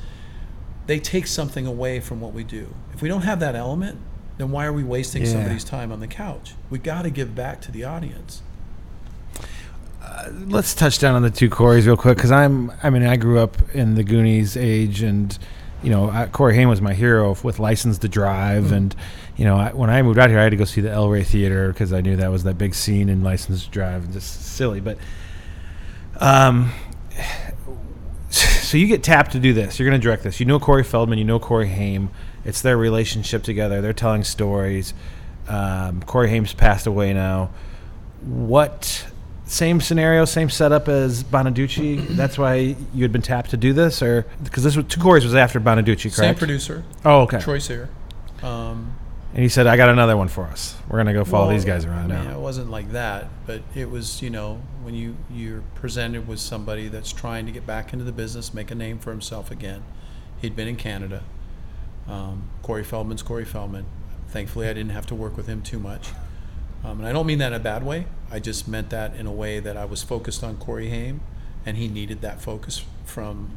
They 0.87 0.99
take 0.99 1.26
something 1.26 1.66
away 1.66 2.01
from 2.01 2.20
what 2.20 2.33
we 2.33 2.43
do. 2.43 2.74
If 2.93 3.03
we 3.03 3.09
don't 3.09 3.22
have 3.22 3.41
that 3.41 3.55
element, 3.55 4.01
then 4.43 4.51
why 4.51 4.66
are 4.66 4.72
we 4.72 4.82
wasting 4.82 5.22
Yeah. 5.22 5.30
somebody's 5.32 5.64
time 5.64 5.93
on 5.93 6.01
the 6.01 6.07
couch? 6.09 6.55
We 6.68 6.78
got 6.78 7.03
to 7.03 7.11
give 7.11 7.34
back 7.34 7.61
to 7.62 7.70
the 7.72 7.84
audience. 7.84 8.43
let's 10.47 10.74
touch 10.74 10.99
down 10.99 11.14
on 11.14 11.22
the 11.22 11.30
two 11.30 11.49
Corys 11.49 11.86
real 11.86 11.97
quick 11.97 12.16
because 12.16 12.30
I'm. 12.32 12.72
I 12.82 12.90
mean, 12.90 13.03
I 13.05 13.16
grew 13.16 13.38
up 13.38 13.57
in 13.74 13.95
the 13.95 14.03
Goonies 14.05 14.57
age, 14.57 15.01
and 15.03 15.36
you 15.82 15.90
know, 15.90 16.11
I, 16.11 16.26
Corey 16.26 16.55
Haim 16.57 16.68
was 16.68 16.80
my 16.80 16.93
hero 16.95 17.36
with 17.43 17.59
License 17.59 17.99
to 17.99 18.09
Drive, 18.09 18.64
Mm-hmm. 18.64 18.74
and 18.74 18.97
you 19.36 19.45
know, 19.47 19.57
I, 19.57 19.70
when 19.72 19.88
I 19.90 20.03
moved 20.03 20.18
out 20.18 20.28
here, 20.28 20.38
I 20.38 20.43
had 20.43 20.51
to 20.51 20.57
go 20.57 20.64
see 20.64 20.80
the 20.82 20.90
El 20.90 21.09
Rey 21.09 21.24
Theater 21.24 21.72
because 21.72 21.93
I 21.93 22.01
knew 22.03 22.16
that 22.16 22.30
was 22.30 22.45
that 22.45 22.59
big 22.59 22.74
scene 22.74 23.09
in 23.09 23.22
License 23.22 23.64
to 23.64 23.70
Drive, 23.70 24.05
and 24.05 24.12
just 24.12 24.43
silly, 24.55 24.80
but. 24.80 24.99
Um, 26.20 26.70
so 28.30 28.76
you 28.76 28.86
get 28.86 29.03
tapped 29.03 29.32
to 29.32 29.38
do 29.40 29.53
this. 29.53 29.78
You're 29.78 29.88
going 29.88 30.01
to 30.01 30.05
direct 30.05 30.22
this. 30.22 30.40
You 30.40 30.47
know 30.47 30.59
Corey 30.59 30.84
Feldman. 30.84 31.18
You 31.18 31.24
know 31.24 31.38
Corey 31.38 31.68
Haim. 31.68 32.11
It's 32.45 32.61
their 32.62 32.76
relationship 32.76 33.43
together. 33.43 33.80
They're 33.80 33.93
telling 33.93 34.24
stories. 34.24 34.95
Um, 35.49 36.03
Corey 36.03 36.28
Haim's 36.30 36.55
passed 36.55 36.86
away 36.86 37.12
now. 37.12 37.51
What 38.22 39.07
same 39.45 39.80
scenario, 39.80 40.24
same 40.24 40.49
setup 40.51 40.88
as 40.88 41.22
Bonaduce? 41.24 42.07
That's 42.16 42.38
why 42.38 42.76
you 42.95 43.03
had 43.03 43.12
been 43.12 43.22
tapped 43.22 43.51
to 43.51 43.57
do 43.57 43.72
this, 43.72 44.03
or 44.03 44.26
because 44.43 44.64
this 44.64 44.76
was 44.76 44.86
two 44.86 45.01
Corys 45.01 45.24
was 45.24 45.34
after 45.34 45.61
Bonaduce, 45.61 46.03
correct? 46.03 46.16
Same 46.16 46.34
producer, 46.34 46.84
Oh, 47.05 47.22
okay. 47.22 47.40
Troy 47.40 47.59
Sayre. 47.59 47.88
Um, 48.43 48.95
And 49.34 49.43
he 49.43 49.49
said, 49.49 49.66
"I 49.66 49.76
got 49.76 49.88
another 49.88 50.16
one 50.16 50.28
for 50.28 50.45
us. 50.45 50.76
We're 50.88 50.97
going 50.97 51.07
to 51.07 51.12
go 51.12 51.24
follow 51.24 51.47
well, 51.47 51.55
these 51.55 51.64
guys 51.64 51.84
around 51.84 52.12
I 52.12 52.16
mean, 52.18 52.28
now." 52.28 52.36
it 52.36 52.40
wasn't 52.40 52.70
like 52.70 52.93
that, 52.93 53.28
but 53.47 53.62
it 53.74 53.90
was, 53.90 54.20
you 54.20 54.30
know, 54.30 54.61
when 54.82 54.95
you 54.95 55.16
you're 55.30 55.62
presented 55.74 56.28
with 56.28 56.38
somebody 56.38 56.88
that's 56.88 57.12
trying 57.12 57.47
to 57.47 57.53
get 57.53 57.66
back 57.66 57.93
into 57.93 58.05
the 58.05 58.12
business, 58.12 58.53
make 58.53 58.70
a 58.70 58.74
name 58.74 58.99
for 58.99 59.11
himself 59.11 59.51
again. 59.51 59.82
He'd 60.40 60.55
been 60.57 60.68
in 60.68 60.76
Canada. 60.76 61.22
Um, 62.09 62.48
Corey 62.62 62.84
Feldman's 62.84 63.22
Corey 63.22 63.44
Feldman. 63.44 63.86
Thankfully, 64.28 64.68
I 64.68 64.72
didn't 64.72 64.92
have 64.92 65.07
to 65.07 65.14
work 65.14 65.36
with 65.36 65.46
him 65.46 65.62
too 65.62 65.78
much. 65.78 66.09
Um, 66.84 66.98
and 66.98 67.07
I 67.07 67.12
don't 67.12 67.26
mean 67.26 67.38
that 67.38 67.48
in 67.48 67.61
a 67.61 67.62
bad 67.62 67.84
way. 67.84 68.07
I 68.30 68.40
just 68.40 68.66
meant 68.66 68.90
that 68.90 69.14
in 69.14 69.26
a 69.26 69.32
way 69.32 69.61
that 69.61 69.76
I 69.76 69.84
was 69.84 70.03
focused 70.03 70.42
on 70.42 70.57
Corey 70.57 70.88
Haim, 70.88 71.20
and 71.64 71.76
he 71.76 71.86
needed 71.86 72.22
that 72.22 72.40
focus 72.40 72.84
from, 73.05 73.50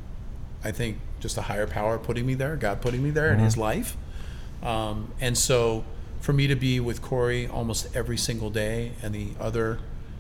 I 0.63 0.71
think, 0.71 0.99
just 1.19 1.37
a 1.37 1.43
higher 1.43 1.65
power 1.65 1.97
putting 1.97 2.25
me 2.25 2.35
there, 2.35 2.55
God 2.55 2.81
putting 2.81 3.01
me 3.01 3.09
there 3.09 3.31
in 3.31 3.39
his 3.39 3.57
life. 3.57 3.97
Um, 4.61 5.11
and 5.19 5.37
so 5.37 5.85
for 6.19 6.33
me 6.33 6.47
to 6.47 6.55
be 6.55 6.79
with 6.79 7.01
Corey 7.01 7.47
almost 7.47 7.95
every 7.95 8.17
single 8.17 8.49
day 8.49 8.91
and 9.01 9.15
the 9.15 9.29
other 9.39 9.79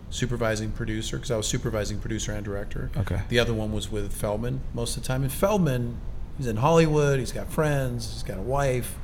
supervising 0.09 0.71
producer, 0.71 1.17
because 1.17 1.31
I 1.31 1.37
was 1.37 1.47
supervising 1.47 1.99
producer 1.99 2.31
and 2.31 2.45
director. 2.45 2.89
Okay. 2.95 3.21
The 3.29 3.39
other 3.39 3.53
one 3.53 3.71
was 3.71 3.91
with 3.91 4.13
Feldman 4.13 4.61
most 4.73 4.97
of 4.97 5.03
the 5.03 5.07
time. 5.07 5.23
And 5.23 5.31
Feldman, 5.31 5.97
he's 6.37 6.47
in 6.47 6.57
Hollywood, 6.57 7.19
he's 7.19 7.31
got 7.31 7.51
friends, 7.51 8.13
he's 8.13 8.23
got 8.23 8.37
a 8.37 8.41
wife. 8.41 8.95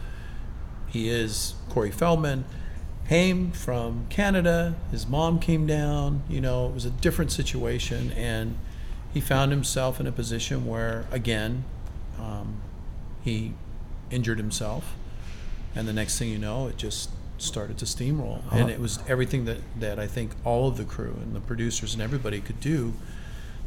He 0.88 1.10
is 1.10 1.56
Corey 1.70 1.92
Feldman. 1.92 2.46
Haim 3.08 3.52
from 3.52 4.06
Canada, 4.10 4.76
his 4.92 5.08
mom 5.08 5.40
came 5.40 5.66
down, 5.66 6.24
you 6.30 6.40
know, 6.40 6.68
it 6.68 6.74
was 6.74 6.86
a 6.86 6.90
different 6.90 7.32
situation. 7.32 8.12
And 8.14 8.58
he 9.14 9.20
found 9.20 9.52
himself 9.52 10.00
in 10.00 10.08
a 10.08 10.12
position 10.12 10.66
where, 10.66 11.06
again, 11.12 11.66
um, 12.20 12.62
he 13.24 13.54
injured 14.10 14.38
himself 14.38 14.96
and 15.76 15.88
the 15.88 15.94
next 15.94 16.20
thing 16.20 16.30
you 16.30 16.38
know 16.38 16.68
it 16.68 16.78
just 16.78 17.10
started 17.38 17.78
to 17.78 17.86
steamroll 17.86 18.42
and 18.52 18.70
it 18.70 18.80
was 18.80 19.00
everything 19.08 19.46
that, 19.46 19.58
that 19.80 19.98
i 19.98 20.06
think 20.06 20.32
all 20.44 20.68
of 20.68 20.78
the 20.78 20.84
crew 20.84 21.18
and 21.24 21.36
the 21.36 21.40
producers 21.40 21.94
and 21.94 22.04
everybody 22.04 22.40
could 22.40 22.60
do 22.60 22.94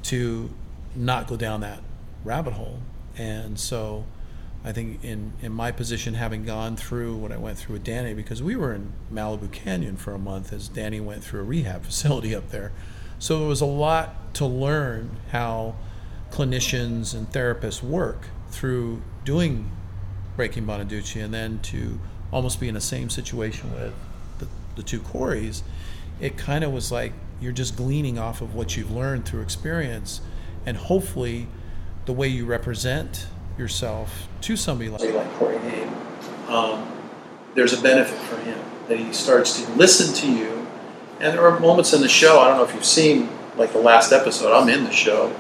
to 0.02 0.50
not 0.94 1.26
go 1.26 1.36
down 1.36 1.60
that 1.60 1.80
rabbit 2.24 2.52
hole 2.52 2.78
and 3.16 3.58
so 3.58 4.04
i 4.64 4.72
think 4.72 5.02
in, 5.04 5.32
in 5.42 5.52
my 5.52 5.70
position 5.70 6.14
having 6.14 6.44
gone 6.44 6.76
through 6.76 7.14
what 7.16 7.30
i 7.30 7.36
went 7.36 7.58
through 7.58 7.74
with 7.74 7.84
danny 7.84 8.14
because 8.14 8.42
we 8.42 8.56
were 8.56 8.72
in 8.72 8.92
malibu 9.12 9.50
canyon 9.50 9.96
for 9.96 10.14
a 10.14 10.18
month 10.18 10.52
as 10.52 10.68
danny 10.68 11.00
went 11.00 11.22
through 11.22 11.40
a 11.40 11.44
rehab 11.44 11.82
facility 11.84 12.34
up 12.34 12.50
there. 12.50 12.72
So 13.18 13.38
there 13.38 13.48
was 13.48 13.60
a 13.60 13.66
lot 13.66 14.34
to 14.34 14.46
learn 14.46 15.16
how 15.30 15.76
clinicians 16.30 17.14
and 17.14 17.30
therapists 17.30 17.82
work 17.82 18.28
through 18.50 19.02
doing 19.24 19.70
breaking 20.36 20.66
Bonaduce, 20.66 21.22
and 21.24 21.32
then 21.32 21.60
to 21.60 22.00
almost 22.32 22.60
be 22.60 22.68
in 22.68 22.74
the 22.74 22.80
same 22.80 23.08
situation 23.08 23.72
with 23.72 23.94
the, 24.40 24.48
the 24.74 24.82
two 24.82 25.00
Corys, 25.00 25.62
it 26.20 26.36
kind 26.36 26.64
of 26.64 26.72
was 26.72 26.90
like 26.90 27.12
you're 27.40 27.52
just 27.52 27.76
gleaning 27.76 28.18
off 28.18 28.40
of 28.40 28.54
what 28.54 28.76
you've 28.76 28.90
learned 28.90 29.24
through 29.24 29.42
experience, 29.42 30.20
and 30.66 30.76
hopefully, 30.76 31.46
the 32.07 32.12
way 32.12 32.28
you 32.28 32.44
represent 32.44 33.26
yourself 33.59 34.28
to 34.42 34.57
somebody 34.57 34.90
like, 34.90 35.02
like 35.02 35.32
Corey 35.34 35.59
Haim, 35.59 35.88
um, 36.48 36.86
there's 37.55 37.72
a 37.72 37.80
benefit 37.82 38.18
for 38.20 38.36
him 38.40 38.59
that 38.88 38.98
he 38.98 39.12
starts 39.12 39.62
to 39.62 39.72
listen 39.74 40.14
to 40.14 40.30
you. 40.30 40.66
And 41.20 41.32
there 41.32 41.46
are 41.46 41.59
moments 41.61 41.92
in 41.92 42.00
the 42.00 42.09
show. 42.09 42.40
I 42.40 42.48
don't 42.48 42.59
know 42.59 42.64
if 42.64 42.74
you've 42.74 42.84
seen 42.84 43.28
like 43.57 43.72
the 43.72 43.78
last 43.78 44.12
episode. 44.12 44.52
I'm 44.52 44.68
in 44.68 44.84
the 44.84 44.90
show, 44.92 45.34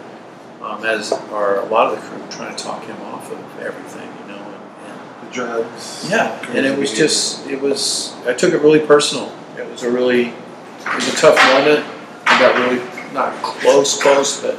um, 0.62 0.84
as 0.84 1.12
are 1.12 1.60
a 1.60 1.66
lot 1.66 1.92
of 1.92 2.00
the 2.00 2.08
crew 2.08 2.24
trying 2.30 2.54
to 2.56 2.62
talk 2.62 2.84
him 2.84 3.00
off 3.02 3.30
of 3.30 3.60
everything, 3.60 4.08
you 4.20 4.32
know. 4.34 4.42
And, 4.42 4.86
and 4.86 5.28
The 5.28 5.34
drugs. 5.34 6.06
yeah, 6.08 6.40
and 6.52 6.64
it 6.64 6.78
was 6.78 6.92
just 6.96 7.46
it 7.48 7.60
was 7.60 8.14
I 8.24 8.32
took 8.32 8.54
it 8.54 8.58
really 8.58 8.80
personal. 8.86 9.30
It 9.58 9.68
was 9.68 9.82
a 9.82 9.90
really 9.90 10.26
it 10.28 10.94
was 10.94 11.08
a 11.12 11.16
tough 11.16 11.36
moment. 11.36 11.84
I 12.26 12.38
got 12.38 12.54
really 12.56 13.12
not 13.12 13.34
close, 13.42 14.00
close, 14.00 14.40
but 14.40 14.54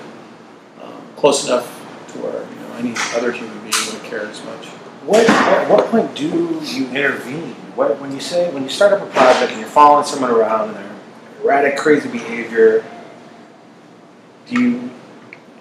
um, 0.84 1.02
close 1.16 1.46
enough 1.48 1.66
to 1.66 1.75
where 2.16 2.44
you 2.44 2.56
know 2.60 2.74
any 2.78 2.94
other 3.16 3.32
human 3.32 3.58
being 3.60 3.74
would 3.86 3.96
have 3.96 4.04
cared 4.04 4.30
as 4.30 4.44
much. 4.46 4.66
What 5.06 5.30
at 5.30 5.70
what 5.70 5.86
point 5.88 6.16
do 6.16 6.28
you 6.64 6.88
intervene? 6.90 7.54
What 7.76 8.00
when 8.00 8.12
you 8.12 8.20
say 8.20 8.52
when 8.54 8.64
you 8.64 8.70
start 8.70 8.94
up 8.94 9.02
a 9.02 9.12
project 9.12 9.52
and 9.52 9.60
you're 9.60 9.70
following 9.70 10.06
someone 10.06 10.32
around 10.32 10.70
and 10.70 10.78
they're 10.78 10.96
erratic, 11.44 11.78
crazy 11.78 12.10
behavior, 12.10 12.84
do 14.48 14.62
you 14.62 14.90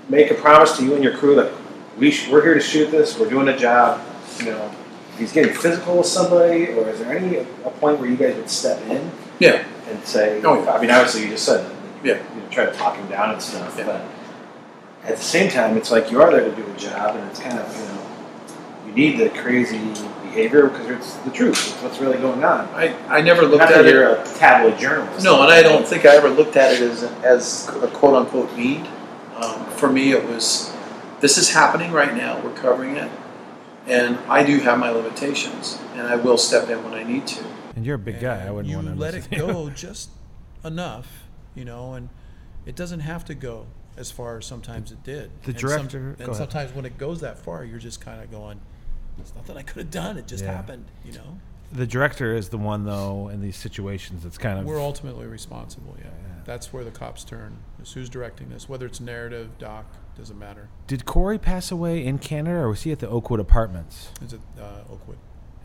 make 0.09 0.30
a 0.30 0.34
promise 0.34 0.76
to 0.78 0.84
you 0.84 0.94
and 0.94 1.02
your 1.05 1.16
crew 1.16 1.34
that 1.36 1.52
we 1.98 2.11
sh- 2.11 2.28
we're 2.28 2.42
here 2.42 2.55
to 2.55 2.61
shoot 2.61 2.90
this, 2.90 3.18
we're 3.18 3.28
doing 3.28 3.48
a 3.48 3.57
job, 3.57 4.00
you 4.38 4.46
know, 4.46 4.70
if 5.12 5.18
he's 5.18 5.32
getting 5.32 5.55
physical 5.55 5.98
with 5.98 6.07
somebody, 6.07 6.68
or 6.68 6.88
is 6.88 6.98
there 7.00 7.16
any 7.16 7.36
a 7.36 7.44
point 7.80 7.98
where 8.00 8.09
you 8.09 8.16
guys 8.16 8.34
would 8.36 8.50
step 8.50 8.80
in 8.90 9.11
Yeah, 9.38 9.64
and 9.88 10.05
say, 10.05 10.42
Oh, 10.44 10.62
yeah. 10.64 10.72
I 10.72 10.80
mean, 10.80 10.90
obviously 10.90 11.22
you 11.22 11.28
just 11.28 11.44
said, 11.46 11.70
Yeah. 12.02 12.14
you 12.34 12.40
know, 12.42 12.48
try 12.50 12.66
to 12.66 12.72
talk 12.72 12.96
him 12.96 13.07
down 13.09 13.30
and 13.30 13.40
stuff, 13.40 13.74
Yeah. 13.78 13.84
but 13.86 14.02
at 15.05 15.16
the 15.16 15.22
same 15.22 15.50
time, 15.50 15.76
it's 15.76 15.90
like 15.90 16.11
you 16.11 16.22
are 16.22 16.30
there 16.30 16.48
to 16.48 16.57
do 16.57 16.66
a 16.66 16.76
job, 16.76 17.16
and 17.16 17.30
it's 17.30 17.40
kind 17.40 17.59
of 17.59 17.76
you 17.76 17.84
know, 17.84 18.86
you 18.86 18.92
need 18.94 19.18
the 19.18 19.28
crazy 19.38 19.78
behavior 20.22 20.68
because 20.68 20.88
it's 20.88 21.14
the 21.18 21.30
truth. 21.30 21.52
It's 21.52 21.82
what's 21.82 21.98
really 21.98 22.18
going 22.18 22.42
on. 22.42 22.61
I, 22.74 22.94
I 23.09 23.20
never 23.20 23.42
looked 23.42 23.59
Not 23.59 23.70
at 23.70 23.76
that 23.76 23.86
it. 23.86 23.92
you're 23.92 24.14
a 24.14 24.24
tabloid 24.34 24.78
journalist. 24.78 25.24
No, 25.24 25.42
and 25.42 25.52
I 25.52 25.62
don't 25.62 25.86
think 25.86 26.07
I 26.07 26.16
ever 26.16 26.28
looked 26.30 26.57
at 26.57 26.72
it 26.74 26.80
as 26.80 27.02
as 27.22 27.68
a 27.82 27.88
quote 27.88 28.14
unquote 28.14 28.57
need. 28.57 28.86
Um, 29.36 29.66
for 29.72 29.90
me, 29.90 30.12
it 30.12 30.24
was 30.24 30.74
this 31.20 31.36
is 31.36 31.50
happening 31.50 31.92
right 31.92 32.14
now. 32.14 32.40
We're 32.42 32.55
covering 32.55 32.96
it, 32.96 33.11
and 33.86 34.16
I 34.28 34.42
do 34.42 34.59
have 34.61 34.78
my 34.78 34.90
limitations, 34.90 35.78
and 35.94 36.07
I 36.07 36.16
will 36.16 36.38
step 36.38 36.70
in 36.70 36.82
when 36.82 36.94
I 36.94 37.02
need 37.02 37.26
to. 37.26 37.44
And 37.76 37.84
you're 37.84 37.96
a 37.96 37.98
big 37.98 38.20
guy. 38.20 38.46
I 38.46 38.50
wouldn't 38.50 38.70
you 38.70 38.76
want 38.76 38.88
to 38.88 38.94
let 38.94 39.14
it 39.14 39.30
go 39.30 39.68
just 39.74 40.09
enough, 40.64 41.24
you 41.55 41.66
know, 41.66 41.92
and 41.92 42.09
it 42.64 42.74
doesn't 42.74 43.00
have 43.00 43.26
to 43.26 43.34
go 43.34 43.66
as 43.97 44.11
far 44.11 44.38
as 44.38 44.47
sometimes 44.47 44.90
it 44.92 45.03
did. 45.05 45.30
The 45.42 45.51
And 45.53 45.57
director- 45.59 46.16
go 46.18 46.24
and 46.24 46.36
sometimes 46.36 46.72
when 46.72 46.84
it 46.84 46.99
goes 46.99 47.20
that 47.20 47.38
far, 47.38 47.64
you're 47.64 47.78
just 47.78 48.01
kind 48.01 48.22
of 48.22 48.30
going, 48.30 48.61
"It's 49.18 49.34
nothing 49.34 49.57
I 49.57 49.62
could 49.62 49.76
have 49.78 49.90
done. 49.90 50.18
It 50.18 50.26
just 50.26 50.45
Yeah. 50.45 50.53
happened," 50.55 50.86
you 51.05 51.12
know. 51.12 51.38
The 51.72 51.86
director 51.86 52.34
is 52.34 52.51
the 52.51 52.59
one 52.59 52.84
though 52.84 53.28
in 53.28 53.40
these 53.40 53.57
situations 53.57 54.22
that's 54.22 54.38
kind 54.38 54.59
of 54.59 54.64
We're 54.64 54.80
ultimately 54.80 55.26
responsible. 55.26 55.97
Yeah. 55.99 56.07
Yeah. 56.07 56.11
that's 56.45 56.72
where 56.72 56.84
the 56.84 56.90
cops 56.90 57.24
turn. 57.24 57.57
Is 57.82 57.92
who's 57.92 58.09
directing 58.11 58.51
this, 58.51 58.68
whether 58.68 58.84
it's 58.86 59.01
narrative, 59.01 59.57
doc, 59.59 59.86
doesn't 60.16 60.38
matter. 60.38 60.68
Did 60.86 61.05
Corey 61.07 61.38
pass 61.38 61.70
away 61.70 62.05
in 62.05 62.18
Canada, 62.18 62.57
or 62.59 62.68
was 62.68 62.82
he 62.82 62.92
at 62.92 62.99
the 62.99 63.09
Oakwood 63.09 63.40
Apartments? 63.40 64.11
Is 64.22 64.32
it 64.34 64.40
uh, 64.61 64.82
Oakwood? 64.90 65.16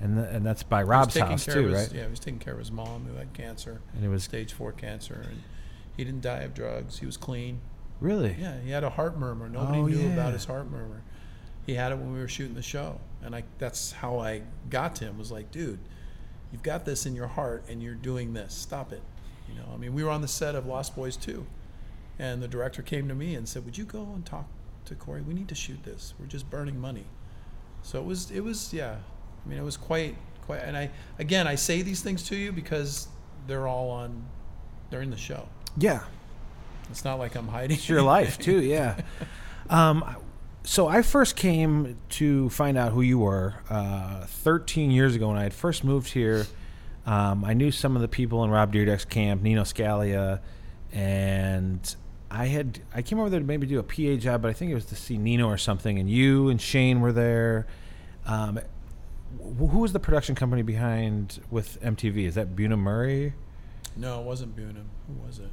And 0.02 0.16
th- 0.16 0.30
and 0.34 0.46
that's 0.46 0.64
by 0.64 0.82
Rob's 0.82 1.18
house 1.18 1.46
too, 1.46 1.68
his, 1.68 1.74
right? 1.76 1.92
Yeah, 1.94 2.06
he 2.06 2.10
was 2.10 2.20
taking 2.22 2.40
care 2.40 2.54
of 2.54 2.60
his 2.60 2.72
mom 2.72 3.06
who 3.06 3.16
had 3.18 3.34
cancer, 3.34 3.82
And 3.94 4.06
it 4.06 4.08
was 4.08 4.24
stage 4.24 4.54
four 4.54 4.72
cancer, 4.72 5.26
and 5.30 5.44
he 5.98 6.06
didn't 6.06 6.22
die 6.22 6.40
of 6.40 6.54
drugs. 6.54 7.00
He 7.00 7.06
was 7.06 7.18
clean. 7.18 7.60
Really 8.00 8.36
Yeah, 8.40 8.60
he 8.62 8.72
had 8.72 8.84
a 8.84 8.90
heart 8.90 9.18
murmur. 9.18 9.50
Nobody 9.50 9.80
Oh, 9.80 9.86
knew 9.88 9.98
yeah. 10.08 10.14
about 10.14 10.34
his 10.34 10.46
heart 10.46 10.70
murmur. 10.70 11.02
He 11.66 11.76
had 11.76 11.92
it 11.92 11.98
when 11.98 12.12
we 12.14 12.20
were 12.20 12.28
shooting 12.28 12.56
the 12.56 12.62
show, 12.62 13.00
and 13.22 13.36
I 13.36 13.44
that's 13.60 13.92
how 13.92 14.20
I 14.20 14.42
got 14.70 14.96
to 14.98 15.06
him. 15.06 15.18
Was 15.18 15.32
like, 15.32 15.52
dude, 15.52 15.80
you've 16.52 16.64
got 16.64 16.86
this 16.86 17.06
in 17.06 17.16
your 17.16 17.28
heart, 17.28 17.64
and 17.70 17.82
you're 17.84 17.94
doing 17.96 18.34
this. 18.34 18.54
Stop 18.56 18.92
it. 18.92 19.04
You 19.48 19.56
know, 19.56 19.66
I 19.74 19.78
mean, 19.78 19.94
we 19.94 20.04
were 20.04 20.10
on 20.10 20.22
the 20.22 20.28
set 20.28 20.56
of 20.56 20.66
Lost 20.66 20.96
Boys 20.96 21.16
2, 21.18 21.46
and 22.18 22.42
the 22.42 22.48
director 22.48 22.82
came 22.82 23.08
to 23.08 23.14
me 23.16 23.36
and 23.36 23.48
said, 23.48 23.66
"Would 23.66 23.78
you 23.78 23.86
go 23.86 24.02
and 24.16 24.26
talk 24.26 24.48
to 24.86 24.96
Corey? 24.96 25.22
We 25.22 25.34
need 25.36 25.48
to 25.50 25.56
shoot 25.56 25.84
this. 25.84 26.14
We're 26.20 26.26
just 26.28 26.50
burning 26.50 26.80
money." 26.80 27.06
So 27.84 28.00
it 28.00 28.06
was, 28.06 28.32
it 28.32 28.42
was, 28.44 28.74
yeah. 28.74 28.96
I 29.46 29.50
mean, 29.50 29.58
it 29.60 29.64
was 29.64 29.78
quite, 29.78 30.16
quite. 30.46 30.60
And 30.64 30.76
I, 30.76 30.90
again, 31.20 31.48
I 31.48 31.56
say 31.56 31.82
these 31.82 32.02
things 32.02 32.24
to 32.30 32.36
you 32.36 32.52
because 32.52 33.08
they're 33.48 33.68
all 33.68 33.90
on, 33.92 34.26
they're 34.90 35.02
in 35.02 35.12
the 35.12 35.18
show. 35.18 35.48
yeah. 35.78 36.02
It's 36.90 37.04
not 37.04 37.20
like 37.20 37.36
I'm 37.36 37.48
hiding. 37.48 37.78
It's 37.78 37.88
your 37.88 38.02
life 38.02 38.38
too, 38.38 38.62
yeah. 38.62 39.02
Um, 39.70 40.04
so 40.64 40.88
I 40.88 41.04
first 41.04 41.36
came 41.36 41.96
to 42.10 42.50
find 42.50 42.76
out 42.76 42.92
who 42.92 43.02
you 43.02 43.20
were 43.20 43.56
uh, 43.70 44.26
13 44.26 44.90
years 44.90 45.16
ago 45.16 45.28
when 45.28 45.38
I 45.38 45.44
had 45.44 45.54
first 45.54 45.84
moved 45.84 46.10
here. 46.12 46.48
Um, 47.06 47.46
I 47.46 47.54
knew 47.54 47.72
some 47.72 47.96
of 47.96 48.02
the 48.02 48.08
people 48.08 48.44
in 48.44 48.50
Rob 48.50 48.74
Dyrdek's 48.74 49.06
camp, 49.06 49.42
Nino 49.42 49.62
Scalia, 49.64 50.42
and 50.92 51.96
I 52.32 52.46
had 52.46 52.80
I 52.94 53.02
came 53.02 53.20
over 53.20 53.30
there 53.30 53.40
to 53.40 53.46
maybe 53.46 53.68
do 53.68 53.80
a 53.80 53.84
PA 53.84 54.20
job, 54.20 54.42
but 54.42 54.50
I 54.50 54.54
think 54.54 54.72
it 54.72 54.76
was 54.76 54.86
to 54.86 54.96
see 54.96 55.18
Nino 55.18 55.48
or 55.48 55.58
something. 55.58 55.98
And 55.98 56.10
you 56.10 56.50
and 56.50 56.60
Shane 56.62 57.02
were 57.02 57.12
there. 57.12 57.68
Um, 58.26 58.60
who 59.40 59.80
was 59.80 59.94
the 59.94 60.00
production 60.00 60.36
company 60.36 60.62
behind 60.62 61.40
with 61.50 61.82
MTV? 61.82 62.26
Is 62.26 62.36
that 62.36 62.56
Bunim/Murray? 62.56 63.34
No, 63.96 64.22
it 64.22 64.26
wasn't 64.26 64.56
Bunim. 64.56 64.86
Who 65.08 65.26
was 65.26 65.40
it? 65.40 65.50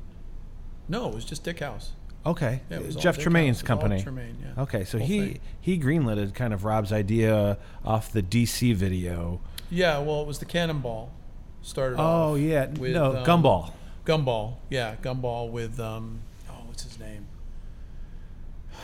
No, 0.88 1.08
it 1.08 1.14
was 1.14 1.24
just 1.24 1.44
Dickhouse. 1.44 1.90
Okay, 2.24 2.60
Yeah, 2.70 2.78
it 2.78 2.86
was 2.86 2.96
Jeff 2.96 3.18
Tremaine's 3.18 3.62
company. 3.62 4.02
Tremaine, 4.02 4.36
yeah. 4.42 4.62
Okay, 4.64 4.84
so 4.84 4.98
Whole 4.98 5.06
he 5.06 5.20
thing. 5.20 5.40
he 5.60 5.78
greenlighted 5.78 6.34
kind 6.34 6.52
of 6.52 6.64
Rob's 6.64 6.92
idea 6.92 7.56
off 7.84 8.10
the 8.12 8.22
DC 8.22 8.74
video. 8.74 9.40
Yeah, 9.70 9.98
well, 9.98 10.22
it 10.22 10.26
was 10.26 10.38
the 10.40 10.44
Cannonball. 10.44 11.12
Started 11.62 11.98
Oh 12.00 12.32
off 12.34 12.38
yeah, 12.38 12.66
with, 12.66 12.94
no 12.94 13.16
um, 13.16 13.24
Gumball. 13.24 13.72
Gumball, 14.04 14.54
yeah, 14.70 14.96
Gumball 15.02 15.50
with 15.50 15.78
um, 15.80 16.20
oh, 16.50 16.54
what's 16.66 16.82
his 16.84 16.98
name? 16.98 17.26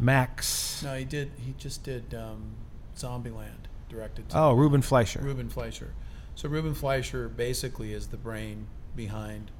Max. 0.00 0.82
No, 0.82 0.94
he 0.94 1.04
did. 1.04 1.30
He 1.44 1.54
just 1.58 1.84
did 1.84 2.14
um, 2.14 2.52
Zombieland, 2.96 3.66
directed. 3.88 4.28
To 4.30 4.38
Oh, 4.38 4.52
Ruben 4.52 4.82
Fleischer. 4.82 5.20
Ruben 5.20 5.48
Fleischer. 5.48 5.92
So 6.34 6.48
Ruben 6.48 6.74
Fleischer 6.74 7.28
basically 7.28 7.92
is 7.92 8.08
the 8.08 8.16
brain 8.16 8.66
behind 8.94 9.50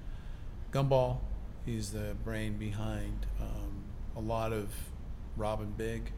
Gumball. 0.72 1.18
He's 1.68 1.90
the 1.90 2.16
brain 2.24 2.56
behind 2.56 3.26
um, 3.38 3.84
a 4.16 4.20
lot 4.20 4.54
of 4.54 4.70
Rob 5.36 5.60
& 5.76 5.76
Big. 5.76 6.12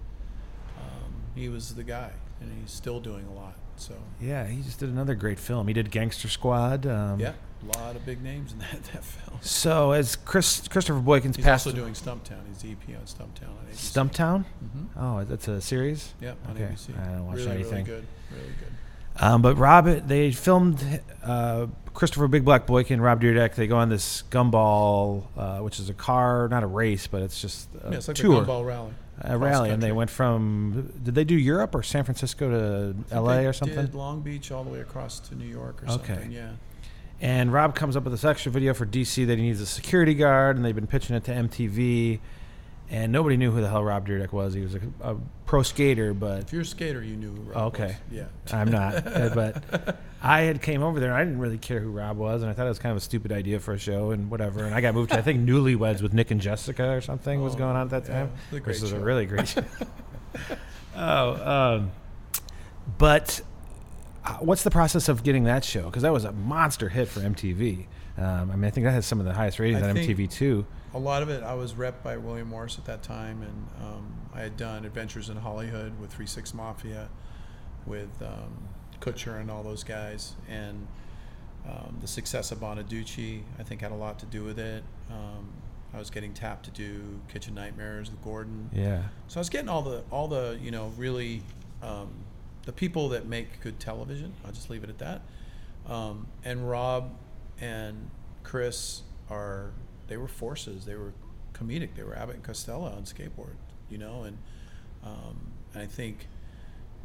Um, 0.79 1.13
he 1.35 1.49
was 1.49 1.75
the 1.75 1.83
guy, 1.83 2.13
and 2.41 2.57
he's 2.61 2.71
still 2.71 3.01
doing 3.01 3.27
a 3.27 3.33
lot. 3.35 3.57
So 3.75 3.95
Yeah, 4.21 4.47
he 4.47 4.63
just 4.63 4.79
did 4.79 4.91
another 4.91 5.17
great 5.17 5.41
film. 5.41 5.67
He 5.67 5.75
did 5.75 5.91
Gangster 5.91 6.29
Squad. 6.29 6.87
Um, 6.87 7.19
yeah, 7.19 7.33
a 7.63 7.79
lot 7.79 7.97
of 7.97 8.07
big 8.07 8.23
names 8.23 8.53
in 8.53 8.61
that, 8.61 8.81
that 8.93 9.03
film. 9.03 9.39
So 9.41 9.91
as 9.91 10.15
Chris 10.15 10.69
Christopher 10.69 11.01
Boykins 11.01 11.35
He's 11.35 11.45
passed 11.45 11.67
also 11.67 11.77
doing 11.77 11.95
Stumptown. 11.95 12.47
He's 12.47 12.59
the 12.63 12.71
EP 12.73 12.97
on 12.97 13.07
Stumptown 13.07 13.49
on 13.49 13.67
ABC. 13.73 13.75
Stumptown. 13.75 14.45
hmm 14.45 14.85
Oh, 14.97 15.25
that's 15.25 15.49
a 15.49 15.61
series. 15.61 16.15
Yeah, 16.21 16.35
on 16.47 16.57
Okay, 16.57 16.73
ABC. 16.73 16.97
I 16.97 17.13
don't 17.13 17.27
watch 17.27 17.37
really, 17.39 17.51
anything. 17.51 17.87
Really 17.87 18.01
good. 18.01 18.07
Really 18.31 18.55
good. 18.61 18.73
Um, 19.19 19.43
but 19.43 19.57
Rob, 19.57 19.85
they 19.87 20.33
filmed 20.33 21.01
uh, 21.23 21.67
Christopher 21.93 22.29
Big 22.29 22.45
Black 22.45 22.67
Boykin, 22.67 23.01
Rob 23.01 23.21
Dyrdek. 23.21 23.55
They 23.55 23.67
go 23.67 23.77
on 23.77 23.89
this 23.89 24.23
Gumball, 24.31 25.25
uh, 25.37 25.59
which 25.59 25.79
is 25.79 25.91
a 25.91 25.95
car, 25.95 26.49
not 26.49 26.63
a 26.63 26.67
race, 26.67 27.07
but 27.07 27.23
it's 27.23 27.41
just 27.41 27.69
a 27.85 27.91
yeah, 27.91 27.97
it's 27.99 28.09
like 28.09 28.17
tour, 28.17 28.45
Gumball 28.45 28.65
Rally. 28.67 28.93
a 29.21 29.37
rally. 29.37 29.71
And 29.71 29.83
they 29.83 29.93
went 29.93 30.09
from, 30.11 30.93
did 31.03 31.15
they 31.15 31.25
do 31.25 31.35
Europe 31.35 31.75
or 31.75 31.83
San 31.83 32.05
Francisco 32.05 32.95
to 33.11 33.15
LA 33.21 33.41
or 33.41 33.53
something? 33.53 33.77
Did 33.77 33.95
Long 33.95 34.23
Beach 34.23 34.51
all 34.51 34.65
the 34.65 34.71
way 34.71 34.81
across 34.81 35.21
to 35.21 35.35
New 35.35 35.47
York 35.47 35.83
or 35.83 35.93
Okay. 35.93 36.07
something. 36.15 36.33
Yeah. 36.33 36.53
And 37.21 37.53
Rob 37.53 37.75
comes 37.75 37.97
up 37.97 38.05
with 38.05 38.15
this 38.15 38.25
extra 38.25 38.51
video 38.51 38.73
for 38.73 38.87
DC 38.87 39.27
that 39.27 39.37
he 39.37 39.45
needs 39.45 39.61
a 39.61 39.67
security 39.67 40.15
guard, 40.15 40.57
and 40.57 40.65
they've 40.65 40.75
been 40.75 40.87
pitching 40.87 41.15
it 41.17 41.25
to 41.25 41.33
MTV. 41.33 42.21
And 42.93 43.13
nobody 43.13 43.37
knew 43.37 43.53
who 43.53 43.61
the 43.61 43.69
hell 43.69 43.85
Rob 43.85 44.09
Dyrdek 44.09 44.33
was. 44.33 44.53
He 44.53 44.63
was 44.63 44.75
a, 44.75 44.81
a 45.01 45.17
pro 45.47 45.63
skater, 45.63 46.13
but 46.13 46.41
If 46.43 46.53
you're 46.53 46.63
a 46.63 46.65
skater, 46.65 47.03
you 47.05 47.15
knew 47.17 47.29
who 47.33 47.43
Rob 47.43 47.57
Okay. 47.75 47.87
was. 47.87 47.95
Yeah. 48.11 48.25
I'm 48.53 48.69
not. 48.71 49.07
Uh, 49.07 49.31
but 49.33 49.99
I 50.23 50.41
had 50.43 50.61
came 50.61 50.83
over 50.83 50.99
there 50.99 51.11
and 51.11 51.17
I 51.19 51.23
didn't 51.25 51.39
really 51.39 51.57
care 51.59 51.79
who 51.81 51.91
Rob 51.91 52.17
was, 52.17 52.43
and 52.43 52.51
I 52.51 52.55
thought 52.55 52.67
it 52.67 52.71
was 52.71 52.79
kind 52.81 52.91
of 52.91 52.97
a 52.97 53.01
stupid 53.01 53.31
idea 53.33 53.61
for 53.61 53.75
a 53.75 53.79
show 53.79 54.11
and 54.11 54.29
whatever. 54.31 54.65
And 54.65 54.75
I 54.75 54.81
got 54.81 54.95
moved 54.95 55.11
to 55.13 55.19
I 55.19 55.23
think 55.23 55.49
Newlyweds 55.49 56.03
with 56.03 56.13
Nick 56.13 56.31
and 56.33 56.41
Jessica 56.41 56.91
or 56.91 57.01
something 57.01 57.41
was 57.43 57.55
Oh, 57.55 57.59
going 57.59 57.77
on 57.77 57.83
at 57.83 57.91
that 57.91 58.09
yeah, 58.09 58.21
time, 58.25 58.27
it 58.27 58.33
was 58.33 58.59
a 58.59 58.61
great 58.61 58.67
which 58.67 58.77
is 58.77 58.83
a 58.93 58.97
show. 58.97 59.01
really 59.03 59.27
great 59.27 59.49
show. 59.55 59.63
oh, 60.97 61.77
um, 61.77 61.91
but 62.99 63.41
uh, 64.25 64.35
what's 64.39 64.63
the 64.63 64.71
process 64.71 65.09
of 65.09 65.23
getting 65.23 65.45
that 65.45 65.65
show? 65.65 65.85
Because 65.85 66.03
that 66.03 66.13
was 66.13 66.25
a 66.25 66.33
monster 66.33 66.89
hit 66.89 67.09
for 67.09 67.21
MTV. 67.21 67.87
Um, 68.19 68.51
I 68.51 68.57
mean, 68.57 68.65
I 68.65 68.71
think 68.71 68.85
that 68.85 68.93
has 68.93 69.07
some 69.07 69.21
of 69.21 69.27
the 69.27 69.33
highest 69.33 69.59
ratings 69.59 69.83
I 69.83 69.91
on 69.91 69.97
MTV 69.97 70.31
too. 70.31 70.67
A 70.93 70.99
lot 70.99 71.23
of 71.23 71.29
it, 71.29 71.43
I 71.43 71.55
was 71.55 71.75
rep 71.75 72.03
by 72.03 72.17
William 72.17 72.49
Morris 72.49 72.77
at 72.79 72.85
that 72.87 73.03
time, 73.03 73.43
and 73.43 73.69
um, 73.81 74.13
I 74.35 74.41
had 74.41 74.57
done 74.57 74.85
Adventures 74.85 75.29
in 75.29 75.37
Hollywood 75.37 75.99
with 76.01 76.13
Three 76.13 76.27
Six 76.27 76.53
Mafia. 76.53 77.09
with 77.87 78.11
um, 78.23 78.69
Kutcher 79.01 79.41
and 79.41 79.51
all 79.51 79.63
those 79.63 79.85
guys, 79.85 80.35
and 80.49 80.87
um, 81.67 81.99
the 82.01 82.07
success 82.09 82.51
of 82.53 82.59
Bonaduce, 82.61 83.43
I 83.59 83.63
think, 83.63 83.81
had 83.81 83.93
a 83.93 83.97
lot 83.97 84.19
to 84.21 84.27
do 84.27 84.45
with 84.45 84.59
it. 84.59 84.83
Um, 85.11 85.49
I 85.93 85.99
was 85.99 86.11
getting 86.11 86.33
tapped 86.33 86.65
to 86.67 86.71
do 86.71 87.21
Kitchen 87.29 87.55
Nightmares 87.55 88.11
with 88.11 88.23
Gordon. 88.23 88.71
Yeah. 88.73 89.03
So 89.29 89.39
I 89.39 89.41
was 89.41 89.49
getting 89.49 89.69
all 89.69 89.83
the 89.83 90.03
all 90.11 90.29
the 90.29 90.59
you 90.63 90.71
know 90.71 90.93
really 90.97 91.43
um, 91.83 92.09
the 92.65 92.73
people 92.73 93.09
that 93.11 93.27
make 93.27 93.61
good 93.61 93.81
television. 93.81 94.33
I'll 94.45 94.53
just 94.53 94.71
leave 94.71 94.85
it 94.85 94.91
at 94.91 94.99
that. 94.99 95.23
Um, 95.89 96.27
and 96.45 96.69
Rob 96.69 97.11
and 97.61 98.11
Chris 98.45 99.03
are 99.29 99.71
they 100.11 100.19
were 100.19 100.29
forces. 100.29 100.85
They 100.85 100.97
were 100.97 101.15
comedic. 101.55 101.95
They 101.97 102.03
were 102.03 102.15
Abbott 102.15 102.35
and 102.37 102.45
Costello 102.45 102.85
on 102.87 103.05
skateboard. 103.05 103.55
You 103.89 103.97
know, 103.97 104.25
and 104.25 104.37
um, 105.03 105.53
and 105.73 105.83
I 105.83 105.87
think 105.87 106.27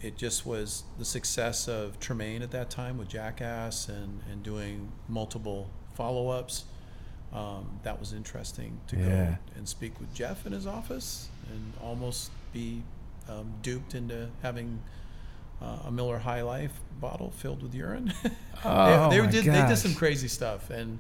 it 0.01 0.17
just 0.17 0.45
was 0.45 0.83
the 0.99 1.05
success 1.05 1.69
of 1.69 1.97
Tremaine 2.01 2.41
at 2.41 2.51
that 2.51 2.69
time 2.69 2.97
with 2.97 3.07
Jackass 3.07 3.87
and 3.87 4.21
and 4.29 4.43
doing 4.43 4.91
multiple 5.07 5.69
follow 5.93 6.27
ups. 6.29 6.65
Um, 7.33 7.79
that 7.83 7.99
was 7.99 8.13
interesting 8.13 8.79
to 8.87 8.95
Yeah. 8.97 9.25
go 9.31 9.37
and 9.57 9.67
speak 9.67 9.99
with 9.99 10.13
Jeff 10.13 10.45
in 10.45 10.51
his 10.53 10.65
office 10.67 11.27
and 11.51 11.73
almost 11.83 12.31
be 12.53 12.81
um, 13.27 13.51
duped 13.61 13.93
into 13.93 14.29
having 14.41 14.79
uh, 15.61 15.79
a 15.87 15.91
Miller 15.91 16.19
High 16.19 16.43
Life 16.43 16.79
bottle 17.01 17.31
filled 17.31 17.61
with 17.63 17.73
urine. 17.73 18.13
Oh, 18.67 19.09
they, 19.11 19.17
did 19.27 19.45
they 19.45 19.67
did 19.67 19.77
some 19.77 19.93
crazy 19.93 20.27
stuff, 20.27 20.71
and 20.71 20.97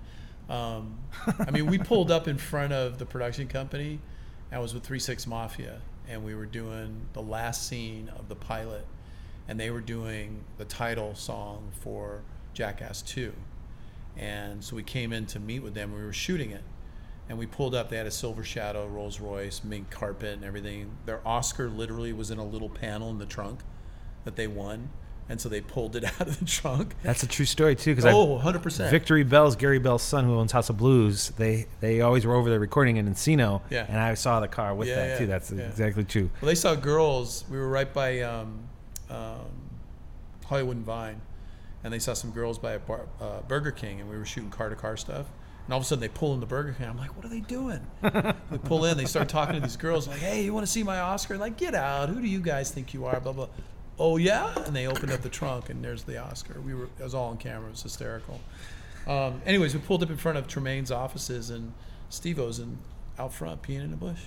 um, 0.49 0.97
I 1.39 1.51
mean 1.51 1.65
we 1.65 1.77
pulled 1.77 2.11
up 2.11 2.27
in 2.27 2.37
front 2.37 2.73
of 2.73 2.97
the 2.97 3.05
production 3.05 3.47
company. 3.47 3.99
I 4.51 4.59
was 4.59 4.73
with 4.73 4.83
Three 4.83 4.99
Six 4.99 5.25
Mafia, 5.27 5.81
and 6.07 6.23
we 6.23 6.35
were 6.35 6.45
doing 6.45 7.07
the 7.13 7.21
last 7.21 7.67
scene 7.67 8.09
of 8.17 8.29
the 8.29 8.35
pilot, 8.35 8.85
and 9.47 9.59
they 9.59 9.71
were 9.71 9.81
doing 9.81 10.43
the 10.57 10.65
title 10.65 11.15
song 11.15 11.71
for 11.79 12.21
Jackass 12.53 13.01
Two, 13.01 13.33
and 14.15 14.63
so 14.63 14.75
we 14.75 14.83
came 14.83 15.11
in 15.11 15.25
to 15.27 15.39
meet 15.39 15.59
with 15.59 15.73
them. 15.73 15.93
We 15.93 16.03
were 16.03 16.13
shooting 16.13 16.51
it, 16.51 16.63
and 17.27 17.37
we 17.37 17.47
pulled 17.47 17.73
up. 17.73 17.89
They 17.89 17.97
had 17.97 18.07
a 18.07 18.11
Silver 18.11 18.43
Shadow 18.43 18.87
Rolls 18.87 19.19
Royce, 19.19 19.63
mink 19.63 19.89
carpet, 19.89 20.35
and 20.35 20.43
everything. 20.45 20.91
Their 21.05 21.27
Oscar 21.27 21.69
literally 21.69 22.13
was 22.13 22.31
in 22.31 22.37
a 22.37 22.45
little 22.45 22.69
panel 22.69 23.09
in 23.09 23.17
the 23.17 23.25
trunk 23.25 23.61
that 24.25 24.35
they 24.35 24.47
won, 24.47 24.89
and 25.27 25.41
so 25.41 25.49
they 25.49 25.61
pulled 25.61 25.95
it 25.95 26.03
out 26.21 26.21
of 26.21 26.39
the 26.39 26.45
trunk. 26.45 26.93
That's 27.03 27.23
a 27.23 27.27
true 27.27 27.45
story 27.45 27.75
too, 27.75 27.95
because 27.95 28.05
Oh, 28.13 28.39
100%. 28.43 28.89
Victory 28.91 29.23
Bell's 29.23 29.55
Gary 29.55 29.79
Bell's 29.79 30.03
son, 30.03 30.25
who 30.25 30.35
owns 30.35 30.51
House 30.51 30.69
of 30.69 30.77
Blues, 30.77 31.31
they 31.37 31.65
they 31.79 32.01
always 32.01 32.25
were 32.25 32.35
over 32.35 32.49
there 32.49 32.59
recording 32.59 32.97
in 32.97 33.07
Encino, 33.07 33.61
Yeah. 33.69 33.85
and 33.89 33.97
I 33.99 34.13
saw 34.13 34.39
the 34.39 34.47
car 34.47 34.73
with 34.75 34.87
Yeah, 34.87 34.95
that 34.95 35.07
yeah, 35.09 35.17
too. 35.17 35.27
That's 35.27 35.51
yeah. 35.51 35.63
exactly 35.63 36.03
true. 36.03 36.29
Well, 36.41 36.47
they 36.47 36.55
saw 36.55 36.75
girls. 36.75 37.43
We 37.49 37.57
were 37.57 37.69
right 37.69 37.91
by 37.93 38.21
um, 38.21 38.59
um, 39.09 39.45
Hollywood 40.45 40.77
and 40.77 40.85
Vine, 40.85 41.21
and 41.83 41.91
they 41.93 41.99
saw 41.99 42.13
some 42.13 42.31
girls 42.31 42.57
by 42.59 42.73
a 42.73 42.79
bar, 42.79 43.07
uh, 43.19 43.41
Burger 43.47 43.71
King, 43.71 44.01
and 44.01 44.09
we 44.09 44.17
were 44.17 44.25
shooting 44.25 44.49
car 44.51 44.69
to 44.69 44.75
car 44.75 44.95
stuff. 44.97 45.25
And 45.65 45.73
all 45.73 45.79
of 45.79 45.83
a 45.83 45.87
sudden, 45.87 46.01
they 46.01 46.09
pull 46.09 46.35
in 46.35 46.39
the 46.39 46.45
Burger 46.45 46.75
King. 46.77 46.87
I'm 46.87 46.97
like, 46.97 47.15
"What 47.15 47.25
are 47.25 47.29
they 47.29 47.39
doing?" 47.39 47.79
we 48.51 48.57
pull 48.59 48.85
in. 48.85 48.97
They 48.97 49.05
start 49.05 49.29
talking 49.29 49.55
to 49.55 49.61
these 49.61 49.77
girls, 49.77 50.07
like, 50.07 50.19
"Hey, 50.19 50.43
you 50.43 50.53
want 50.53 50.63
to 50.63 50.71
see 50.71 50.83
my 50.83 50.99
Oscar?" 50.99 51.37
Like, 51.39 51.57
get 51.57 51.73
out! 51.73 52.09
Who 52.09 52.21
do 52.21 52.27
you 52.27 52.39
guys 52.39 52.69
think 52.69 52.93
you 52.93 53.05
are? 53.05 53.19
Blah 53.19 53.33
blah. 53.33 53.47
Oh 53.97 54.17
yeah, 54.17 54.53
and 54.65 54.75
they 54.75 54.87
opened 54.87 55.11
up 55.11 55.21
the 55.21 55.29
trunk, 55.29 55.69
and 55.69 55.83
there's 55.83 56.03
the 56.03 56.17
Oscar. 56.17 56.59
We 56.61 56.73
were. 56.73 56.85
It 56.85 57.03
was 57.03 57.13
all 57.13 57.29
on 57.29 57.37
camera. 57.37 57.67
It 57.67 57.71
was 57.71 57.83
hysterical. 57.83 58.39
Um, 59.07 59.41
anyways, 59.45 59.73
we 59.73 59.79
pulled 59.79 60.03
up 60.03 60.09
in 60.09 60.17
front 60.17 60.37
of 60.37 60.47
Tremaine's 60.47 60.91
offices, 60.91 61.49
and 61.49 61.71
Steve-O's 62.09 62.59
in, 62.59 62.77
out 63.19 63.33
front 63.33 63.61
peeing 63.61 63.85
in 63.85 63.93
a 63.93 63.97
bush. 63.97 64.19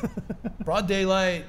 Broad 0.64 0.86
daylight, 0.86 1.44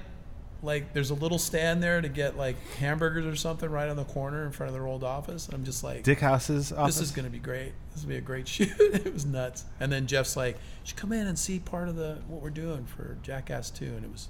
like 0.64 0.94
there's 0.94 1.10
a 1.10 1.16
little 1.16 1.40
stand 1.40 1.82
there 1.82 2.02
to 2.02 2.10
get 2.10 2.38
like 2.38 2.56
hamburgers 2.78 3.26
or 3.26 3.36
something 3.36 3.70
right 3.70 3.90
on 3.90 3.96
the 3.96 4.04
corner 4.04 4.46
in 4.46 4.52
front 4.52 4.70
of 4.70 4.74
their 4.74 4.88
old 4.88 5.04
office. 5.04 5.46
And 5.46 5.56
I'm 5.56 5.64
just 5.64 5.84
like, 5.84 6.04
Dickhouse's 6.04 6.72
office. 6.72 6.96
this 6.96 7.06
is 7.06 7.12
going 7.12 7.26
to 7.26 7.32
be 7.32 7.40
great. 7.40 7.74
This 7.94 8.04
will 8.04 8.10
be 8.10 8.18
a 8.18 8.22
great 8.22 8.48
shoot. 8.48 8.74
it 8.80 9.14
was 9.14 9.26
nuts. 9.26 9.66
And 9.80 9.92
then 9.92 10.08
Jeff's 10.08 10.36
like, 10.36 10.56
you 10.56 10.62
should 10.86 10.98
come 10.98 11.12
in 11.12 11.28
and 11.28 11.38
see 11.38 11.60
part 11.60 11.90
of 11.90 11.96
the 11.96 12.20
what 12.28 12.42
we're 12.42 12.50
doing 12.50 12.86
for 12.86 13.18
Jackass 13.24 13.70
2. 13.72 13.86
And 13.86 14.06
it 14.06 14.12
was 14.12 14.28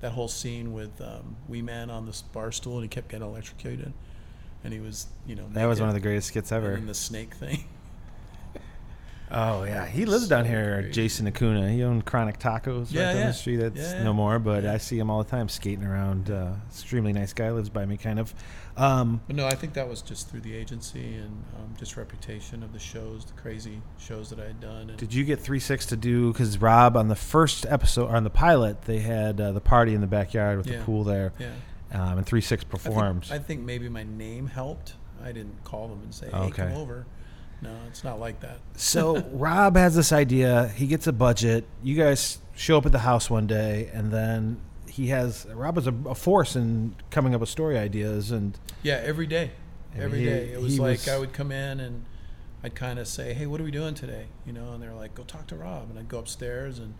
that 0.00 0.12
whole 0.12 0.28
scene 0.28 0.72
with 0.72 1.00
um, 1.00 1.36
Wee 1.48 1.62
Man 1.62 1.90
on 1.90 2.06
this 2.06 2.22
bar 2.22 2.52
stool 2.52 2.74
and 2.74 2.82
he 2.82 2.88
kept 2.88 3.08
getting 3.08 3.26
electrocuted. 3.26 3.92
And 4.64 4.72
he 4.72 4.80
was, 4.80 5.06
you 5.26 5.34
know, 5.36 5.46
that 5.52 5.64
was 5.66 5.80
one 5.80 5.88
of 5.88 5.94
the 5.94 6.00
greatest 6.00 6.28
skits 6.28 6.52
ever. 6.52 6.74
then 6.74 6.86
the 6.86 6.94
snake 6.94 7.34
thing. 7.34 7.64
Oh 9.32 9.62
yeah, 9.62 9.86
he 9.86 10.06
lives 10.06 10.26
down 10.26 10.44
here. 10.44 10.82
Jason 10.90 11.28
Acuna. 11.28 11.70
He 11.70 11.84
owned 11.84 12.04
Chronic 12.04 12.40
Tacos 12.40 12.88
Yeah, 12.90 13.06
right 13.06 13.12
down 13.12 13.20
yeah. 13.20 13.26
the 13.28 13.32
street. 13.32 13.56
That's 13.58 13.92
Yeah, 13.92 14.02
no 14.02 14.12
more, 14.12 14.40
but. 14.40 14.66
I 14.66 14.78
see 14.78 14.98
him 14.98 15.08
all 15.08 15.22
the 15.22 15.30
time 15.30 15.48
skating 15.48 15.84
around. 15.84 16.30
Uh, 16.32 16.54
extremely 16.68 17.12
nice 17.12 17.32
guy, 17.32 17.50
lives 17.52 17.68
by 17.68 17.86
me, 17.86 17.96
kind 17.96 18.18
of. 18.18 18.34
Um, 18.76 19.20
But 19.26 19.36
no, 19.36 19.46
I 19.46 19.54
think 19.54 19.74
that 19.74 19.88
was 19.88 20.00
just 20.02 20.28
through 20.30 20.40
the 20.40 20.54
agency 20.54 21.16
and 21.16 21.44
um, 21.56 21.74
just 21.78 21.96
reputation 21.96 22.62
of 22.62 22.72
the 22.72 22.78
shows, 22.78 23.24
the 23.24 23.32
crazy 23.40 23.82
shows 23.98 24.30
that 24.30 24.38
I 24.40 24.46
had 24.46 24.60
done. 24.60 24.90
And 24.90 24.96
did 24.96 25.12
you 25.12 25.24
get 25.24 25.40
three 25.40 25.60
six 25.60 25.86
to 25.86 25.96
do? 25.96 26.32
Because 26.32 26.58
Rob 26.58 26.96
on 26.96 27.08
the 27.08 27.16
first 27.16 27.66
episode, 27.66 28.08
or 28.10 28.16
on 28.16 28.24
the 28.24 28.30
pilot, 28.30 28.82
they 28.82 28.98
had 29.00 29.40
uh, 29.40 29.52
the 29.52 29.60
party 29.60 29.94
in 29.94 30.00
the 30.00 30.06
backyard 30.06 30.58
with 30.58 30.66
Yeah. 30.66 30.78
the 30.78 30.84
pool 30.84 31.04
there, 31.04 31.32
yeah. 31.38 31.50
um, 31.92 32.18
and 32.18 32.26
three 32.26 32.40
six 32.40 32.62
I 32.62 32.68
think- 32.68 32.84
performed. 32.84 33.26
I 33.30 33.38
think, 33.38 33.60
maybe 33.62 33.88
my 33.88 34.04
name 34.04 34.46
helped. 34.46 34.94
I 35.22 35.32
didn't 35.32 35.62
call 35.64 35.88
them 35.88 36.00
and 36.02 36.14
say, 36.14 36.30
"Hey, 36.30 36.36
Okay. 36.38 36.62
come 36.68 36.72
over." 36.72 37.06
No, 37.62 37.70
it's 37.88 38.02
not 38.04 38.18
like 38.18 38.40
that. 38.40 38.56
So 38.76 39.20
Rob 39.32 39.76
has 39.76 39.94
this 39.94 40.12
idea. 40.12 40.68
He 40.68 40.86
gets 40.86 41.06
a 41.06 41.12
budget. 41.12 41.66
You 41.82 41.94
guys 41.94 42.38
show 42.56 42.78
up 42.78 42.86
at 42.86 42.92
the 42.92 43.00
house 43.00 43.28
one 43.28 43.46
day, 43.46 43.90
and 43.92 44.10
then 44.10 44.58
he 45.00 45.06
has 45.08 45.46
Rob 45.54 45.78
is 45.78 45.86
a, 45.86 45.94
a 46.06 46.14
force 46.14 46.56
in 46.56 46.94
coming 47.10 47.34
up 47.34 47.40
with 47.40 47.48
story 47.48 47.78
ideas. 47.78 48.30
And 48.30 48.58
Yeah, 48.82 49.00
every 49.02 49.26
day, 49.26 49.50
every 49.96 50.18
he- 50.20 50.24
day. 50.26 50.52
It 50.52 50.60
was 50.60 50.78
like 50.78 50.98
was- 50.98 51.08
I 51.08 51.18
would 51.18 51.32
come 51.32 51.50
in 51.52 51.80
and 51.80 52.04
I'd 52.62 52.74
kind 52.74 52.98
of 52.98 53.08
say, 53.08 53.32
"Hey, 53.32 53.46
what 53.46 53.60
are 53.60 53.64
we 53.64 53.70
doing 53.70 53.94
today?" 53.94 54.26
You 54.44 54.52
know, 54.52 54.72
and 54.74 54.82
they're 54.82 54.92
like, 54.94 55.14
"Go 55.14 55.22
talk 55.22 55.46
to 55.46 55.56
Rob." 55.56 55.88
And 55.88 55.98
I'd 55.98 56.08
go 56.10 56.18
upstairs, 56.18 56.78
and 56.78 56.92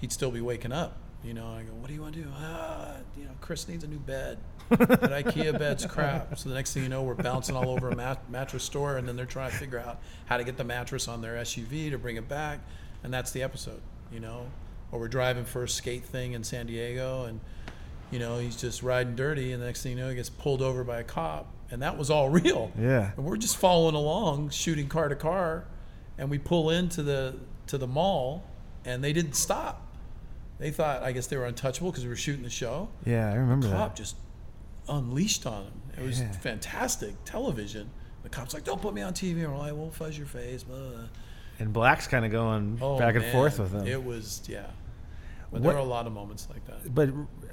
he'd 0.00 0.10
still 0.12 0.30
be 0.30 0.40
waking 0.40 0.72
up. 0.72 0.96
You 1.22 1.34
know, 1.34 1.46
I 1.48 1.62
go, 1.64 1.74
"What 1.74 1.88
do 1.88 1.94
you 1.94 2.00
want 2.00 2.14
to 2.14 2.22
do?" 2.22 2.28
Ah, 2.34 2.94
you 3.18 3.24
know, 3.24 3.32
Chris 3.42 3.68
needs 3.68 3.84
a 3.84 3.86
new 3.88 3.98
bed. 3.98 4.38
that 4.70 4.88
IKEA 5.10 5.58
bed's 5.58 5.84
crap. 5.84 6.38
So 6.38 6.48
the 6.48 6.54
next 6.54 6.72
thing 6.72 6.82
you 6.84 6.88
know, 6.88 7.02
we're 7.02 7.12
bouncing 7.14 7.54
all 7.54 7.68
over 7.68 7.90
a 7.90 7.94
mat- 7.96 8.30
mattress 8.30 8.64
store, 8.64 8.96
and 8.96 9.06
then 9.06 9.16
they're 9.16 9.26
trying 9.26 9.50
to 9.50 9.56
figure 9.58 9.78
out 9.78 10.00
how 10.24 10.38
to 10.38 10.44
get 10.44 10.56
the 10.56 10.64
mattress 10.64 11.08
on 11.08 11.20
their 11.20 11.34
SUV 11.34 11.90
to 11.90 11.98
bring 11.98 12.16
it 12.16 12.26
back, 12.28 12.60
and 13.04 13.12
that's 13.12 13.32
the 13.32 13.42
episode. 13.42 13.82
You 14.10 14.20
know, 14.20 14.46
or 14.92 15.00
we're 15.00 15.08
driving 15.08 15.44
for 15.44 15.64
a 15.64 15.68
skate 15.68 16.04
thing 16.04 16.32
in 16.32 16.44
San 16.44 16.66
Diego, 16.66 17.24
and 17.24 17.40
you 18.12 18.18
know 18.20 18.38
he's 18.38 18.56
just 18.56 18.82
riding 18.82 19.16
dirty, 19.16 19.52
and 19.52 19.60
the 19.60 19.66
next 19.66 19.82
thing 19.82 19.96
you 19.96 19.98
know, 20.04 20.08
he 20.10 20.14
gets 20.14 20.28
pulled 20.30 20.62
over 20.62 20.84
by 20.84 21.00
a 21.00 21.04
cop, 21.04 21.46
and 21.70 21.82
that 21.82 21.96
was 21.98 22.10
all 22.10 22.28
real. 22.42 22.70
Yeah. 22.78 23.10
And 23.16 23.24
we're 23.24 23.36
just 23.38 23.56
following 23.56 23.94
along, 23.94 24.50
shooting 24.50 24.86
car 24.88 25.08
to 25.08 25.16
car, 25.16 25.64
and 26.18 26.30
we 26.30 26.38
pull 26.38 26.70
into 26.70 27.02
the 27.02 27.34
to 27.66 27.78
the 27.78 27.86
mall, 27.88 28.44
and 28.84 29.02
they 29.02 29.12
didn't 29.12 29.34
stop. 29.34 29.88
They 30.58 30.70
thought, 30.70 31.02
I 31.02 31.10
guess 31.10 31.26
they 31.26 31.36
were 31.36 31.46
untouchable 31.46 31.90
because 31.90 32.04
we 32.04 32.10
were 32.10 32.14
shooting 32.16 32.44
the 32.44 32.50
show. 32.50 32.88
yeah, 33.04 33.30
I 33.30 33.34
remember 33.34 33.68
Cop 33.68 33.96
that. 33.96 33.96
just 33.96 34.14
unleashed 34.88 35.46
on 35.46 35.64
him. 35.64 35.72
It 35.98 36.02
was 36.06 36.20
Yeah. 36.20 36.30
fantastic 36.32 37.14
television. 37.24 37.90
The 38.22 38.28
cop's 38.28 38.54
like, 38.54 38.64
"Don't 38.64 38.80
put 38.80 38.94
me 38.94 39.02
on 39.02 39.12
TV." 39.14 39.42
And 39.42 39.52
we're 39.52 39.58
like, 39.58 39.72
"We'll 39.72 39.90
fuzz 39.90 40.16
your 40.16 40.26
face." 40.28 40.62
Blah. 40.62 40.76
And 41.58 41.72
Black's 41.72 42.06
kind 42.06 42.24
of 42.24 42.30
going 42.30 42.78
Oh, 42.80 42.98
back 42.98 43.14
and 43.14 43.24
man. 43.24 43.32
forth 43.32 43.58
with 43.58 43.72
him. 43.72 43.86
It 43.86 44.02
was 44.04 44.42
yeah. 44.48 44.66
But 45.52 45.60
What- 45.60 45.70
there 45.72 45.80
were 45.80 45.86
a 45.86 45.90
lot 45.90 46.06
of 46.06 46.12
moments 46.12 46.48
like 46.50 46.64
that. 46.66 46.94
but 46.94 47.10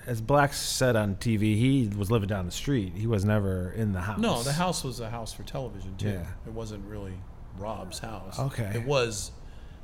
as 0.08 0.22
Black 0.22 0.54
said 0.54 0.96
on 0.96 1.16
TV, 1.16 1.56
he 1.58 1.88
was 1.96 2.10
living 2.10 2.30
down 2.30 2.46
the 2.46 2.52
street. 2.52 2.94
He 2.96 3.06
was 3.06 3.26
never 3.26 3.72
in 3.72 3.92
the 3.92 4.00
house. 4.02 4.20
No, 4.20 4.42
the 4.42 4.54
house 4.54 4.84
was 4.84 5.00
a 5.02 5.10
house 5.10 5.34
for 5.34 5.44
television 5.44 5.96
too. 5.98 6.10
Yeah. 6.10 6.26
It 6.48 6.54
wasn't 6.54 6.86
really 6.86 7.14
Rob's 7.58 8.00
house. 8.00 8.40
Okay. 8.40 8.72
It 8.74 8.86
was 8.86 9.32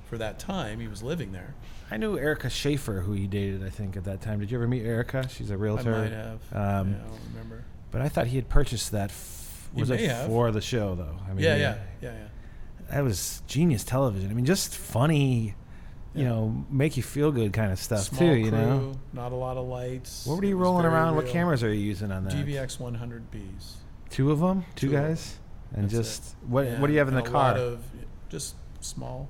for 0.09 0.17
that 0.17 0.39
time. 0.39 0.79
He 0.79 0.87
was 0.87 1.03
living 1.03 1.31
there. 1.33 1.53
I 1.91 1.97
knew 1.97 2.17
Erica 2.17 2.49
Schaefer, 2.49 3.01
who 3.01 3.11
he 3.13 3.27
dated. 3.27 3.63
I 3.63 3.69
think 3.69 3.97
at 3.97 4.05
that 4.05 4.21
time. 4.21 4.39
Did 4.39 4.49
you 4.49 4.57
ever 4.57 4.67
meet 4.67 4.83
Erica? 4.85 5.27
She's 5.29 5.51
a 5.51 5.57
realtor. 5.57 5.93
I 5.93 5.99
might 6.01 6.11
have. 6.11 6.31
Um, 6.53 6.91
yeah, 6.93 6.97
I 6.97 7.07
don't 7.09 7.19
remember. 7.33 7.63
But 7.91 8.01
I 8.01 8.09
thought 8.09 8.27
he 8.27 8.37
had 8.37 8.47
purchased 8.49 8.91
that. 8.91 9.09
F- 9.11 9.69
was 9.73 9.89
it 9.89 9.99
have. 10.09 10.27
for 10.27 10.51
the 10.51 10.61
show 10.61 10.95
though? 10.95 11.17
I 11.29 11.33
mean, 11.33 11.43
Yeah, 11.43 11.57
yeah, 11.57 11.77
yeah, 12.01 12.13
yeah. 12.13 12.27
That 12.91 13.03
was 13.03 13.41
genius 13.47 13.83
television. 13.83 14.31
I 14.31 14.33
mean, 14.33 14.45
just 14.45 14.75
funny, 14.75 15.55
you 16.15 16.23
Yeah. 16.23 16.29
know, 16.29 16.65
make 16.69 16.95
you 16.97 17.03
feel 17.03 17.31
good 17.31 17.51
kind 17.53 17.71
of 17.71 17.79
stuff 17.79 17.99
Small 18.01 18.19
too. 18.19 18.35
You 18.35 18.49
crew, 18.49 18.59
know. 18.59 18.93
not 19.13 19.31
a 19.31 19.35
lot 19.35 19.57
of 19.57 19.67
lights. 19.67 20.25
What 20.25 20.37
were 20.39 20.45
you 20.45 20.55
rolling 20.57 20.85
around? 20.85 21.15
What 21.15 21.27
cameras 21.27 21.61
are 21.63 21.73
you 21.73 21.81
using 21.81 22.11
on 22.11 22.23
that? 22.23 22.33
DVX 22.33 22.77
100Bs. 22.79 23.73
Two 24.09 24.31
of 24.31 24.39
them, 24.39 24.63
two, 24.75 24.87
Two 24.87 24.93
guys, 24.93 25.37
and 25.73 25.83
That's 25.85 25.93
just 25.93 26.23
it. 26.41 26.47
what? 26.47 26.65
Yeah, 26.65 26.79
What 26.79 26.87
do 26.87 26.93
you 26.93 26.99
have 26.99 27.09
in 27.09 27.15
the 27.15 27.19
a 27.19 27.23
car? 27.23 27.33
lot 27.33 27.57
of 27.57 27.83
just 28.29 28.55
small. 28.81 29.27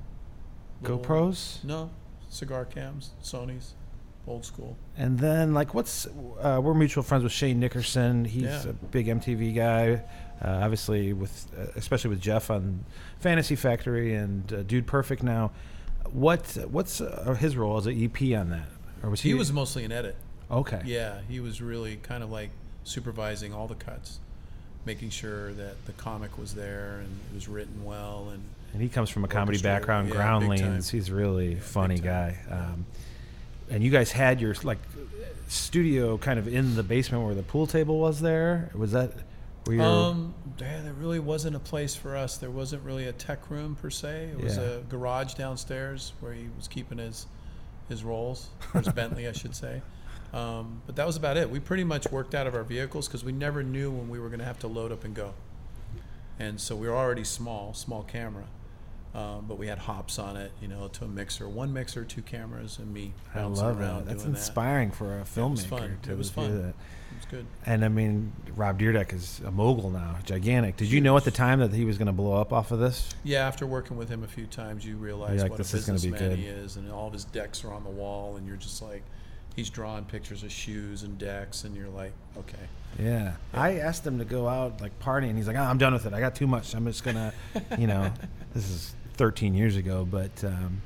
GoPros, 0.84 1.64
No, 1.64 1.90
cigar 2.30 2.66
cams, 2.66 3.12
Sony's, 3.24 3.74
old 4.28 4.46
school. 4.46 4.78
and 4.98 5.18
then 5.20 5.54
like 5.54 5.74
what's? 5.74 6.06
Uh, 6.42 6.60
we're 6.64 6.74
mutual 6.74 7.04
friends 7.04 7.24
with 7.24 7.32
Shane 7.34 7.60
Nickerson. 7.60 8.26
He's 8.26 8.44
Yeah. 8.44 8.70
a 8.70 8.74
big 8.74 9.08
MTV 9.08 9.54
guy. 9.56 10.04
Uh, 10.44 10.60
obviously, 10.64 11.14
with 11.14 11.48
uh, 11.58 11.68
especially 11.78 12.10
with 12.10 12.20
Jeff 12.20 12.52
on 12.52 12.84
Fantasy 13.20 13.56
Factory 13.56 14.14
and 14.14 14.52
uh, 14.54 14.64
Dude 14.64 14.86
Perfect 14.86 15.24
now. 15.24 15.52
What 16.16 16.58
what's 16.72 17.02
uh, 17.02 17.36
his 17.40 17.58
role 17.58 17.78
as 17.78 17.86
an 17.88 18.02
EP 18.02 18.38
on 18.40 18.50
that? 18.50 18.68
Or 19.04 19.10
was 19.10 19.22
he? 19.22 19.30
He 19.30 19.36
was 19.36 19.52
mostly 19.52 19.84
an 19.84 19.92
edit. 19.92 20.16
okay. 20.50 20.82
Yeah, 20.86 21.20
he 21.28 21.40
was 21.40 21.62
really 21.62 21.98
kind 21.98 22.24
of 22.24 22.32
like 22.32 22.52
supervising 22.84 23.54
all 23.54 23.68
the 23.68 23.76
cuts. 23.76 24.20
making 24.86 25.10
sure 25.10 25.52
that 25.54 25.84
the 25.86 25.92
comic 25.94 26.38
was 26.38 26.54
there 26.54 27.00
and 27.00 27.10
it 27.32 27.36
was 27.36 27.48
written 27.48 27.84
well 27.84 28.30
and 28.32 28.44
And 28.74 28.82
he 28.82 28.88
comes 28.88 29.10
from 29.10 29.24
a 29.24 29.28
comedy 29.28 29.58
background, 29.60 30.10
yeah, 30.10 30.16
Groundlings. 30.16 30.90
He's 30.90 31.10
a 31.10 31.16
really 31.16 31.56
funny 31.56 31.98
guy. 31.98 32.38
Um, 32.50 32.86
and 33.70 33.84
you 33.84 33.90
guys 33.90 34.12
had 34.12 34.40
your 34.40 34.56
like 34.64 34.78
studio 35.48 36.18
kind 36.18 36.40
of 36.40 36.48
in 36.48 36.76
the 36.76 36.84
basement 36.84 37.24
where 37.26 37.34
the 37.34 37.44
pool 37.44 37.68
table 37.68 38.00
was. 38.00 38.22
There 38.22 38.70
was 38.74 38.92
that. 38.94 39.12
Were? 39.68 39.82
Um, 39.82 40.34
yeah, 40.60 40.82
there 40.84 40.94
really 40.94 41.20
wasn't 41.20 41.56
a 41.56 41.60
place 41.60 41.96
for 41.96 42.16
us. 42.16 42.38
There 42.38 42.52
wasn't 42.52 42.84
really 42.84 43.08
a 43.08 43.12
tech 43.14 43.50
room 43.50 43.76
per 43.76 43.90
se. 43.90 44.30
It 44.38 44.40
was 44.44 44.58
Yeah. 44.58 44.64
a 44.64 44.80
garage 44.82 45.34
downstairs 45.34 46.14
where 46.20 46.34
he 46.34 46.48
was 46.56 46.68
keeping 46.68 46.98
his 47.00 47.26
his 47.90 48.04
rolls, 48.04 48.48
or 48.74 48.82
his 48.82 48.92
Bentley, 48.94 49.28
I 49.28 49.32
should 49.32 49.56
say. 49.56 49.82
Um, 50.34 50.82
but 50.88 50.96
that 50.96 51.06
was 51.06 51.16
about 51.18 51.38
it. 51.38 51.50
We 51.52 51.60
pretty 51.60 51.84
much 51.84 52.12
worked 52.12 52.34
out 52.34 52.48
of 52.48 52.56
our 52.56 52.64
vehicles 52.64 53.08
because 53.08 53.24
we 53.24 53.32
never 53.32 53.62
knew 53.64 53.92
when 53.92 54.10
we 54.10 54.20
were 54.20 54.28
going 54.28 54.40
to 54.40 54.46
have 54.46 54.58
to 54.60 54.68
load 54.68 54.92
up 54.92 55.04
and 55.04 55.14
go. 55.16 55.34
And 56.40 56.60
so 56.60 56.76
we 56.76 56.88
were 56.88 56.96
already 56.96 57.24
small, 57.24 57.74
small 57.76 58.02
camera, 58.04 58.46
um, 59.14 59.46
but 59.48 59.58
we 59.60 59.68
had 59.68 59.78
hops 59.78 60.18
on 60.20 60.36
it, 60.36 60.52
you 60.62 60.68
know, 60.68 60.88
to 60.90 61.06
a 61.06 61.08
mixer, 61.08 61.48
one 61.48 61.72
mixer, 61.72 62.04
two 62.04 62.22
cameras, 62.24 62.80
and 62.80 62.92
me. 62.94 63.14
I 63.36 63.44
love 63.44 63.80
around 63.80 64.06
that. 64.08 64.14
That's 64.14 64.26
inspiring 64.26 64.90
for 64.92 65.20
a 65.20 65.24
filmmaker 65.24 65.52
was 65.52 65.66
fun. 65.66 65.98
to 66.04 66.12
It 66.12 66.18
was 66.18 66.30
do 66.30 66.34
fun. 66.36 66.62
that. 66.64 66.74
That. 67.36 67.42
It 67.42 67.44
was 67.44 67.48
good. 67.66 67.72
And 67.72 67.86
I 67.86 67.90
mean, 67.90 68.34
Rob 68.56 68.80
Dyrdek 68.80 69.14
is 69.14 69.42
a 69.46 69.52
mogul 69.52 69.90
now, 69.90 70.18
gigantic. 70.26 70.78
Did 70.78 70.92
you 70.92 71.02
know 71.02 71.18
at 71.18 71.24
the 71.24 71.32
time 71.32 71.60
that 71.60 71.74
he 71.74 71.86
was 71.86 71.98
going 71.98 72.08
to 72.08 72.14
blow 72.14 72.40
up 72.40 72.54
off 72.54 72.72
of 72.72 72.80
this? 72.80 73.10
Yeah, 73.24 73.48
after 73.48 73.66
working 73.66 73.98
with 73.98 74.10
him 74.10 74.24
a 74.24 74.28
few 74.28 74.46
times, 74.46 74.86
you 74.86 74.98
realize 74.98 75.42
like, 75.42 75.52
what 75.52 75.58
"This 75.58 75.74
a 75.74 75.78
is 75.78 75.86
gonna 75.86 76.00
be 76.00 76.12
businessman 76.12 76.38
he 76.38 76.46
is, 76.48 76.78
and 76.78 76.92
all 76.92 77.08
of 77.08 77.14
his 77.14 77.26
decks 77.26 77.64
are 77.64 77.74
on 77.74 77.84
the 77.84 77.90
wall, 77.90 78.38
and 78.38 78.48
you're 78.48 78.58
just 78.58 78.82
like, 78.82 79.04
he's 79.56 79.70
drawing 79.70 80.06
pictures 80.06 80.44
of 80.44 80.52
shoes 80.52 81.04
and 81.04 81.18
decks, 81.18 81.64
and 81.64 81.76
you're 81.76 81.90
like, 81.90 82.12
okay. 82.38 82.58
Yeah. 83.00 83.34
I 83.54 83.80
asked 83.80 84.06
him 84.06 84.20
to 84.20 84.26
go 84.26 84.48
out 84.48 84.82
like 84.82 84.98
partying. 85.00 85.36
He's 85.36 85.48
like, 85.48 85.58
oh, 85.58 85.62
I'm 85.62 85.78
done 85.78 85.94
with 85.94 86.06
it. 86.06 86.14
I 86.14 86.20
got 86.20 86.36
too 86.36 86.48
much. 86.48 86.74
I'm 86.74 86.86
just 86.86 87.04
gonna, 87.04 87.34
you 87.78 87.88
know, 87.88 88.12
this 88.54 88.70
is 88.70 88.96
13 89.14 89.54
years 89.54 89.76
ago, 89.76 90.06
but 90.10 90.44
um, 90.44 90.82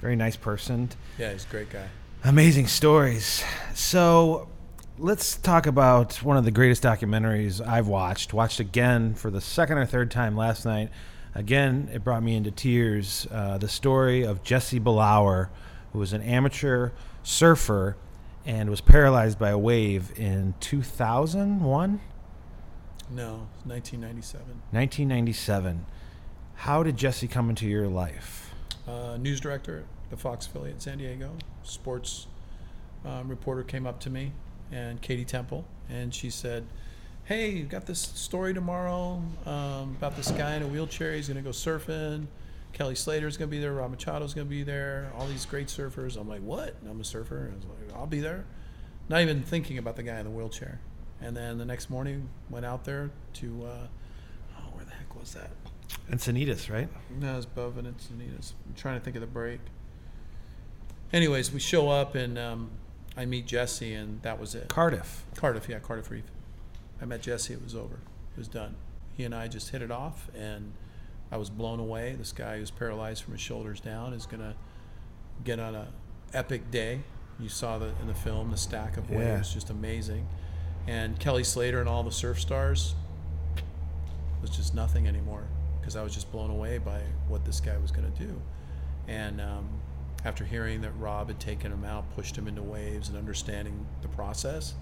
very 0.00 0.16
nice 0.16 0.36
person. 0.36 0.88
Yeah, 1.18 1.32
he's 1.32 1.44
a 1.44 1.48
great 1.48 1.70
guy. 1.70 1.86
Amazing 2.24 2.66
stories. 2.66 3.44
So 3.74 4.48
let's 4.98 5.36
talk 5.36 5.66
about 5.66 6.22
one 6.22 6.36
of 6.36 6.44
the 6.44 6.50
greatest 6.50 6.82
documentaries 6.82 7.64
I've 7.64 7.88
watched. 7.88 8.32
Watched 8.32 8.60
again 8.60 9.14
for 9.14 9.30
the 9.30 9.40
second 9.40 9.78
or 9.78 9.86
third 9.86 10.10
time 10.10 10.36
last 10.36 10.64
night. 10.64 10.90
Again, 11.34 11.88
it 11.92 12.02
brought 12.02 12.22
me 12.22 12.34
into 12.34 12.50
tears. 12.50 13.26
Uh, 13.30 13.58
the 13.58 13.68
story 13.68 14.24
of 14.24 14.42
Jesse 14.42 14.78
Billauer, 14.78 15.50
who 15.92 15.98
was 15.98 16.12
an 16.12 16.22
amateur 16.22 16.90
surfer 17.22 17.96
and 18.44 18.70
was 18.70 18.80
paralyzed 18.80 19.38
by 19.38 19.50
a 19.50 19.58
wave 19.58 20.12
in 20.18 20.54
2001, 20.60 22.00
No, 23.10 23.46
1997. 23.64 24.46
1997. 24.70 25.86
How 26.54 26.82
did 26.82 26.96
Jesse 26.96 27.28
come 27.28 27.50
into 27.50 27.66
your 27.68 27.86
life? 27.88 28.52
Uh, 28.86 29.16
news 29.18 29.38
director 29.40 29.84
at 30.04 30.10
the 30.10 30.16
Fox 30.16 30.46
affiliate 30.46 30.76
in 30.76 30.80
San 30.80 30.98
Diego, 30.98 31.32
sports 31.62 32.26
um, 33.04 33.28
reporter 33.28 33.62
came 33.62 33.86
up 33.86 34.00
to 34.00 34.10
me, 34.10 34.32
and 34.72 35.00
Katie 35.00 35.24
Temple, 35.24 35.64
and 35.88 36.14
she 36.14 36.30
said, 36.30 36.64
"Hey, 37.24 37.50
you've 37.50 37.68
got 37.68 37.86
this 37.86 38.00
story 38.00 38.54
tomorrow 38.54 39.22
um, 39.46 39.96
about 39.98 40.16
this 40.16 40.30
guy 40.32 40.56
in 40.56 40.62
a 40.62 40.66
wheelchair. 40.66 41.14
He's 41.14 41.28
going 41.28 41.36
to 41.36 41.42
go 41.42 41.50
surfing. 41.50 42.26
Kelly 42.72 42.94
Slater's 42.94 43.36
going 43.36 43.50
to 43.50 43.56
be 43.56 43.60
there. 43.60 43.72
Rob 43.72 43.96
Machado's 43.96 44.34
going 44.34 44.46
to 44.46 44.50
be 44.50 44.62
there. 44.62 45.10
All 45.16 45.26
these 45.26 45.46
great 45.46 45.68
surfers." 45.68 46.16
I'm 46.16 46.28
like, 46.28 46.42
"What?" 46.42 46.76
And 46.80 46.90
I'm 46.90 47.00
a 47.00 47.04
surfer. 47.04 47.46
And 47.46 47.52
I 47.52 47.56
was 47.56 47.64
like, 47.64 47.96
"I'll 47.98 48.06
be 48.06 48.20
there." 48.20 48.44
Not 49.08 49.22
even 49.22 49.42
thinking 49.42 49.78
about 49.78 49.96
the 49.96 50.02
guy 50.02 50.18
in 50.18 50.24
the 50.24 50.30
wheelchair. 50.30 50.80
And 51.20 51.36
then 51.36 51.58
the 51.58 51.64
next 51.64 51.90
morning, 51.90 52.28
went 52.50 52.64
out 52.64 52.84
there 52.84 53.10
to, 53.34 53.64
uh, 53.64 53.86
oh, 54.56 54.62
where 54.74 54.84
the 54.84 54.92
heck 54.92 55.18
was 55.18 55.34
that? 55.34 55.50
Encinitas, 56.10 56.70
right? 56.70 56.88
No, 57.18 57.36
it's 57.36 57.46
above 57.46 57.78
Anita's. 57.78 58.54
I'm 58.66 58.74
trying 58.74 58.98
to 58.98 59.04
think 59.04 59.16
of 59.16 59.20
the 59.20 59.26
break. 59.26 59.60
Anyways, 61.12 61.52
we 61.52 61.58
show 61.58 61.88
up 61.88 62.14
and 62.14 62.38
um, 62.38 62.70
I 63.18 63.26
meet 63.26 63.46
Jesse, 63.46 63.92
and 63.94 64.22
that 64.22 64.38
was 64.40 64.54
it. 64.54 64.68
Cardiff. 64.68 65.24
Cardiff, 65.34 65.68
yeah, 65.68 65.80
Cardiff 65.80 66.10
Reef. 66.10 66.24
I 67.02 67.04
met 67.04 67.20
Jesse. 67.20 67.52
It 67.52 67.62
was 67.62 67.74
over. 67.74 67.96
It 67.96 68.38
was 68.38 68.48
done. 68.48 68.76
He 69.14 69.24
and 69.24 69.34
I 69.34 69.48
just 69.48 69.70
hit 69.70 69.82
it 69.82 69.90
off, 69.90 70.30
and 70.34 70.72
I 71.32 71.36
was 71.36 71.50
blown 71.50 71.80
away. 71.80 72.14
This 72.16 72.32
guy 72.32 72.58
who's 72.58 72.70
paralyzed 72.70 73.24
from 73.24 73.32
his 73.32 73.42
shoulders 73.42 73.80
down 73.80 74.12
is 74.12 74.24
gonna 74.24 74.54
get 75.44 75.58
on 75.58 75.74
a 75.74 75.88
epic 76.32 76.70
day. 76.70 77.00
You 77.40 77.48
saw 77.48 77.78
the 77.78 77.86
in 78.00 78.06
the 78.06 78.14
film 78.14 78.50
the 78.52 78.56
stack 78.56 78.96
of 78.96 79.10
Yeah. 79.10 79.18
waves, 79.18 79.52
just 79.52 79.70
amazing. 79.70 80.26
And 80.86 81.18
Kelly 81.18 81.44
Slater 81.44 81.80
and 81.80 81.88
all 81.88 82.02
the 82.04 82.12
surf 82.12 82.40
stars 82.40 82.94
was 84.40 84.50
just 84.50 84.74
nothing 84.74 85.06
anymore 85.06 85.44
because 85.80 85.96
I 85.96 86.02
was 86.02 86.14
just 86.14 86.30
blown 86.32 86.50
away 86.50 86.78
by 86.78 87.00
what 87.28 87.44
this 87.44 87.60
guy 87.60 87.76
was 87.78 87.90
going 87.90 88.10
to 88.10 88.18
do. 88.26 88.40
And 89.06 89.40
um, 89.40 89.68
after 90.28 90.44
hearing 90.44 90.82
that 90.82 90.92
Rob 90.98 91.28
had 91.28 91.40
taken 91.40 91.72
him 91.72 91.84
out, 91.84 92.04
pushed 92.14 92.36
him 92.36 92.46
into 92.46 92.62
waves, 92.62 93.08
and 93.08 93.16
understanding 93.16 93.86
the 94.02 94.08
process, 94.08 94.74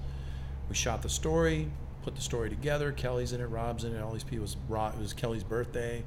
we 0.69 0.75
shot 0.75 1.03
the 1.03 1.09
story, 1.09 1.69
put 2.03 2.15
the 2.17 2.21
story 2.21 2.51
together. 2.51 2.91
Kelly's 2.93 3.33
in 3.33 3.41
it, 3.41 3.47
Rob's 3.47 3.85
in 3.85 3.95
it, 3.95 4.03
all 4.03 4.13
these 4.13 4.25
people. 4.25 4.39
It 4.39 4.43
was, 4.43 4.57
Rod, 4.69 4.95
it 4.95 5.01
was 5.01 5.13
Kelly's 5.13 5.45
birthday. 5.45 6.03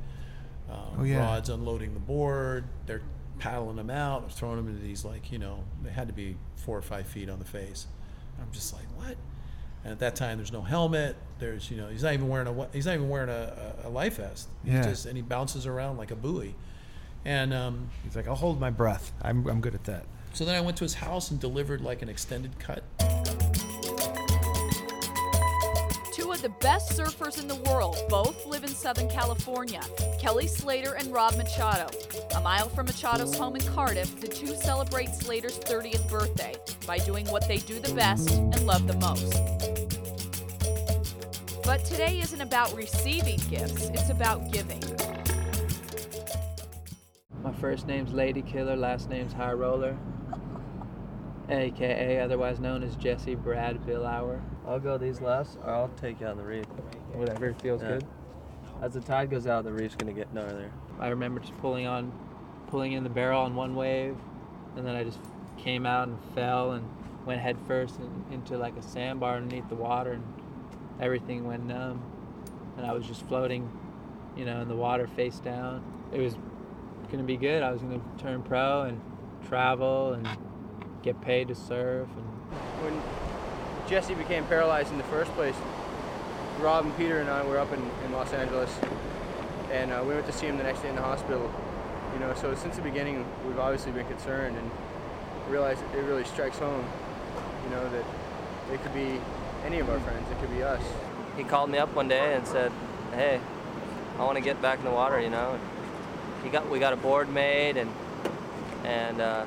Um, 0.70 0.78
Oh, 1.00 1.04
yeah. 1.04 1.20
Rod's 1.20 1.50
unloading 1.50 1.94
the 1.94 2.00
board. 2.00 2.66
They're 2.86 3.02
paddling 3.40 3.78
him 3.78 3.90
out, 3.90 4.32
throwing 4.32 4.60
him 4.60 4.68
into 4.68 4.82
these 4.82 5.06
like 5.06 5.32
you 5.32 5.40
know 5.40 5.64
they 5.84 5.90
had 5.92 6.08
to 6.10 6.14
be 6.14 6.36
four 6.58 6.78
or 6.78 6.82
five 6.82 7.08
feet 7.08 7.30
on 7.30 7.40
the 7.40 7.46
face. 7.46 7.88
I'm 8.42 8.52
just 8.52 8.74
like 8.74 8.86
what? 8.98 9.16
And 9.86 9.94
at 9.94 10.00
that 10.00 10.16
time, 10.18 10.38
there's 10.38 10.52
no 10.52 10.62
helmet. 10.62 11.16
There's 11.40 11.72
you 11.72 11.78
know 11.78 11.88
he's 11.88 12.04
not 12.04 12.14
even 12.14 12.28
wearing 12.28 12.48
a 12.48 12.68
he's 12.74 12.86
not 12.86 12.96
even 12.96 13.08
wearing 13.10 13.30
a, 13.30 13.76
a, 13.86 13.88
a 13.88 13.90
life 13.90 14.18
vest. 14.18 14.50
He's 14.66 14.74
Yeah. 14.74 14.84
just 14.84 15.06
and 15.06 15.16
he 15.16 15.22
bounces 15.24 15.66
around 15.66 15.98
like 15.98 16.12
a 16.12 16.16
buoy. 16.18 16.54
And 17.26 17.54
um, 17.54 17.90
He's 18.04 18.16
like, 18.16 18.28
I'll 18.28 18.36
hold 18.36 18.60
my 18.60 18.70
breath. 18.70 19.12
I'm, 19.22 19.46
I'm 19.48 19.62
good 19.62 19.76
at 19.76 19.84
that. 19.86 20.06
so 20.34 20.46
then 20.46 20.56
I 20.56 20.62
went 20.62 20.78
to 20.78 20.84
his 20.84 20.94
house 20.96 21.32
and 21.32 21.40
delivered 21.40 21.82
like 21.82 22.02
an 22.02 22.10
extended 22.10 22.58
cut. 22.60 22.84
Two 26.14 26.32
of 26.32 26.42
the 26.42 26.50
best 26.60 26.98
surfers 27.00 27.40
in 27.40 27.48
the 27.48 27.56
world 27.70 27.98
both 28.10 28.46
live 28.46 28.64
in 28.64 28.70
Southern 28.70 29.10
California 29.10 29.82
Kelly 30.20 30.48
Slater 30.48 30.94
and 30.94 31.12
Rob 31.14 31.36
Machado. 31.38 31.88
A 32.36 32.42
mile 32.42 32.68
from 32.70 32.88
Machado's 32.88 33.36
home 33.38 33.56
in 33.56 33.62
Cardiff, 33.62 34.20
the 34.20 34.28
two 34.28 34.56
celebrate 34.56 35.10
Slater's 35.16 35.58
30th 35.60 36.10
birthday 36.10 36.56
by 36.86 36.98
doing 37.00 37.26
what 37.28 37.48
they 37.48 37.58
do 37.60 37.80
the 37.80 37.94
best 37.94 38.30
and 38.32 38.66
love 38.66 38.86
the 38.88 38.96
most. 38.96 39.34
But 41.64 41.86
today 41.86 42.20
isn't 42.20 42.42
about 42.42 42.74
receiving 42.76 43.40
gifts, 43.50 43.90
it's 43.90 44.10
about 44.10 44.52
giving. 44.52 44.82
My 47.44 47.54
first 47.54 47.88
name's 47.88 48.12
Lady 48.14 48.42
Killer, 48.42 48.76
last 48.76 49.10
name's 49.10 49.32
High 49.34 49.54
Roller, 49.54 49.98
aka 51.50 52.20
otherwise 52.20 52.60
known 52.60 52.84
as 52.84 52.96
Jesse 52.96 53.36
Brad 53.36 53.86
Billauer. 53.86 54.42
I'll 54.68 54.80
go 54.80 54.98
these 54.98 55.22
last, 55.22 55.58
or 55.64 55.74
I'll 55.74 55.88
take 55.90 56.20
you 56.20 56.28
on 56.28 56.38
the 56.38 56.44
reef. 56.44 56.66
Whatever 57.14 57.54
feels 57.54 57.82
Yeah. 57.82 57.88
good. 57.90 58.06
As 58.82 58.94
the 58.94 59.02
tide 59.02 59.30
goes 59.30 59.48
out, 59.48 59.64
the 59.64 59.72
reef's 59.74 59.96
gonna 59.96 60.14
get 60.14 60.34
gnarlier. 60.34 60.70
I 61.00 61.08
remember 61.10 61.40
just 61.40 61.58
pulling 61.58 61.88
on, 61.88 62.12
pulling 62.68 62.92
in 62.94 63.04
the 63.04 63.10
barrel 63.10 63.42
on 63.42 63.56
one 63.56 63.76
wave, 63.76 64.18
and 64.76 64.86
then 64.86 64.96
I 64.96 65.04
just 65.04 65.20
came 65.58 65.86
out 65.86 66.08
and 66.08 66.18
fell 66.36 66.72
and 66.74 66.86
went 67.26 67.42
headfirst 67.42 67.96
first 67.96 68.00
in, 68.30 68.34
into 68.34 68.58
like 68.58 68.76
a 68.78 68.82
sandbar 68.82 69.36
underneath 69.38 69.68
the 69.70 69.76
water, 69.76 70.12
and 70.12 70.24
everything 71.02 71.46
went 71.46 71.66
numb, 71.66 72.02
and 72.78 72.86
I 72.86 72.94
was 72.94 73.06
just 73.08 73.24
floating, 73.28 73.70
you 74.36 74.46
know, 74.46 74.62
in 74.62 74.68
the 74.68 74.76
water 74.76 75.08
face 75.08 75.40
down. 75.40 75.82
It 76.14 76.20
was 76.20 76.36
gonna 77.12 77.24
be 77.24 77.38
good. 77.38 77.64
I 77.64 77.72
was 77.72 77.82
gonna 77.82 78.02
turn 78.18 78.44
pro 78.44 78.84
and 78.84 79.02
travel 79.48 80.14
and 80.14 80.28
get 81.04 81.20
paid 81.22 81.48
to 81.48 81.56
surf 81.56 82.08
and 82.16 82.30
when 82.82 83.02
Jesse 83.90 84.14
became 84.14 84.46
paralyzed 84.46 84.92
in 84.92 84.98
the 84.98 85.04
first 85.06 85.32
place, 85.34 85.56
Rob 86.60 86.86
and 86.86 86.96
Peter 86.98 87.20
and 87.20 87.30
I 87.30 87.44
were 87.44 87.58
up 87.58 87.72
in, 87.74 87.82
in 88.06 88.12
Los 88.12 88.34
Angeles, 88.34 88.72
and 89.72 89.92
uh, 89.92 90.04
we 90.06 90.14
went 90.14 90.26
to 90.28 90.32
see 90.32 90.48
him 90.48 90.58
the 90.58 90.64
next 90.64 90.82
day 90.82 90.90
in 90.90 90.96
the 90.96 91.02
hospital. 91.02 91.52
You 92.14 92.20
know, 92.20 92.34
so 92.36 92.56
since 92.56 92.76
the 92.76 92.82
beginning, 92.82 93.26
we've 93.46 93.60
obviously 93.60 93.92
been 93.92 94.08
concerned 94.08 94.58
and 94.58 94.72
realized 95.50 95.82
it 95.96 96.02
really 96.02 96.24
strikes 96.24 96.58
home. 96.58 96.86
You 97.64 97.70
know 97.72 97.90
that 97.90 98.06
it 98.74 98.82
could 98.82 98.94
be 98.94 99.20
any 99.66 99.80
of 99.80 99.90
our 99.90 100.00
friends. 100.00 100.30
It 100.32 100.40
could 100.40 100.52
be 100.52 100.64
us. 100.64 100.82
He 101.38 101.44
called 101.44 101.70
me 101.70 101.78
up 101.78 101.94
one 101.96 102.08
day 102.08 102.36
and 102.36 102.48
said, 102.48 102.72
"Hey, 103.14 103.40
I 104.18 104.24
want 104.24 104.38
to 104.38 104.44
get 104.44 104.62
back 104.62 104.80
in 104.80 104.86
the 104.86 104.92
water," 104.92 105.20
you 105.20 105.30
know. 105.30 105.60
And 106.40 106.46
he 106.46 106.50
got 106.50 106.70
we 106.70 106.80
got 106.80 106.94
a 106.94 106.98
board 106.98 107.30
made 107.30 107.76
and 107.76 107.92
and 108.86 109.20
uh, 109.20 109.46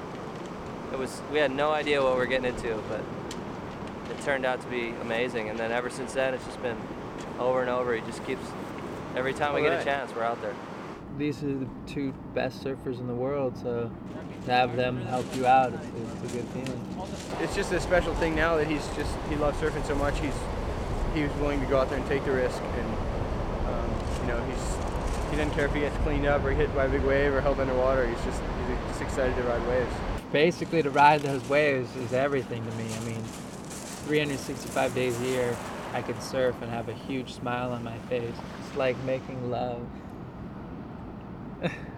it 0.93 0.99
was 0.99 1.23
we 1.33 1.39
had 1.39 1.51
no 1.51 1.71
idea 1.71 2.03
what 2.03 2.13
we 2.13 2.19
were 2.19 2.27
getting 2.27 2.55
into, 2.55 2.77
but 2.89 3.01
it 4.11 4.21
turned 4.23 4.45
out 4.45 4.61
to 4.61 4.69
be 4.69 4.91
amazing. 5.01 5.49
And 5.49 5.59
then 5.59 5.73
ever 5.73 5.89
since 5.89 6.13
then, 6.13 6.35
it's 6.35 6.45
just 6.45 6.61
been 6.63 6.77
over 7.39 7.63
and 7.63 7.71
over. 7.71 7.95
He 7.95 8.03
just 8.03 8.25
keeps 8.27 8.45
every 9.17 9.33
time 9.33 9.55
we 9.55 9.63
get 9.63 9.81
a 9.81 9.85
chance, 9.85 10.15
we're 10.15 10.23
out 10.23 10.41
there. 10.43 10.55
these 11.19 11.43
are 11.43 11.55
the 11.55 11.69
two 11.87 12.13
best 12.35 12.63
surfers 12.63 12.99
in 13.01 13.07
the 13.07 13.15
world, 13.15 13.57
so 13.57 13.91
to 14.45 14.51
have 14.51 14.77
them 14.77 15.01
help 15.07 15.25
you 15.37 15.47
out, 15.47 15.73
it's, 15.73 15.87
it's 15.87 16.33
a 16.33 16.37
good 16.37 16.47
feeling. 16.49 17.09
It's 17.41 17.55
just 17.55 17.73
a 17.73 17.81
special 17.81 18.15
thing 18.17 18.35
now 18.35 18.57
that 18.57 18.67
he's 18.67 18.87
just 18.97 19.15
he 19.31 19.37
loves 19.37 19.59
surfing 19.59 19.87
so 19.87 19.95
much. 19.95 20.19
He's 20.21 20.35
he 21.15 21.23
was 21.23 21.33
willing 21.35 21.61
to 21.61 21.67
go 21.67 21.79
out 21.81 21.89
there 21.89 21.99
and 21.99 22.07
take 22.09 22.25
the 22.25 22.33
risk. 22.33 22.61
And 22.61 22.89
um, 23.69 23.91
you 24.21 24.27
know, 24.29 24.45
he's 24.45 24.72
he 25.33 25.39
doesn't 25.39 25.55
care 25.55 25.65
if 25.65 25.73
he 25.73 25.81
gets 25.81 25.97
cleaned 25.99 26.27
up 26.27 26.45
or 26.45 26.51
hit 26.51 26.73
by 26.75 26.85
a 26.85 26.89
big 26.91 27.01
wave 27.05 27.33
or 27.33 27.41
held 27.41 27.59
underwater. 27.59 28.07
He's 28.07 28.23
just 28.23 28.43
he's 28.69 28.77
just 28.89 29.01
excited 29.01 29.35
to 29.35 29.43
ride 29.45 29.67
waves. 29.67 29.91
Basically, 30.31 30.83
to 30.83 30.91
ride 30.91 31.23
those 31.23 31.43
waves 31.49 31.97
is 31.97 32.13
everything 32.13 32.63
to 32.63 32.71
me. 32.73 32.85
I 32.85 33.01
mean, 33.01 33.23
365 34.05 34.95
days 34.95 35.19
a 35.23 35.25
year, 35.25 35.57
I 35.95 36.03
can 36.03 36.21
surf 36.21 36.55
and 36.61 36.71
have 36.71 36.91
a 36.91 36.93
huge 36.93 37.33
smile 37.33 37.73
on 37.73 37.83
my 37.83 37.97
face. 38.11 38.35
It's 38.61 38.77
like 38.77 39.03
making 39.05 39.51
love. 39.51 39.81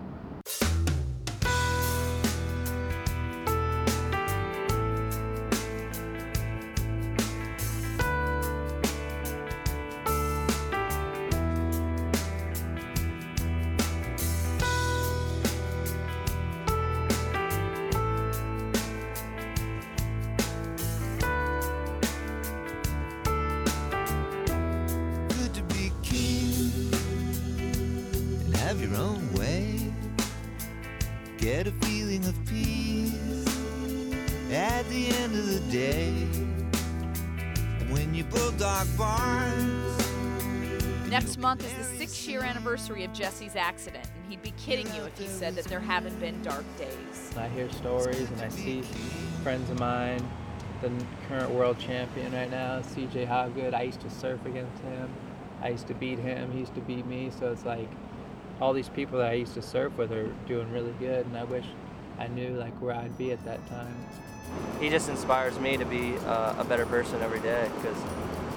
six 42.07 42.29
year 42.29 42.43
anniversary 42.43 43.03
of 43.05 43.13
Jesse's 43.15 43.57
accident, 43.57 44.05
and 44.05 44.31
he'd 44.31 44.43
be 44.43 44.53
kidding 44.59 44.87
you 44.95 45.05
if 45.05 45.17
he 45.17 45.27
said 45.27 45.55
that 45.55 45.65
there 45.65 45.81
haven't 45.81 46.19
been 46.21 46.41
dark 46.43 46.65
days. 46.77 47.33
I 47.35 47.49
hear 47.49 47.71
stories 47.73 48.31
and 48.31 48.43
I 48.43 48.51
see 48.51 48.83
friends 49.43 49.71
of 49.71 49.81
mine, 49.81 50.23
the 50.83 50.93
current 51.29 51.51
world 51.51 51.79
champion 51.79 52.33
right 52.35 52.51
now, 52.51 52.81
CJ 52.81 53.27
Hobgood. 53.27 53.73
I 53.73 53.83
used 53.83 54.01
to 54.01 54.11
surf 54.11 54.45
against 54.45 54.83
him. 54.83 55.09
I 55.63 55.71
used 55.71 55.87
to 55.87 55.95
beat 55.95 56.19
him. 56.19 56.53
He 56.53 56.59
used 56.59 56.75
to 56.75 56.83
beat 56.83 57.07
me. 57.07 57.31
So 57.39 57.51
it's 57.51 57.65
like 57.65 57.89
all 58.61 58.75
these 58.75 58.91
people 58.91 59.19
that 59.21 59.31
I 59.31 59.35
used 59.35 59.55
to 59.55 59.63
surf 59.63 59.97
with 59.97 60.13
are 60.13 60.29
doing 60.47 60.71
really 60.73 60.95
good, 60.99 61.25
and 61.25 61.39
I 61.39 61.45
wish 61.45 61.65
I 62.19 62.27
knew 62.27 62.51
like 62.51 62.75
where 62.83 62.95
I'd 62.95 63.17
be 63.17 63.33
at 63.33 63.43
that 63.47 63.67
time. 63.71 63.97
He 64.79 64.91
just 64.91 65.09
inspires 65.09 65.59
me 65.59 65.79
to 65.79 65.87
be 65.87 66.19
uh, 66.27 66.55
a 66.59 66.65
better 66.65 66.85
person 66.85 67.23
every 67.23 67.41
day 67.41 67.71
because 67.77 67.97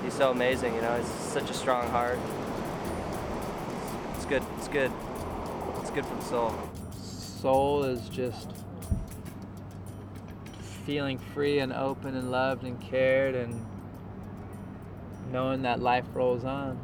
he's 0.04 0.14
so 0.14 0.32
amazing. 0.32 0.76
You 0.76 0.82
know, 0.82 0.98
he's 0.98 1.08
such 1.08 1.50
a 1.50 1.54
strong 1.54 1.88
heart. 1.92 2.20
It's 4.28 4.40
good. 4.40 4.44
It's 4.58 4.68
good. 4.68 4.92
It's 5.80 5.90
good 5.92 6.06
for 6.06 6.16
the 6.16 6.22
soul. 6.22 6.54
Soul 7.02 7.84
is 7.86 8.10
just 8.10 8.52
feeling 10.86 11.18
free 11.18 11.60
and 11.60 11.72
open 11.72 12.14
and 12.14 12.30
loved 12.30 12.66
and 12.66 12.78
cared 12.82 13.36
and 13.36 13.66
knowing 15.32 15.62
that 15.62 15.80
life 15.80 16.04
rolls 16.14 16.44
on. 16.44 16.78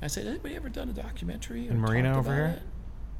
I 0.00 0.06
said, 0.06 0.26
anybody 0.26 0.56
ever 0.56 0.70
done 0.70 0.88
a 0.88 0.92
documentary? 0.94 1.68
or 1.68 1.72
In 1.72 1.80
Marina 1.80 2.14
talked 2.14 2.26
over 2.26 2.34
about 2.34 2.50
here? 2.50 2.62
it?" 2.62 2.62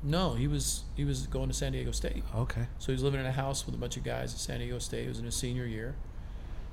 No, 0.05 0.33
he 0.33 0.49
was 0.49 0.85
he 0.97 1.05
was 1.05 1.27
going 1.27 1.49
to 1.49 1.55
San 1.55 1.73
Diego 1.73 1.91
State. 1.93 2.25
Okay. 2.35 2.67
So 2.79 2.87
he 2.87 2.93
was 2.93 3.03
living 3.03 3.21
in 3.21 3.27
a 3.27 3.33
house 3.33 3.67
with 3.67 3.75
a 3.75 3.79
bunch 3.79 3.99
of 3.99 4.05
guys 4.05 4.33
at 4.33 4.41
San 4.41 4.59
Diego 4.59 4.79
State. 4.79 5.03
He 5.03 5.09
was 5.09 5.19
in 5.19 5.27
his 5.27 5.35
senior 5.37 5.67
year, 5.67 5.95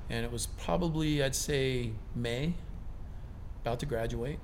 and 0.08 0.24
it 0.24 0.32
was 0.32 0.46
probably 0.46 1.22
I'd 1.22 1.34
say 1.36 1.92
May, 2.14 2.54
about 3.62 3.80
to 3.80 3.86
graduate. 3.86 4.38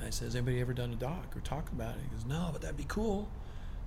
I 0.00 0.10
said, 0.10 0.26
"Has 0.26 0.36
anybody 0.36 0.60
ever 0.60 0.74
done 0.74 0.92
a 0.92 0.96
doc 0.96 1.34
or 1.36 1.40
talked 1.40 1.72
about 1.72 1.96
it?" 1.96 2.02
He 2.02 2.08
goes, 2.16 2.26
"No, 2.26 2.50
but 2.52 2.60
that'd 2.62 2.76
be 2.76 2.84
cool." 2.88 3.28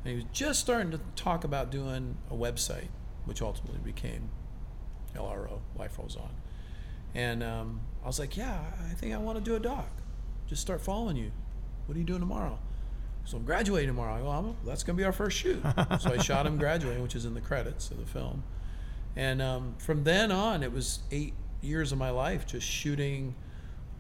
And 0.04 0.12
he 0.12 0.16
was 0.16 0.26
just 0.32 0.60
starting 0.60 0.92
to 0.92 1.00
talk 1.16 1.44
about 1.44 1.70
doing 1.72 2.18
a 2.32 2.34
website, 2.36 2.88
which 3.26 3.42
ultimately 3.42 3.80
became 3.80 4.30
LRO, 5.16 5.60
Life 5.78 5.98
Rolls 5.98 6.16
On. 6.16 6.30
And 7.14 7.44
um, 7.44 7.82
I 8.04 8.08
was 8.08 8.20
like, 8.20 8.38
"Yeah, 8.38 8.60
I 8.90 8.94
think 8.94 9.14
I 9.14 9.18
want 9.18 9.38
to 9.38 9.44
do 9.44 9.56
a 9.56 9.60
doc. 9.60 9.90
Just 10.48 10.62
start 10.62 10.82
following 10.82 11.16
you. 11.18 11.32
What 11.86 11.96
are 11.96 12.00
you 12.00 12.06
doing 12.06 12.22
tomorrow?" 12.22 12.60
So 13.26 13.38
I'm 13.38 13.46
graduating 13.46 13.90
tomorrow. 13.90 14.16
I 14.16 14.22
go, 14.22 14.30
"I'm- 14.30 14.56
that's 14.66 14.84
going 14.84 14.96
to 14.96 15.02
be 15.02 15.06
our 15.06 15.12
first 15.12 15.38
shoot. 15.38 15.62
so 16.00 16.14
I 16.14 16.18
shot 16.18 16.48
him 16.48 16.58
graduating, 16.58 17.04
which 17.04 17.16
is 17.16 17.26
in 17.26 17.34
the 17.36 17.42
credits 17.42 17.92
of 17.92 17.98
the 17.98 18.06
film. 18.06 18.44
And 19.16 19.42
um, 19.42 19.76
from 19.78 20.04
then 20.04 20.32
on, 20.32 20.64
it 20.64 20.72
was 20.72 21.00
eight 21.12 21.34
years 21.62 21.92
of 21.92 21.98
my 21.98 22.10
life 22.10 22.48
just 22.48 22.66
shooting 22.66 23.36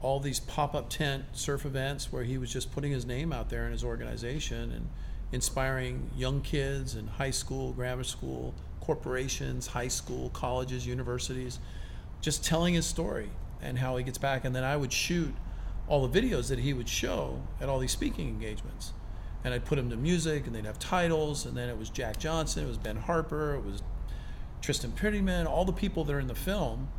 all 0.01 0.19
these 0.19 0.39
pop-up 0.39 0.89
tent 0.89 1.25
surf 1.33 1.65
events 1.65 2.11
where 2.11 2.23
he 2.23 2.37
was 2.37 2.51
just 2.51 2.71
putting 2.71 2.91
his 2.91 3.05
name 3.05 3.33
out 3.33 3.49
there 3.49 3.65
in 3.65 3.71
his 3.71 3.83
organization 3.83 4.71
and 4.71 4.89
inspiring 5.31 6.09
young 6.15 6.41
kids 6.41 6.95
in 6.95 7.07
high 7.07 7.31
school, 7.31 7.73
grammar 7.73 8.03
school, 8.03 8.53
corporations, 8.79 9.67
high 9.67 9.87
school, 9.87 10.29
colleges, 10.29 10.87
universities, 10.87 11.59
just 12.21 12.43
telling 12.43 12.73
his 12.73 12.85
story 12.85 13.29
and 13.61 13.77
how 13.77 13.97
he 13.97 14.03
gets 14.03 14.17
back. 14.17 14.45
And 14.45 14.55
then 14.55 14.63
I 14.63 14.77
would 14.77 14.93
shoot 14.93 15.33
all 15.87 16.07
the 16.07 16.21
videos 16.21 16.49
that 16.49 16.59
he 16.59 16.73
would 16.73 16.87
show 16.87 17.41
at 17.59 17.67
all 17.67 17.79
these 17.79 17.91
speaking 17.91 18.29
engagements. 18.29 18.93
And 19.43 19.53
I'd 19.53 19.65
put 19.65 19.75
them 19.75 19.89
to 19.89 19.97
music 19.97 20.47
and 20.47 20.55
they'd 20.55 20.65
have 20.65 20.79
titles. 20.79 21.45
And 21.45 21.55
then 21.55 21.69
it 21.69 21.77
was 21.77 21.89
Jack 21.89 22.19
Johnson, 22.19 22.63
it 22.63 22.67
was 22.67 22.77
Ben 22.77 22.95
Harper, 22.95 23.55
it 23.55 23.65
was 23.65 23.83
Tristan 24.61 24.91
Prettyman, 24.91 25.45
all 25.45 25.65
the 25.65 25.73
people 25.73 26.03
that 26.05 26.13
are 26.13 26.19
in 26.19 26.27
the 26.27 26.35
film 26.35 26.89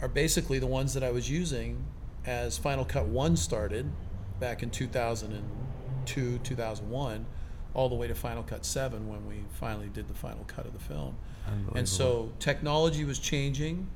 are 0.00 0.08
basically 0.08 0.58
the 0.58 0.66
ones 0.66 0.94
that 0.94 1.02
I 1.02 1.10
was 1.10 1.28
using 1.28 1.84
as 2.26 2.58
Final 2.58 2.84
Cut 2.84 3.06
1 3.06 3.36
started 3.36 3.90
back 4.38 4.62
in 4.62 4.70
2002, 4.70 6.38
2001, 6.38 7.26
all 7.74 7.88
the 7.88 7.94
way 7.94 8.08
to 8.08 8.14
Final 8.14 8.42
Cut 8.42 8.64
7 8.64 9.08
when 9.08 9.26
we 9.26 9.44
finally 9.52 9.88
did 9.88 10.08
the 10.08 10.14
final 10.14 10.44
cut 10.44 10.66
of 10.66 10.72
the 10.72 10.78
film. 10.78 11.16
And 11.74 11.88
so 11.88 12.32
technology 12.38 13.04
was 13.04 13.18
changing 13.18 13.88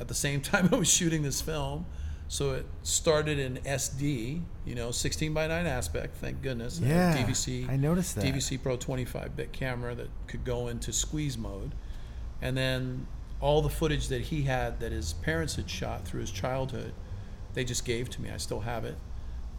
at 0.00 0.08
the 0.08 0.14
same 0.14 0.40
time 0.42 0.68
I 0.72 0.76
was 0.76 0.88
shooting 0.88 1.22
this 1.22 1.40
film. 1.40 1.86
So 2.26 2.52
it 2.52 2.66
started 2.82 3.38
in 3.38 3.58
SD, 3.58 4.40
you 4.64 4.74
know, 4.74 4.90
16 4.90 5.34
by 5.34 5.46
9 5.46 5.66
aspect, 5.66 6.16
thank 6.16 6.40
goodness. 6.42 6.80
Yeah, 6.82 7.16
DVC. 7.16 7.68
I 7.68 7.76
noticed 7.76 8.16
that. 8.16 8.24
DVC 8.24 8.62
Pro 8.62 8.76
25 8.76 9.36
bit 9.36 9.52
camera 9.52 9.94
that 9.94 10.08
could 10.26 10.44
go 10.44 10.68
into 10.68 10.92
squeeze 10.92 11.36
mode. 11.36 11.74
And 12.40 12.56
then 12.56 13.06
all 13.40 13.60
the 13.60 13.68
footage 13.68 14.08
that 14.08 14.22
he 14.22 14.42
had 14.42 14.80
that 14.80 14.90
his 14.90 15.12
parents 15.12 15.56
had 15.56 15.68
shot 15.68 16.06
through 16.06 16.22
his 16.22 16.30
childhood, 16.30 16.94
they 17.54 17.64
just 17.64 17.84
gave 17.84 18.10
to 18.10 18.22
me. 18.22 18.30
I 18.30 18.36
still 18.36 18.60
have 18.60 18.84
it. 18.84 18.96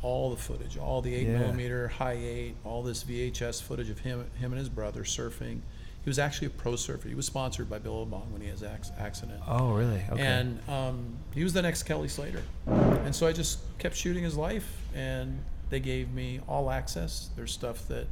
All 0.01 0.29
the 0.29 0.37
footage, 0.37 0.77
all 0.77 1.01
the 1.01 1.13
8 1.15 1.27
Yeah. 1.27 1.39
millimeter, 1.39 1.91
Hi8, 1.97 2.53
all 2.63 2.83
this 2.83 3.03
VHS 3.03 3.61
footage 3.61 3.89
of 3.89 3.99
him, 3.99 4.25
him 4.35 4.51
and 4.51 4.59
his 4.59 4.69
brother 4.69 5.03
surfing. 5.03 5.61
He 6.03 6.09
was 6.09 6.19
actually 6.19 6.47
a 6.47 6.51
pro 6.51 6.75
surfer. 6.75 7.07
He 7.09 7.15
was 7.15 7.25
sponsored 7.25 7.67
by 7.67 7.79
Billabong 7.79 8.31
when 8.31 8.39
he 8.41 8.47
has 8.49 8.61
ac- 8.61 8.91
accident. 8.99 9.41
Oh, 9.47 9.73
really? 9.73 10.03
Okay. 10.11 10.21
And 10.21 10.59
um, 10.69 11.15
he 11.33 11.43
was 11.43 11.53
the 11.53 11.63
next 11.63 11.83
Kelly 11.83 12.07
Slater. 12.09 12.43
And 12.67 13.15
so 13.15 13.25
I 13.25 13.31
just 13.33 13.59
kept 13.79 13.95
shooting 13.95 14.23
his 14.23 14.37
life, 14.37 14.71
and 14.93 15.39
they 15.71 15.79
gave 15.79 16.11
me 16.13 16.41
all 16.47 16.69
access. 16.69 17.29
There's 17.35 17.51
stuff 17.51 17.87
that 17.87 18.05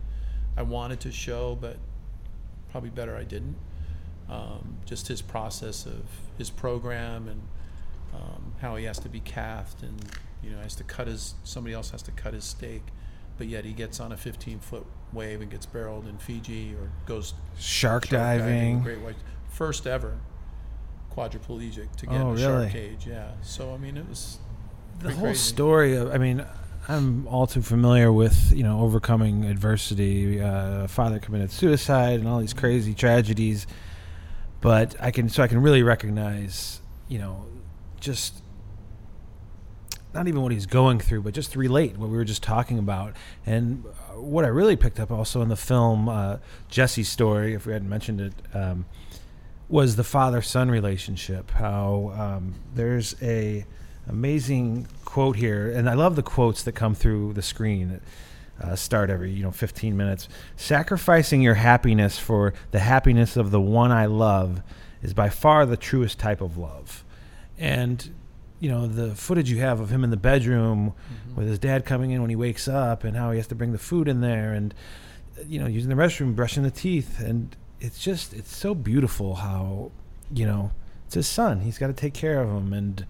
I 0.57 0.63
wanted 0.63 1.01
to 1.01 1.11
show, 1.11 1.55
but 1.61 1.77
probably 2.71 2.89
better 2.89 3.15
I 3.15 3.23
didn't. 3.25 3.57
Um, 4.27 4.77
just 4.85 5.07
his 5.07 5.21
process 5.21 5.85
of 5.85 6.01
his 6.39 6.49
program 6.49 7.27
and 7.27 7.41
um, 8.13 8.53
how 8.61 8.75
he 8.75 8.85
has 8.85 8.99
to 8.99 9.09
be 9.09 9.19
cathed, 9.19 9.83
and 9.83 10.03
you 10.41 10.51
know, 10.51 10.59
has 10.59 10.75
to 10.75 10.83
cut 10.83 11.07
his. 11.07 11.35
Somebody 11.43 11.73
else 11.73 11.89
has 11.91 12.01
to 12.03 12.11
cut 12.11 12.33
his 12.33 12.43
steak, 12.43 12.81
but 13.37 13.47
yet 13.47 13.65
he 13.65 13.73
gets 13.73 13.99
on 13.99 14.11
a 14.11 14.17
15 14.17 14.59
foot 14.59 14.85
wave 15.11 15.41
and 15.41 15.49
gets 15.51 15.65
barreled 15.65 16.07
in 16.07 16.17
Fiji 16.17 16.73
or 16.73 16.89
goes 17.05 17.33
Shark 17.57 18.03
with 18.03 18.11
diving. 18.11 18.81
Great 18.81 18.99
white, 18.99 19.15
first 19.49 19.85
ever 19.87 20.17
quadriplegic 21.15 21.95
to 21.97 22.05
get 22.07 22.15
Oh, 22.19 22.31
in 22.31 22.37
a 22.37 22.41
shark 22.41 22.71
cage. 22.71 23.05
Yeah. 23.07 23.31
So 23.41 23.73
I 23.73 23.77
mean, 23.77 23.97
it 23.97 24.07
was 24.09 24.39
the 24.99 25.11
whole 25.11 25.21
crazy. 25.25 25.39
story 25.39 25.95
of, 25.95 26.11
I 26.11 26.17
mean, 26.17 26.45
I'm 26.87 27.27
all 27.27 27.47
too 27.47 27.61
familiar 27.61 28.11
with, 28.11 28.51
you 28.53 28.63
know, 28.63 28.81
overcoming 28.81 29.45
adversity, 29.45 30.41
uh, 30.41 30.87
father 30.87 31.19
committed 31.19 31.51
suicide 31.51 32.19
and 32.19 32.27
all 32.27 32.39
these 32.39 32.53
crazy 32.53 32.93
tragedies. 32.93 33.67
But 34.61 34.95
I 34.99 35.11
can, 35.11 35.29
so 35.29 35.43
I 35.43 35.47
can 35.47 35.61
really 35.61 35.83
recognize, 35.83 36.81
you 37.07 37.19
know, 37.19 37.45
just 38.03 38.43
not 40.13 40.27
even 40.27 40.41
what 40.41 40.51
he's 40.51 40.67
going 40.67 40.99
through, 40.99 41.23
but 41.23 41.33
just 41.33 41.55
relate 41.55 41.97
what 41.97 42.09
we 42.09 42.17
were 42.17 42.25
just 42.25 42.43
talking 42.43 42.77
about. 42.77 43.15
And 43.45 43.83
uh, 43.85 44.19
what 44.19 44.45
I 44.45 44.49
really 44.49 44.75
picked 44.75 44.99
up 44.99 45.09
also 45.09 45.41
in 45.41 45.49
the 45.49 45.55
film, 45.55 46.07
uh, 46.07 46.37
Jesse's 46.69 47.09
story, 47.09 47.53
if 47.53 47.65
we 47.65 47.73
hadn't 47.73 47.89
mentioned 47.89 48.21
it, 48.21 48.33
um, 48.53 48.85
was 49.69 49.95
the 49.95 50.03
father-son 50.03 50.69
relationship. 50.69 51.49
How 51.51 52.13
um, 52.15 52.55
there's 52.75 53.15
a 53.21 53.65
amazing 54.07 54.87
quote 55.05 55.37
here, 55.37 55.71
and 55.71 55.89
I 55.89 55.93
love 55.93 56.15
the 56.15 56.23
quotes 56.23 56.61
that 56.63 56.73
come 56.73 56.93
through 56.93 57.33
the 57.33 57.41
screen. 57.41 57.99
Uh, 58.61 58.75
start 58.75 59.09
every 59.09 59.31
you 59.31 59.41
know 59.41 59.51
15 59.51 59.97
minutes. 59.97 60.29
Sacrificing 60.55 61.41
your 61.41 61.55
happiness 61.55 62.19
for 62.19 62.53
the 62.69 62.79
happiness 62.79 63.35
of 63.35 63.49
the 63.49 63.61
one 63.61 63.91
I 63.91 64.05
love 64.05 64.61
is 65.01 65.13
by 65.13 65.29
far 65.29 65.65
the 65.65 65.75
truest 65.75 66.19
type 66.19 66.39
of 66.39 66.55
love. 66.55 67.02
And 67.57 68.13
you 68.59 68.69
know 68.69 68.87
the 68.87 69.15
footage 69.15 69.49
you 69.49 69.59
have 69.59 69.79
of 69.79 69.89
him 69.89 70.03
in 70.03 70.09
the 70.09 70.17
bedroom 70.17 70.93
mm-hmm. 70.93 71.35
with 71.35 71.47
his 71.47 71.59
dad 71.59 71.85
coming 71.85 72.11
in 72.11 72.21
when 72.21 72.29
he 72.29 72.35
wakes 72.35 72.67
up 72.67 73.03
and 73.03 73.17
how 73.17 73.31
he 73.31 73.37
has 73.37 73.47
to 73.47 73.55
bring 73.55 73.73
the 73.73 73.77
food 73.77 74.07
in 74.07 74.21
there 74.21 74.53
and 74.53 74.73
uh, 75.37 75.43
you 75.47 75.59
know 75.59 75.67
using 75.67 75.89
the 75.89 75.95
restroom 75.95 76.35
brushing 76.35 76.63
the 76.63 76.71
teeth. 76.71 77.19
And 77.19 77.55
it's 77.79 77.99
just 77.99 78.33
it's 78.33 78.55
so 78.55 78.73
beautiful 78.73 79.35
how 79.35 79.91
you 80.31 80.45
know 80.45 80.71
it's 81.05 81.15
his 81.15 81.27
son. 81.27 81.61
He's 81.61 81.77
got 81.77 81.87
to 81.87 81.93
take 81.93 82.13
care 82.13 82.41
of 82.41 82.49
him. 82.49 82.73
And 82.73 83.05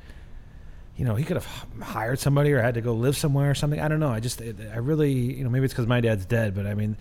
you 0.98 1.06
know 1.06 1.16
he 1.16 1.24
could 1.24 1.38
have 1.38 1.66
hired 1.82 2.20
somebody 2.20 2.52
or 2.52 2.62
had 2.62 2.76
to 2.76 2.82
go 2.82 2.94
live 2.94 3.18
somewhere 3.18 3.52
or 3.52 3.56
something. 3.56 3.80
I 3.80 3.88
don't 3.88 4.00
know. 4.00 4.12
I 4.12 4.20
just 4.20 4.42
it, 4.42 4.58
i 4.74 4.78
really 4.78 5.12
you 5.12 5.44
know 5.44 5.50
maybe 5.50 5.66
it's 5.66 5.74
because 5.74 5.88
my 5.88 6.02
dad's 6.02 6.26
dead 6.26 6.56
but 6.56 6.66
i 6.66 6.74
mean 6.74 6.98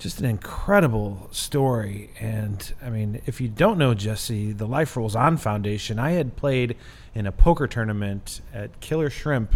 just 0.00 0.18
an 0.18 0.24
incredible 0.24 1.28
story. 1.30 2.10
And 2.18 2.72
i 2.82 2.90
mean 2.90 3.20
if 3.26 3.40
you 3.40 3.48
don't 3.48 3.78
know 3.78 3.94
jesse 3.94 4.52
the 4.52 4.66
life 4.66 4.96
rolls 4.96 5.14
on 5.14 5.36
foundation 5.36 5.98
i 5.98 6.12
had 6.12 6.36
played 6.36 6.76
in 7.14 7.26
a 7.26 7.32
poker 7.32 7.66
tournament 7.66 8.40
at 8.52 8.80
killer 8.80 9.10
shrimp 9.10 9.54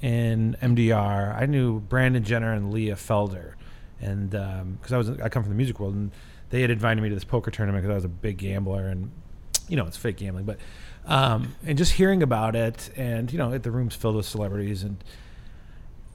in 0.00 0.56
mdr 0.62 1.36
i 1.36 1.46
knew 1.46 1.80
brandon 1.80 2.22
jenner 2.22 2.52
and 2.52 2.72
leah 2.72 2.94
felder. 2.94 3.54
And 4.00 4.30
because 4.30 4.92
i 4.92 4.96
was 4.96 5.10
i 5.20 5.28
come 5.28 5.42
from 5.42 5.50
the 5.50 5.56
music 5.56 5.80
world 5.80 5.94
and 5.94 6.12
they 6.50 6.62
had 6.62 6.70
invited 6.70 7.02
me 7.02 7.08
to 7.08 7.14
this 7.14 7.24
poker 7.24 7.50
tournament 7.50 7.82
because 7.82 7.92
i 7.92 7.96
was 7.96 8.04
a 8.04 8.08
big 8.08 8.38
gambler 8.38 8.88
and 8.88 9.10
you 9.68 9.76
know 9.76 9.86
it's 9.86 9.96
fake 9.96 10.16
gambling 10.16 10.44
but 10.44 10.58
um, 11.06 11.56
and 11.66 11.76
just 11.78 11.92
hearing 11.92 12.22
about 12.22 12.54
it 12.54 12.90
and 12.96 13.32
you 13.32 13.38
know 13.38 13.56
the 13.58 13.70
room's 13.70 13.94
filled 13.94 14.16
with 14.16 14.26
celebrities 14.26 14.82
and 14.82 15.02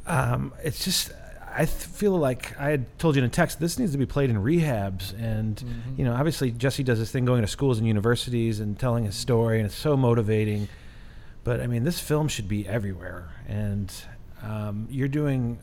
um, 0.07 0.53
it's 0.64 0.84
just 0.85 1.11
I 1.57 1.65
feel 1.65 2.18
like 2.18 2.60
I 2.60 2.69
had 2.72 2.99
told 2.99 3.15
you 3.15 3.22
in 3.22 3.26
a 3.26 3.32
text 3.32 3.60
this 3.60 3.80
needs 3.80 3.91
to 3.94 3.98
be 3.98 4.06
played 4.06 4.30
in 4.30 4.38
rehabs 4.38 5.14
and 5.19 5.56
Mm-hmm. 5.56 5.98
you 5.99 6.06
know 6.06 6.14
obviously 6.14 6.52
Jesse 6.52 6.84
does 6.84 6.99
this 6.99 7.11
thing 7.11 7.23
going 7.26 7.41
to 7.41 7.48
schools 7.48 7.77
and 7.77 7.88
universities 7.88 8.60
and 8.60 8.77
telling 8.77 9.06
his 9.06 9.15
story 9.15 9.57
and 9.60 9.65
it's 9.68 9.76
so 9.76 9.95
motivating 9.95 10.68
but 11.44 11.61
I 11.61 11.68
mean 11.68 11.84
this 11.84 11.99
film 11.99 12.27
should 12.27 12.48
be 12.48 12.68
everywhere 12.68 13.30
and 13.48 13.91
um, 14.44 14.88
you're 14.90 15.07
doing 15.07 15.60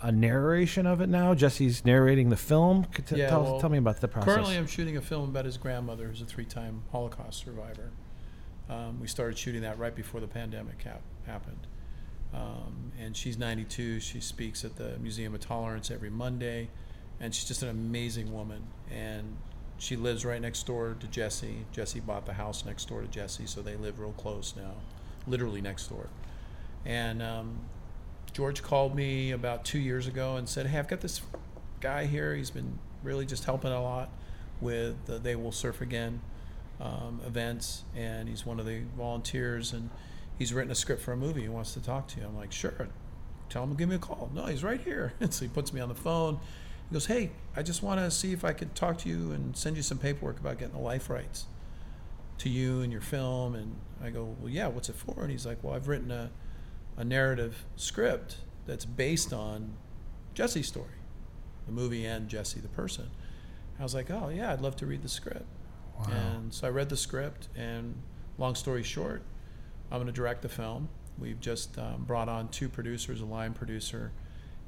a 0.00 0.12
narration 0.12 0.86
of 0.86 1.00
it 1.00 1.08
now 1.08 1.34
Jesse's 1.34 1.84
narrating 1.84 2.28
the 2.30 2.36
film 2.36 2.86
t- 2.94 3.16
Yeah, 3.16 3.28
tell, 3.30 3.42
well, 3.42 3.60
tell 3.60 3.70
me 3.70 3.78
about 3.78 4.00
the 4.00 4.08
process 4.08 4.34
Currently, 4.34 4.56
I'm 4.56 4.66
shooting 4.66 4.96
a 4.96 5.02
film 5.02 5.28
about 5.30 5.44
his 5.44 5.56
grandmother, 5.56 6.06
who's 6.08 6.20
a 6.22 6.24
three-time 6.24 6.82
Holocaust 6.92 7.44
survivor. 7.44 7.90
Um, 8.68 9.00
we 9.00 9.06
started 9.06 9.36
shooting 9.38 9.62
that 9.62 9.78
right 9.78 9.94
before 9.94 10.20
the 10.20 10.26
pandemic 10.26 10.82
hap- 10.82 11.02
happened. 11.26 11.66
Um, 12.34 12.92
and 12.98 13.16
she's 13.16 13.38
92. 13.38 14.00
She 14.00 14.20
speaks 14.20 14.64
at 14.64 14.76
the 14.76 14.98
Museum 14.98 15.34
of 15.34 15.40
Tolerance 15.40 15.90
every 15.90 16.10
Monday, 16.10 16.68
and 17.20 17.34
she's 17.34 17.46
just 17.46 17.62
an 17.62 17.68
amazing 17.68 18.32
woman. 18.32 18.62
And 18.90 19.36
she 19.78 19.96
lives 19.96 20.24
right 20.24 20.40
next 20.40 20.66
door 20.66 20.96
to 21.00 21.06
Jesse. 21.08 21.66
Jesse 21.72 22.00
bought 22.00 22.24
the 22.24 22.34
house 22.34 22.64
next 22.64 22.88
door 22.88 23.02
to 23.02 23.08
Jesse, 23.08 23.46
so 23.46 23.62
they 23.62 23.76
live 23.76 23.98
real 23.98 24.12
close 24.12 24.54
now, 24.56 24.74
literally 25.26 25.60
next 25.60 25.88
door. 25.88 26.08
And 26.84 27.22
um, 27.22 27.58
George 28.32 28.62
called 28.62 28.94
me 28.94 29.32
about 29.32 29.64
two 29.64 29.78
years 29.78 30.06
ago 30.06 30.36
and 30.36 30.48
said, 30.48 30.66
"Hey, 30.66 30.78
I've 30.78 30.88
got 30.88 31.00
this 31.00 31.20
guy 31.80 32.06
here. 32.06 32.34
He's 32.34 32.50
been 32.50 32.78
really 33.02 33.26
just 33.26 33.44
helping 33.44 33.72
a 33.72 33.82
lot 33.82 34.10
with 34.60 35.06
the 35.06 35.18
They 35.18 35.34
Will 35.34 35.52
Surf 35.52 35.80
Again 35.80 36.20
um, 36.80 37.20
events, 37.26 37.84
and 37.94 38.28
he's 38.28 38.46
one 38.46 38.60
of 38.60 38.66
the 38.66 38.82
volunteers. 38.96 39.72
And 39.72 39.90
he's 40.42 40.52
written 40.52 40.72
a 40.72 40.74
script 40.74 41.02
for 41.02 41.12
a 41.12 41.16
movie. 41.16 41.42
He 41.42 41.48
wants 41.48 41.72
to 41.74 41.80
talk 41.80 42.08
to 42.08 42.20
you. 42.20 42.26
I'm 42.26 42.36
like, 42.36 42.52
sure. 42.52 42.88
Tell 43.48 43.62
him 43.62 43.70
to 43.70 43.76
give 43.76 43.88
me 43.88 43.94
a 43.94 43.98
call. 43.98 44.30
No, 44.34 44.46
he's 44.46 44.64
right 44.64 44.80
here. 44.80 45.12
And 45.20 45.32
so 45.32 45.44
he 45.44 45.48
puts 45.48 45.72
me 45.72 45.80
on 45.80 45.88
the 45.88 45.94
phone. 45.94 46.40
He 46.88 46.92
goes, 46.94 47.06
hey, 47.06 47.30
I 47.54 47.62
just 47.62 47.82
want 47.82 48.00
to 48.00 48.10
see 48.10 48.32
if 48.32 48.44
I 48.44 48.52
could 48.52 48.74
talk 48.74 48.98
to 48.98 49.08
you 49.08 49.32
and 49.32 49.56
send 49.56 49.76
you 49.76 49.82
some 49.82 49.98
paperwork 49.98 50.40
about 50.40 50.58
getting 50.58 50.74
the 50.74 50.80
life 50.80 51.08
rights 51.08 51.46
to 52.38 52.48
you 52.48 52.80
and 52.80 52.90
your 52.90 53.00
film. 53.00 53.54
And 53.54 53.76
I 54.02 54.10
go, 54.10 54.36
well, 54.40 54.50
yeah. 54.50 54.66
What's 54.66 54.88
it 54.88 54.96
for? 54.96 55.22
And 55.22 55.30
he's 55.30 55.46
like, 55.46 55.62
well, 55.62 55.74
I've 55.74 55.88
written 55.88 56.10
a 56.10 56.30
a 56.96 57.04
narrative 57.04 57.64
script 57.76 58.36
that's 58.66 58.84
based 58.84 59.32
on 59.32 59.74
Jesse's 60.34 60.66
story, 60.66 60.98
the 61.66 61.72
movie 61.72 62.04
and 62.04 62.28
Jesse 62.28 62.60
the 62.60 62.68
person. 62.68 63.10
I 63.78 63.82
was 63.82 63.94
like, 63.94 64.10
oh 64.10 64.28
yeah, 64.28 64.52
I'd 64.52 64.60
love 64.60 64.76
to 64.76 64.86
read 64.86 65.02
the 65.02 65.08
script. 65.08 65.46
Wow. 65.98 66.06
And 66.10 66.54
so 66.54 66.66
I 66.66 66.70
read 66.70 66.88
the 66.88 66.96
script, 66.96 67.48
and 67.56 67.94
long 68.38 68.54
story 68.54 68.82
short, 68.82 69.22
I'm 69.92 69.98
going 69.98 70.06
to 70.06 70.12
direct 70.12 70.40
the 70.40 70.48
film. 70.48 70.88
We've 71.18 71.38
just 71.38 71.78
um, 71.78 72.04
brought 72.06 72.30
on 72.30 72.48
two 72.48 72.70
producers, 72.70 73.20
a 73.20 73.26
line 73.26 73.52
producer, 73.52 74.10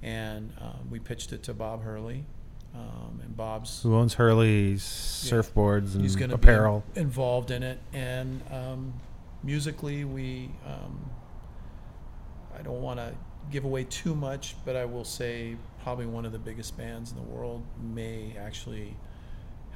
and 0.02 0.52
um, 0.60 0.90
we 0.90 0.98
pitched 1.00 1.32
it 1.32 1.42
to 1.44 1.54
Bob 1.54 1.82
Hurley. 1.82 2.24
Um, 2.74 3.20
and 3.24 3.34
Bob's 3.36 3.82
who 3.84 3.94
owns 3.94 4.14
Hurley's 4.14 4.82
Yeah. 5.26 5.38
surfboards 5.38 5.94
and 5.94 6.02
he's 6.02 6.16
to 6.30 6.34
apparel 6.34 6.82
be 6.92 7.00
involved 7.02 7.52
in 7.52 7.62
it 7.62 7.78
and 7.92 8.42
um, 8.50 8.92
musically 9.44 10.04
we 10.04 10.50
um, 10.66 11.08
i 12.58 12.62
don't 12.62 12.82
want 12.82 12.98
to 12.98 13.14
give 13.52 13.64
away 13.64 13.84
too 13.84 14.16
much 14.16 14.56
but 14.64 14.74
i 14.74 14.84
will 14.84 15.04
say 15.04 15.54
probably 15.84 16.06
one 16.06 16.26
of 16.26 16.32
the 16.32 16.38
biggest 16.40 16.76
bands 16.76 17.12
in 17.12 17.16
the 17.16 17.22
world 17.22 17.62
may 17.80 18.34
actually 18.40 18.96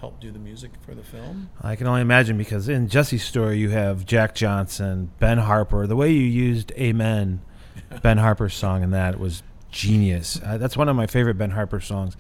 help 0.01 0.21
do 0.21 0.31
the 0.31 0.39
music 0.39 0.71
for 0.81 0.95
the 0.95 1.03
film 1.03 1.51
I 1.61 1.75
can 1.77 1.87
only 1.87 2.01
imagine 2.01 2.39
because 2.39 2.69
in 2.69 2.89
Jesse's 2.89 3.23
story 3.25 3.59
you 3.59 3.71
have 3.71 4.07
Jack 4.07 4.35
Johnson, 4.35 5.11
Ben 5.19 5.39
Harper. 5.39 5.87
The 5.87 5.97
way 5.97 6.13
you 6.13 6.25
used 6.25 6.73
"Amen," 6.79 7.41
Ben 8.03 8.19
Harper's 8.19 8.55
song 8.55 8.83
in 8.83 8.91
that 8.93 9.19
was 9.19 9.43
genius. 9.71 10.41
Uh, 10.45 10.59
that's 10.59 10.77
one 10.77 10.89
of 10.89 10.97
my 10.97 11.07
favorite 11.07 11.37
Ben 11.37 11.51
Harper 11.51 11.81
songs, 11.81 12.17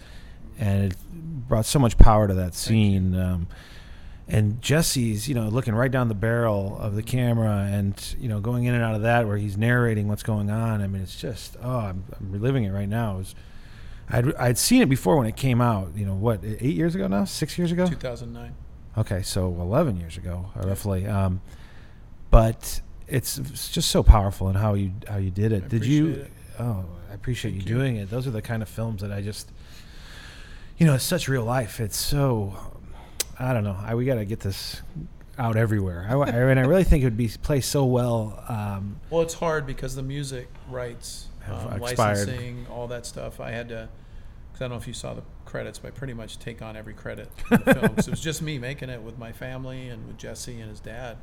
and 0.58 0.92
it 0.92 0.98
brought 1.48 1.66
so 1.66 1.78
much 1.78 1.96
power 1.98 2.28
to 2.28 2.34
that 2.34 2.54
scene. 2.54 3.14
Um, 3.14 3.48
and 4.30 4.60
Jesse's, 4.60 5.26
you 5.26 5.34
know, 5.34 5.48
looking 5.48 5.74
right 5.74 5.90
down 5.90 6.08
the 6.08 6.14
barrel 6.14 6.76
of 6.78 6.94
the 6.94 7.02
camera, 7.02 7.68
and 7.70 8.14
you 8.20 8.28
know, 8.28 8.40
going 8.40 8.64
in 8.64 8.74
and 8.74 8.82
out 8.82 8.94
of 8.94 9.02
that, 9.02 9.26
where 9.26 9.38
he's 9.38 9.56
narrating 9.56 10.08
what's 10.08 10.22
going 10.22 10.50
on. 10.50 10.82
I 10.82 10.86
mean, 10.86 11.02
it's 11.02 11.18
just, 11.18 11.56
oh, 11.62 11.78
I'm, 11.78 12.04
I'm 12.18 12.30
reliving 12.30 12.64
it 12.64 12.70
right 12.70 12.88
now. 12.88 13.14
It 13.14 13.18
was, 13.18 13.34
I'd 14.10 14.34
I'd 14.36 14.58
seen 14.58 14.82
it 14.82 14.88
before 14.88 15.16
when 15.16 15.26
it 15.26 15.36
came 15.36 15.60
out. 15.60 15.92
You 15.96 16.06
know, 16.06 16.14
what, 16.14 16.44
eight 16.44 16.62
years 16.74 16.94
ago 16.94 17.06
now, 17.06 17.24
six 17.24 17.58
years 17.58 17.72
ago. 17.72 17.86
2009 17.86 18.54
Okay, 18.96 19.22
so 19.22 19.46
11 19.60 19.96
years 19.98 20.16
ago, 20.16 20.50
roughly. 20.56 21.06
Um, 21.06 21.40
but 22.30 22.80
it's, 23.06 23.38
it's 23.38 23.70
just 23.70 23.90
so 23.90 24.02
powerful 24.02 24.48
in 24.48 24.56
how 24.56 24.74
you 24.74 24.92
how 25.08 25.18
you 25.18 25.30
did 25.30 25.52
it. 25.52 25.64
I 25.64 25.68
did 25.68 25.86
you? 25.86 26.08
it. 26.08 26.32
Oh, 26.58 26.84
I 27.10 27.14
appreciate 27.14 27.52
you, 27.52 27.60
you. 27.60 27.66
doing 27.66 27.96
it. 27.96 28.10
Those 28.10 28.26
are 28.26 28.32
the 28.32 28.42
kind 28.42 28.60
of 28.60 28.68
films 28.68 29.02
that 29.02 29.12
I 29.12 29.22
just, 29.22 29.52
you 30.78 30.86
know, 30.86 30.94
it's 30.94 31.04
such 31.04 31.28
real 31.28 31.44
life. 31.44 31.78
It's 31.78 31.96
so, 31.96 32.56
I 33.38 33.52
don't 33.52 33.62
know. 33.62 33.76
I 33.80 33.94
we 33.94 34.04
got 34.04 34.16
to 34.16 34.24
get 34.24 34.40
this 34.40 34.82
out 35.38 35.56
everywhere. 35.56 36.04
I, 36.10 36.14
I, 36.16 36.28
and 36.30 36.58
I 36.58 36.64
really 36.64 36.82
think 36.82 37.02
it 37.02 37.06
would 37.06 37.16
be 37.16 37.28
placed 37.40 37.70
so 37.70 37.84
well. 37.84 38.42
Um, 38.48 38.98
Well, 39.10 39.22
it's 39.22 39.34
hard 39.34 39.64
because 39.64 39.94
the 39.94 40.02
music 40.02 40.48
rights, 40.68 41.27
Have 41.48 41.72
um, 41.72 41.82
expired. 41.82 42.18
licensing, 42.18 42.66
all 42.70 42.86
that 42.88 43.06
stuff. 43.06 43.40
I 43.40 43.50
had 43.50 43.68
to, 43.70 43.88
because 44.52 44.60
I 44.62 44.64
don't 44.64 44.70
know 44.70 44.76
if 44.76 44.86
you 44.86 44.94
saw 44.94 45.14
the 45.14 45.22
credits, 45.44 45.78
but 45.78 45.88
I 45.88 45.90
pretty 45.92 46.14
much 46.14 46.38
take 46.38 46.60
on 46.62 46.76
every 46.76 46.94
credit 46.94 47.30
in 47.50 47.60
the 47.64 47.74
film. 47.74 47.94
'Cause 47.94 48.08
it 48.08 48.10
was 48.10 48.20
just 48.20 48.42
me 48.42 48.58
making 48.58 48.90
it 48.90 49.02
with 49.02 49.18
my 49.18 49.32
family 49.32 49.88
and 49.88 50.06
with 50.06 50.18
Jesse 50.18 50.60
and 50.60 50.68
his 50.70 50.80
dad, 50.80 51.16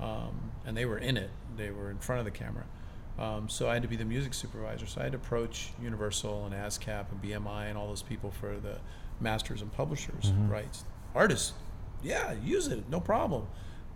um, 0.00 0.52
and 0.66 0.76
they 0.76 0.84
were 0.84 0.98
in 0.98 1.16
it. 1.16 1.30
They 1.56 1.70
were 1.70 1.90
in 1.90 1.98
front 1.98 2.20
of 2.20 2.24
the 2.24 2.30
camera. 2.30 2.64
Um, 3.18 3.48
so 3.48 3.68
I 3.68 3.72
had 3.74 3.82
to 3.82 3.88
be 3.88 3.96
the 3.96 4.04
music 4.04 4.32
supervisor. 4.32 4.86
So 4.86 5.00
I 5.00 5.04
had 5.04 5.12
to 5.12 5.18
approach 5.18 5.70
Universal 5.82 6.46
and 6.46 6.54
ASCAP 6.54 7.06
and 7.10 7.20
BMI 7.20 7.66
and 7.68 7.76
all 7.76 7.88
those 7.88 8.02
people 8.02 8.30
for 8.30 8.56
the 8.58 8.78
masters 9.20 9.60
and 9.60 9.72
publishers 9.72 10.26
Mm-hmm. 10.30 10.48
rights. 10.50 10.84
Artists, 11.16 11.52
yeah, 12.02 12.32
use 12.44 12.68
it, 12.68 12.88
no 12.88 13.00
problem. 13.00 13.48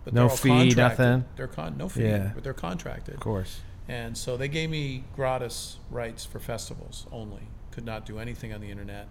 But 0.03 0.13
No 0.13 0.27
fee, 0.27 0.49
contracted. 0.49 0.77
nothing? 0.77 1.25
They're 1.37 1.47
con 1.47 1.77
no 1.77 1.87
fee, 1.87 2.03
Yeah. 2.03 2.31
but 2.35 2.43
they're 2.43 2.53
contracted. 2.53 3.13
of 3.13 3.21
course. 3.21 3.61
And 3.87 4.17
so 4.17 4.37
they 4.37 4.47
gave 4.47 4.69
me 4.69 5.03
gratis 5.15 5.77
rights 5.91 6.25
for 6.25 6.39
festivals 6.39 7.05
only. 7.11 7.41
Could 7.71 7.85
not 7.85 8.05
do 8.05 8.19
anything 8.19 8.53
on 8.53 8.61
the 8.61 8.69
internet. 8.71 9.07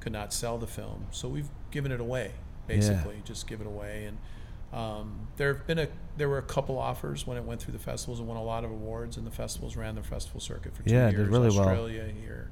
Could 0.00 0.12
not 0.12 0.32
sell 0.32 0.58
the 0.58 0.66
film. 0.66 1.06
So 1.10 1.28
we've 1.28 1.48
given 1.70 1.92
it 1.92 2.00
away, 2.00 2.32
basically. 2.66 3.22
Just 3.24 3.46
give 3.46 3.60
it 3.60 3.66
away. 3.66 4.06
And 4.06 4.18
um, 4.72 5.28
there 5.36 5.54
have 5.54 5.66
been 5.66 5.78
a 5.78 5.88
there 6.16 6.28
were 6.28 6.38
a 6.38 6.42
couple 6.42 6.78
offers 6.78 7.26
when 7.26 7.36
it 7.36 7.44
went 7.44 7.60
through 7.62 7.72
the 7.72 7.78
festivals 7.78 8.18
and 8.18 8.26
won 8.26 8.36
a 8.36 8.42
lot 8.42 8.64
of 8.64 8.70
awards. 8.70 9.16
And 9.16 9.26
the 9.26 9.30
festivals 9.30 9.76
ran 9.76 9.94
the 9.94 10.02
festival 10.02 10.40
circuit 10.40 10.74
for 10.74 10.82
two 10.82 10.94
Yeah, 10.94 11.10
years. 11.10 11.24
did 11.24 11.28
really 11.28 11.50
well. 11.50 11.60
Australia 11.60 12.04
here, 12.20 12.50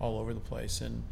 all 0.00 0.18
over 0.18 0.32
the 0.32 0.40
place. 0.40 0.80
And 0.80 1.02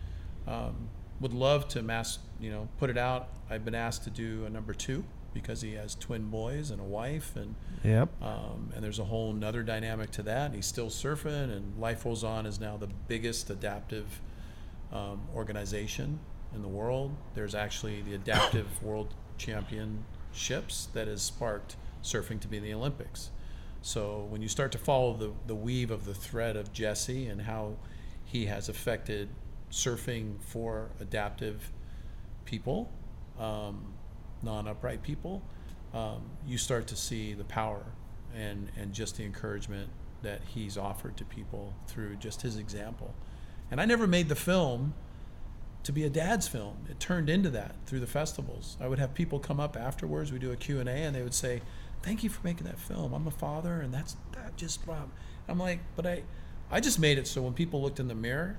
um, 0.47 0.89
would 1.20 1.35
love 1.35 1.68
to 1.68 1.82
mass 1.82 2.18
you 2.40 2.51
know 2.51 2.68
put 2.78 2.89
it 2.89 2.97
out. 2.97 3.28
I've 3.51 3.64
been 3.64 3.74
asked 3.74 4.05
to 4.05 4.10
do 4.10 4.44
a 4.47 4.51
number 4.51 4.72
two 4.72 5.05
because 5.35 5.61
he 5.63 5.75
has 5.75 5.95
twin 5.95 6.29
boys 6.31 6.71
and 6.71 6.81
a 6.81 6.85
wife 6.85 7.37
and 7.37 7.55
Yep. 7.85 8.09
um, 8.23 8.73
and 8.75 8.83
there's 8.83 8.99
a 8.99 9.05
whole 9.05 9.33
nother 9.33 9.63
dynamic 9.63 10.11
to 10.13 10.23
that. 10.25 10.53
He's 10.55 10.67
still 10.67 10.89
surfing, 10.89 11.55
and 11.57 11.79
Life 11.79 12.05
goes 12.05 12.25
On 12.25 12.45
is 12.47 12.59
now 12.59 12.77
the 12.77 12.89
biggest 13.07 13.51
adaptive 13.51 14.21
um, 14.93 15.21
organization 15.35 16.19
in 16.55 16.63
the 16.63 16.69
world. 16.69 17.15
There's 17.35 17.55
actually 17.55 18.03
the 18.03 18.15
adaptive 18.15 18.83
world 18.83 19.15
championships 19.37 20.89
that 20.95 21.09
has 21.09 21.23
sparked 21.23 21.77
surfing 22.03 22.41
to 22.41 22.49
be 22.49 22.57
in 22.57 22.63
the 22.63 22.73
Olympics. 22.75 23.31
So 23.83 24.27
when 24.29 24.43
you 24.43 24.49
start 24.49 24.73
to 24.73 24.79
follow 24.79 25.15
the, 25.15 25.33
the 25.47 25.55
weave 25.55 25.91
of 25.91 26.05
the 26.05 26.15
thread 26.15 26.57
of 26.57 26.73
Jesse 26.73 27.27
and 27.27 27.43
how 27.43 27.77
he 28.25 28.47
has 28.47 28.69
affected 28.69 29.29
surfing 29.71 30.43
for 30.43 30.91
adaptive 31.01 31.71
people, 32.45 32.91
um, 33.39 33.95
non 34.43 34.69
upright 34.69 35.02
people, 35.02 35.43
um, 35.94 36.23
you 36.47 36.59
start 36.59 36.86
to 36.89 36.97
see 36.97 37.35
the 37.35 37.44
power 37.44 37.85
and 38.35 38.70
and 38.77 38.93
just 38.93 39.16
the 39.16 39.24
encouragement 39.24 39.90
that 40.23 40.40
he's 40.48 40.77
offered 40.77 41.16
to 41.16 41.24
people 41.24 41.74
through 41.86 42.16
just 42.16 42.43
his 42.43 42.56
example. 42.56 43.15
And 43.70 43.81
I 43.81 43.85
never 43.85 44.06
made 44.06 44.28
the 44.28 44.35
film 44.35 44.94
to 45.85 45.93
be 45.93 46.05
a 46.05 46.10
dad's 46.10 46.48
film. 46.48 46.77
It 46.90 46.98
turned 46.98 47.31
into 47.31 47.51
that 47.51 47.77
through 47.86 48.01
the 48.01 48.06
festivals. 48.06 48.77
I 48.81 48.89
would 48.89 48.98
have 48.98 49.15
people 49.15 49.39
come 49.39 49.60
up 49.60 49.77
afterwards. 49.77 50.32
We 50.32 50.39
do 50.39 50.51
a 50.51 50.56
Q 50.56 50.81
and 50.81 50.89
A, 50.89 50.93
and 50.93 51.15
they 51.15 51.23
would 51.23 51.35
say, 51.35 51.62
"Thank 52.02 52.24
you 52.24 52.31
for 52.31 52.40
making 52.43 52.66
that 52.66 52.78
film. 52.78 53.15
I'm 53.15 53.27
a 53.27 53.31
father, 53.32 53.81
and 53.81 53.93
that's 53.93 54.16
that 54.32 54.56
just." 54.56 54.81
I'm 55.48 55.59
like, 55.59 55.81
but 55.97 56.06
I, 56.06 56.24
I 56.70 56.81
just 56.81 56.98
made 56.98 57.16
it 57.16 57.27
so 57.27 57.40
when 57.43 57.55
people 57.55 57.81
looked 57.81 58.01
in 58.01 58.09
the 58.09 58.15
mirror, 58.15 58.59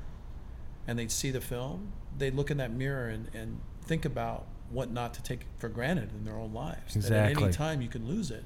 and 0.88 0.98
they'd 0.98 1.12
see 1.12 1.30
the 1.30 1.42
film, 1.42 1.92
they'd 2.18 2.34
look 2.34 2.50
in 2.50 2.58
that 2.58 2.72
mirror 2.72 3.10
and, 3.10 3.30
and 3.36 3.60
think 3.84 4.06
about 4.06 4.48
what 4.72 4.92
not 4.92 5.14
to 5.16 5.24
take 5.24 5.42
for 5.58 5.70
granted 5.70 6.12
in 6.12 6.26
their 6.26 6.38
own 6.38 6.54
lives. 6.54 6.94
That 6.94 7.12
at 7.12 7.38
any 7.38 7.52
time 7.52 7.82
you 7.82 7.88
can 7.88 8.08
lose 8.08 8.32
it. 8.32 8.44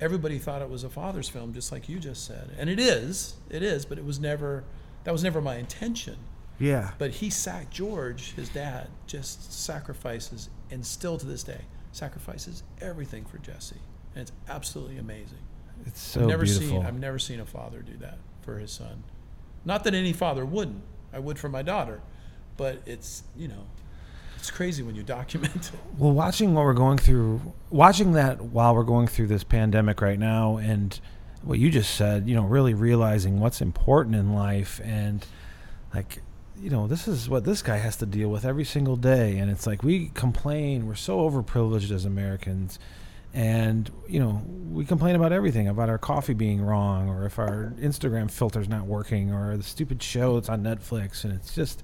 Everybody 0.00 0.38
thought 0.38 0.62
it 0.62 0.70
was 0.70 0.82
a 0.82 0.88
father's 0.88 1.28
film, 1.28 1.52
just 1.52 1.70
like 1.72 1.88
you 1.88 1.98
just 1.98 2.24
said, 2.24 2.50
and 2.58 2.70
it 2.70 2.80
is. 2.80 3.34
It 3.50 3.62
is, 3.62 3.84
but 3.84 3.98
it 3.98 4.04
was 4.04 4.18
never. 4.18 4.64
That 5.04 5.12
was 5.12 5.22
never 5.22 5.40
my 5.40 5.56
intention. 5.56 6.16
Yeah. 6.58 6.90
But 6.98 7.10
he 7.12 7.30
sac 7.30 7.70
George, 7.70 8.34
his 8.34 8.50
dad, 8.50 8.88
just 9.06 9.52
sacrifices, 9.52 10.50
and 10.70 10.84
still 10.84 11.16
to 11.16 11.26
this 11.26 11.42
day, 11.42 11.62
sacrifices 11.92 12.62
everything 12.80 13.24
for 13.24 13.38
Jesse, 13.38 13.80
and 14.14 14.22
it's 14.22 14.32
absolutely 14.48 14.98
amazing. 14.98 15.38
It's 15.86 16.00
so 16.00 16.20
I've 16.20 16.26
never 16.26 16.44
beautiful. 16.44 16.68
seen 16.68 16.86
I've 16.86 16.98
never 16.98 17.18
seen 17.18 17.40
a 17.40 17.46
father 17.46 17.80
do 17.80 17.96
that 17.98 18.18
for 18.42 18.58
his 18.58 18.70
son. 18.70 19.04
Not 19.64 19.84
that 19.84 19.94
any 19.94 20.12
father 20.12 20.44
wouldn't. 20.44 20.82
I 21.12 21.18
would 21.18 21.38
for 21.38 21.48
my 21.48 21.62
daughter, 21.62 22.00
but 22.56 22.82
it's 22.86 23.22
you 23.36 23.48
know, 23.48 23.66
it's 24.40 24.50
crazy 24.50 24.82
when 24.82 24.94
you 24.94 25.02
document 25.02 25.54
it. 25.54 25.70
Well, 25.98 26.12
watching 26.12 26.54
what 26.54 26.64
we're 26.64 26.72
going 26.72 26.96
through, 26.96 27.42
watching 27.68 28.12
that 28.12 28.40
while 28.40 28.74
we're 28.74 28.84
going 28.84 29.06
through 29.06 29.26
this 29.26 29.44
pandemic 29.44 30.00
right 30.00 30.18
now, 30.18 30.56
and 30.56 30.98
what 31.42 31.58
you 31.58 31.70
just 31.70 31.94
said, 31.94 32.26
you 32.26 32.34
know, 32.34 32.44
really 32.44 32.72
realizing 32.72 33.38
what's 33.38 33.60
important 33.60 34.16
in 34.16 34.34
life, 34.34 34.80
and 34.82 35.26
like, 35.94 36.22
you 36.58 36.70
know, 36.70 36.86
this 36.86 37.06
is 37.06 37.28
what 37.28 37.44
this 37.44 37.60
guy 37.60 37.76
has 37.76 37.96
to 37.96 38.06
deal 38.06 38.30
with 38.30 38.46
every 38.46 38.64
single 38.64 38.96
day, 38.96 39.36
and 39.36 39.50
it's 39.50 39.66
like 39.66 39.82
we 39.82 40.08
complain, 40.14 40.86
we're 40.86 40.94
so 40.94 41.18
overprivileged 41.30 41.90
as 41.90 42.06
Americans, 42.06 42.78
and 43.34 43.90
you 44.08 44.20
know, 44.20 44.42
we 44.70 44.86
complain 44.86 45.16
about 45.16 45.32
everything, 45.32 45.68
about 45.68 45.90
our 45.90 45.98
coffee 45.98 46.34
being 46.34 46.62
wrong, 46.62 47.10
or 47.10 47.26
if 47.26 47.38
our 47.38 47.74
Instagram 47.78 48.30
filter's 48.30 48.70
not 48.70 48.86
working, 48.86 49.34
or 49.34 49.54
the 49.58 49.62
stupid 49.62 50.02
show 50.02 50.36
that's 50.36 50.48
on 50.48 50.62
Netflix, 50.62 51.24
and 51.24 51.34
it's 51.34 51.54
just 51.54 51.82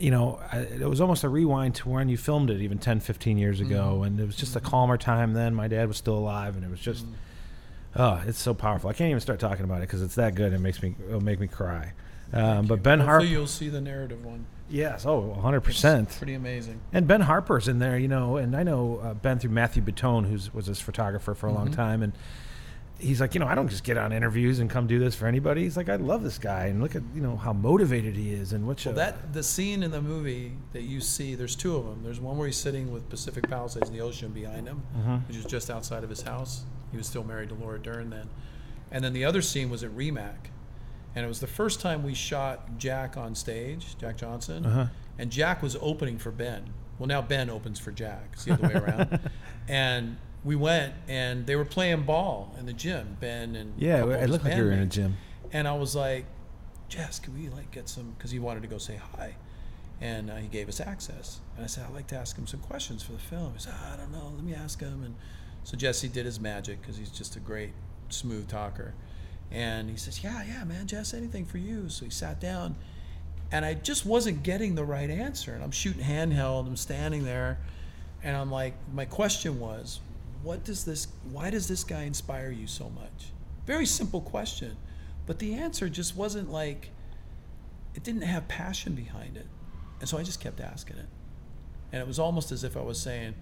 you 0.00 0.10
know, 0.10 0.40
it 0.52 0.88
was 0.88 1.00
almost 1.00 1.24
a 1.24 1.28
rewind 1.28 1.74
to 1.76 1.88
when 1.88 2.08
you 2.08 2.16
filmed 2.16 2.50
it 2.50 2.60
even 2.60 2.78
10, 2.78 3.00
15 3.00 3.38
years 3.38 3.60
ago. 3.60 4.02
And 4.02 4.18
it 4.20 4.26
was 4.26 4.36
just 4.36 4.54
a 4.56 4.60
calmer 4.60 4.96
time 4.96 5.32
then. 5.32 5.54
My 5.54 5.68
dad 5.68 5.88
was 5.88 5.96
still 5.96 6.16
alive, 6.18 6.56
and 6.56 6.64
it 6.64 6.70
was 6.70 6.80
just, 6.80 7.04
oh, 7.96 8.22
it's 8.26 8.38
so 8.38 8.54
powerful. 8.54 8.90
I 8.90 8.92
can't 8.92 9.10
even 9.10 9.20
start 9.20 9.40
talking 9.40 9.64
about 9.64 9.78
it 9.78 9.88
because 9.88 10.02
it's 10.02 10.14
that 10.16 10.34
good. 10.34 10.52
It 10.52 10.60
makes 10.60 10.82
me, 10.82 10.94
it'll 11.08 11.20
make 11.20 11.40
me 11.40 11.48
cry. 11.48 11.92
Um, 12.32 12.66
but 12.66 12.82
Ben 12.82 12.98
Hopefully 12.98 13.06
Harper, 13.06 13.24
you'll 13.24 13.46
see 13.46 13.68
the 13.70 13.80
narrative 13.80 14.22
one. 14.24 14.44
yes, 14.68 15.06
oh, 15.06 15.34
100%. 15.42 16.02
It's 16.02 16.18
pretty 16.18 16.34
amazing. 16.34 16.78
And 16.92 17.06
Ben 17.06 17.22
Harper's 17.22 17.68
in 17.68 17.78
there, 17.78 17.96
you 17.98 18.08
know, 18.08 18.36
and 18.36 18.54
I 18.54 18.62
know 18.64 19.00
uh, 19.02 19.14
Ben 19.14 19.38
through 19.38 19.50
Matthew 19.52 19.82
Batone, 19.82 20.26
who 20.28 20.38
was 20.56 20.66
his 20.66 20.78
photographer 20.80 21.34
for 21.34 21.46
a 21.46 21.52
long 21.52 21.68
Mhm. 21.70 21.74
time, 21.76 22.02
and 22.02 22.12
he's 22.98 23.20
like, 23.20 23.34
you 23.34 23.40
know, 23.40 23.46
I 23.46 23.54
don't 23.54 23.68
just 23.68 23.84
get 23.84 23.96
on 23.96 24.12
interviews 24.12 24.58
and 24.58 24.68
come 24.68 24.86
do 24.86 24.98
this 24.98 25.14
for 25.14 25.26
anybody. 25.26 25.62
He's 25.62 25.76
like, 25.76 25.88
I 25.88 25.96
love 25.96 26.22
this 26.22 26.38
guy, 26.38 26.66
and 26.66 26.80
look 26.82 26.96
at 26.96 27.02
you 27.14 27.20
know 27.20 27.36
how 27.36 27.52
motivated 27.52 28.16
he 28.16 28.32
is, 28.32 28.52
and 28.52 28.66
what 28.66 28.84
Well, 28.84 28.94
that 28.96 29.32
the 29.32 29.42
scene 29.42 29.82
in 29.82 29.90
the 29.90 30.02
movie 30.02 30.52
that 30.72 30.82
you 30.82 31.00
see, 31.00 31.34
there's 31.34 31.54
two 31.56 31.76
of 31.76 31.84
them. 31.84 32.00
There's 32.02 32.20
one 32.20 32.36
where 32.36 32.46
he's 32.46 32.56
sitting 32.56 32.92
with 32.92 33.08
Pacific 33.08 33.48
Palisades 33.48 33.88
in 33.88 33.94
the 33.94 34.02
ocean 34.02 34.30
behind 34.32 34.66
him, 34.66 34.82
Mhm. 34.96 35.26
which 35.28 35.36
is 35.36 35.44
just 35.44 35.70
outside 35.70 36.02
of 36.04 36.10
his 36.10 36.22
house. 36.22 36.64
He 36.90 36.96
was 36.96 37.06
still 37.06 37.24
married 37.24 37.50
to 37.50 37.54
Laura 37.54 37.78
Dern 37.78 38.10
then. 38.10 38.28
And 38.90 39.04
then 39.04 39.12
the 39.12 39.24
other 39.24 39.42
scene 39.42 39.68
was 39.70 39.84
at 39.84 39.90
RIMAC, 39.94 40.48
and 41.14 41.24
it 41.24 41.28
was 41.28 41.40
the 41.40 41.46
first 41.46 41.80
time 41.80 42.02
we 42.02 42.14
shot 42.14 42.78
Jack 42.78 43.16
on 43.16 43.34
stage, 43.34 43.96
Jack 43.98 44.16
Johnson, 44.16 44.64
Uh-huh. 44.66 44.86
and 45.18 45.30
Jack 45.30 45.62
was 45.62 45.76
opening 45.80 46.16
for 46.18 46.30
Ben. 46.32 46.70
Well, 46.98 47.06
now 47.06 47.22
Ben 47.22 47.48
opens 47.50 47.78
for 47.78 47.92
Jack. 47.92 48.30
It's 48.32 48.44
the 48.44 48.54
other 48.54 48.66
way 48.68 48.74
around. 48.74 49.20
And 49.68 50.16
we 50.44 50.56
went, 50.56 50.94
and 51.08 51.46
they 51.46 51.56
were 51.56 51.64
playing 51.64 52.02
ball 52.02 52.54
in 52.58 52.66
the 52.66 52.72
gym. 52.72 53.16
Ben 53.20 53.56
and 53.56 53.74
yeah, 53.78 54.04
it 54.04 54.30
looked 54.30 54.44
like 54.44 54.56
you 54.56 54.64
were 54.64 54.72
in 54.72 54.80
a 54.80 54.86
gym. 54.86 55.16
And 55.52 55.66
I 55.66 55.74
was 55.74 55.96
like, 55.96 56.26
Jess, 56.88 57.18
can 57.18 57.34
we 57.34 57.48
like 57.48 57.70
get 57.70 57.88
some? 57.88 58.14
Because 58.16 58.30
he 58.30 58.38
wanted 58.38 58.62
to 58.62 58.68
go 58.68 58.78
say 58.78 59.00
hi, 59.16 59.34
and 60.00 60.30
uh, 60.30 60.36
he 60.36 60.48
gave 60.48 60.68
us 60.68 60.80
access. 60.80 61.40
And 61.56 61.64
I 61.64 61.68
said, 61.68 61.86
I'd 61.86 61.94
like 61.94 62.06
to 62.08 62.16
ask 62.16 62.36
him 62.36 62.46
some 62.46 62.60
questions 62.60 63.02
for 63.02 63.12
the 63.12 63.18
film. 63.18 63.52
He 63.54 63.60
said, 63.60 63.74
I 63.92 63.96
don't 63.96 64.12
know, 64.12 64.32
let 64.34 64.44
me 64.44 64.54
ask 64.54 64.80
him. 64.80 65.02
And 65.02 65.14
so 65.64 65.76
Jesse 65.76 66.08
did 66.08 66.24
his 66.24 66.40
magic 66.40 66.80
because 66.80 66.96
he's 66.96 67.10
just 67.10 67.36
a 67.36 67.40
great, 67.40 67.72
smooth 68.08 68.48
talker. 68.48 68.94
And 69.50 69.90
he 69.90 69.96
says, 69.96 70.22
Yeah, 70.22 70.42
yeah, 70.46 70.64
man, 70.64 70.86
Jess, 70.86 71.14
anything 71.14 71.44
for 71.44 71.58
you. 71.58 71.88
So 71.88 72.04
he 72.04 72.10
sat 72.10 72.40
down, 72.40 72.76
and 73.50 73.64
I 73.64 73.74
just 73.74 74.06
wasn't 74.06 74.42
getting 74.42 74.74
the 74.74 74.84
right 74.84 75.10
answer. 75.10 75.52
And 75.52 75.64
I'm 75.64 75.70
shooting 75.70 76.04
handheld. 76.04 76.66
I'm 76.66 76.76
standing 76.76 77.24
there, 77.24 77.58
and 78.22 78.36
I'm 78.36 78.50
like, 78.50 78.74
my 78.92 79.04
question 79.04 79.58
was, 79.58 80.00
what 80.42 80.64
does 80.64 80.84
this? 80.84 81.08
Why 81.30 81.50
does 81.50 81.68
this 81.68 81.84
guy 81.84 82.02
inspire 82.02 82.50
you 82.50 82.66
so 82.66 82.88
much? 82.90 83.30
Very 83.66 83.86
simple 83.86 84.20
question, 84.20 84.76
but 85.26 85.38
the 85.38 85.54
answer 85.54 85.88
just 85.88 86.16
wasn't 86.16 86.50
like. 86.50 86.90
It 87.94 88.04
didn't 88.04 88.22
have 88.22 88.46
passion 88.48 88.94
behind 88.94 89.36
it, 89.36 89.46
and 90.00 90.08
so 90.08 90.18
I 90.18 90.22
just 90.22 90.40
kept 90.40 90.60
asking 90.60 90.98
it, 90.98 91.06
and 91.92 92.00
it 92.00 92.06
was 92.06 92.18
almost 92.18 92.52
as 92.52 92.64
if 92.64 92.76
I 92.76 92.80
was 92.82 93.00
saying. 93.00 93.34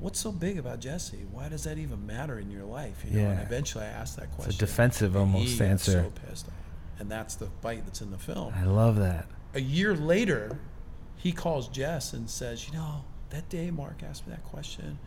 What's 0.00 0.18
so 0.18 0.32
big 0.32 0.58
about 0.58 0.80
Jesse? 0.80 1.24
Why 1.30 1.48
does 1.48 1.62
that 1.62 1.78
even 1.78 2.04
matter 2.08 2.36
in 2.40 2.50
your 2.50 2.64
life? 2.64 3.04
You 3.08 3.20
know, 3.20 3.28
and 3.28 3.38
Yeah. 3.38 3.44
eventually 3.46 3.84
I 3.84 3.88
asked 3.88 4.16
that 4.16 4.24
It's 4.24 4.34
question. 4.34 4.54
a 4.54 4.58
defensive 4.58 5.14
and 5.14 5.20
almost 5.32 5.60
answer. 5.60 5.92
So 6.02 6.10
pissed 6.28 6.48
off, 6.48 6.54
and 6.98 7.08
that's 7.08 7.36
the 7.36 7.46
fight 7.60 7.84
that's 7.86 8.00
in 8.02 8.10
the 8.10 8.18
film 8.18 8.52
I 8.56 8.64
love 8.64 8.96
that. 8.96 9.26
a 9.54 9.60
year 9.60 9.94
later, 9.94 10.58
he 11.14 11.30
calls 11.30 11.68
Jess 11.68 12.12
and 12.14 12.28
says, 12.28 12.66
"You 12.66 12.72
know, 12.74 13.04
that 13.30 13.48
day 13.48 13.70
Mark 13.70 14.02
asked 14.02 14.26
me 14.26 14.32
that 14.32 14.42
question, 14.44 14.98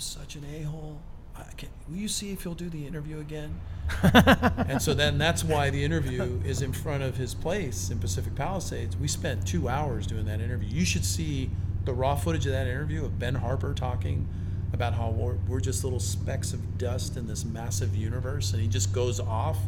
was 0.00 0.06
such 0.06 0.34
an 0.34 0.46
a-hole. 0.54 0.98
I 1.36 1.42
can, 1.58 1.68
will 1.86 1.98
you 1.98 2.08
see 2.08 2.32
if 2.32 2.42
he'll 2.42 2.54
do 2.54 2.70
the 2.70 2.86
interview 2.86 3.20
again?" 3.20 3.60
and 4.02 4.80
so 4.80 4.94
then 4.94 5.18
that's 5.18 5.44
why 5.44 5.68
the 5.68 5.84
interview 5.84 6.40
is 6.42 6.62
in 6.62 6.72
front 6.72 7.02
of 7.02 7.18
his 7.18 7.34
place 7.34 7.90
in 7.90 7.98
Pacific 7.98 8.34
Palisades. 8.34 8.96
We 8.96 9.08
spent 9.08 9.46
two 9.46 9.68
hours 9.68 10.06
doing 10.06 10.24
that 10.24 10.40
interview. 10.40 10.70
You 10.70 10.86
should 10.86 11.04
see 11.04 11.50
the 11.84 11.92
raw 11.92 12.14
footage 12.14 12.46
of 12.46 12.52
that 12.52 12.66
interview 12.66 13.04
of 13.04 13.18
Ben 13.18 13.34
Harper 13.34 13.74
talking 13.74 14.26
about 14.72 14.94
how 14.94 15.10
we're, 15.10 15.36
we're 15.46 15.60
just 15.60 15.84
little 15.84 16.00
specks 16.00 16.54
of 16.54 16.78
dust 16.78 17.18
in 17.18 17.26
this 17.26 17.44
massive 17.44 17.94
universe, 17.94 18.54
and 18.54 18.62
he 18.62 18.68
just 18.68 18.94
goes 18.94 19.20
off. 19.20 19.58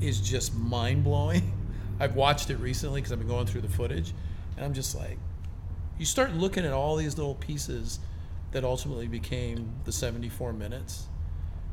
Is 0.00 0.20
just 0.20 0.52
mind 0.52 1.04
blowing. 1.04 1.52
I've 2.00 2.16
watched 2.16 2.50
it 2.50 2.56
recently 2.56 3.02
because 3.02 3.12
I've 3.12 3.20
been 3.20 3.28
going 3.28 3.46
through 3.46 3.60
the 3.60 3.68
footage, 3.68 4.12
and 4.56 4.64
I'm 4.64 4.74
just 4.74 4.96
like, 4.96 5.18
you 5.96 6.04
start 6.04 6.34
looking 6.34 6.66
at 6.66 6.72
all 6.72 6.96
these 6.96 7.16
little 7.16 7.36
pieces 7.36 8.00
that 8.52 8.64
ultimately 8.64 9.06
became 9.08 9.72
the 9.84 9.92
74 9.92 10.52
minutes 10.52 11.06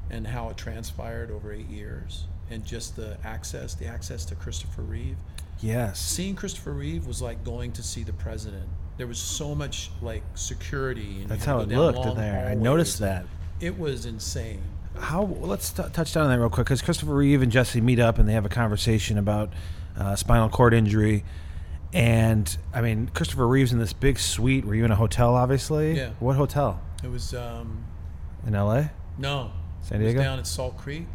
and 0.10 0.28
how 0.28 0.50
it 0.50 0.58
transpired 0.58 1.32
over 1.32 1.52
eight 1.54 1.70
years 1.70 2.26
and 2.50 2.66
just 2.66 2.96
the 2.96 3.18
access 3.24 3.74
the 3.74 3.86
access 3.86 4.26
to 4.26 4.36
christopher 4.36 4.82
reeve 4.82 5.16
Yes. 5.62 6.00
seeing 6.00 6.36
christopher 6.36 6.74
reeve 6.74 7.08
was 7.08 7.22
like 7.22 7.44
going 7.44 7.72
to 7.74 7.84
see 7.84 8.04
the 8.04 8.12
president 8.14 8.68
there 8.98 9.08
was 9.08 9.18
so 9.18 9.56
much 9.56 9.90
like 10.02 10.22
security 10.36 11.26
That's 11.28 11.46
how 11.46 11.60
it 11.62 11.70
looked 11.70 12.06
in 12.06 12.16
there. 12.16 12.48
I 12.48 12.54
noticed 12.54 13.00
that. 13.00 13.26
it 13.60 13.78
was 13.80 14.06
insane 14.06 14.62
How? 15.00 15.24
Let's 15.24 15.72
t- 15.72 15.84
touch 15.94 16.14
down 16.14 16.26
on 16.26 16.30
that 16.30 16.40
real 16.40 16.50
quick 16.50 16.68
because 16.68 16.82
Christopher 16.84 17.16
Reeve 17.16 17.42
and 17.42 17.52
Jesse 17.52 17.82
meet 17.82 18.00
up 18.00 18.20
and 18.20 18.28
they 18.30 18.34
have 18.34 18.46
a 18.46 18.50
conversation 18.50 19.18
about 19.18 19.52
uh, 19.98 20.16
spinal 20.16 20.50
cord 20.50 20.74
injury. 20.76 21.24
And 21.94 22.58
I 22.74 22.82
mean, 22.82 23.10
Christopher 23.14 23.48
Reeve's 23.48 23.72
in 23.72 23.80
this 23.80 23.94
big 23.94 24.18
suite. 24.20 24.66
Were 24.66 24.76
you 24.76 24.86
in 24.86 24.92
a 24.92 24.96
hotel? 24.96 25.36
Obviously. 25.36 25.96
Yeah. 25.98 26.12
What 26.20 26.36
hotel? 26.36 26.82
it 27.04 27.10
was 27.12 27.34
um 27.34 27.84
In 28.48 28.56
L.A. 28.56 28.92
no 29.18 29.52
San 29.82 30.00
it 30.02 30.06
was 30.06 30.14
Diego? 30.14 30.24
down 30.24 30.40
at 30.40 30.48
salt 30.48 30.78
creek 30.78 31.06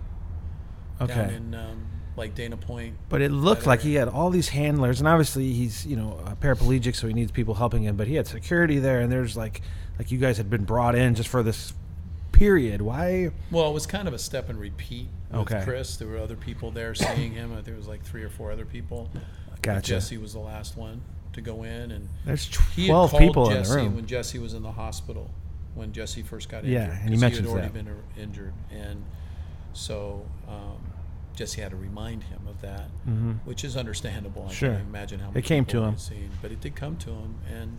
Okay. 1.00 1.14
down 1.14 1.30
in 1.30 1.54
um, 1.54 1.86
like 2.16 2.34
dana 2.34 2.56
point 2.56 2.94
But 3.08 3.22
it 3.22 3.30
looked 3.32 3.66
like 3.66 3.80
area. 3.80 3.88
he 3.90 3.94
had 3.94 4.08
all 4.08 4.28
these 4.30 4.48
handlers, 4.50 4.98
and 5.00 5.08
obviously 5.08 5.52
he's 5.52 5.86
you 5.86 5.96
know 5.96 6.20
a 6.26 6.36
paraplegic, 6.36 6.94
so 6.94 7.06
he 7.08 7.14
needs 7.14 7.30
people 7.32 7.54
helping 7.54 7.84
him. 7.84 7.96
But 7.96 8.06
he 8.08 8.14
had 8.16 8.26
security 8.26 8.78
there, 8.78 9.00
and 9.00 9.10
there's 9.10 9.36
like 9.36 9.62
like 9.98 10.10
you 10.10 10.18
guys 10.18 10.36
had 10.36 10.50
been 10.50 10.64
brought 10.64 10.94
in 10.94 11.14
just 11.14 11.28
for 11.28 11.42
this 11.42 11.72
period. 12.32 12.82
Why? 12.82 13.30
Well, 13.50 13.70
it 13.70 13.72
was 13.74 13.86
kind 13.86 14.06
of 14.08 14.14
a 14.14 14.18
step 14.18 14.48
and 14.50 14.60
repeat 14.60 15.08
with 15.30 15.40
Okay. 15.40 15.62
Chris. 15.64 15.96
There 15.96 16.06
were 16.08 16.18
other 16.18 16.36
people 16.36 16.70
there 16.70 16.94
seeing 16.94 17.32
him. 17.32 17.52
I 17.52 17.56
think 17.56 17.68
it 17.68 17.76
was 17.76 17.88
like 17.88 18.04
three 18.04 18.22
or 18.22 18.28
four 18.30 18.52
other 18.52 18.66
people. 18.66 19.08
Gotcha. 19.62 19.80
Jesse 19.94 20.18
was 20.18 20.32
the 20.32 20.38
last 20.40 20.76
one 20.76 21.00
to 21.32 21.40
go 21.40 21.62
in, 21.64 21.90
and 21.90 22.08
There's 22.24 22.46
he 22.74 22.82
had 22.86 22.88
twelve 22.92 23.10
called 23.10 23.22
people 23.22 23.50
in 23.50 23.56
Jesse 23.58 23.70
the 23.70 23.76
room. 23.76 23.96
when 23.96 24.06
Jesse 24.06 24.38
was 24.38 24.54
in 24.54 24.62
the 24.62 24.72
hospital. 24.72 25.30
When 25.74 25.92
Jesse 25.92 26.22
first 26.22 26.48
got 26.48 26.64
injured. 26.64 26.72
Yeah, 26.72 26.84
injured, 26.84 27.00
and 27.02 27.08
he 27.08 27.14
'cause 27.14 27.20
mentions 27.20 27.46
had 27.48 27.52
already 27.52 27.68
that. 27.68 27.84
been 27.84 27.88
uh, 27.88 28.20
injured, 28.22 28.52
and 28.70 29.04
so 29.72 30.26
um, 30.48 30.78
Jesse 31.36 31.60
had 31.60 31.70
to 31.70 31.76
remind 31.76 32.24
him 32.24 32.40
of 32.48 32.60
that, 32.62 32.88
Mhm. 33.08 33.38
which 33.44 33.62
is 33.64 33.76
understandable. 33.76 34.46
I 34.48 34.52
Sure. 34.52 34.70
can't 34.74 34.88
imagine 34.88 35.20
how 35.20 35.30
It 35.34 35.44
came 35.44 35.64
people 35.64 35.82
to 35.82 35.88
him. 35.88 35.98
Seen, 35.98 36.30
but 36.42 36.50
it 36.50 36.60
did 36.60 36.74
come 36.74 36.96
to 36.98 37.10
him, 37.10 37.36
and 37.48 37.78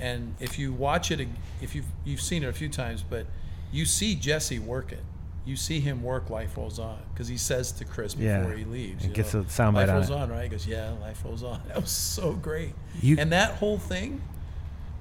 and 0.00 0.34
if 0.38 0.58
you 0.58 0.72
watch 0.72 1.10
it, 1.10 1.20
ag- 1.20 1.38
if 1.62 1.74
you've 1.74 1.86
you've 2.04 2.20
seen 2.20 2.42
it 2.44 2.48
a 2.48 2.52
few 2.52 2.68
times, 2.68 3.02
but 3.08 3.26
you 3.72 3.84
see 3.86 4.14
Jesse 4.14 4.58
work 4.58 4.92
it. 4.92 5.04
You 5.48 5.56
see 5.56 5.80
him 5.80 6.02
work 6.02 6.28
Life 6.28 6.56
Rolls 6.58 6.78
On 6.78 6.98
because 7.14 7.26
he 7.26 7.38
says 7.38 7.72
to 7.72 7.84
Chris 7.86 8.14
before 8.14 8.28
Yeah. 8.50 8.54
he 8.54 8.64
leaves. 8.64 9.02
He 9.02 9.08
you 9.08 9.14
gets 9.14 9.32
know, 9.32 9.40
a 9.40 9.44
soundbite 9.44 9.74
Life 9.74 9.88
on 9.88 9.94
rolls 9.94 10.10
it. 10.10 10.12
on, 10.16 10.30
right? 10.30 10.42
He 10.42 10.48
goes, 10.50 10.66
"Yeah, 10.66 10.90
life 11.00 11.22
rolls 11.24 11.42
on." 11.42 11.62
That 11.68 11.80
was 11.80 11.90
so 11.90 12.34
great. 12.34 12.74
You- 13.00 13.16
and 13.18 13.32
that 13.32 13.52
whole 13.54 13.78
thing, 13.78 14.20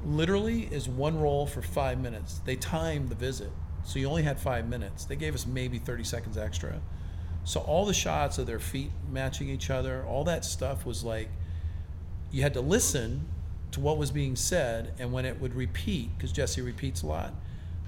literally, 0.05 0.63
is 0.71 0.87
one 0.87 1.19
roll 1.19 1.45
for 1.45 1.61
five 1.61 1.99
minutes. 1.99 2.39
They 2.45 2.55
timed 2.55 3.09
the 3.09 3.15
visit, 3.15 3.51
so 3.83 3.99
you 3.99 4.07
only 4.07 4.23
had 4.23 4.39
five 4.39 4.67
minutes. 4.67 5.05
They 5.05 5.15
gave 5.15 5.35
us 5.35 5.45
maybe 5.45 5.79
thirty 5.79 6.03
seconds 6.03 6.37
extra. 6.37 6.79
So 7.43 7.59
all 7.61 7.85
the 7.85 7.93
shots 7.93 8.37
of 8.37 8.45
their 8.47 8.59
feet 8.59 8.91
matching 9.11 9.49
each 9.49 9.69
other, 9.69 10.03
all 10.05 10.23
that 10.25 10.43
stuff 10.45 10.85
was 10.85 11.03
like 11.03 11.29
you 12.31 12.41
had 12.41 12.53
to 12.53 12.61
listen 12.61 13.25
to 13.71 13.79
what 13.79 13.97
was 13.97 14.11
being 14.11 14.35
said, 14.35 14.93
and 14.99 15.11
when 15.11 15.25
it 15.25 15.41
would 15.41 15.53
repeat, 15.55 16.09
because 16.17 16.31
Jesse 16.31 16.61
repeats 16.61 17.01
a 17.01 17.05
lot, 17.07 17.33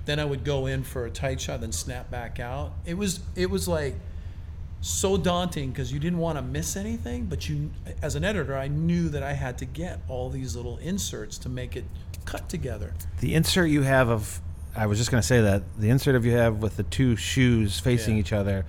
then 0.10 0.20
I 0.20 0.26
would 0.26 0.44
go 0.44 0.66
in 0.66 0.84
for 0.84 1.06
a 1.06 1.12
tight 1.12 1.40
shot, 1.40 1.62
then 1.62 1.72
snap 1.72 2.10
back 2.10 2.40
out. 2.40 2.74
It 2.86 2.96
was 2.96 3.20
it 3.36 3.50
was 3.50 3.68
like 3.68 3.96
so 4.82 5.18
daunting 5.18 5.70
because 5.70 5.92
you 5.92 6.00
didn't 6.00 6.20
want 6.20 6.38
to 6.38 6.42
miss 6.42 6.76
anything, 6.78 7.26
but 7.26 7.48
you, 7.50 7.70
as 8.02 8.16
an 8.16 8.24
editor, 8.24 8.58
I 8.58 8.70
knew 8.70 9.10
that 9.10 9.24
I 9.24 9.34
had 9.34 9.58
to 9.60 9.66
get 9.66 10.00
all 10.08 10.30
these 10.30 10.56
little 10.56 10.78
inserts 10.78 11.38
to 11.40 11.50
make 11.50 11.76
it 11.76 11.84
cut 12.26 12.48
together. 12.50 12.94
The 13.20 13.36
insert 13.36 13.70
you 13.70 13.82
have 13.82 14.08
of, 14.10 14.40
I 14.76 14.86
was 14.86 14.98
just 14.98 15.12
going 15.12 15.22
to 15.22 15.28
say 15.28 15.42
that 15.42 15.64
the 15.78 15.90
insert 15.90 16.16
of 16.16 16.26
you 16.26 16.32
have 16.32 16.62
with 16.62 16.78
the 16.78 16.84
two 16.84 17.18
shoes 17.18 17.78
facing 17.80 18.16
Yeah. 18.16 18.22
each 18.22 18.32
other, 18.32 18.66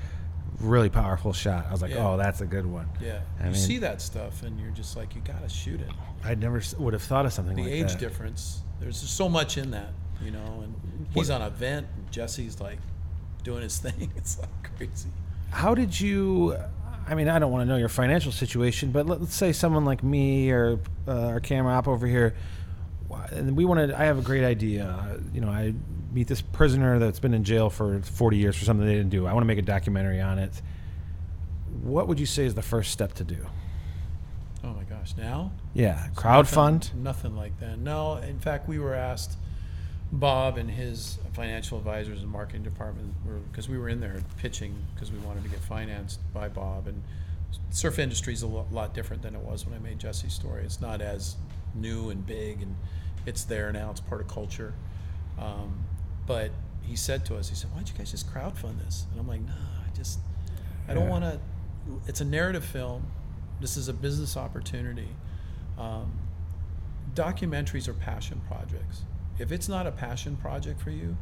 really 0.58 0.88
powerful 0.90 1.32
shot. 1.32 1.66
I 1.68 1.72
was 1.72 1.80
like, 1.80 1.92
Yeah. 1.92 2.04
oh, 2.08 2.16
that's 2.16 2.40
a 2.40 2.46
good 2.46 2.66
one. 2.66 2.88
Yeah, 3.00 3.20
I 3.38 3.44
you 3.46 3.52
mean- 3.52 3.54
see 3.60 3.78
that 3.78 4.02
stuff, 4.02 4.42
and 4.42 4.58
you're 4.58 4.72
just 4.72 4.96
like, 4.96 5.14
you 5.14 5.20
got 5.20 5.42
to 5.44 5.48
shoot 5.48 5.80
it. 5.80 5.88
I 6.24 6.34
never 6.34 6.60
would 6.78 6.92
have 6.92 7.02
thought 7.02 7.24
of 7.24 7.32
something 7.32 7.54
the 7.54 7.62
like 7.62 7.70
that. 7.70 7.78
The 7.88 7.94
age 7.94 8.00
difference. 8.00 8.62
There's 8.80 9.00
just 9.00 9.16
so 9.16 9.28
much 9.28 9.56
in 9.58 9.70
that, 9.70 9.92
you 10.24 10.30
know. 10.30 10.62
And 10.64 10.74
he's 11.14 11.30
on 11.30 11.42
a 11.42 11.51
vent, 11.51 11.86
and 11.97 12.10
Jesse's 12.12 12.60
like 12.60 12.78
doing 13.42 13.62
his 13.62 13.78
thing. 13.84 14.10
It's 14.16 14.38
like 14.38 14.76
crazy. 14.76 15.09
How 15.51 15.74
did 15.74 15.98
you? 16.01 16.56
I 17.09 17.14
mean, 17.14 17.28
I 17.28 17.38
don't 17.38 17.51
want 17.51 17.62
to 17.62 17.66
know 17.66 17.76
your 17.78 17.88
financial 17.88 18.30
situation, 18.30 18.92
but 18.92 19.06
let, 19.06 19.20
let's 19.20 19.34
say 19.34 19.52
someone 19.52 19.84
like 19.84 20.05
me 20.05 20.51
or 20.51 20.78
uh, 21.09 21.26
our 21.26 21.40
camera 21.40 21.74
op 21.74 21.88
over 21.88 22.06
here, 22.06 22.34
and 23.30 23.56
we 23.56 23.64
wanted. 23.64 23.90
I 23.92 24.05
have 24.05 24.18
a 24.18 24.22
great 24.22 24.44
idea. 24.44 24.84
Uh, 24.86 25.18
You 25.32 25.40
know, 25.40 25.48
I 25.48 25.74
meet 26.12 26.28
this 26.28 26.40
prisoner 26.40 26.98
that's 26.98 27.20
been 27.20 27.34
in 27.34 27.44
jail 27.44 27.70
for 27.70 28.01
40 28.01 28.36
years 28.36 28.56
for 28.56 28.64
something 28.64 28.84
they 28.86 28.94
didn't 28.97 29.10
do. 29.10 29.26
I 29.26 29.32
want 29.32 29.42
to 29.42 29.47
make 29.47 29.59
a 29.59 29.62
documentary 29.62 30.20
on 30.20 30.38
it. 30.38 30.60
What 31.82 32.09
would 32.09 32.18
you 32.20 32.26
say 32.26 32.44
is 32.44 32.55
the 32.55 32.62
first 32.62 32.90
step 32.92 33.14
to 33.14 33.24
do? 33.24 33.47
Oh 34.62 34.74
my 34.74 34.82
gosh! 34.84 35.14
Now 35.16 35.52
Yeah, 35.72 36.09
crowdfund. 36.14 36.72
Nothing, 36.94 37.02
nothing 37.02 37.36
like 37.36 37.59
that. 37.60 37.78
No, 37.78 38.16
in 38.16 38.38
fact, 38.38 38.68
we 38.68 38.78
were 38.78 38.94
asked, 38.94 39.36
Bob 40.12 40.58
and 40.58 40.68
his 40.70 41.18
financial 41.32 41.78
advisors 41.78 42.20
and 42.22 42.30
marketing 42.30 42.62
department, 42.64 43.14
were, 43.24 43.36
because 43.50 43.68
we 43.68 43.78
were 43.78 43.88
in 43.88 44.00
there 44.00 44.20
pitching 44.38 44.74
because 44.94 45.12
we 45.12 45.18
wanted 45.18 45.42
to 45.44 45.48
get 45.48 45.60
financed 45.60 46.18
by 46.34 46.48
Bob. 46.48 46.88
And 46.88 47.02
surf 47.70 47.98
industry 47.98 48.32
is 48.32 48.42
a 48.42 48.46
lo- 48.46 48.66
lot 48.72 48.92
different 48.94 49.22
than 49.22 49.34
it 49.36 49.40
was 49.40 49.64
when 49.66 49.74
I 49.74 49.78
made 49.78 49.98
Jesse's 50.00 50.32
story. 50.32 50.64
It's 50.64 50.80
not 50.80 51.00
as 51.00 51.36
new 51.74 52.10
and 52.10 52.26
big, 52.26 52.60
and 52.62 52.74
it's 53.24 53.44
there 53.44 53.72
now. 53.72 53.90
It's 53.90 54.00
part 54.00 54.20
of 54.20 54.26
culture. 54.28 54.74
Um, 55.38 55.84
but 56.26 56.50
he 56.82 56.96
said 56.96 57.24
to 57.26 57.36
us, 57.36 57.48
he 57.48 57.54
said, 57.54 57.70
"Why 57.70 57.76
don't 57.76 57.90
you 57.92 57.96
guys 57.96 58.10
just 58.10 58.28
crowdfund 58.32 58.84
this?" 58.84 59.06
And 59.12 59.20
I'm 59.20 59.28
like, 59.28 59.42
"No, 59.42 59.52
I 59.52 59.96
just, 59.96 60.18
I 60.88 60.94
don't 60.94 61.04
Yeah. 61.04 61.10
want 61.10 61.24
to. 61.24 61.40
It's 62.08 62.20
a 62.20 62.24
narrative 62.24 62.64
film. 62.64 63.06
This 63.60 63.76
is 63.76 63.86
a 63.88 63.92
business 63.92 64.36
opportunity." 64.36 65.08
Um, 65.78 66.10
documentaries 67.14 67.86
are 67.88 67.94
passion 67.94 68.40
projects. 68.48 69.02
If 69.40 69.50
it's 69.52 69.68
not 69.68 69.86
a 69.86 69.90
passion 69.90 70.36
project 70.36 70.80
for 70.80 70.90
you, 70.90 71.16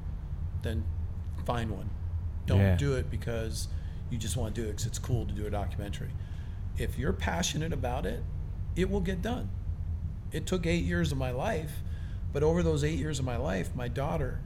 then 0.62 0.84
find 1.46 1.70
one. 1.70 1.88
Don't 2.46 2.60
Yeah. 2.60 2.76
do 2.76 2.94
it 2.96 3.10
because 3.10 3.68
you 4.10 4.18
just 4.18 4.36
want 4.36 4.54
to 4.54 4.60
do 4.60 4.66
it 4.66 4.72
because 4.72 4.86
it's 4.86 4.98
cool 4.98 5.24
to 5.26 5.32
do 5.32 5.46
a 5.46 5.50
documentary. 5.50 6.10
If 6.76 6.98
you're 6.98 7.12
passionate 7.12 7.72
about 7.72 8.06
it, 8.06 8.24
it 8.74 8.90
will 8.90 9.00
get 9.00 9.22
done. 9.22 9.50
It 10.32 10.46
took 10.46 10.66
eight 10.66 10.84
years 10.84 11.12
of 11.12 11.18
my 11.18 11.30
life, 11.30 11.82
but 12.32 12.42
over 12.42 12.62
those 12.62 12.82
eight 12.84 12.98
years 12.98 13.18
of 13.18 13.24
my 13.24 13.36
life, 13.36 13.74
my 13.76 13.88
daughter 13.88 14.40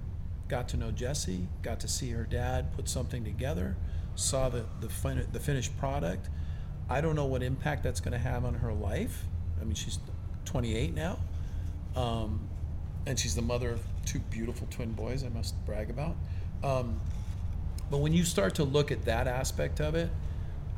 got 0.48 0.68
to 0.68 0.76
know 0.76 0.90
Jesse, 0.90 1.48
got 1.62 1.80
to 1.80 1.88
see 1.88 2.10
her 2.10 2.24
dad 2.24 2.72
put 2.74 2.88
something 2.88 3.24
together, 3.24 3.76
saw 4.14 4.48
the 4.50 4.66
the, 4.80 4.88
fin- 4.90 5.26
the 5.32 5.40
finished 5.40 5.76
product. 5.78 6.28
I 6.90 7.00
don't 7.00 7.16
know 7.16 7.24
what 7.26 7.42
impact 7.42 7.82
that's 7.84 8.00
going 8.00 8.12
to 8.12 8.18
have 8.18 8.44
on 8.44 8.54
her 8.54 8.72
life. 8.74 9.24
I 9.60 9.64
mean, 9.64 9.74
she's 9.74 9.98
28 10.44 10.94
now, 10.94 11.18
um, 11.96 12.48
and 13.06 13.18
she's 13.18 13.34
the 13.34 13.42
mother 13.42 13.70
of 13.70 13.80
two 14.06 14.18
beautiful 14.18 14.66
twin 14.70 14.92
boys. 14.92 15.24
I 15.24 15.28
must 15.28 15.54
brag 15.66 15.90
about. 15.90 16.16
Um, 16.62 17.00
but 17.90 17.98
when 17.98 18.12
you 18.12 18.24
start 18.24 18.54
to 18.56 18.64
look 18.64 18.90
at 18.90 19.04
that 19.04 19.26
aspect 19.26 19.80
of 19.80 19.94
it, 19.94 20.10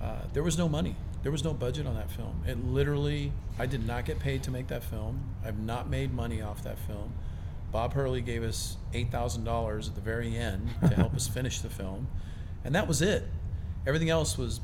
uh, 0.03 0.23
there 0.33 0.43
was 0.43 0.59
no 0.59 0.69
money. 0.69 0.97
There 1.23 1.33
was 1.33 1.45
no 1.45 1.55
budget 1.55 1.87
on 1.87 1.95
that 1.95 2.11
film. 2.11 2.43
It 2.47 2.63
literally, 2.65 3.33
I 3.59 3.67
did 3.67 3.87
not 3.87 4.05
get 4.05 4.19
paid 4.19 4.43
to 4.45 4.51
make 4.51 4.69
that 4.69 4.85
film. 4.85 5.35
I've 5.45 5.59
not 5.59 5.89
made 5.89 6.13
money 6.13 6.43
off 6.43 6.63
that 6.65 6.79
film. 6.81 7.15
Bob 7.73 7.95
Hurley 7.95 8.21
gave 8.21 8.43
us 8.43 8.77
$8,000 8.93 9.89
at 9.89 9.95
the 9.95 10.01
very 10.01 10.37
end 10.37 10.69
to 10.81 10.95
help 10.95 11.15
us 11.15 11.27
finish 11.35 11.61
the 11.61 11.71
film. 11.71 12.09
And 12.65 12.75
that 12.75 12.87
was 12.87 13.03
it. 13.03 13.25
Everything 13.87 14.11
else 14.11 14.37
was 14.39 14.61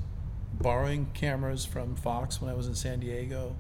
borrowing 0.53 1.07
cameras 1.15 1.65
from 1.65 1.97
Fox 1.97 2.41
when 2.41 2.51
I 2.51 2.55
was 2.55 2.67
in 2.67 2.75
San 2.75 3.01
Diego, 3.01 3.57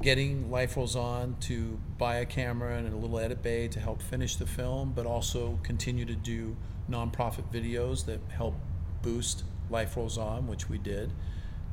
getting 0.00 0.50
Life 0.50 0.76
Rolls 0.76 0.94
On 0.94 1.36
to 1.40 1.78
buy 1.98 2.16
a 2.16 2.26
camera 2.26 2.76
and 2.76 2.92
a 2.92 2.96
little 2.96 3.18
edit 3.18 3.42
bay 3.42 3.68
to 3.68 3.80
help 3.80 4.00
finish 4.00 4.36
the 4.36 4.46
film, 4.46 4.92
but 4.94 5.06
also 5.06 5.58
continue 5.62 6.04
to 6.04 6.14
do 6.14 6.56
nonprofit 6.88 7.52
videos 7.52 8.06
that 8.06 8.20
help 8.28 8.54
boost 9.02 9.44
Life 9.70 9.96
Rolls 9.96 10.16
On, 10.16 10.46
which 10.46 10.68
we 10.68 10.78
did. 10.78 11.10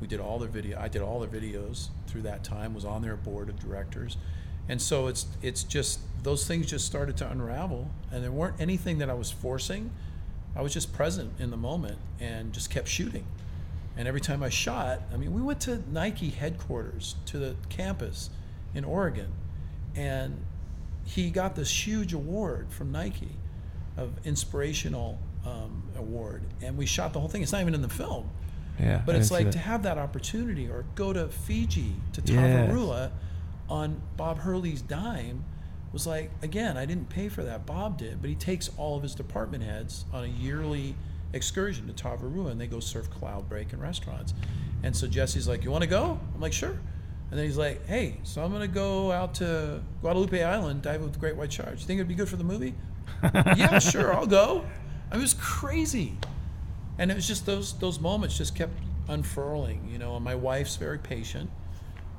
We 0.00 0.06
did 0.06 0.20
all 0.20 0.38
their 0.38 0.48
video. 0.48 0.78
I 0.78 0.88
did 0.88 1.02
all 1.02 1.20
their 1.20 1.40
videos 1.40 1.88
through 2.06 2.22
that 2.22 2.44
time. 2.44 2.74
Was 2.74 2.84
on 2.84 3.00
their 3.00 3.16
board 3.16 3.48
of 3.48 3.58
directors, 3.58 4.18
and 4.68 4.82
so 4.82 5.06
it's 5.06 5.26
it's 5.40 5.62
just 5.62 6.00
those 6.22 6.46
things 6.46 6.66
just 6.66 6.84
started 6.84 7.16
to 7.18 7.30
unravel, 7.30 7.90
and 8.12 8.22
there 8.22 8.32
weren't 8.32 8.60
anything 8.60 8.98
that 8.98 9.08
I 9.08 9.14
was 9.14 9.30
forcing. 9.30 9.90
I 10.54 10.62
was 10.62 10.72
just 10.72 10.92
present 10.92 11.32
in 11.38 11.50
the 11.50 11.56
moment 11.56 11.98
and 12.20 12.52
just 12.52 12.70
kept 12.70 12.88
shooting. 12.88 13.26
And 13.96 14.06
every 14.06 14.20
time 14.20 14.42
I 14.42 14.50
shot, 14.50 15.00
I 15.12 15.16
mean, 15.16 15.32
we 15.32 15.40
went 15.40 15.60
to 15.62 15.82
Nike 15.90 16.30
headquarters, 16.30 17.16
to 17.26 17.38
the 17.38 17.56
campus 17.68 18.30
in 18.74 18.84
Oregon, 18.84 19.32
and 19.94 20.44
he 21.04 21.30
got 21.30 21.56
this 21.56 21.86
huge 21.86 22.12
award 22.12 22.70
from 22.70 22.92
Nike 22.92 23.36
of 23.96 24.12
inspirational 24.24 25.18
um, 25.46 25.84
award. 25.96 26.42
And 26.60 26.76
we 26.76 26.84
shot 26.84 27.12
the 27.12 27.20
whole 27.20 27.28
thing. 27.28 27.42
It's 27.42 27.52
not 27.52 27.62
even 27.62 27.74
in 27.74 27.82
the 27.82 27.88
film. 27.88 28.28
Yeah, 28.78 29.00
But 29.06 29.14
I 29.14 29.18
it's 29.18 29.30
like 29.30 29.50
to 29.52 29.58
have 29.58 29.84
that 29.84 29.96
opportunity 29.96 30.68
or 30.68 30.84
go 30.94 31.12
to 31.12 31.28
Fiji, 31.28 31.94
to 32.12 32.20
Yes. 32.20 33.10
On 33.68 34.00
Bob 34.16 34.38
Hurley's 34.38 34.82
dime 34.82 35.44
was 35.92 36.06
like, 36.06 36.30
again, 36.42 36.76
I 36.76 36.84
didn't 36.84 37.08
pay 37.08 37.28
for 37.28 37.42
that. 37.42 37.64
Bob 37.64 37.98
did, 37.98 38.20
but 38.20 38.28
he 38.28 38.36
takes 38.36 38.68
all 38.76 38.96
of 38.96 39.02
his 39.02 39.14
department 39.14 39.64
heads 39.64 40.04
on 40.12 40.24
a 40.24 40.28
yearly 40.28 40.94
excursion 41.32 41.86
to 41.86 41.92
Tavarua 41.92 42.50
and 42.50 42.60
they 42.60 42.66
go 42.66 42.80
surf 42.80 43.10
Cloudbreak 43.10 43.72
in 43.72 43.80
restaurants. 43.80 44.34
And 44.82 44.94
so 44.94 45.06
Jesse's 45.06 45.48
like, 45.48 45.64
You 45.64 45.70
want 45.70 45.82
to 45.82 45.90
go? 45.90 46.18
I'm 46.34 46.40
like, 46.40 46.52
Sure. 46.52 46.78
And 47.30 47.38
then 47.38 47.44
he's 47.44 47.56
like, 47.56 47.86
Hey, 47.86 48.20
so 48.22 48.42
I'm 48.42 48.50
going 48.50 48.62
to 48.62 48.68
go 48.68 49.12
out 49.12 49.34
to 49.34 49.82
Guadalupe 50.00 50.42
Island, 50.42 50.82
dive 50.82 51.02
with 51.02 51.12
the 51.12 51.18
great 51.18 51.36
white 51.36 51.52
sharks. 51.52 51.80
You 51.80 51.86
think 51.86 51.98
it'd 51.98 52.08
be 52.08 52.14
good 52.14 52.28
for 52.28 52.36
the 52.36 52.44
movie? 52.44 52.74
yeah, 53.22 53.78
sure, 53.78 54.14
I'll 54.14 54.26
go. 54.26 54.64
I 55.10 55.16
was 55.16 55.34
crazy 55.34 56.16
and 56.98 57.10
it 57.10 57.14
was 57.14 57.26
just 57.26 57.46
those 57.46 57.78
those 57.78 58.00
moments 58.00 58.36
just 58.36 58.54
kept 58.54 58.72
unfurling 59.08 59.88
you 59.90 59.98
know 59.98 60.16
and 60.16 60.24
my 60.24 60.34
wife's 60.34 60.76
very 60.76 60.98
patient 60.98 61.50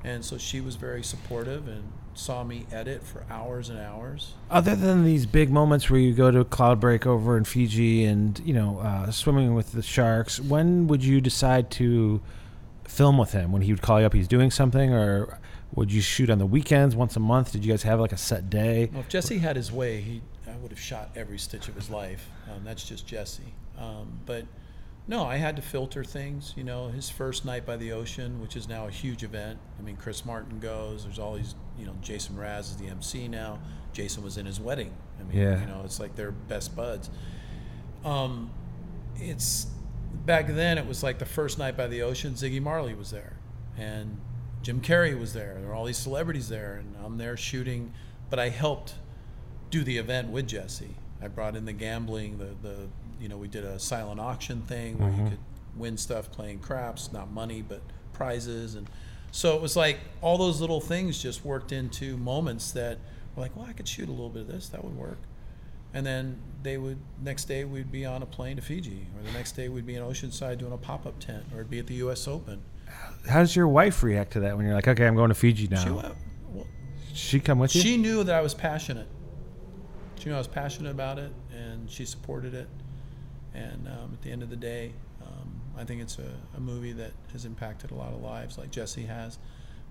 and 0.03 0.23
so 0.23 0.37
she 0.37 0.61
was 0.61 0.75
very 0.75 1.03
supportive 1.03 1.67
and 1.67 1.83
saw 2.17 2.43
me 2.43 2.65
edit 2.71 3.03
for 3.03 3.23
hours 3.29 3.69
and 3.69 3.79
hours 3.79 4.33
Other 4.49 4.75
than 4.75 5.05
these 5.05 5.25
big 5.25 5.49
moments 5.51 5.89
where 5.89 5.99
you 5.99 6.13
go 6.13 6.31
to 6.31 6.43
Cloudbreak 6.43 7.05
over 7.05 7.37
in 7.37 7.43
Fiji 7.43 8.03
and 8.05 8.39
you 8.45 8.53
know 8.53 8.79
uh, 8.79 9.11
swimming 9.11 9.53
with 9.53 9.71
the 9.71 9.81
sharks, 9.83 10.39
when 10.39 10.87
would 10.87 11.03
you 11.03 11.21
decide 11.21 11.69
to 11.71 12.21
film 12.85 13.17
with 13.17 13.31
him? 13.33 13.51
When 13.51 13.61
he 13.61 13.71
would 13.71 13.81
call 13.81 13.99
you 13.99 14.05
up, 14.05 14.13
he's 14.13 14.27
doing 14.27 14.49
something, 14.51 14.93
or 14.93 15.39
would 15.75 15.91
you 15.91 16.01
shoot 16.01 16.29
on 16.29 16.39
the 16.39 16.45
weekends 16.45 16.95
once 16.95 17.15
a 17.15 17.19
month? 17.19 17.51
Did 17.51 17.63
you 17.65 17.71
guys 17.71 17.83
have 17.83 17.99
like 17.99 18.13
a 18.13 18.17
set 18.17 18.49
day? 18.49 18.89
well 18.91 19.01
if 19.01 19.09
jesse 19.09 19.37
had 19.37 19.55
his 19.55 19.71
way 19.71 20.01
he 20.01 20.21
i 20.47 20.55
would 20.57 20.71
have 20.71 20.79
shot 20.79 21.09
every 21.15 21.37
stitch 21.37 21.67
of 21.67 21.75
his 21.75 21.89
life 21.89 22.29
um, 22.49 22.63
that's 22.63 22.83
just 22.83 23.05
jesse 23.05 23.53
um, 23.77 24.19
but 24.25 24.45
no 25.07 25.23
i 25.25 25.37
had 25.37 25.55
to 25.55 25.61
filter 25.61 26.03
things 26.03 26.53
you 26.57 26.63
know 26.63 26.89
his 26.89 27.09
first 27.09 27.45
night 27.45 27.65
by 27.65 27.77
the 27.77 27.91
ocean 27.91 28.41
which 28.41 28.55
is 28.55 28.67
now 28.67 28.87
a 28.87 28.91
huge 28.91 29.23
event. 29.23 29.57
I 29.79 29.81
mean 29.81 29.95
chris 29.95 30.25
martin 30.25 30.59
goes 30.59 31.03
there's 31.03 31.19
all 31.19 31.35
these 31.35 31.55
you 31.77 31.85
know 31.85 31.95
jason 32.01 32.35
mraz 32.35 32.61
is 32.71 32.77
the 32.77 32.87
mc 32.87 33.27
now. 33.27 33.59
Jason 33.93 34.23
was 34.23 34.37
in 34.37 34.45
his 34.45 34.59
wedding. 34.59 34.93
I 35.19 35.23
mean 35.23 35.37
Yeah. 35.41 35.59
you 35.59 35.65
know 35.65 35.81
it's 35.83 35.99
like 35.99 36.15
they're 36.15 36.31
best 36.31 36.75
buds. 36.75 37.09
Um, 38.05 38.51
it's 39.15 39.67
back 40.25 40.47
then 40.47 40.77
it 40.77 40.85
was 40.85 41.01
like 41.03 41.17
the 41.19 41.25
first 41.25 41.57
night 41.57 41.75
by 41.75 41.87
the 41.87 42.01
ocean 42.01 42.33
ziggy 42.33 42.61
marley 42.61 42.93
was 42.93 43.09
there 43.11 43.37
and 43.77 44.19
jim 44.61 44.81
carrey 44.81 45.17
was 45.19 45.33
there. 45.33 45.55
There 45.59 45.67
were 45.69 45.73
all 45.73 45.85
these 45.85 45.97
celebrities 45.97 46.49
there 46.49 46.75
and 46.75 46.95
i'm 47.03 47.17
there 47.17 47.35
shooting 47.37 47.93
but 48.29 48.39
i 48.39 48.49
helped 48.49 48.95
do 49.69 49.83
the 49.83 49.97
event 49.97 50.29
with 50.29 50.47
jesse. 50.47 50.95
I 51.21 51.27
brought 51.27 51.55
in 51.55 51.65
the 51.65 51.73
gambling, 51.73 52.37
the 52.37 52.49
the 52.61 52.87
you 53.19 53.27
know 53.29 53.37
we 53.37 53.47
did 53.47 53.63
a 53.65 53.79
silent 53.79 54.19
auction 54.19 54.61
thing 54.61 54.97
where 54.99 55.09
Mm-hmm. 55.09 55.23
you 55.25 55.29
could 55.31 55.39
win 55.75 55.97
stuff 55.97 56.31
playing 56.31 56.59
craps, 56.59 57.11
not 57.11 57.31
money 57.31 57.61
but 57.61 57.81
prizes, 58.13 58.75
and 58.75 58.87
so 59.31 59.55
it 59.55 59.61
was 59.61 59.75
like 59.75 59.99
all 60.21 60.37
those 60.37 60.59
little 60.61 60.81
things 60.81 61.21
just 61.21 61.45
worked 61.45 61.71
into 61.71 62.17
moments 62.17 62.71
that 62.71 62.97
were 63.35 63.43
like, 63.43 63.55
well, 63.55 63.65
I 63.69 63.73
could 63.73 63.87
shoot 63.87 64.07
a 64.07 64.11
little 64.11 64.29
bit 64.29 64.43
of 64.43 64.47
this, 64.47 64.69
that 64.69 64.83
would 64.83 64.95
work. 64.97 65.17
And 65.93 66.05
then 66.05 66.39
they 66.63 66.77
would 66.77 66.97
next 67.21 67.45
day 67.45 67.63
we'd 67.63 67.91
be 67.91 68.05
on 68.05 68.21
a 68.23 68.25
plane 68.25 68.55
to 68.55 68.61
Fiji, 68.61 69.05
or 69.17 69.23
the 69.23 69.31
next 69.31 69.51
day 69.53 69.69
we'd 69.69 69.85
be 69.85 69.95
in 69.95 70.03
Oceanside 70.03 70.57
doing 70.57 70.73
a 70.73 70.77
pop 70.77 71.05
up 71.05 71.19
tent, 71.19 71.43
or 71.53 71.59
it'd 71.59 71.69
be 71.69 71.79
at 71.79 71.87
the 71.87 71.95
U.S. 71.95 72.27
Open. 72.27 72.61
How 73.29 73.39
does 73.39 73.55
your 73.55 73.67
wife 73.67 74.01
react 74.03 74.31
to 74.33 74.39
that 74.41 74.55
when 74.57 74.65
you're 74.65 74.75
like, 74.75 74.87
okay, 74.87 75.05
I'm 75.05 75.15
going 75.15 75.29
to 75.29 75.35
Fiji 75.35 75.67
now? 75.67 75.83
She 75.83 75.89
went, 75.89 76.15
well, 76.51 76.65
She 77.13 77.39
come 77.39 77.59
with 77.59 77.75
you? 77.75 77.81
She 77.81 77.97
knew 77.97 78.23
that 78.23 78.33
I 78.35 78.41
was 78.41 78.53
passionate. 78.53 79.07
She 80.19 80.29
knew 80.29 80.35
I 80.35 80.39
was 80.39 80.47
passionate 80.47 80.89
about 80.91 81.19
it, 81.19 81.31
and 81.53 81.89
she 81.89 82.05
supported 82.05 82.53
it. 82.53 82.67
And 83.57 83.87
um, 83.87 84.11
at 84.13 84.21
the 84.21 84.31
end 84.31 84.43
of 84.43 84.49
the 84.49 84.55
day, 84.55 84.91
um, 85.21 85.51
I 85.77 85.83
think 85.83 86.01
it's 86.01 86.19
a, 86.19 86.31
a 86.55 86.59
movie 86.59 86.93
that 86.93 87.11
has 87.31 87.45
impacted 87.45 87.91
a 87.91 87.95
lot 87.95 88.13
of 88.13 88.21
lives, 88.21 88.57
like 88.57 88.69
Jesse 88.71 89.05
has. 89.05 89.39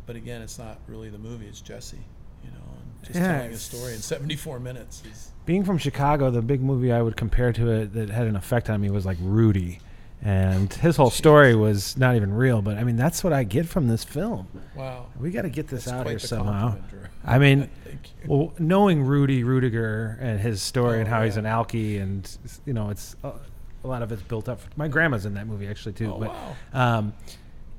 But 0.07 0.15
again, 0.15 0.41
it's 0.41 0.59
not 0.59 0.79
really 0.87 1.11
the 1.11 1.19
movie; 1.19 1.47
it's 1.47 1.61
Jesse. 1.61 1.99
You 2.45 2.51
know, 2.53 2.65
and 2.81 3.05
just 3.05 3.19
Yeah, 3.19 3.39
telling 3.39 3.53
a 3.53 3.57
story 3.57 3.95
in 3.95 3.99
74 3.99 4.61
minutes 4.61 5.03
is. 5.11 5.33
Being 5.47 5.65
from 5.65 5.79
Chicago, 5.79 6.31
the 6.31 6.43
big 6.43 6.61
movie 6.63 6.93
I 6.93 7.03
would 7.03 7.17
compare 7.17 7.53
to 7.53 7.71
it 7.71 7.93
that 7.95 8.09
had 8.11 8.29
an 8.29 8.37
effect 8.37 8.71
on 8.71 8.81
me 8.81 8.91
was 8.91 9.05
like 9.05 9.19
Rudy. 9.21 9.81
And 10.23 10.73
his 10.73 10.97
whole 10.97 11.11
story 11.11 11.55
was 11.55 11.97
not 11.97 12.17
even 12.17 12.33
real, 12.33 12.63
but 12.63 12.79
I 12.79 12.85
mean, 12.85 12.97
that's 12.97 13.23
what 13.23 13.33
I 13.33 13.45
get 13.45 13.67
from 13.67 13.87
this 13.87 14.03
film. 14.03 14.49
Wow. 14.75 15.07
We 15.21 15.31
got 15.31 15.43
to 15.43 15.51
get 15.51 15.69
this 15.69 15.85
That's 15.85 15.95
out 15.95 16.07
here 16.07 16.19
somehow. 16.19 16.77
I 17.25 17.39
mean, 17.39 17.69
well, 18.27 18.55
knowing 18.59 19.03
Rudy 19.03 19.45
Ruettiger 19.45 20.17
and 20.21 20.41
his 20.41 20.63
story 20.63 21.01
and 21.01 21.09
Oh, 21.09 21.11
how 21.11 21.23
he's 21.25 21.37
an 21.37 21.45
alkie, 21.45 22.01
and 22.01 22.29
you 22.65 22.73
know, 22.73 22.91
it's 22.91 23.15
uh, 23.23 23.33
a 23.87 23.89
lot 23.89 24.03
of 24.03 24.13
it's 24.13 24.23
built 24.23 24.49
up. 24.49 24.61
My 24.77 24.89
grandma's 24.89 25.25
in 25.27 25.35
that 25.35 25.47
movie 25.47 25.69
actually 25.69 25.93
too. 25.95 26.13
Oh, 26.15 26.19
but, 26.19 26.29
wow. 26.31 26.57
um, 26.99 27.15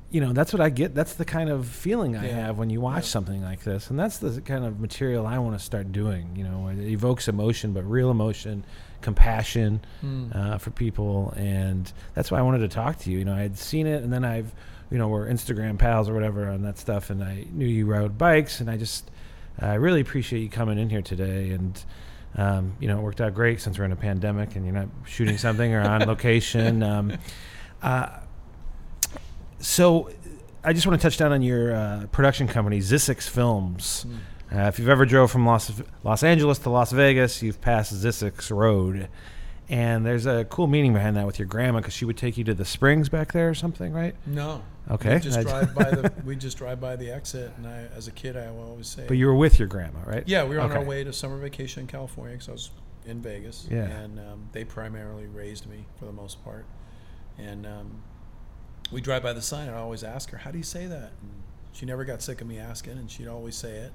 you 0.10 0.22
know, 0.22 0.32
that's 0.32 0.54
what 0.54 0.62
I 0.62 0.70
get. 0.70 0.96
That's 0.96 1.16
the 1.16 1.26
kind 1.26 1.50
of 1.50 1.68
feeling 1.68 2.16
I 2.16 2.28
Yeah. 2.28 2.46
have 2.46 2.58
when 2.58 2.70
you 2.70 2.80
watch 2.80 3.04
Yeah. 3.04 3.10
something 3.10 3.42
like 3.44 3.64
this, 3.64 3.90
and 3.90 4.00
that's 4.00 4.20
the 4.20 4.40
kind 4.42 4.64
of 4.64 4.80
material 4.80 5.28
I 5.28 5.38
want 5.40 5.58
to 5.60 5.64
start 5.64 5.92
doing. 5.92 6.30
You 6.36 6.46
know, 6.46 6.70
it 6.70 6.80
evokes 6.80 7.28
emotion, 7.28 7.74
but 7.74 7.84
real 7.84 8.10
emotion, 8.10 8.64
compassion 9.02 9.82
Hmm. 10.02 10.28
uh, 10.34 10.58
for 10.60 10.72
people, 10.72 11.34
and 11.36 11.92
that's 12.14 12.32
why 12.32 12.40
I 12.40 12.42
wanted 12.42 12.60
to 12.60 12.70
talk 12.70 13.00
to 13.00 13.12
you. 13.12 13.20
You 13.20 13.26
know, 13.26 13.34
I 13.36 13.42
had 13.42 13.58
seen 13.58 13.86
it, 13.86 14.02
and 14.02 14.12
then 14.14 14.24
I've, 14.24 14.54
you 14.90 14.98
know, 14.98 15.10
we're 15.10 15.28
Instagram 15.28 15.78
pals 15.78 16.08
or 16.08 16.14
whatever 16.14 16.48
on 16.48 16.62
that 16.64 16.78
stuff, 16.78 17.10
and 17.10 17.22
I 17.24 17.46
knew 17.52 17.66
you 17.68 17.86
rode 17.86 18.18
bikes, 18.18 18.62
and 18.62 18.70
I 18.70 18.78
just, 18.78 19.12
I 19.60 19.74
really 19.74 20.00
appreciate 20.00 20.40
you 20.40 20.50
coming 20.50 20.78
in 20.80 20.90
here 20.90 21.02
today, 21.02 21.50
and. 21.50 21.84
Um, 22.36 22.76
you 22.80 22.88
know, 22.88 23.00
it 23.00 23.02
worked 23.02 23.22
out 23.22 23.34
great 23.34 23.62
since 23.62 23.80
we're 23.80 23.86
in 23.86 23.92
a 23.92 23.96
pandemic 23.96 24.56
and 24.56 24.66
you're 24.66 24.76
not 24.76 24.90
shooting 25.06 25.38
something 25.38 25.74
or 25.74 25.82
on 25.82 26.02
location. 26.02 26.84
Um, 26.88 27.18
uh, 27.82 28.20
so, 29.60 30.12
I 30.64 30.74
just 30.74 30.86
want 30.86 31.00
to 31.00 31.06
touch 31.06 31.18
down 31.18 31.32
on 31.32 31.42
your 31.42 31.76
uh, 31.76 32.06
production 32.12 32.48
company, 32.48 32.80
Zzyzx 32.80 33.28
Films. 33.30 34.06
Uh, 34.54 34.62
if 34.62 34.80
you've 34.80 34.90
ever 34.90 35.06
drove 35.06 35.32
from 35.32 35.46
Los 35.46 35.72
Los 36.04 36.24
Angeles 36.24 36.60
to 36.60 36.70
Las 36.70 36.92
Vegas, 36.92 37.42
you've 37.44 37.62
passed 37.62 37.94
Zzyzx 37.94 38.56
Road, 38.56 39.10
and 39.70 40.06
there's 40.06 40.26
a 40.26 40.46
cool 40.46 40.68
meaning 40.68 40.94
behind 40.94 41.18
that 41.18 41.26
with 41.26 41.40
your 41.40 41.48
grandma 41.48 41.80
because 41.80 41.94
she 41.94 42.06
would 42.06 42.18
take 42.18 42.38
you 42.38 42.44
to 42.46 42.54
the 42.54 42.66
springs 42.66 43.10
back 43.10 43.34
there 43.34 43.50
or 43.50 43.54
something, 43.54 43.92
right? 43.92 44.16
No. 44.26 44.62
Okay. 44.90 45.16
We 45.16 45.20
just 45.20 45.42
drive 45.42 45.76
by 45.76 45.92
the. 45.92 46.14
We 46.26 46.36
just 46.36 46.58
drive 46.58 46.80
by 46.80 46.96
the 46.96 47.12
exit, 47.12 47.52
and 47.58 47.68
I, 47.68 47.88
as 47.96 48.08
a 48.08 48.12
kid, 48.12 48.38
I 48.38 48.50
would 48.50 48.64
always 48.64 48.88
say. 48.88 49.06
But 49.08 49.18
you 49.18 49.28
were 49.28 49.36
with 49.36 49.60
your 49.60 49.68
grandma, 49.68 50.00
right? 50.06 50.24
Yeah, 50.26 50.46
we 50.46 50.56
were 50.56 50.62
on 50.62 50.72
our 50.72 50.84
way 50.84 51.04
to 51.04 51.12
summer 51.12 51.38
vacation 51.38 51.82
in 51.82 51.88
California 51.88 52.36
because 52.36 52.50
I 52.50 52.52
was 52.54 52.72
in 53.06 53.22
Vegas. 53.22 53.68
Yeah. 53.70 53.86
And 53.86 54.20
um, 54.20 54.50
they 54.54 54.64
primarily 54.64 55.26
raised 55.26 55.68
me 55.68 55.86
for 55.98 56.06
the 56.06 56.12
most 56.12 56.44
part. 56.44 56.66
And 57.38 57.66
um, 57.66 58.04
we 58.92 59.02
drive 59.02 59.24
by 59.24 59.34
the 59.34 59.42
sign, 59.42 59.68
and 59.68 59.76
I 59.76 59.80
always 59.80 60.04
ask 60.04 60.30
her, 60.32 60.38
How 60.38 60.52
do 60.52 60.58
you 60.58 60.64
say 60.64 60.88
that? 60.88 61.12
And 61.22 61.44
she 61.74 61.86
never 61.86 62.06
got 62.06 62.22
sick 62.22 62.40
of 62.40 62.48
me 62.48 62.58
asking, 62.58 62.94
and 62.94 63.12
she'd 63.12 63.28
always 63.28 63.56
say 63.56 63.78
it. 63.78 63.92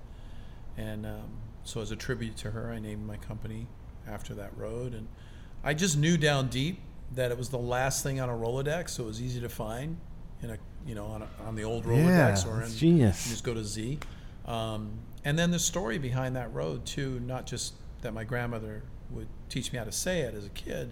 And 0.77 1.07
um, 1.07 1.39
so, 1.65 1.81
as 1.81 1.91
a 1.91 1.97
tribute 1.97 2.37
to 2.39 2.51
her, 2.51 2.71
I 2.71 2.79
named 2.79 3.07
my 3.07 3.17
company 3.17 3.67
after 4.07 4.35
that 4.35 4.57
road. 4.57 4.95
And 4.95 5.09
I 5.65 5.75
just 5.75 5.97
knew 5.97 6.17
down 6.17 6.49
deep 6.49 6.81
that 7.15 7.31
it 7.31 7.39
was 7.39 7.51
the 7.51 7.59
last 7.59 8.03
thing 8.03 8.21
on 8.21 8.29
a 8.29 8.33
Rolodex, 8.33 8.91
so 8.91 9.05
it 9.05 9.07
was 9.07 9.21
easy 9.23 9.41
to 9.41 9.49
find 9.49 9.97
in 10.43 10.51
a 10.51 10.59
you 10.87 10.95
know 10.95 11.07
on, 11.07 11.23
a, 11.23 11.29
on 11.47 11.55
the 11.55 11.65
old 11.65 11.85
Rolodex 11.85 12.45
Yeah, 12.45 12.51
or 12.51 12.63
in 12.63 12.73
genius. 12.73 13.27
you 13.27 13.33
just 13.33 13.45
go 13.45 13.55
to 13.55 13.65
Z. 13.65 13.99
Um, 14.47 14.91
and 15.25 15.39
then 15.39 15.51
the 15.53 15.59
story 15.59 15.99
behind 15.99 16.35
that 16.37 16.53
road 16.53 16.85
too, 16.85 17.21
not 17.21 17.47
just 17.47 17.75
that 18.01 18.13
my 18.13 18.25
grandmother 18.25 18.83
would 19.11 19.29
teach 19.49 19.73
me 19.73 19.79
how 19.79 19.85
to 19.85 19.93
say 19.93 20.21
it 20.21 20.35
as 20.35 20.45
a 20.47 20.51
kid, 20.51 20.91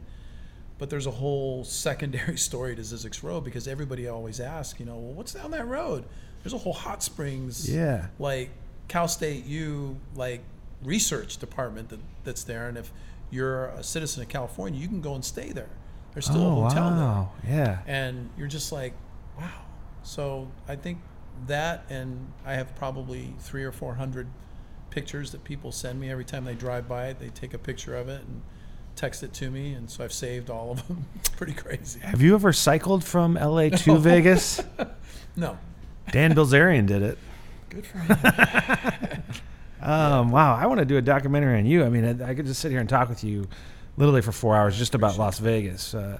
but 0.79 0.89
there's 0.91 1.07
a 1.07 1.11
whole 1.11 1.65
secondary 1.65 2.37
story 2.39 2.77
to 2.77 2.83
Zzyzx 2.83 3.23
Road 3.25 3.41
because 3.43 3.67
everybody 3.67 4.07
always 4.09 4.39
asks, 4.39 4.79
you 4.79 4.87
know, 4.87 4.95
well, 4.97 5.15
what's 5.15 5.33
down 5.33 5.51
that 5.51 5.67
road? 5.67 6.05
There's 6.43 6.53
a 6.53 6.59
whole 6.59 6.73
hot 6.73 7.03
springs, 7.03 7.69
Yeah. 7.69 8.07
like 8.21 8.51
Cal 8.89 9.09
State 9.09 9.45
U, 9.47 9.97
like 10.15 10.43
research 10.85 11.37
department 11.39 11.89
that, 11.89 12.01
that's 12.25 12.45
there, 12.45 12.69
and 12.69 12.79
if 12.79 12.93
you're 13.31 13.67
a 13.67 13.83
citizen 13.83 14.23
of 14.23 14.29
California, 14.29 14.81
you 14.81 14.89
can 14.89 15.01
go 15.01 15.15
and 15.15 15.25
stay 15.25 15.53
there. 15.53 15.69
There's 16.13 16.27
still 16.27 16.43
oh 16.43 16.65
a 16.65 16.69
hotel 16.69 16.91
there 16.91 16.99
wow! 17.07 17.33
Yeah. 17.47 17.79
and 17.87 18.31
you're 18.37 18.49
just 18.49 18.73
like, 18.73 18.95
wow. 19.39 19.49
So 20.03 20.49
I 20.67 20.75
think 20.77 20.99
that, 21.47 21.85
and 21.89 22.33
I 22.45 22.55
have 22.55 22.75
probably 22.75 23.35
three 23.39 23.63
or 23.65 23.73
four 23.73 23.95
hundred 23.95 24.27
pictures 24.91 25.31
that 25.33 25.45
people 25.45 25.71
send 25.71 26.01
me 26.01 26.11
every 26.11 26.25
time 26.25 26.45
they 26.45 26.55
drive 26.55 26.89
by 26.89 27.07
it. 27.09 27.21
They 27.21 27.29
take 27.29 27.55
a 27.55 27.59
picture 27.59 27.95
of 27.95 28.09
it 28.09 28.23
and 28.23 28.43
text 28.97 29.23
it 29.23 29.33
to 29.35 29.51
me, 29.51 29.73
and 29.73 29.89
so 29.89 30.03
I've 30.03 30.13
saved 30.13 30.51
all 30.51 30.73
of 30.73 30.87
them. 30.89 31.07
It's 31.17 31.29
pretty 31.29 31.55
crazy. 31.55 32.01
Have 32.01 32.21
you 32.21 32.35
ever 32.35 32.53
cycled 32.53 33.05
from 33.05 33.35
LA 33.35 33.69
to 33.85 33.97
Vegas? 33.99 34.61
No, 35.37 35.57
Dan 36.11 36.35
Bilzerian 36.35 36.87
did 36.87 37.03
it. 37.03 37.19
good 37.69 37.87
for 37.87 37.99
him. 37.99 39.23
Um, 39.83 40.31
wow, 40.31 40.55
I 40.55 40.67
want 40.67 40.81
to 40.81 40.85
do 40.85 40.97
a 40.97 41.03
documentary 41.03 41.59
on 41.59 41.67
you. 41.67 41.85
I 41.85 41.89
mean, 41.89 42.23
I, 42.23 42.31
I 42.31 42.35
could 42.35 42.47
just 42.47 42.61
sit 42.61 42.71
here 42.71 42.81
and 42.81 42.89
talk 42.89 43.09
with 43.09 43.25
you 43.25 43.49
literally 43.97 44.23
for 44.23 44.33
four 44.33 44.57
hours 44.57 44.79
just 44.79 44.95
about 44.95 45.19
Las 45.19 45.39
Vegas. 45.39 45.95
Uh, 45.95 46.19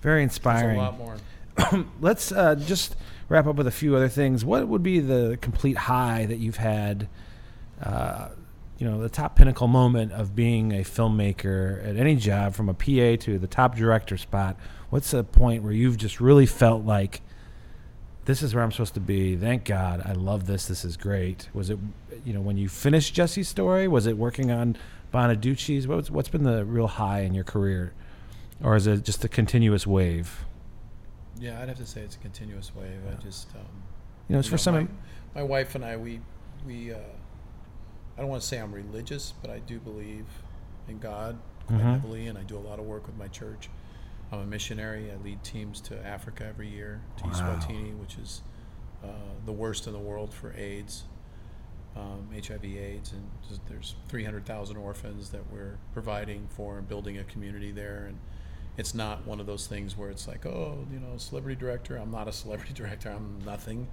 very 0.00 0.20
There's 0.20 0.20
a 0.20 0.22
inspiring. 0.22 0.78
lot 0.78 0.98
more. 0.98 1.16
Let's 2.00 2.32
uh, 2.32 2.54
just 2.54 2.96
wrap 3.28 3.46
up 3.46 3.56
with 3.56 3.66
a 3.66 3.72
few 3.72 3.94
other 3.96 4.08
things. 4.08 4.44
What 4.44 4.66
would 4.68 4.82
be 4.82 5.00
the 5.00 5.38
complete 5.40 5.76
high 5.76 6.26
that 6.26 6.38
you've 6.38 6.56
had? 6.56 7.08
Uh, 7.82 8.30
you 8.78 8.88
know, 8.88 9.00
the 9.00 9.08
top 9.08 9.36
pinnacle 9.36 9.68
moment 9.68 10.12
of 10.12 10.34
being 10.34 10.72
a 10.72 10.82
filmmaker 10.82 11.86
at 11.86 11.96
any 11.96 12.16
job, 12.16 12.54
from 12.54 12.68
a 12.68 12.74
PA 12.74 13.22
to 13.24 13.38
the 13.38 13.46
top 13.46 13.76
director 13.76 14.16
spot. 14.16 14.56
What's 14.90 15.14
a 15.14 15.22
point 15.22 15.62
where 15.62 15.72
you've 15.72 15.96
just 15.96 16.20
really 16.20 16.46
felt 16.46 16.84
like 16.84 17.22
this 18.24 18.42
is 18.42 18.54
where 18.54 18.62
I'm 18.62 18.70
supposed 18.72 18.94
to 18.94 19.00
be? 19.00 19.36
Thank 19.36 19.64
God, 19.64 20.02
I 20.04 20.12
love 20.12 20.46
this. 20.46 20.66
This 20.66 20.84
is 20.84 20.96
great. 20.96 21.48
Was 21.52 21.70
it, 21.70 21.78
you 22.24 22.32
know, 22.32 22.40
when 22.40 22.56
you 22.56 22.68
finished 22.68 23.14
Jesse's 23.14 23.48
story? 23.48 23.88
Was 23.88 24.06
it 24.06 24.16
working 24.16 24.50
on 24.50 24.76
Bonaduce's? 25.10 25.86
What's 25.88 26.10
what's 26.10 26.28
been 26.28 26.44
the 26.44 26.64
real 26.64 26.86
high 26.86 27.20
in 27.20 27.34
your 27.34 27.44
career, 27.44 27.92
or 28.62 28.76
is 28.76 28.86
it 28.86 29.02
just 29.04 29.24
a 29.24 29.28
continuous 29.28 29.86
wave? 29.86 30.44
Yeah, 31.40 31.60
I'd 31.60 31.68
have 31.68 31.78
to 31.78 31.86
say 31.86 32.02
it's 32.02 32.14
a 32.14 32.20
continuous 32.20 32.72
wave. 32.74 33.00
I 33.10 33.20
just, 33.20 33.48
um, 33.56 33.62
You 34.28 34.34
know, 34.34 34.38
it's 34.38 34.48
you 34.48 34.52
for 34.52 34.58
some. 34.58 34.74
My, 35.34 35.40
my 35.40 35.42
wife 35.42 35.74
and 35.74 35.84
I, 35.84 35.96
we, 35.96 36.20
we, 36.64 36.92
uh, 36.92 36.98
I 38.16 38.20
don't 38.20 38.28
want 38.30 38.42
to 38.42 38.46
say 38.46 38.58
I'm 38.58 38.72
religious, 38.72 39.32
but 39.42 39.50
I 39.50 39.58
do 39.60 39.80
believe 39.80 40.26
in 40.88 40.98
God 41.00 41.36
quite 41.66 41.80
Mhm. 41.80 41.82
heavily, 41.94 42.26
and 42.28 42.38
I 42.38 42.42
do 42.42 42.56
a 42.56 42.60
lot 42.60 42.78
of 42.78 42.84
work 42.84 43.06
with 43.08 43.16
my 43.16 43.26
church. 43.28 43.68
I'm 44.32 44.40
a 44.40 44.46
missionary. 44.46 45.10
I 45.12 45.22
lead 45.22 45.44
teams 45.44 45.80
to 45.82 46.06
Africa 46.06 46.46
every 46.48 46.68
year, 46.68 47.02
to 47.18 47.24
Wow. 47.24 47.30
Eswatini, 47.32 47.96
which 47.98 48.16
is 48.16 48.42
uh, 49.04 49.08
the 49.44 49.52
worst 49.52 49.86
in 49.86 49.92
the 49.92 49.98
world 49.98 50.32
for 50.32 50.54
AIDS, 50.56 51.04
um, 51.94 52.28
HIV/AIDS, 52.32 53.12
and 53.12 53.30
just, 53.46 53.66
there's 53.68 53.94
300,000 54.08 54.76
orphans 54.76 55.30
that 55.30 55.42
we're 55.52 55.76
providing 55.92 56.48
for 56.48 56.78
and 56.78 56.88
building 56.88 57.18
a 57.18 57.24
community 57.24 57.72
there. 57.72 58.06
And 58.08 58.18
it's 58.78 58.94
not 58.94 59.26
one 59.26 59.38
of 59.38 59.46
those 59.46 59.66
things 59.66 59.98
where 59.98 60.08
it's 60.08 60.26
like, 60.26 60.46
oh, 60.46 60.86
you 60.90 60.98
know, 60.98 61.18
celebrity 61.18 61.58
director. 61.60 61.96
I'm 61.96 62.10
not 62.10 62.26
a 62.26 62.32
celebrity 62.42 62.72
director. 62.72 63.10
I'm 63.10 63.38
nothing. 63.44 63.88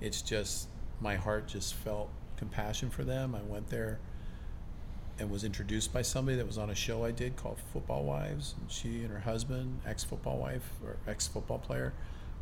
It's 0.00 0.22
just 0.22 0.68
my 1.00 1.16
heart 1.16 1.48
just 1.48 1.74
felt 1.74 2.10
compassion 2.36 2.90
for 2.90 3.02
them. 3.02 3.34
I 3.34 3.42
went 3.42 3.68
there 3.68 3.98
and 5.20 5.30
was 5.30 5.44
introduced 5.44 5.92
by 5.92 6.00
somebody 6.00 6.36
that 6.38 6.46
was 6.46 6.56
on 6.56 6.70
a 6.70 6.74
show 6.74 7.04
I 7.04 7.10
did 7.10 7.36
called 7.36 7.58
Football 7.72 8.04
Wives. 8.04 8.54
And 8.58 8.70
she 8.70 9.02
and 9.02 9.10
her 9.10 9.20
husband, 9.20 9.80
ex 9.86 10.02
football 10.02 10.38
wife 10.38 10.72
or 10.82 10.96
ex 11.06 11.28
football 11.28 11.58
player, 11.58 11.92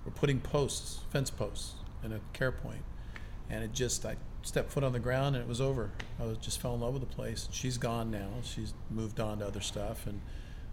were 0.04 0.12
putting 0.12 0.40
posts, 0.40 1.00
fence 1.10 1.28
posts, 1.28 1.74
in 2.04 2.12
a 2.12 2.20
care 2.32 2.52
point. 2.52 2.82
And 3.50 3.64
it 3.64 3.72
just, 3.72 4.06
I 4.06 4.16
stepped 4.42 4.70
foot 4.70 4.84
on 4.84 4.92
the 4.92 5.00
ground 5.00 5.34
and 5.34 5.44
it 5.44 5.48
was 5.48 5.60
over. 5.60 5.90
I 6.20 6.24
was 6.24 6.38
just 6.38 6.60
fell 6.60 6.74
in 6.74 6.80
love 6.80 6.92
with 6.92 7.02
the 7.02 7.14
place. 7.14 7.48
She's 7.50 7.78
gone 7.78 8.10
now. 8.10 8.28
She's 8.42 8.72
moved 8.90 9.18
on 9.18 9.40
to 9.40 9.46
other 9.46 9.60
stuff. 9.60 10.06
And 10.06 10.20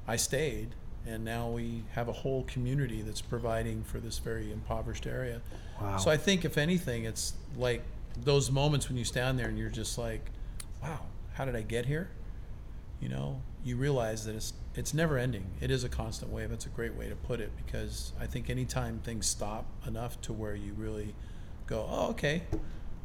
I 0.08 0.16
stayed. 0.16 0.76
And 1.08 1.26
now 1.26 1.50
we 1.50 1.84
have 1.94 2.08
a 2.08 2.14
whole 2.14 2.44
community 2.44 3.02
that's 3.02 3.22
providing 3.22 3.84
for 3.84 4.00
this 4.00 4.20
very 4.20 4.52
impoverished 4.52 5.08
area. 5.08 5.42
Wow. 5.82 5.98
So 5.98 6.12
I 6.12 6.18
think, 6.18 6.46
if 6.46 6.58
anything, 6.58 7.06
it's 7.06 7.34
like 7.58 7.84
those 8.24 8.52
moments 8.52 8.90
when 8.90 8.98
you 8.98 9.06
stand 9.06 9.38
there 9.38 9.48
and 9.48 9.58
you're 9.58 9.70
just 9.70 9.98
like, 9.98 10.32
wow, 10.82 11.00
how 11.36 11.46
did 11.46 11.56
I 11.56 11.62
get 11.62 11.86
here? 11.86 12.10
You 13.00 13.10
know, 13.10 13.42
you 13.64 13.76
realize 13.78 14.26
that 14.26 14.36
it's 14.36 14.54
it's 14.74 14.94
never 14.94 15.18
ending. 15.18 15.46
It 15.62 15.72
is 15.72 15.84
a 15.84 15.90
constant 15.90 16.32
wave. 16.32 16.50
That's 16.50 16.66
a 16.66 16.70
great 16.70 16.96
way 16.96 17.08
to 17.08 17.16
put 17.16 17.40
it 17.40 17.52
because 17.66 18.12
I 18.20 18.26
think 18.26 18.50
anytime 18.50 19.00
things 19.04 19.26
stop 19.26 19.66
enough 19.88 20.20
to 20.24 20.34
where 20.34 20.56
you 20.56 20.74
really 20.74 21.16
go, 21.68 21.88
oh, 21.90 22.10
okay, 22.10 22.44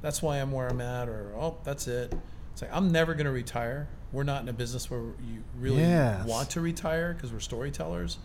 that's 0.02 0.20
why 0.22 0.38
I'm 0.38 0.50
where 0.52 0.68
I'm 0.68 0.80
at, 0.80 1.08
or 1.08 1.32
oh, 1.36 1.58
that's 1.64 1.86
it. 1.86 2.12
It's 2.52 2.62
like 2.62 2.70
I'm 2.74 2.90
never 2.90 3.14
going 3.14 3.26
to 3.26 3.32
retire. 3.32 3.88
We're 4.12 4.24
not 4.24 4.42
in 4.42 4.48
a 4.48 4.52
business 4.52 4.90
where 4.90 5.00
you 5.00 5.44
really 5.58 5.82
Yes. 5.82 6.26
want 6.26 6.50
to 6.50 6.60
retire 6.60 7.14
because 7.14 7.32
we're 7.32 7.38
storytellers, 7.40 8.18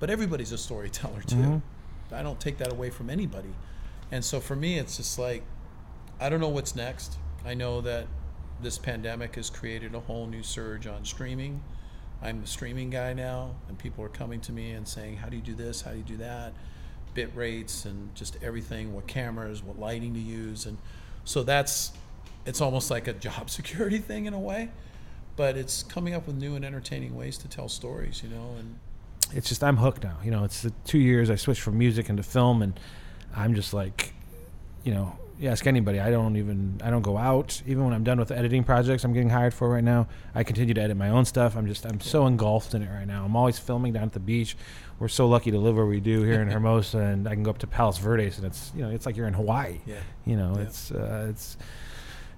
but 0.00 0.10
everybody's 0.10 0.50
a 0.52 0.58
storyteller 0.58 1.22
too. 1.22 1.36
Mhm. 1.36 1.62
I 2.12 2.22
don't 2.24 2.40
take 2.40 2.58
that 2.58 2.72
away 2.72 2.90
from 2.90 3.08
anybody. 3.08 3.54
And 4.10 4.24
so 4.24 4.40
for 4.40 4.56
me, 4.56 4.78
it's 4.78 4.96
just 4.96 5.16
like, 5.20 5.44
I 6.18 6.28
don't 6.28 6.40
know 6.40 6.48
what's 6.48 6.74
next. 6.74 7.16
I 7.44 7.54
know 7.54 7.80
that 7.82 8.06
this 8.62 8.78
pandemic 8.78 9.36
has 9.36 9.50
created 9.50 9.94
a 9.94 10.00
whole 10.00 10.26
new 10.26 10.42
surge 10.42 10.86
on 10.86 11.04
streaming. 11.04 11.62
I'm 12.22 12.40
the 12.40 12.46
streaming 12.46 12.90
guy 12.90 13.12
now, 13.12 13.54
and 13.68 13.78
people 13.78 14.04
are 14.04 14.10
coming 14.10 14.40
to 14.42 14.52
me 14.52 14.72
and 14.72 14.86
saying, 14.86 15.16
How 15.16 15.28
do 15.28 15.36
you 15.36 15.42
do 15.42 15.54
this? 15.54 15.82
How 15.82 15.92
do 15.92 15.98
you 15.98 16.02
do 16.02 16.16
that? 16.18 16.52
Bit 17.14 17.30
rates 17.34 17.86
and 17.86 18.14
just 18.14 18.36
everything, 18.42 18.94
what 18.94 19.06
cameras, 19.06 19.62
what 19.62 19.78
lighting 19.78 20.14
to 20.14 20.20
use. 20.20 20.66
And 20.66 20.78
so 21.24 21.42
that's, 21.42 21.92
it's 22.46 22.60
almost 22.60 22.90
like 22.90 23.08
a 23.08 23.12
job 23.28 23.50
security 23.50 23.98
thing 23.98 24.26
in 24.26 24.34
a 24.34 24.38
way, 24.38 24.70
but 25.36 25.56
it's 25.56 25.82
coming 25.82 26.14
up 26.14 26.26
with 26.26 26.36
new 26.36 26.54
and 26.54 26.64
entertaining 26.64 27.16
ways 27.16 27.38
to 27.38 27.48
tell 27.48 27.68
stories, 27.68 28.22
you 28.22 28.28
know, 28.28 28.54
and 28.58 28.76
it's 29.32 29.48
just 29.48 29.62
I'm 29.62 29.76
hooked 29.76 30.02
now. 30.02 30.18
You 30.24 30.30
know, 30.30 30.44
it's 30.44 30.62
the 30.62 30.72
two 30.84 30.98
years 30.98 31.30
I 31.30 31.36
switched 31.36 31.62
from 31.62 31.78
music 31.78 32.08
into 32.08 32.22
film, 32.22 32.62
and 32.62 32.78
I'm 33.34 33.54
just 33.54 33.72
like, 33.72 34.12
you 34.84 34.92
know, 34.92 35.16
ask 35.48 35.66
anybody. 35.66 36.00
I 36.00 36.10
don't 36.10 36.36
even 36.36 36.80
I 36.82 36.90
don't 36.90 37.02
go 37.02 37.16
out. 37.16 37.62
Even 37.66 37.84
when 37.84 37.94
I'm 37.94 38.04
done 38.04 38.18
with 38.18 38.28
the 38.28 38.36
editing 38.38 38.62
projects 38.64 39.04
I'm 39.04 39.12
getting 39.12 39.30
hired 39.30 39.54
for 39.54 39.68
right 39.70 39.84
now, 39.84 40.06
I 40.34 40.44
continue 40.44 40.74
to 40.74 40.80
edit 40.80 40.96
my 40.96 41.08
own 41.10 41.24
stuff. 41.24 41.56
I'm 41.56 41.66
just 41.66 41.84
I'm 41.86 42.00
so 42.00 42.26
engulfed 42.26 42.74
in 42.74 42.82
it 42.82 42.90
right 42.90 43.06
now. 43.06 43.24
I'm 43.24 43.36
always 43.36 43.58
filming 43.58 43.92
down 43.92 44.04
at 44.04 44.12
the 44.12 44.20
beach. 44.20 44.56
We're 44.98 45.08
so 45.08 45.26
lucky 45.28 45.50
to 45.50 45.58
live 45.58 45.76
where 45.76 45.86
we 45.86 46.00
do 46.00 46.22
here 46.22 46.42
in 46.42 46.48
Hermosa, 46.50 46.98
and 46.98 47.26
I 47.26 47.34
can 47.34 47.42
go 47.42 47.50
up 47.50 47.58
to 47.58 47.66
Palos 47.66 47.98
Verdes, 47.98 48.36
and 48.38 48.46
it's 48.46 48.70
you 48.74 48.82
know 48.82 48.90
it's 48.90 49.06
like 49.06 49.16
you're 49.16 49.28
in 49.28 49.34
Hawaii. 49.34 49.80
yeah. 49.86 49.96
You 50.26 50.36
know, 50.36 50.54
Yeah. 50.56 50.62
it's 50.62 50.90
uh, 50.92 51.26
it's 51.30 51.56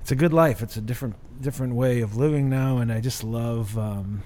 it's 0.01 0.11
a 0.13 0.17
good 0.17 0.33
life. 0.33 0.63
It's 0.63 0.77
a 0.77 0.81
different 0.81 1.17
different 1.41 1.75
way 1.75 2.01
of 2.03 2.17
living 2.17 2.49
now, 2.49 2.79
and 2.79 2.93
I 2.93 3.01
just 3.01 3.25
love 3.25 3.77
um, 3.79 4.23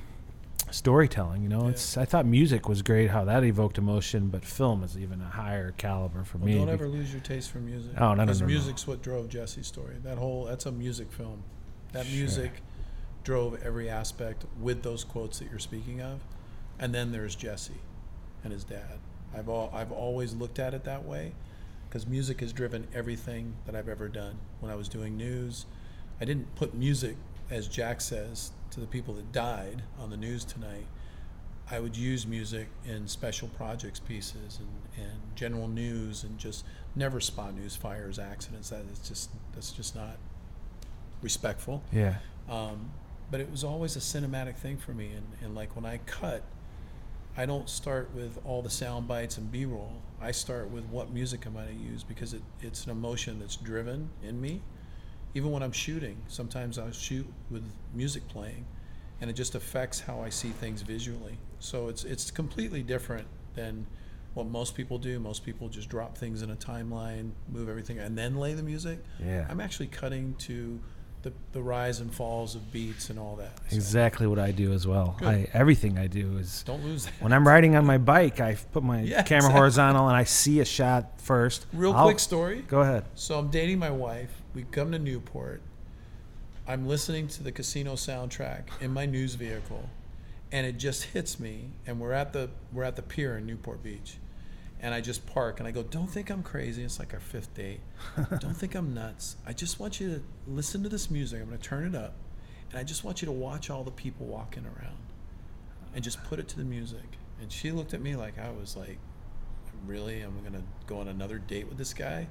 storytelling. 0.76 1.42
You 1.42 1.48
know, 1.48 1.64
Yeah. 1.64 1.70
it's 1.70 1.96
I 1.96 2.04
thought 2.04 2.26
music 2.26 2.68
was 2.68 2.82
great, 2.82 3.10
how 3.10 3.24
that 3.24 3.42
evoked 3.44 3.78
emotion, 3.78 4.28
but 4.28 4.44
film 4.44 4.82
is 4.84 4.96
even 4.96 5.20
a 5.20 5.24
higher 5.28 5.72
caliber 5.72 6.22
for 6.24 6.38
Well, 6.38 6.46
me. 6.46 6.54
don't 6.58 6.68
ever 6.68 6.88
lose 6.88 7.12
your 7.12 7.22
taste 7.22 7.50
for 7.50 7.58
music. 7.58 7.92
Oh, 7.96 8.08
no, 8.10 8.14
no, 8.14 8.22
Because 8.26 8.40
no, 8.40 8.46
no. 8.46 8.52
music's 8.52 8.86
what 8.86 9.02
drove 9.02 9.28
Jesse's 9.28 9.66
story. 9.66 9.96
That 10.02 10.18
whole 10.18 10.44
that's 10.44 10.66
a 10.66 10.72
music 10.72 11.10
film. 11.12 11.42
That 11.92 12.06
Sure. 12.06 12.16
music 12.16 12.52
drove 13.24 13.60
every 13.62 13.88
aspect 13.90 14.44
with 14.60 14.82
those 14.82 15.02
quotes 15.02 15.38
that 15.40 15.50
you're 15.50 15.58
speaking 15.58 16.00
of. 16.00 16.20
And 16.78 16.94
then 16.94 17.10
there's 17.12 17.34
Jesse 17.34 17.80
and 18.44 18.52
his 18.52 18.62
dad. 18.64 18.98
I've 19.34 19.48
all 19.48 19.70
I've 19.74 19.90
always 19.90 20.34
looked 20.34 20.58
at 20.58 20.74
it 20.74 20.84
that 20.84 21.04
way 21.04 21.32
because 21.88 22.06
music 22.06 22.40
has 22.40 22.52
driven 22.52 22.86
everything 22.94 23.54
that 23.64 23.74
I've 23.74 23.88
ever 23.88 24.08
done. 24.08 24.36
When 24.60 24.70
I 24.70 24.74
was 24.76 24.88
doing 24.88 25.16
news, 25.16 25.66
I 26.20 26.24
didn't 26.24 26.54
put 26.54 26.74
music, 26.74 27.16
as 27.50 27.66
Jack 27.66 28.00
says, 28.00 28.52
to 28.76 28.80
the 28.80 28.86
people 28.86 29.14
that 29.14 29.32
died 29.32 29.82
on 29.98 30.10
the 30.10 30.16
news 30.16 30.44
tonight. 30.44 30.86
I 31.70 31.80
would 31.80 31.96
use 31.96 32.26
music 32.26 32.68
in 32.84 33.08
special 33.08 33.48
projects 33.48 33.98
pieces 33.98 34.60
and, 34.60 35.04
and 35.04 35.18
general 35.34 35.66
news 35.66 36.22
and 36.22 36.38
just 36.38 36.64
never 36.94 37.18
spot 37.18 37.54
news, 37.56 37.74
fires, 37.74 38.18
accidents. 38.18 38.68
That 38.70 38.84
is 38.92 39.00
just 39.00 39.30
that's 39.54 39.72
just 39.72 39.96
not 39.96 40.18
respectful. 41.22 41.82
yeah, 41.90 42.16
Um, 42.48 42.90
but 43.30 43.40
it 43.40 43.50
was 43.50 43.64
always 43.64 43.96
a 43.96 44.00
cinematic 44.00 44.56
thing 44.56 44.76
for 44.76 44.92
me. 44.92 45.10
And, 45.12 45.26
and 45.42 45.54
like 45.54 45.74
when 45.74 45.86
I 45.86 45.98
cut, 46.04 46.42
I 47.36 47.46
don't 47.46 47.68
start 47.68 48.10
with 48.14 48.38
all 48.44 48.60
the 48.62 48.70
sound 48.70 49.08
bites 49.08 49.38
and 49.38 49.50
B-roll. 49.50 50.02
I 50.20 50.30
start 50.32 50.70
with 50.70 50.84
what 50.84 51.10
music 51.10 51.46
am 51.46 51.56
I 51.56 51.64
going 51.64 51.78
to 51.78 51.82
use 51.82 52.02
because 52.04 52.34
it, 52.34 52.42
it's 52.60 52.84
an 52.84 52.90
emotion 52.90 53.40
that's 53.40 53.56
driven 53.56 54.10
in 54.22 54.40
me. 54.40 54.60
Even 55.36 55.50
when 55.50 55.62
I'm 55.62 55.72
shooting, 55.72 56.16
sometimes 56.28 56.78
I'll 56.78 56.90
shoot 56.92 57.26
with 57.50 57.62
music 57.92 58.26
playing, 58.28 58.64
and 59.20 59.28
it 59.28 59.34
just 59.34 59.54
affects 59.54 60.00
how 60.00 60.22
I 60.22 60.30
see 60.30 60.48
things 60.48 60.80
visually. 60.80 61.36
So 61.60 61.88
it's 61.88 62.04
it's 62.04 62.30
completely 62.30 62.82
different 62.82 63.26
than 63.54 63.86
what 64.32 64.46
most 64.46 64.74
people 64.74 64.96
do. 64.96 65.20
Most 65.20 65.44
people 65.44 65.68
just 65.68 65.90
drop 65.90 66.16
things 66.16 66.40
in 66.40 66.50
a 66.50 66.56
timeline, 66.56 67.32
move 67.52 67.68
everything, 67.68 67.98
and 67.98 68.16
then 68.16 68.36
lay 68.36 68.54
the 68.54 68.62
music. 68.62 68.98
yeah, 69.22 69.46
I'm 69.50 69.60
actually 69.60 69.88
cutting 69.88 70.34
to 70.48 70.80
the, 71.20 71.32
the 71.52 71.60
rise 71.60 72.00
and 72.00 72.14
falls 72.14 72.54
of 72.54 72.72
beats 72.72 73.10
and 73.10 73.18
all 73.18 73.36
that. 73.36 73.58
So 73.68 73.76
exactly 73.76 74.26
what 74.26 74.38
I 74.38 74.52
do 74.52 74.72
as 74.72 74.86
well. 74.86 75.18
I 75.20 75.48
everything 75.52 75.98
I 75.98 76.06
do 76.06 76.38
is 76.38 76.62
don't 76.62 76.82
lose 76.82 77.04
that. 77.04 77.12
when 77.20 77.34
I'm 77.34 77.46
riding 77.46 77.76
on 77.76 77.84
my 77.84 77.98
bike, 77.98 78.40
I 78.40 78.54
put 78.72 78.82
my 78.82 79.00
Yeah, 79.02 79.20
camera 79.22 79.36
exactly. 79.48 79.52
horizontal 79.58 80.08
and 80.08 80.16
I 80.16 80.24
see 80.24 80.60
a 80.60 80.64
shot 80.64 81.20
first. 81.20 81.66
Real 81.74 81.92
I'll- 81.92 82.04
quick 82.06 82.20
story. 82.20 82.62
Go 82.68 82.80
ahead. 82.80 83.04
So 83.16 83.38
I'm 83.38 83.50
dating 83.50 83.78
my 83.78 83.90
wife. 83.90 84.30
We 84.56 84.62
come 84.62 84.90
to 84.92 84.98
Newport. 84.98 85.60
I'm 86.66 86.88
listening 86.88 87.28
to 87.28 87.42
the 87.42 87.52
casino 87.52 87.92
soundtrack 87.92 88.62
in 88.80 88.90
my 88.90 89.04
news 89.04 89.34
vehicle, 89.34 89.90
and 90.50 90.66
it 90.66 90.78
just 90.78 91.02
hits 91.04 91.38
me. 91.38 91.72
And 91.86 92.00
we're 92.00 92.14
at 92.14 92.32
the 92.32 92.48
we're 92.72 92.84
at 92.84 92.96
the 92.96 93.02
pier 93.02 93.36
in 93.36 93.44
Newport 93.44 93.82
Beach, 93.82 94.16
and 94.80 94.94
I 94.94 95.02
just 95.02 95.26
park 95.26 95.58
and 95.58 95.68
I 95.68 95.72
go, 95.72 95.82
"Don't 95.82 96.06
think 96.06 96.30
I'm 96.30 96.42
crazy." 96.42 96.82
It's 96.82 96.98
like 96.98 97.12
our 97.12 97.20
fifth 97.20 97.52
date. 97.52 97.80
Don't 98.40 98.56
think 98.56 98.74
I'm 98.74 98.94
nuts. 98.94 99.36
I 99.46 99.52
just 99.52 99.78
want 99.78 100.00
you 100.00 100.08
to 100.08 100.22
listen 100.46 100.82
to 100.84 100.88
this 100.88 101.10
music. 101.10 101.42
I'm 101.42 101.48
going 101.48 101.58
to 101.58 101.62
turn 101.62 101.84
it 101.84 101.94
up, 101.94 102.14
and 102.70 102.78
I 102.78 102.82
just 102.82 103.04
want 103.04 103.20
you 103.20 103.26
to 103.26 103.32
watch 103.32 103.68
all 103.68 103.84
the 103.84 103.90
people 103.90 104.24
walking 104.24 104.64
around, 104.64 104.96
and 105.94 106.02
just 106.02 106.24
put 106.24 106.38
it 106.38 106.48
to 106.48 106.56
the 106.56 106.64
music. 106.64 107.18
And 107.42 107.52
she 107.52 107.72
looked 107.72 107.92
at 107.92 108.00
me 108.00 108.16
like 108.16 108.38
I 108.38 108.50
was 108.52 108.74
like, 108.74 108.96
"Really? 109.86 110.22
I'm 110.22 110.40
going 110.40 110.54
to 110.54 110.66
go 110.86 111.00
on 111.00 111.08
another 111.08 111.36
date 111.36 111.68
with 111.68 111.76
this 111.76 111.92
guy?" 111.92 112.28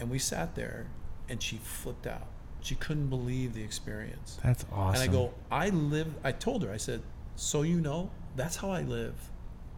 And 0.00 0.10
we 0.10 0.18
sat 0.18 0.54
there, 0.54 0.86
and 1.32 1.42
she 1.42 1.56
flipped 1.56 2.06
out. 2.06 2.26
She 2.60 2.74
couldn't 2.74 3.08
believe 3.08 3.54
the 3.54 3.62
experience. 3.64 4.38
That's 4.44 4.66
awesome. 4.70 5.02
And 5.02 5.10
I 5.10 5.12
go, 5.12 5.32
I 5.50 5.70
live, 5.70 6.14
I 6.22 6.30
told 6.30 6.62
her, 6.62 6.70
I 6.70 6.76
said, 6.76 7.00
so 7.36 7.62
you 7.62 7.80
know, 7.80 8.10
that's 8.36 8.56
how 8.56 8.70
I 8.70 8.82
live 8.82 9.14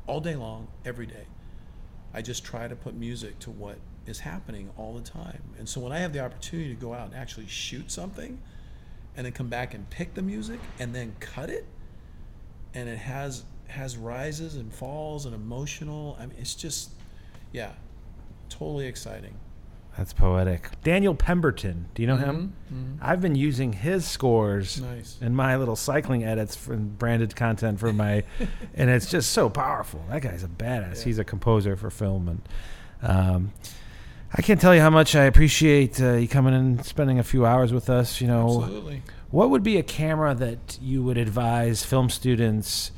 all 0.09 0.21
day 0.21 0.35
long, 0.35 0.67
every 0.85 1.07
day. 1.07 1.27
I 2.13 2.23
just 2.23 2.45
try 2.45 2.67
to 2.67 2.75
put 2.75 2.95
music 2.95 3.39
to 3.39 3.53
what 3.53 3.79
is 4.05 4.19
happening 4.19 4.71
all 4.77 4.95
the 4.95 5.01
time. 5.01 5.43
And 5.57 5.69
so 5.69 5.81
when 5.81 5.93
I 5.93 6.01
have 6.01 6.13
the 6.13 6.19
opportunity 6.19 6.75
to 6.75 6.81
go 6.81 6.93
out 6.93 7.07
and 7.07 7.15
actually 7.15 7.47
shoot 7.47 7.91
something 7.91 8.41
and 9.17 9.25
then 9.25 9.33
come 9.33 9.49
back 9.49 9.75
and 9.75 9.89
pick 9.91 10.15
the 10.15 10.23
music 10.23 10.59
and 10.81 10.93
then 10.93 11.15
cut 11.21 11.51
it, 11.51 11.67
and 12.75 12.89
it 12.89 12.99
has 12.99 13.45
has 13.69 13.97
rises 13.97 14.57
and 14.57 14.75
falls 14.75 15.25
and 15.25 15.35
emotional. 15.35 16.17
I 16.21 16.27
mean, 16.27 16.37
it's 16.39 16.55
just, 16.55 16.91
yeah, 17.53 17.73
totally 18.49 18.87
exciting. 18.87 19.37
That's 19.97 20.13
poetic. 20.13 20.71
Daniel 20.83 21.15
Pemberton. 21.15 21.87
Do 21.95 22.03
you 22.03 22.09
know 22.09 22.17
him? 22.17 22.53
Mhm, 22.73 22.99
I've 23.01 23.21
been 23.21 23.37
using 23.37 23.73
his 23.75 24.05
scores 24.05 24.81
Nice. 24.81 25.19
in 25.21 25.37
my 25.37 25.57
little 25.57 25.77
cycling 25.77 26.25
edits 26.25 26.57
for 26.57 26.77
branded 26.77 27.37
content 27.37 27.79
for 27.79 27.93
my, 27.93 28.25
and 28.75 28.91
it's 28.91 29.09
just 29.09 29.31
so 29.31 29.49
powerful. 29.49 30.05
That 30.11 30.23
guy's 30.23 30.43
a 30.43 30.49
badass. 30.49 30.99
Yeah. 30.99 31.05
He's 31.05 31.19
a 31.19 31.25
composer 31.25 31.77
for 31.77 31.91
film, 31.91 32.29
and 32.29 32.43
um, 33.03 33.53
I 34.37 34.43
can't 34.43 34.61
tell 34.61 34.75
you 34.75 34.81
how 34.81 34.91
much 34.91 35.15
I 35.15 35.25
appreciate 35.25 36.01
uh, 36.01 36.15
you 36.15 36.27
coming 36.27 36.55
and 36.55 36.85
spending 36.85 37.21
a 37.21 37.25
few 37.25 37.47
hours 37.47 37.73
with 37.73 37.89
us. 37.89 38.21
You 38.21 38.27
know, 38.27 38.63
Absolutely. 38.63 39.03
what 39.31 39.51
would 39.51 39.63
be 39.63 39.77
a 39.77 39.83
camera 39.85 40.35
that 40.35 40.77
you 40.83 41.05
would 41.05 41.19
advise 41.19 41.85
film 41.85 42.11
students 42.11 42.91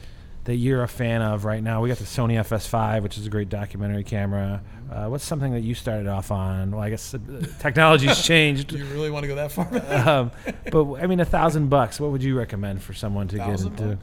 that 0.47 0.57
you're 0.57 0.83
a 0.83 0.89
fan 0.89 1.23
of 1.23 1.45
right 1.45 1.63
now? 1.63 1.83
We 1.83 1.89
got 1.89 1.99
the 1.99 2.05
Sony 2.05 2.35
FS5, 2.35 3.03
which 3.03 3.19
is 3.19 3.27
a 3.27 3.31
great 3.31 3.49
documentary 3.49 4.05
camera. 4.05 4.63
Uh, 4.91 5.07
what's 5.07 5.25
something 5.25 5.53
that 5.53 5.63
you 5.63 5.75
started 5.75 6.07
off 6.07 6.31
on? 6.31 6.71
Well, 6.71 6.81
I 6.81 6.91
guess 6.91 7.15
uh, 7.15 7.19
technology's 7.59 8.23
changed. 8.25 8.69
Do 8.69 8.79
you 8.79 8.87
really 8.87 9.11
want 9.11 9.25
to 9.25 9.29
go 9.29 9.35
that 9.35 9.53
far 9.53 9.67
um, 10.09 10.31
but 10.71 11.03
I 11.03 11.07
mean, 11.07 11.21
a 11.21 11.25
thousand 11.25 11.69
bucks. 11.69 12.01
What 12.01 12.13
would 12.13 12.23
you 12.23 12.39
recommend 12.39 12.83
for 12.83 12.95
someone 12.95 13.29
to 13.29 13.37
get 13.37 13.61
into? 13.61 13.99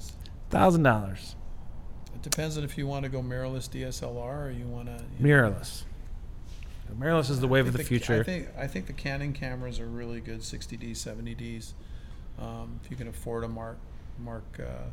Thousand 0.50 0.84
dollars, 0.84 1.36
It 2.14 2.22
depends 2.22 2.58
on 2.60 2.64
if 2.64 2.78
you 2.78 2.86
want 2.86 3.04
to 3.04 3.10
go 3.10 3.22
mirrorless 3.22 3.68
DSLR 3.70 4.48
or 4.48 4.52
you 4.52 4.68
want 4.68 4.86
to 4.86 5.04
mirrorless. 5.20 5.84
Mirrorless 7.00 7.32
is 7.32 7.40
the 7.40 7.48
wave 7.48 7.66
of 7.66 7.74
the 7.74 7.84
future. 7.84 8.20
I 8.20 8.24
think 8.24 8.48
I 8.58 8.68
think 8.68 8.86
the 8.86 8.94
Canon 8.94 9.34
cameras 9.34 9.80
are 9.80 9.88
really 9.88 10.20
good, 10.20 10.42
60D, 10.42 10.92
70Ds. 10.92 11.74
Um, 12.40 12.80
if 12.84 12.92
you 12.92 12.98
can 12.98 13.08
afford 13.08 13.44
a 13.44 13.48
Mark 13.48 13.78
Mark 14.20 14.44
uh, 14.60 14.90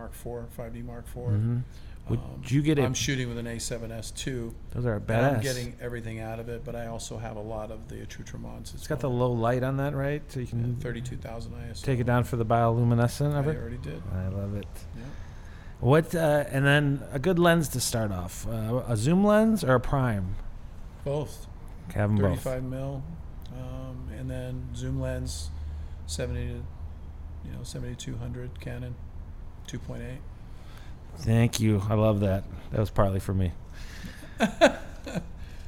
Mark 0.00 0.12
IV, 0.14 0.48
5D 0.56 0.82
Mark 0.82 1.04
IV. 1.08 1.16
Mhm. 1.34 1.62
Would 2.08 2.18
Um, 2.18 2.42
you 2.46 2.62
get 2.62 2.78
it? 2.78 2.84
I'm 2.84 2.94
shooting 2.94 3.28
with 3.28 3.36
an 3.38 3.46
A7S 3.46 4.10
II. 4.26 4.52
Those 4.72 4.86
are 4.86 4.94
and 4.94 5.06
badass. 5.06 5.34
I'm 5.36 5.40
getting 5.42 5.74
everything 5.80 6.18
out 6.18 6.40
of 6.40 6.48
it, 6.48 6.64
but 6.64 6.74
I 6.74 6.86
also 6.86 7.18
have 7.18 7.36
a 7.36 7.40
lot 7.42 7.70
of 7.70 7.88
the 7.88 8.02
accoutrements. 8.02 8.72
it's 8.74 8.86
got 8.88 9.00
the 9.00 9.10
low 9.10 9.30
light 9.30 9.62
on 9.62 9.76
that, 9.76 9.94
right? 9.94 10.22
So 10.32 10.40
you 10.40 10.46
can 10.46 10.76
32,000 10.76 11.52
ISO. 11.54 11.82
take 11.84 12.00
it 12.00 12.04
down 12.04 12.24
for 12.24 12.36
the 12.36 12.44
bioluminescent 12.46 13.34
I 13.34 13.38
of 13.40 13.48
it. 13.48 13.56
already 13.58 13.76
did. 13.76 14.02
I 14.14 14.28
love 14.28 14.56
it. 14.56 14.66
Yeah. 14.96 15.02
What 15.80 16.14
uh, 16.14 16.44
and 16.50 16.64
then 16.64 17.02
a 17.12 17.18
good 17.18 17.38
lens 17.38 17.68
to 17.68 17.80
start 17.80 18.10
off? 18.10 18.46
Uh, 18.48 18.82
a 18.88 18.96
zoom 18.96 19.22
lens 19.24 19.62
or 19.62 19.74
a 19.74 19.80
prime? 19.80 20.34
Both. 21.04 21.46
Have 21.94 22.08
them 22.10 22.16
both. 22.18 22.40
35 22.42 22.64
mil, 22.64 23.02
um, 23.56 24.08
and 24.18 24.28
then 24.30 24.68
zoom 24.74 25.00
lens, 25.00 25.50
70 26.06 26.46
to, 26.46 26.52
you 26.54 27.52
know, 27.52 27.62
7200 27.62 28.58
Canon. 28.60 28.94
2.8. 29.70 30.16
Thank 31.18 31.60
you. 31.60 31.82
I 31.88 31.94
love 31.94 32.20
that. 32.20 32.44
That 32.72 32.80
was 32.80 32.90
partly 32.90 33.20
for 33.20 33.34
me. 33.34 33.52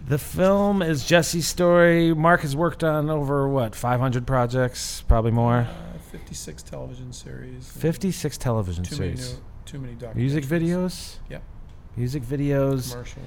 the 0.06 0.18
film 0.18 0.82
is 0.82 1.04
Jesse's 1.04 1.46
story. 1.46 2.12
Mark 2.14 2.40
has 2.40 2.56
worked 2.56 2.82
on 2.82 3.10
over 3.10 3.48
what 3.48 3.74
500 3.74 4.26
projects, 4.26 5.02
probably 5.02 5.30
more. 5.30 5.68
Uh, 5.68 5.98
56 6.10 6.62
television 6.62 7.12
series. 7.12 7.70
56 7.70 8.38
television 8.38 8.82
Too 8.84 8.96
many, 8.98 9.16
series. 9.16 9.34
new, 9.34 9.40
too 9.66 9.78
many 9.78 9.94
documentaries. 9.94 10.14
Music 10.16 10.44
videos. 10.44 11.16
Yep. 11.30 11.42
Music 11.96 12.22
videos. 12.22 12.90
Commercials. 12.90 13.24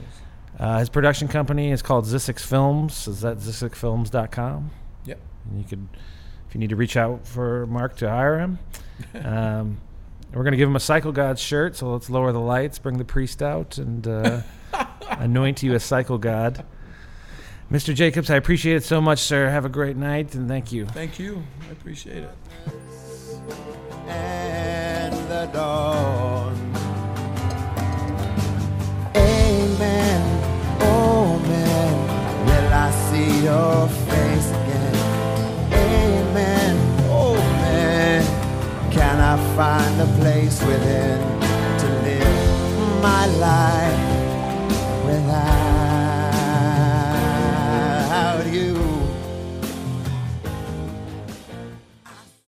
Uh, 0.59 0.79
his 0.79 0.89
production 0.89 1.27
company 1.27 1.71
is 1.71 1.81
called 1.81 2.05
Zzyzx 2.05 2.41
Films. 2.41 3.07
Is 3.07 3.21
that 3.21 3.37
zzyzxfilms.com? 3.37 4.71
Yep. 5.05 5.19
And 5.49 5.59
you 5.59 5.65
could, 5.65 5.87
if 6.47 6.55
you 6.55 6.59
need 6.59 6.69
to 6.69 6.75
reach 6.75 6.97
out 6.97 7.27
for 7.27 7.65
Mark 7.67 7.95
to 7.97 8.09
hire 8.09 8.39
him. 8.39 8.59
um, 9.25 9.77
we're 10.33 10.43
going 10.43 10.51
to 10.51 10.57
give 10.57 10.67
him 10.69 10.75
a 10.75 10.81
Cycle 10.81 11.11
God 11.11 11.39
shirt, 11.39 11.75
so 11.75 11.91
let's 11.93 12.09
lower 12.09 12.31
the 12.31 12.39
lights, 12.39 12.79
bring 12.79 12.97
the 12.97 13.05
priest 13.05 13.41
out, 13.41 13.77
and 13.77 14.07
uh, 14.07 14.41
anoint 15.09 15.63
you 15.63 15.73
as 15.73 15.83
Cycle 15.83 16.17
God. 16.17 16.65
Mr. 17.71 17.95
Jacobs, 17.95 18.29
I 18.29 18.35
appreciate 18.35 18.75
it 18.75 18.83
so 18.83 19.01
much, 19.01 19.19
sir. 19.19 19.49
Have 19.49 19.65
a 19.65 19.69
great 19.69 19.97
night, 19.97 20.35
and 20.35 20.47
thank 20.47 20.71
you. 20.71 20.85
Thank 20.87 21.17
you. 21.17 21.43
I 21.67 21.71
appreciate 21.71 22.23
it. 22.23 22.37
and 24.07 25.13
the 25.29 25.49
dawn. 25.51 26.53
Amen, 29.15 30.77
oh 30.81 31.39
man, 31.47 32.45
will 32.45 32.73
I 32.73 32.91
see 33.09 33.43
your 33.43 33.87
face 33.87 34.14
Find 39.35 40.01
a 40.01 40.05
place 40.19 40.61
within 40.61 41.19
to 41.79 41.87
live 42.03 43.01
my 43.01 43.25
life 43.25 45.05
without. 45.05 45.74